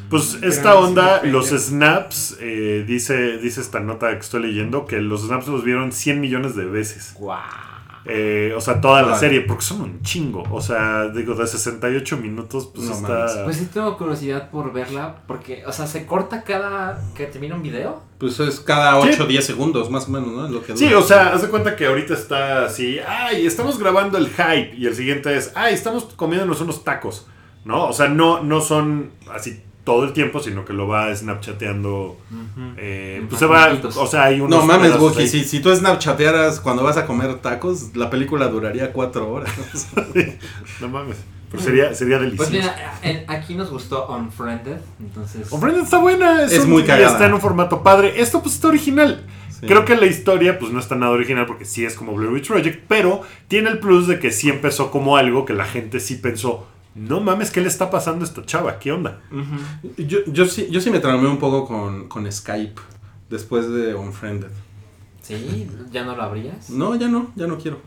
Pues 0.09 0.39
Gran 0.39 0.51
esta 0.51 0.75
onda, 0.75 1.23
los 1.23 1.49
snaps, 1.49 2.37
eh, 2.39 2.83
dice, 2.87 3.37
dice 3.39 3.61
esta 3.61 3.79
nota 3.79 4.11
que 4.11 4.19
estoy 4.19 4.43
leyendo, 4.43 4.85
que 4.85 5.01
los 5.01 5.25
snaps 5.25 5.47
los 5.47 5.63
vieron 5.63 5.91
100 5.91 6.21
millones 6.21 6.55
de 6.55 6.65
veces. 6.65 7.13
Guau. 7.17 7.72
Eh, 8.05 8.53
o 8.55 8.59
sea, 8.59 8.81
toda 8.81 9.01
la 9.01 9.07
Vale. 9.09 9.19
serie, 9.19 9.41
porque 9.41 9.63
son 9.63 9.81
un 9.81 10.01
chingo. 10.01 10.43
O 10.51 10.59
sea, 10.61 11.07
digo, 11.07 11.35
de 11.35 11.47
68 11.47 12.17
minutos, 12.17 12.69
pues 12.73 12.87
No 12.87 12.93
está... 12.93 13.07
mames. 13.07 13.37
Pues 13.45 13.57
sí 13.57 13.65
tengo 13.73 13.97
curiosidad 13.97 14.49
por 14.49 14.73
verla, 14.73 15.15
porque, 15.25 15.63
o 15.65 15.71
sea, 15.71 15.87
se 15.87 16.05
corta 16.05 16.43
cada 16.43 17.01
que 17.15 17.25
termina 17.27 17.55
un 17.55 17.63
video. 17.63 18.01
pues 18.17 18.39
es 18.39 18.59
cada 18.61 19.01
Sí. 19.01 19.09
8 19.11 19.23
o 19.23 19.27
10 19.27 19.45
segundos, 19.45 19.89
más 19.89 20.07
o 20.07 20.11
menos, 20.11 20.29
¿no? 20.29 20.47
Lo 20.47 20.63
que 20.63 20.75
Sí, 20.77 20.93
o 20.93 21.01
sea, 21.01 21.33
haz 21.33 21.41
de 21.41 21.49
cuenta 21.49 21.75
que 21.75 21.85
ahorita 21.85 22.13
está 22.13 22.65
así, 22.65 22.97
ay, 23.05 23.45
estamos 23.45 23.77
grabando 23.79 24.17
el 24.17 24.27
hype, 24.29 24.75
y 24.77 24.85
el 24.85 24.95
siguiente 24.95 25.35
es, 25.35 25.51
ay, 25.55 25.73
estamos 25.73 26.05
comiéndonos 26.15 26.61
unos 26.61 26.83
tacos, 26.85 27.27
¿no? 27.65 27.87
O 27.87 27.93
sea, 27.93 28.07
no, 28.07 28.41
no 28.43 28.61
son 28.61 29.11
así 29.33 29.61
todo 29.83 30.05
el 30.05 30.13
tiempo, 30.13 30.39
sino 30.39 30.63
que 30.63 30.71
lo 30.73 30.87
va 30.87 31.13
snapchateando, 31.15 32.17
eh, 32.77 33.25
pues 33.27 33.39
se 33.39 33.45
va, 33.45 33.67
o 33.97 34.07
sea, 34.07 34.23
hay 34.25 34.39
unos 34.39 34.59
No 34.61 34.65
mames, 34.65 34.93
ahí. 35.17 35.27
si, 35.27 35.43
si 35.43 35.59
tú 35.59 35.75
snapchatearas 35.75 36.59
cuando 36.61 36.83
vas 36.83 36.95
a 36.97 37.05
comer 37.05 37.35
tacos, 37.39 37.95
la 37.95 38.09
película 38.09 38.47
duraría 38.47 38.93
4 38.93 39.29
horas. 39.31 39.51
No 40.81 40.87
mames, 40.87 41.17
pero 41.51 41.61
sería, 41.61 41.93
sería 41.93 42.17
Pues 42.17 42.31
delicioso. 42.31 42.51
mira, 42.51 42.99
en- 43.03 43.25
aquí 43.29 43.55
nos 43.55 43.69
gustó 43.69 44.07
Unfriended, 44.07 44.77
entonces... 44.99 45.51
Unfriended 45.51 45.83
está 45.83 45.97
buena, 45.99 46.43
es, 46.43 46.53
Es 46.53 46.63
un- 46.63 46.71
muy 46.71 46.83
y 46.83 46.85
cagada. 46.85 47.11
está 47.11 47.25
en 47.27 47.33
un 47.33 47.41
formato 47.41 47.83
padre. 47.83 48.21
Esto 48.21 48.41
pues 48.41 48.55
está 48.55 48.69
original. 48.69 49.23
Sí. 49.59 49.67
Creo 49.67 49.85
que 49.85 49.95
la 49.95 50.05
historia 50.07 50.57
pues 50.59 50.71
no 50.73 50.79
está 50.79 50.95
nada 50.95 51.11
original 51.11 51.45
porque 51.45 51.63
sí 51.65 51.85
es 51.85 51.95
como 51.95 52.13
Blair 52.13 52.31
Witch 52.33 52.47
Project, 52.47 52.83
pero 52.87 53.21
tiene 53.47 53.69
el 53.69 53.79
plus 53.79 54.07
de 54.07 54.19
que 54.19 54.31
sí 54.31 54.49
empezó 54.49 54.91
como 54.91 55.15
algo 55.15 55.45
que 55.45 55.53
la 55.53 55.65
gente 55.65 55.99
sí 56.01 56.15
pensó, 56.15 56.67
no 56.95 57.19
mames, 57.19 57.49
¿qué 57.51 57.61
le 57.61 57.67
está 57.67 57.89
pasando 57.89 58.23
a 58.23 58.27
esta 58.27 58.45
chava? 58.45 58.79
¿Qué 58.79 58.91
onda? 58.91 59.21
yo, 59.97 60.19
yo, 60.27 60.45
sí, 60.45 60.67
yo 60.69 60.79
sí 60.79 60.91
me 60.91 60.99
traumé 60.99 61.27
un 61.27 61.39
poco 61.39 61.65
con, 61.65 62.07
con 62.07 62.31
Skype 62.31 62.79
después 63.29 63.69
de 63.69 63.95
Unfriended. 63.95 64.51
Sí, 65.21 65.67
¿ya 65.91 66.03
no 66.03 66.15
lo 66.15 66.23
abrías? 66.23 66.69
No, 66.69 66.95
ya 66.95 67.07
no, 67.07 67.31
ya 67.35 67.47
no 67.47 67.57
quiero. 67.57 67.79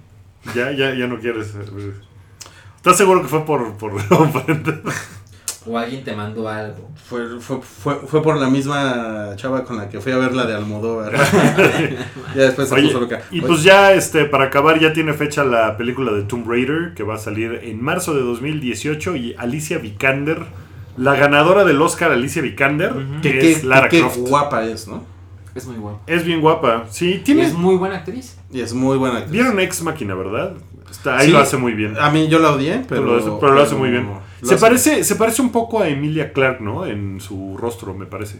Ya, 0.55 0.73
ya, 0.73 0.95
ya 0.95 1.07
no 1.07 1.19
quieres. 1.19 1.55
¿Estás 2.77 2.97
seguro 2.97 3.23
que 3.23 3.29
fue 3.29 3.45
por, 3.45 3.77
por 3.77 3.93
Unfriended? 4.21 4.81
O 5.69 5.77
alguien 5.79 6.05
te 6.05 6.15
mandó 6.15 6.49
algo. 6.49 6.91
Fue, 7.09 7.41
fue, 7.41 7.61
fue, 7.61 7.95
fue 8.07 8.23
por 8.23 8.37
la 8.37 8.49
misma 8.49 9.31
chava 9.37 9.65
con 9.65 9.77
la 9.77 9.89
que 9.89 10.01
fui 10.01 10.13
a 10.13 10.17
ver 10.17 10.35
la 10.35 10.47
de 10.47 10.55
Almodóvar. 10.55 11.13
ya 12.35 12.43
después 12.43 12.69
se 12.69 12.75
Oye, 12.75 12.87
puso 12.87 13.01
loca. 13.01 13.23
y 13.31 13.39
Oye, 13.41 13.47
pues 13.49 13.63
ya 13.63 13.93
este 13.93 14.25
para 14.27 14.45
acabar 14.45 14.79
ya 14.79 14.93
tiene 14.93 15.13
fecha 15.15 15.45
la 15.45 15.77
película 15.77 16.13
de 16.13 16.23
Tomb 16.23 16.49
Raider 16.49 16.95
que 16.95 17.03
va 17.03 17.15
a 17.15 17.19
salir 17.19 17.61
en 17.65 17.83
marzo 17.83 18.15
de 18.15 18.21
2018 18.23 19.17
y 19.17 19.35
Alicia 19.39 19.79
Vikander 19.79 20.45
la 20.97 21.15
ganadora 21.15 21.65
del 21.65 21.81
Oscar, 21.83 22.11
Alicia 22.13 22.41
Vikander, 22.41 22.93
Que 23.21 23.33
que 23.33 23.39
qué, 23.39 23.53
es 23.53 23.65
Lara 23.65 23.89
qué 23.89 24.01
Croft. 24.01 24.17
guapa 24.19 24.65
es, 24.65 24.89
¿no? 24.89 25.05
Es 25.55 25.67
muy 25.67 25.77
guapo. 25.77 26.01
Es 26.07 26.25
bien 26.25 26.41
guapa. 26.41 26.85
Sí, 26.91 27.21
tiene. 27.25 27.45
es 27.45 27.55
muy 27.55 27.77
buena 27.77 27.97
actriz. 27.97 28.39
Y 28.53 28.61
es 28.61 28.73
muy 28.73 28.97
buena 28.99 29.17
actriz. 29.19 29.33
Vieron 29.33 29.59
Ex 29.61 29.83
Máquina, 29.83 30.15
¿verdad? 30.15 30.55
Está, 30.91 31.19
ahí 31.19 31.27
Sí. 31.27 31.33
lo 31.33 31.39
hace 31.39 31.57
muy 31.57 31.73
bien. 31.73 31.97
A 31.99 32.11
mí 32.11 32.29
yo 32.29 32.39
la 32.39 32.53
odié, 32.53 32.83
pero, 32.89 33.03
Pero, 33.03 33.05
lo 33.05 33.17
hace, 33.19 33.31
pero 33.41 33.53
lo 33.55 33.63
hace 33.63 33.75
muy 33.75 33.91
bien. 33.91 34.07
Se 34.43 34.55
hace- 34.55 34.61
parece, 34.61 35.05
se 35.05 35.17
parece 35.17 35.43
un 35.43 35.51
poco 35.51 35.81
a 35.81 35.89
Emilia 35.89 36.33
Clark, 36.33 36.61
¿no? 36.61 36.85
En 36.87 37.21
su 37.21 37.57
rostro, 37.57 37.95
me 37.95 38.07
parece. 38.07 38.37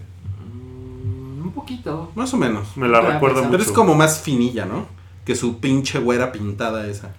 Mm, 0.55 1.43
Un 1.47 1.53
poquito. 1.53 2.13
Más 2.15 2.33
o 2.35 2.37
menos. 2.37 2.77
Me 2.77 2.87
la 2.89 3.01
Para 3.01 3.15
recuerda 3.15 3.37
pensar. 3.37 3.51
mucho. 3.53 3.59
Pero 3.59 3.71
es 3.71 3.77
como 3.77 3.95
más 3.95 4.21
finilla, 4.21 4.65
¿no? 4.67 4.87
Que 5.25 5.35
su 5.35 5.59
pinche 5.59 5.99
güera 5.99 6.33
pintada 6.33 6.87
esa. 6.87 7.15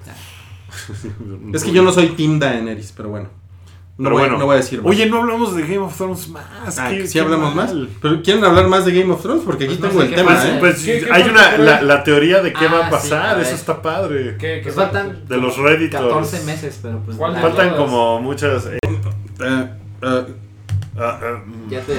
Es 1.54 1.64
que 1.64 1.72
yo 1.72 1.82
no 1.84 1.92
soy 1.92 2.10
Team 2.10 2.40
Daenerys, 2.40 2.94
pero 2.96 3.10
bueno. 3.10 3.30
No, 4.00 4.12
voy, 4.12 4.20
bueno. 4.20 4.38
no 4.38 4.46
voy 4.46 4.54
a 4.54 4.58
decir 4.58 4.80
más. 4.82 4.92
Oye, 4.92 5.08
no 5.08 5.18
hablamos 5.22 5.56
de 5.56 5.64
Game 5.64 5.80
of 5.80 5.98
Thrones 5.98 6.30
más. 6.30 6.78
Ah, 6.78 6.90
qué- 6.90 7.08
sí 7.08 7.14
qué 7.14 7.20
hablamos 7.20 7.56
más. 7.56 7.74
Pero 8.00 8.22
¿quieren 8.22 8.44
hablar 8.46 8.68
más 8.68 8.86
de 8.86 8.92
Game 8.94 9.12
of 9.12 9.24
Thrones? 9.24 9.42
Porque 9.44 9.64
aquí 9.66 9.74
Pues 9.76 9.82
no 9.82 9.88
tengo 9.90 10.02
sé 10.04 10.08
el 10.10 10.16
tema, 10.16 10.36
pasa. 10.36 10.50
¿eh? 10.56 10.58
Pues 10.60 10.84
¿Qué- 10.84 11.08
hay 11.12 11.24
una 11.24 11.58
la, 11.58 11.82
la 11.82 12.04
teoría 12.04 12.44
de 12.44 12.54
qué 12.54 12.66
Ah, 12.68 12.72
va 12.74 12.80
a 12.82 12.86
sí, 12.86 12.92
pasar, 12.92 13.38
a 13.40 13.42
eso 13.42 13.56
está 13.56 13.82
padre. 13.82 14.38
¿Qué, 14.38 14.58
qué 14.58 14.62
Pues 14.66 14.76
falta? 14.76 15.00
faltan 15.04 15.28
De 15.28 15.38
los 15.38 15.58
Redditors. 15.58 16.04
14 16.14 16.44
meses, 16.46 16.80
pero 16.80 17.00
pues. 17.00 17.18
¿Cuál 17.18 17.34
de 17.34 17.40
nada. 17.42 17.50
Faltan 17.56 17.76
como 17.76 18.22
muchas. 18.22 18.68
eh, 18.68 18.78
Eh, 18.84 18.90
eh, 19.40 19.70
ah, 20.04 20.26
ah, 21.00 21.42
mm. 21.46 21.70
Ya 21.72 21.82
te. 21.82 21.94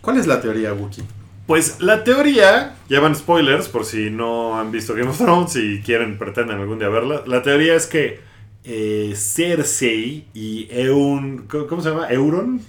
¿Cuál 0.00 0.18
es 0.18 0.26
la 0.26 0.40
teoría, 0.40 0.72
Wookie? 0.72 1.02
Pues 1.46 1.80
la 1.80 2.02
teoría, 2.02 2.74
ya 2.88 2.98
van 3.00 3.14
spoilers 3.14 3.68
por 3.68 3.84
si 3.84 4.10
no 4.10 4.58
han 4.58 4.72
visto 4.72 4.94
Game 4.94 5.08
of 5.10 5.18
Thrones 5.18 5.54
y 5.56 5.80
quieren, 5.80 6.18
pretenden 6.18 6.58
algún 6.58 6.78
día 6.78 6.88
verla. 6.88 7.22
La 7.26 7.42
teoría 7.42 7.74
es 7.74 7.86
que 7.86 8.20
eh, 8.64 9.14
Cersei 9.16 10.26
y 10.34 10.66
Eun. 10.70 11.46
¿Cómo 11.68 11.80
se 11.80 11.90
llama? 11.90 12.08
¿Euron? 12.10 12.60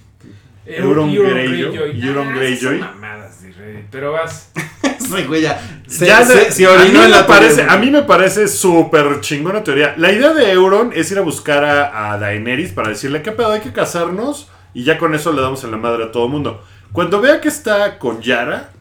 Euron 0.66 1.12
Greyjoy. 1.14 2.06
Euron 2.06 2.28
Ah, 2.28 2.36
Greyjoy. 2.36 2.76
esas 2.76 2.90
son 2.90 3.02
mamadas 3.02 3.42
de 3.42 3.52
Reddit, 3.54 3.86
Pero 3.92 4.12
vas. 4.12 4.52
Sí, 5.00 5.24
güey, 5.26 5.42
ya. 5.42 5.58
Se, 5.88 6.06
Ya 6.06 6.22
se- 6.26 6.36
de- 6.36 6.52
se 6.52 6.66
a, 6.66 6.70
mí 6.72 6.76
orinó 6.82 7.04
en 7.04 7.10
me 7.12 7.16
la 7.16 7.26
parece, 7.26 7.62
a 7.64 7.78
mí 7.78 7.90
me 7.90 8.02
parece 8.04 8.48
súper 8.50 9.22
chingona 9.22 9.64
teoría. 9.64 9.94
La 9.98 10.12
idea 10.12 10.34
de 10.34 10.52
Euron 10.52 10.92
es 10.94 11.10
ir 11.12 11.18
a 11.18 11.22
buscar 11.22 11.64
a, 11.64 12.12
a 12.12 12.18
Daenerys 12.20 12.74
para 12.74 12.90
decirle, 12.90 13.22
¿qué 13.22 13.32
pedo? 13.32 13.54
Hay 13.54 13.62
que 13.62 13.72
casarnos 13.72 14.50
y 14.74 14.84
ya 14.84 14.98
con 14.98 15.16
eso 15.16 15.32
le 15.32 15.42
damos 15.42 15.64
en 15.64 15.72
la 15.72 15.78
madre 15.78 16.04
a 16.04 16.12
todo 16.12 16.26
el 16.26 16.32
mundo. 16.34 16.62
Cuando 16.92 17.22
vea 17.22 17.40
que 17.42 17.48
está 17.48 18.00
con 18.00 18.22
Yara 18.22 18.72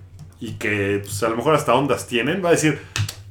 y 0.40 0.52
que 0.52 1.00
pues, 1.04 1.22
a 1.22 1.28
lo 1.28 1.36
mejor 1.36 1.54
hasta 1.54 1.74
ondas 1.74 2.06
tienen, 2.06 2.42
va 2.44 2.48
a 2.50 2.52
decir, 2.52 2.80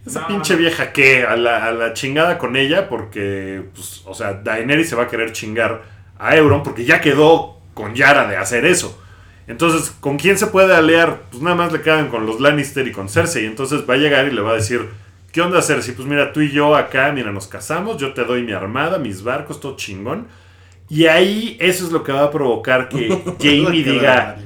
esa 0.06 0.22
No. 0.22 0.28
pinche 0.28 0.56
vieja 0.56 0.92
que 0.94 1.24
a 1.24 1.36
la, 1.36 1.66
a 1.66 1.72
la 1.72 1.94
chingada 1.94 2.38
con 2.38 2.56
ella 2.56 2.88
porque, 2.90 3.64
pues, 3.74 4.04
o 4.06 4.14
sea, 4.14 4.34
Daenerys 4.34 4.90
se 4.90 4.96
va 4.96 5.04
a 5.04 5.08
querer 5.08 5.32
chingar 5.32 5.84
a 6.20 6.36
Euron 6.36 6.64
porque 6.64 6.86
ya 6.86 7.02
quedó 7.02 7.60
con 7.74 7.96
Yara 7.96 8.28
de 8.28 8.38
hacer 8.38 8.66
eso. 8.66 9.02
Entonces, 9.48 9.92
¿con 10.00 10.18
quién 10.18 10.38
se 10.38 10.48
puede 10.48 10.76
aliar? 10.76 11.22
Pues 11.30 11.42
nada 11.44 11.56
más 11.56 11.72
le 11.72 11.82
quedan 11.82 12.08
con 12.10 12.26
los 12.26 12.40
Lannister 12.40 12.88
y 12.88 12.92
con 12.92 13.10
Cersei. 13.10 13.46
Entonces 13.46 13.84
va 13.88 13.94
a 13.96 13.98
llegar 13.98 14.28
y 14.28 14.32
le 14.32 14.42
va 14.42 14.52
a 14.52 14.56
decir, 14.56 14.90
¿qué 15.32 15.42
onda 15.42 15.62
Cersei? 15.62 15.94
Pues 15.94 16.08
mira, 16.08 16.34
tú 16.34 16.42
y 16.42 16.52
yo 16.52 16.76
acá, 16.76 17.12
mira, 17.12 17.32
nos 17.32 17.48
casamos, 17.48 17.98
yo 17.98 18.14
te 18.14 18.24
doy 18.24 18.42
mi 18.44 18.54
armada, 18.54 18.98
mis 18.98 19.24
barcos, 19.24 19.60
todo 19.60 19.76
chingón. 19.76 20.28
Y 20.90 21.06
ahí 21.08 21.58
eso 21.60 21.86
es 21.86 21.92
lo 21.92 22.04
que 22.04 22.12
va 22.12 22.24
a 22.24 22.32
provocar 22.32 22.90
que 22.90 23.08
Jamie 23.40 23.84
diga. 23.84 24.38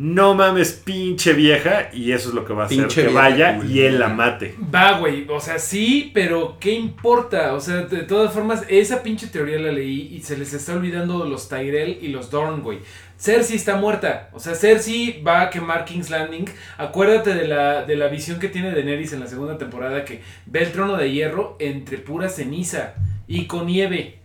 No 0.00 0.32
mames, 0.32 0.72
pinche 0.72 1.34
vieja, 1.34 1.90
y 1.92 2.12
eso 2.12 2.30
es 2.30 2.34
lo 2.34 2.46
que 2.46 2.54
va 2.54 2.62
a 2.62 2.66
hacer 2.66 2.78
Pinche 2.78 3.02
que 3.02 3.08
vieja 3.08 3.20
vaya 3.20 3.60
y 3.68 3.80
él 3.80 3.98
la 3.98 4.08
mate. 4.08 4.54
Va, 4.74 4.98
güey. 4.98 5.26
O 5.28 5.40
sea, 5.40 5.58
sí, 5.58 6.10
pero 6.14 6.56
¿qué 6.58 6.72
importa? 6.72 7.52
O 7.52 7.60
sea, 7.60 7.82
de 7.82 8.04
todas 8.04 8.32
formas, 8.32 8.64
esa 8.70 9.02
pinche 9.02 9.26
teoría 9.26 9.58
la 9.58 9.70
leí 9.70 10.08
y 10.10 10.22
se 10.22 10.38
les 10.38 10.54
está 10.54 10.72
olvidando 10.72 11.26
los 11.26 11.50
Tyrell 11.50 11.98
y 12.00 12.08
los 12.08 12.30
Dorn, 12.30 12.62
güey. 12.62 12.78
Cersei 13.18 13.56
está 13.56 13.76
muerta. 13.76 14.30
O 14.32 14.40
sea, 14.40 14.54
Cersei 14.54 15.22
va 15.22 15.42
a 15.42 15.50
quemar 15.50 15.84
King's 15.84 16.08
Landing. 16.08 16.46
Acuérdate 16.78 17.34
de 17.34 17.46
la, 17.46 17.84
de 17.84 17.96
la 17.96 18.08
visión 18.08 18.40
que 18.40 18.48
tiene 18.48 18.70
Daenerys 18.70 19.12
en 19.12 19.20
la 19.20 19.26
segunda 19.26 19.58
temporada 19.58 20.06
que 20.06 20.22
ve 20.46 20.62
el 20.62 20.72
trono 20.72 20.96
de 20.96 21.12
hierro 21.12 21.56
entre 21.58 21.98
pura 21.98 22.30
ceniza 22.30 22.94
y 23.28 23.44
con 23.44 23.66
nieve. 23.66 24.20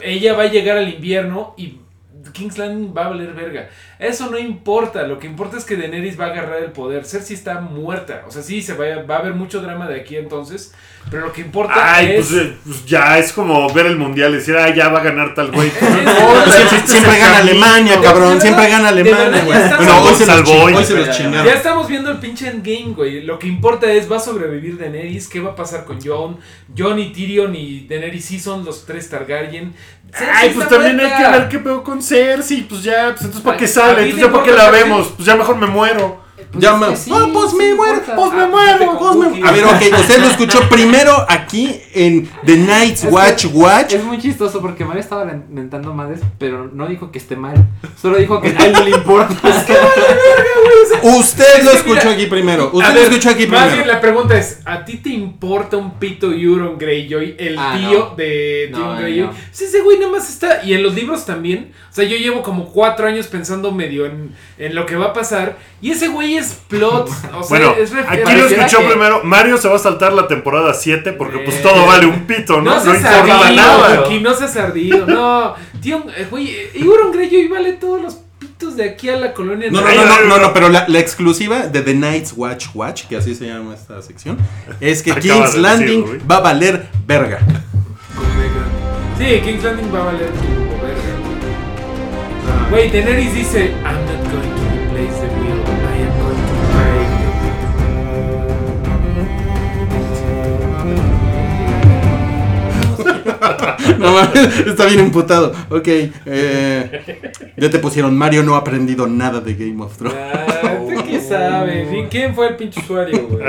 Ella 0.00 0.32
va 0.32 0.44
a 0.44 0.50
llegar 0.50 0.78
al 0.78 0.88
invierno 0.88 1.52
y 1.58 1.80
King's 2.32 2.58
Landing 2.58 2.94
va 2.96 3.06
a 3.06 3.08
valer 3.10 3.34
verga. 3.34 3.68
Eso 3.98 4.30
no 4.30 4.38
importa, 4.38 5.02
lo 5.08 5.18
que 5.18 5.26
importa 5.26 5.56
es 5.56 5.64
que 5.64 5.76
Daenerys 5.76 6.18
va 6.18 6.26
a 6.26 6.28
agarrar 6.28 6.62
el 6.62 6.70
poder. 6.70 7.04
Cersei 7.04 7.34
está 7.34 7.60
muerta. 7.60 8.22
O 8.28 8.30
sea, 8.30 8.42
sí, 8.42 8.62
se 8.62 8.74
va 8.74 8.84
a, 8.84 9.02
va 9.02 9.16
a 9.16 9.18
haber 9.18 9.34
mucho 9.34 9.60
drama 9.60 9.88
de 9.88 10.00
aquí 10.00 10.16
entonces. 10.16 10.72
Pero 11.10 11.26
lo 11.26 11.32
que 11.32 11.40
importa 11.40 11.96
Ay, 11.96 12.12
es. 12.16 12.26
pues, 12.28 12.48
pues 12.64 12.86
ya 12.86 13.18
es 13.18 13.32
como 13.32 13.72
ver 13.72 13.86
el 13.86 13.96
mundial 13.96 14.32
y 14.32 14.36
decir, 14.36 14.56
ah, 14.56 14.72
ya 14.74 14.88
va 14.90 15.00
a 15.00 15.02
ganar 15.02 15.34
tal 15.34 15.50
güey. 15.50 15.72
No, 15.80 16.52
Siempre, 16.86 17.18
gana. 17.18 17.38
Alemania, 17.38 18.00
cabrón. 18.00 18.40
Siempre 18.40 18.68
gana 18.68 18.88
Alemania, 18.88 19.42
güey. 19.44 19.58
Bueno, 19.76 20.02
hoy 20.02 20.14
se 20.14 20.24
chi- 20.26 20.50
hoy. 20.52 20.74
hoy 20.74 20.84
se 20.84 20.94
los 20.94 21.06
Ya 21.06 21.12
chingaron. 21.12 21.46
Ya 21.46 21.54
estamos 21.54 21.88
viendo 21.88 22.10
el 22.10 22.18
pinche 22.18 22.48
endgame, 22.48 22.92
güey. 22.94 23.22
Lo 23.22 23.38
que 23.38 23.48
importa 23.48 23.90
es, 23.90 24.10
¿va 24.10 24.16
a 24.18 24.20
sobrevivir 24.20 24.78
Daenerys? 24.78 25.28
¿Qué 25.28 25.40
va 25.40 25.50
a 25.50 25.56
pasar 25.56 25.84
con 25.84 26.00
Jon? 26.00 26.38
Jon 26.76 26.98
y 26.98 27.10
Tyrion 27.12 27.54
y 27.56 27.86
Daenerys 27.88 28.24
sí 28.26 28.38
son 28.38 28.64
los 28.64 28.84
tres 28.86 29.08
Targaryen. 29.08 29.72
Cersei 30.12 30.34
Ay, 30.34 30.50
pues 30.54 30.68
también 30.68 30.98
hay 31.00 31.22
que 31.22 31.30
ver 31.38 31.48
qué 31.48 31.58
pedo 31.58 31.82
con 31.82 32.02
Cersei. 32.02 32.62
Pues 32.62 32.82
ya, 32.82 33.08
pues 33.10 33.22
entonces 33.22 33.42
¿para 33.42 33.56
qué 33.56 33.66
sale? 33.68 33.87
Ti 33.96 34.02
Entonces 34.02 34.28
¿para 34.28 34.44
qué 34.44 34.52
la 34.52 34.70
vemos? 34.70 35.12
Pues 35.16 35.26
ya 35.26 35.36
mejor 35.36 35.56
me 35.56 35.66
muero. 35.66 36.27
Pues 36.50 36.62
Ya 36.64 36.76
me- 36.76 36.96
sí, 36.96 37.10
pues 37.32 37.50
sí 37.50 37.56
me 37.56 37.74
muero, 37.74 38.00
pues 38.16 38.32
me 38.32 38.42
Ah, 38.42 38.46
muero, 38.46 38.98
pues 38.98 39.16
me- 39.16 39.26
Wookiee. 39.26 39.46
A 39.46 39.52
ver, 39.52 39.64
ok, 39.64 39.82
usted 40.00 40.18
lo 40.20 40.26
escuchó 40.28 40.68
primero 40.68 41.26
aquí 41.28 41.80
en 41.94 42.28
The 42.46 42.56
Night's 42.56 43.04
Es 43.04 43.12
Watch 43.12 43.42
que 43.42 43.56
Watch. 43.58 43.92
Es 43.92 44.04
muy 44.04 44.18
chistoso 44.18 44.60
porque 44.60 44.84
Mario 44.84 45.00
estaba 45.00 45.24
lamentando 45.24 45.92
madres, 45.92 46.20
pero 46.38 46.70
no 46.72 46.86
dijo 46.86 47.10
que 47.12 47.18
esté 47.18 47.36
mal. 47.36 47.54
Solo 48.00 48.16
dijo 48.16 48.40
que 48.40 48.48
a 48.48 48.66
él 48.66 48.72
no 48.72 48.84
le 48.84 48.90
importa. 48.92 49.36
Usted 51.02 51.62
lo 51.64 51.70
escuchó 51.72 51.94
mira, 52.00 52.10
aquí 52.12 52.26
primero. 52.26 52.70
Usted 52.72 52.94
lo 52.94 53.00
escuchó 53.00 53.30
aquí 53.30 53.46
Más 53.46 53.64
bien 53.66 53.70
primero. 53.76 53.92
la 53.92 54.00
pregunta 54.00 54.36
es, 54.36 54.60
¿a 54.64 54.84
ti 54.84 54.96
te 54.96 55.10
importa 55.10 55.76
un 55.76 55.98
pito 55.98 56.32
Euron 56.32 56.78
Greyjoy, 56.78 57.36
el 57.38 57.56
Ah, 57.58 57.74
tío 57.78 57.98
no. 58.10 58.16
de 58.16 58.70
Theon 58.72 58.94
no, 58.94 58.96
Greyjoy? 58.96 59.26
no. 59.26 59.32
Sí, 59.52 59.64
ese 59.64 59.80
güey 59.80 59.98
nada 59.98 60.12
más 60.12 60.28
está, 60.28 60.64
y 60.64 60.74
en 60.74 60.82
los 60.82 60.94
libros 60.94 61.24
también, 61.26 61.72
o 61.90 61.94
sea, 61.94 62.04
yo 62.04 62.16
llevo 62.16 62.42
como 62.42 62.66
cuatro 62.72 63.06
años 63.06 63.26
pensando 63.28 63.70
medio 63.72 64.06
en, 64.06 64.34
en 64.58 64.74
lo 64.74 64.86
que 64.86 64.96
va 64.96 65.06
a 65.06 65.12
pasar, 65.12 65.56
y 65.80 65.90
ese 65.92 66.08
güey 66.08 66.27
plot, 66.68 67.08
o 67.08 67.42
sea, 67.42 67.48
Bueno, 67.48 67.74
es 67.78 67.92
aquí 67.92 68.32
lo 68.34 68.46
escuchó 68.46 68.78
que- 68.80 68.88
primero. 68.88 69.20
Mario 69.24 69.58
se 69.58 69.68
va 69.68 69.76
a 69.76 69.78
saltar 69.78 70.12
la 70.12 70.26
temporada 70.28 70.74
7 70.74 71.12
porque 71.12 71.38
pues 71.38 71.56
Eh. 71.56 71.60
todo 71.62 71.86
vale 71.86 72.06
un 72.06 72.26
pito, 72.26 72.60
¿no? 72.60 72.74
No, 72.74 72.84
No, 72.84 72.94
importa 72.94 73.18
ardido, 73.20 73.56
nada. 73.56 74.00
Aquí 74.00 74.20
no 74.20 74.34
seas 74.34 74.56
ardido, 74.56 75.06
no. 75.06 75.54
Tío, 75.80 76.04
eh, 76.16 76.26
güey, 76.30 76.48
eh, 76.48 76.70
Euron 76.74 77.12
Greyjoy 77.12 77.48
vale 77.48 77.72
todos 77.74 78.02
los 78.02 78.14
pitos 78.38 78.76
de 78.76 78.84
aquí 78.90 79.08
a 79.08 79.16
la 79.16 79.32
colonia. 79.32 79.68
No, 79.70 79.80
no, 79.80 79.88
no, 79.94 80.04
no, 80.04 80.24
no, 80.24 80.38
no, 80.38 80.52
pero 80.52 80.68
la, 80.68 80.84
la 80.88 80.98
exclusiva 80.98 81.66
de 81.66 81.80
The 81.82 81.94
Night's 81.94 82.32
Watch 82.36 82.66
Watch, 82.74 83.04
que 83.06 83.16
así 83.16 83.34
se 83.34 83.46
llama 83.46 83.74
esta 83.74 84.00
sección, 84.02 84.38
es 84.80 85.02
que 85.02 85.12
King's 85.20 85.54
de 85.54 85.60
Landing 85.60 86.04
decirlo, 86.04 86.26
va 86.30 86.36
a 86.36 86.40
valer 86.40 86.86
verga. 87.06 87.38
Sí, 89.18 89.40
King's 89.44 89.64
Landing 89.64 89.92
va 89.94 90.00
a 90.00 90.04
valer 90.04 90.28
tu 90.30 90.86
verga. 90.86 91.14
Güey, 92.70 92.90
Daenerys 92.90 93.34
dice, 93.34 93.72
I'm 93.84 94.04
not 94.04 94.32
going 94.32 94.57
No 103.98 104.12
mames, 104.12 104.66
está 104.66 104.86
bien 104.86 105.00
emputado. 105.00 105.52
Ok, 105.70 105.86
eh, 105.88 107.50
ya 107.56 107.70
te 107.70 107.78
pusieron 107.78 108.16
Mario 108.16 108.42
no 108.42 108.54
ha 108.54 108.58
aprendido 108.58 109.06
nada 109.06 109.40
de 109.40 109.54
Game 109.54 109.82
of. 109.82 109.96
Thrones. 109.96 110.16
Ah, 110.18 110.78
¿tú 110.78 111.04
qué 111.08 111.20
sabes? 111.20 111.88
¿Y 111.92 112.04
quién 112.04 112.34
fue 112.34 112.48
el 112.48 112.56
pinche 112.56 112.80
usuario, 112.80 113.26
güey? 113.28 113.44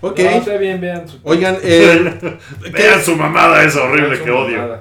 Ok, 0.00 0.18
No, 0.18 0.30
está 0.30 0.56
bien, 0.56 0.80
vean 0.80 1.08
su... 1.08 1.18
oigan, 1.22 1.56
eh, 1.62 2.38
Vean 2.72 3.02
su 3.02 3.16
mamada 3.16 3.62
esa 3.64 3.82
horrible 3.82 4.20
que 4.20 4.30
odio. 4.30 4.78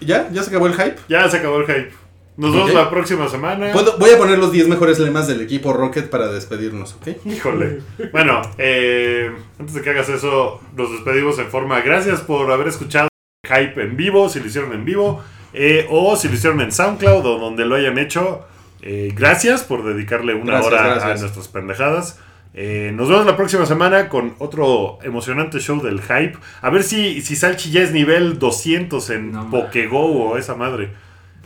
¿ya? 0.00 0.28
¿Ya 0.30 0.42
se 0.42 0.50
acabó 0.50 0.66
el 0.66 0.74
hype? 0.74 0.96
Ya 1.08 1.28
se 1.28 1.38
acabó 1.38 1.60
el 1.60 1.66
hype. 1.66 1.92
Nos 2.40 2.54
vemos 2.54 2.72
la 2.74 2.88
próxima 2.90 3.28
semana. 3.28 3.70
Puedo- 3.72 3.98
voy 3.98 4.10
a 4.10 4.18
poner 4.18 4.38
los 4.38 4.50
10 4.52 4.66
mejores 4.68 4.98
lemas 4.98 5.26
del 5.28 5.40
equipo 5.42 5.72
Rocket 5.72 6.08
para 6.10 6.28
despedirnos, 6.28 6.94
¿ok? 6.94 7.08
Híjole. 7.26 7.80
Bueno, 8.12 8.40
eh, 8.58 9.30
antes 9.58 9.74
de 9.74 9.82
que 9.82 9.90
hagas 9.90 10.08
eso, 10.08 10.60
nos 10.76 10.90
despedimos 10.90 11.38
en 11.38 11.46
forma. 11.48 11.80
Gracias 11.80 12.20
por 12.20 12.50
haber 12.50 12.68
escuchado 12.68 13.08
Hype 13.46 13.82
en 13.82 13.96
vivo, 13.96 14.28
si 14.28 14.40
lo 14.40 14.46
hicieron 14.46 14.72
en 14.72 14.84
vivo, 14.84 15.22
eh, 15.52 15.86
o 15.90 16.16
si 16.16 16.28
lo 16.28 16.34
hicieron 16.34 16.60
en 16.60 16.72
SoundCloud 16.72 17.26
o 17.26 17.38
donde 17.38 17.64
lo 17.64 17.74
hayan 17.76 17.98
hecho. 17.98 18.44
eh, 18.82 19.12
gracias 19.14 19.62
por 19.62 19.84
dedicarle 19.84 20.32
una 20.34 20.52
Gracias, 20.52 20.72
hora 20.72 20.82
gracias. 20.94 21.18
a 21.18 21.20
nuestras 21.20 21.48
pendejadas. 21.48 22.18
Eh, 22.54 22.92
nos 22.94 23.10
vemos 23.10 23.26
la 23.26 23.36
próxima 23.36 23.66
semana 23.66 24.08
con 24.08 24.34
otro 24.38 24.98
emocionante 25.02 25.60
show 25.60 25.82
del 25.82 26.00
Hype. 26.00 26.38
A 26.62 26.70
ver 26.70 26.82
si, 26.82 27.20
si 27.20 27.36
Salchi 27.36 27.70
ya 27.70 27.82
es 27.82 27.92
nivel 27.92 28.38
200 28.38 29.10
en 29.10 29.32
No. 29.32 29.50
Pokego 29.50 30.00
o 30.30 30.36
esa 30.38 30.54
madre. 30.54 30.92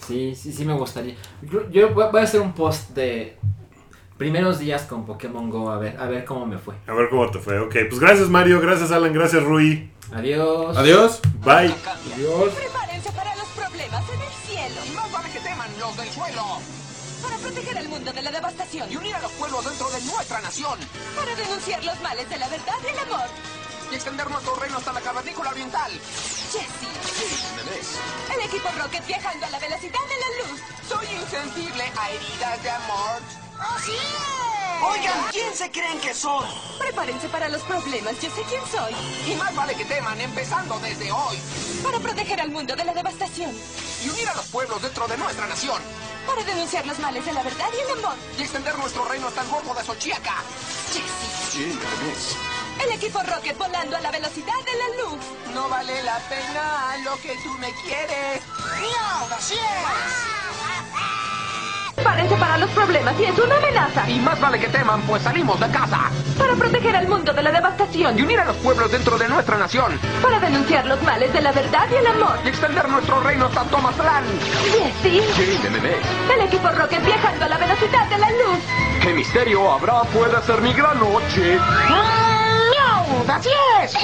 Sí, 0.07 0.35
sí, 0.35 0.53
sí 0.53 0.65
me 0.65 0.75
gustaría. 0.75 1.15
Yo- 1.43 1.69
Yo 1.71 1.95
voy 1.95 2.07
voy 2.13 2.21
a 2.21 2.25
hacer 2.25 2.41
un 2.41 2.53
post 2.53 2.91
de 2.91 3.39
primeros 4.19 4.59
días 4.59 4.83
con 4.83 5.05
Pokémon 5.07 5.51
Go, 5.51 5.71
a 5.71 5.79
ver, 5.79 5.97
a 5.99 6.07
ver 6.07 6.25
cómo 6.25 6.47
me 6.47 6.59
fue. 6.59 6.75
A 6.87 6.93
ver 6.93 7.09
cómo 7.11 7.31
te 7.31 7.39
fue. 7.39 7.59
Ok, 7.61 7.75
pues 7.89 7.99
gracias 8.01 8.29
Mario, 8.29 8.61
gracias 8.61 8.91
Alan, 8.93 9.13
gracias 9.13 9.43
Rui. 9.43 9.91
Adiós. 10.13 10.77
Adiós. 10.77 11.21
Bye. 11.45 11.75
Adiós. 12.15 12.53
Prepárense 12.55 13.11
para 13.13 13.35
los 13.37 13.47
problemas 13.49 14.05
en 14.15 14.21
el 14.21 14.33
cielo. 14.47 14.81
Y 14.87 14.95
más 14.97 15.11
vale 15.11 15.31
que 15.31 15.41
teman 15.41 15.69
los 15.81 15.97
del 15.97 16.09
suelo. 16.09 16.43
Para 17.23 17.37
proteger 17.39 17.79
al 17.79 17.89
mundo 17.89 18.13
de 18.13 18.23
la 18.23 18.31
devastación. 18.31 18.93
Y 18.93 18.97
unir 18.97 19.15
a 19.17 19.23
los 19.23 19.33
pueblos 19.33 19.65
dentro 19.65 19.89
de 19.91 20.01
nuestra 20.05 20.41
nación. 20.43 20.79
Para 21.17 21.35
denunciar 21.35 21.83
los 21.83 21.99
males 22.03 22.29
de 22.29 22.37
la 22.39 22.49
verdad 22.49 22.75
y 22.85 22.93
el 22.93 22.99
amor. 22.99 23.27
Y 23.95 23.97
extender 23.97 24.29
nuestro 24.29 24.57
reino 24.57 24.77
hasta 24.79 24.93
la 24.93 25.01
cavernícola 25.01 25.51
oriental. 25.51 25.93
Jesse. 25.93 26.89
El 28.35 28.41
equipo 28.41 28.69
Rocket 28.77 29.07
viajando 29.07 29.47
a 29.47 29.51
la 29.51 29.61
velocidad 29.61 30.01
de 30.01 30.19
la 30.19 30.51
luz. 30.51 30.61
Soy 30.89 31.07
insensible 31.15 31.85
a 31.97 32.11
heridas 32.11 32.63
de 32.65 32.71
amor. 32.71 33.44
¡Así 33.59 33.93
es! 33.93 34.35
Oigan, 34.83 35.29
¿quién 35.31 35.55
se 35.55 35.71
creen 35.71 35.99
que 36.01 36.13
son? 36.13 36.45
Prepárense 36.79 37.29
para 37.29 37.49
los 37.49 37.63
problemas. 37.63 38.15
Yo 38.21 38.31
sé 38.31 38.43
quién 38.49 38.63
soy. 38.71 38.95
Y 39.27 39.35
más 39.37 39.55
vale 39.55 39.75
que 39.75 39.85
teman, 39.85 40.21
empezando 40.21 40.79
desde 40.81 41.11
hoy. 41.11 41.39
Para 41.83 41.99
proteger 42.01 42.41
al 42.41 42.51
mundo 42.51 42.77
de 42.77 42.85
la 42.85 42.93
devastación. 42.93 43.51
Y 44.05 44.11
unir 44.11 44.29
a 44.29 44.35
los 44.35 44.47
pueblos 44.47 44.83
dentro 44.83 45.07
de 45.09 45.17
nuestra 45.17 45.47
nación. 45.47 45.81
Para 46.27 46.43
denunciar 46.45 46.87
los 46.87 46.99
males 46.99 47.25
de 47.25 47.33
la 47.33 47.43
verdad 47.43 47.69
y 47.73 47.81
el 47.81 47.99
amor. 47.99 48.17
Y 48.39 48.43
extender 48.43 48.77
nuestro 48.79 49.05
reino 49.07 49.29
hasta 49.29 49.43
el 49.43 49.49
golfo 49.49 49.75
de 49.75 49.85
Xochiaca. 49.85 50.43
Jesse. 50.93 51.53
Sí. 51.53 51.79
El 52.83 52.93
equipo 52.93 53.23
Rocket 53.23 53.57
volando 53.57 53.97
a 53.97 54.01
la 54.01 54.11
velocidad 54.11 54.59
de 54.65 54.77
la 54.77 55.03
luz. 55.03 55.21
No 55.55 55.69
vale 55.69 56.03
la 56.03 56.19
pena 56.29 56.97
lo 57.05 57.17
que 57.23 57.37
tú 57.43 57.51
me 57.59 57.73
quieres. 57.83 58.43
¡No, 58.59 59.35
así 59.35 59.55
Prepárense 62.05 62.37
para 62.37 62.59
los 62.59 62.69
problemas 62.73 63.15
y 63.19 63.25
es 63.25 63.39
una 63.39 63.57
amenaza. 63.57 64.11
Y 64.11 64.21
más 64.21 64.39
vale 64.39 64.61
que 64.61 64.69
teman, 64.69 65.01
pues 65.03 65.23
salimos 65.23 65.59
de 65.59 65.71
casa. 65.71 66.11
Para 66.39 66.55
proteger 66.55 66.95
al 66.95 67.09
mundo 67.09 67.33
de 67.33 67.43
la 67.43 67.51
devastación. 67.51 68.19
Y 68.19 68.23
unir 68.23 68.41
a 68.41 68.45
los 68.45 68.57
pueblos 68.57 68.93
dentro 68.93 69.17
de 69.17 69.27
nuestra 69.27 69.57
nación. 69.57 69.99
Para 70.21 70.39
denunciar 70.39 70.85
los 70.85 71.03
males 71.03 71.33
de 71.33 71.41
la 71.41 71.51
verdad 71.53 71.89
y 71.91 71.95
el 71.95 72.07
amor. 72.07 72.39
Y 72.45 72.49
extender 72.49 72.87
nuestro 72.91 73.21
reino 73.21 73.47
hasta 73.47 73.63
Tomatlán. 73.65 74.23
Jesse. 74.71 75.25
Sí. 75.35 75.59
El 76.31 76.41
equipo 76.43 76.69
Rocket 76.69 77.03
viajando 77.03 77.47
a 77.47 77.49
la 77.49 77.57
velocidad 77.57 78.07
de 78.07 78.19
la 78.19 78.31
luz. 78.33 78.59
¿Qué 79.01 79.15
misterio 79.15 79.73
habrá? 79.73 80.03
Puede 80.03 80.43
ser 80.43 80.61
mi 80.61 80.75
gran 80.75 81.01
noche. 81.01 81.59
¡Así 83.29 83.49
es! 83.83 83.95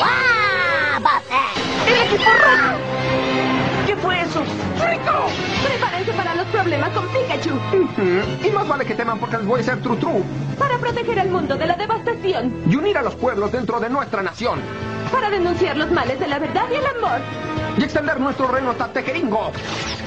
El 1.86 2.02
equipo 2.06 2.30
Rocket. 2.30 3.29
¿Qué 4.20 4.26
eso? 4.26 4.40
¡Rico! 4.40 5.26
Prepárense 5.66 6.12
para 6.12 6.34
los 6.34 6.46
problemas 6.48 6.90
con 6.90 7.08
Pikachu. 7.08 7.58
Y 8.44 8.50
más 8.50 8.68
vale 8.68 8.84
que 8.84 8.94
teman 8.94 9.18
porque 9.18 9.38
les 9.38 9.46
voy 9.46 9.60
a 9.60 9.62
ser 9.62 9.80
tru 9.80 9.96
tru. 9.96 10.22
Para 10.58 10.78
proteger 10.78 11.20
al 11.20 11.30
mundo 11.30 11.56
de 11.56 11.66
la 11.66 11.74
devastación. 11.74 12.62
Y 12.68 12.76
unir 12.76 12.98
a 12.98 13.02
los 13.02 13.14
pueblos 13.14 13.50
dentro 13.50 13.80
de 13.80 13.88
nuestra 13.88 14.22
nación. 14.22 14.60
Para 15.10 15.30
denunciar 15.30 15.76
los 15.76 15.90
males 15.90 16.20
de 16.20 16.28
la 16.28 16.38
verdad 16.38 16.64
y 16.70 16.74
el 16.74 16.86
amor. 16.86 17.20
Y 17.78 17.84
extender 17.84 18.20
nuestro 18.20 18.46
reino 18.48 18.70
hasta 18.70 18.88
Tejeringo. 18.88 19.52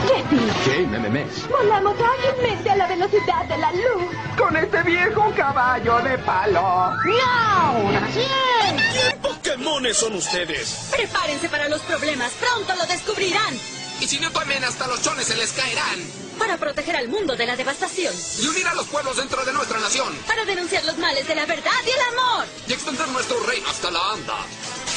Jesse. 0.08 0.42
¿Qué, 0.66 0.86
memes? 0.86 1.50
Volamos 1.50 1.96
ágilmente 1.98 2.70
a 2.70 2.76
la 2.76 2.88
velocidad 2.88 3.46
de 3.46 3.58
la 3.58 3.72
luz. 3.72 4.04
Con 4.38 4.56
este 4.56 4.84
viejo 4.84 5.34
caballo 5.36 6.00
de 6.02 6.18
palo. 6.20 6.92
¡Miau! 7.04 8.04
¡Así 8.04 8.20
es! 8.20 9.14
¡Pokémones 9.16 9.98
son 9.98 10.14
ustedes! 10.14 10.90
Prepárense 10.92 11.50
para 11.50 11.68
los 11.68 11.82
problemas. 11.82 12.32
Pronto 12.34 12.74
lo 12.76 12.86
descubrirán. 12.86 13.83
Y 14.04 14.08
si 14.10 14.20
no 14.20 14.30
tomen, 14.32 14.62
hasta 14.66 14.86
los 14.88 15.02
chones 15.02 15.26
se 15.26 15.36
les 15.38 15.54
caerán. 15.54 15.98
Para 16.38 16.58
proteger 16.58 16.98
al 16.98 17.08
mundo 17.08 17.38
de 17.38 17.46
la 17.46 17.56
devastación. 17.56 18.14
Y 18.38 18.48
unir 18.48 18.68
a 18.68 18.74
los 18.74 18.86
pueblos 18.88 19.16
dentro 19.16 19.46
de 19.46 19.54
nuestra 19.54 19.80
nación. 19.80 20.14
Para 20.28 20.44
denunciar 20.44 20.84
los 20.84 20.98
males 20.98 21.26
de 21.26 21.36
la 21.36 21.46
verdad 21.46 21.72
y 21.86 21.90
el 21.90 22.02
amor. 22.20 22.46
Y 22.68 22.74
extender 22.74 23.08
nuestro 23.08 23.40
reino 23.44 23.70
hasta 23.70 23.90
la 23.92 24.12
anda. 24.12 24.36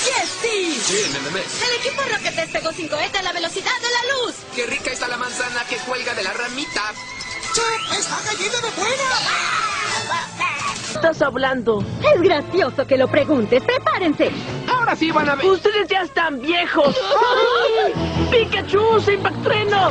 Jesse. 0.03 0.83
Sí, 0.85 1.19
memes. 1.23 1.47
El 1.63 1.77
equipo 1.77 2.03
Rocket 2.03 2.35
despegó 2.35 2.73
sin 2.73 2.89
cohete 2.89 3.19
a 3.19 3.23
la 3.23 3.33
velocidad 3.33 3.77
de 3.81 3.91
la 3.91 4.15
luz. 4.15 4.35
Qué 4.57 4.67
rica 4.67 4.91
está 4.91 5.07
la 5.07 5.19
manzana 5.19 5.65
que 5.69 5.77
cuelga 5.77 6.13
de 6.13 6.25
la 6.25 6.33
ramita. 6.33 6.93
¡Che! 7.55 7.97
¡Está 7.97 8.21
gallina 8.25 8.61
de 8.61 8.71
buena! 8.71 10.56
Estás 10.97 11.21
hablando? 11.21 11.85
Es 12.15 12.23
gracioso 12.23 12.87
que 12.87 12.97
lo 12.97 13.07
preguntes. 13.07 13.63
Prepárense. 13.63 14.31
Ahora 14.67 14.97
sí 14.97 15.11
van 15.11 15.29
a 15.29 15.35
ver. 15.37 15.47
Ustedes 15.47 15.89
ya 15.89 16.03
están 16.03 16.41
viejos. 16.41 16.97
Pikachu, 18.31 19.01
se 19.01 19.19
Trueno. 19.45 19.91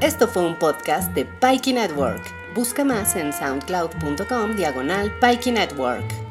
Esto 0.00 0.26
fue 0.28 0.44
un 0.44 0.58
podcast 0.58 1.12
de 1.14 1.24
Pikey 1.24 1.74
Network. 1.74 2.22
Busca 2.54 2.84
más 2.84 3.16
en 3.16 3.32
soundcloud.com 3.32 4.56
diagonal 4.56 5.12
Pikey 5.20 5.52
Network. 5.52 6.23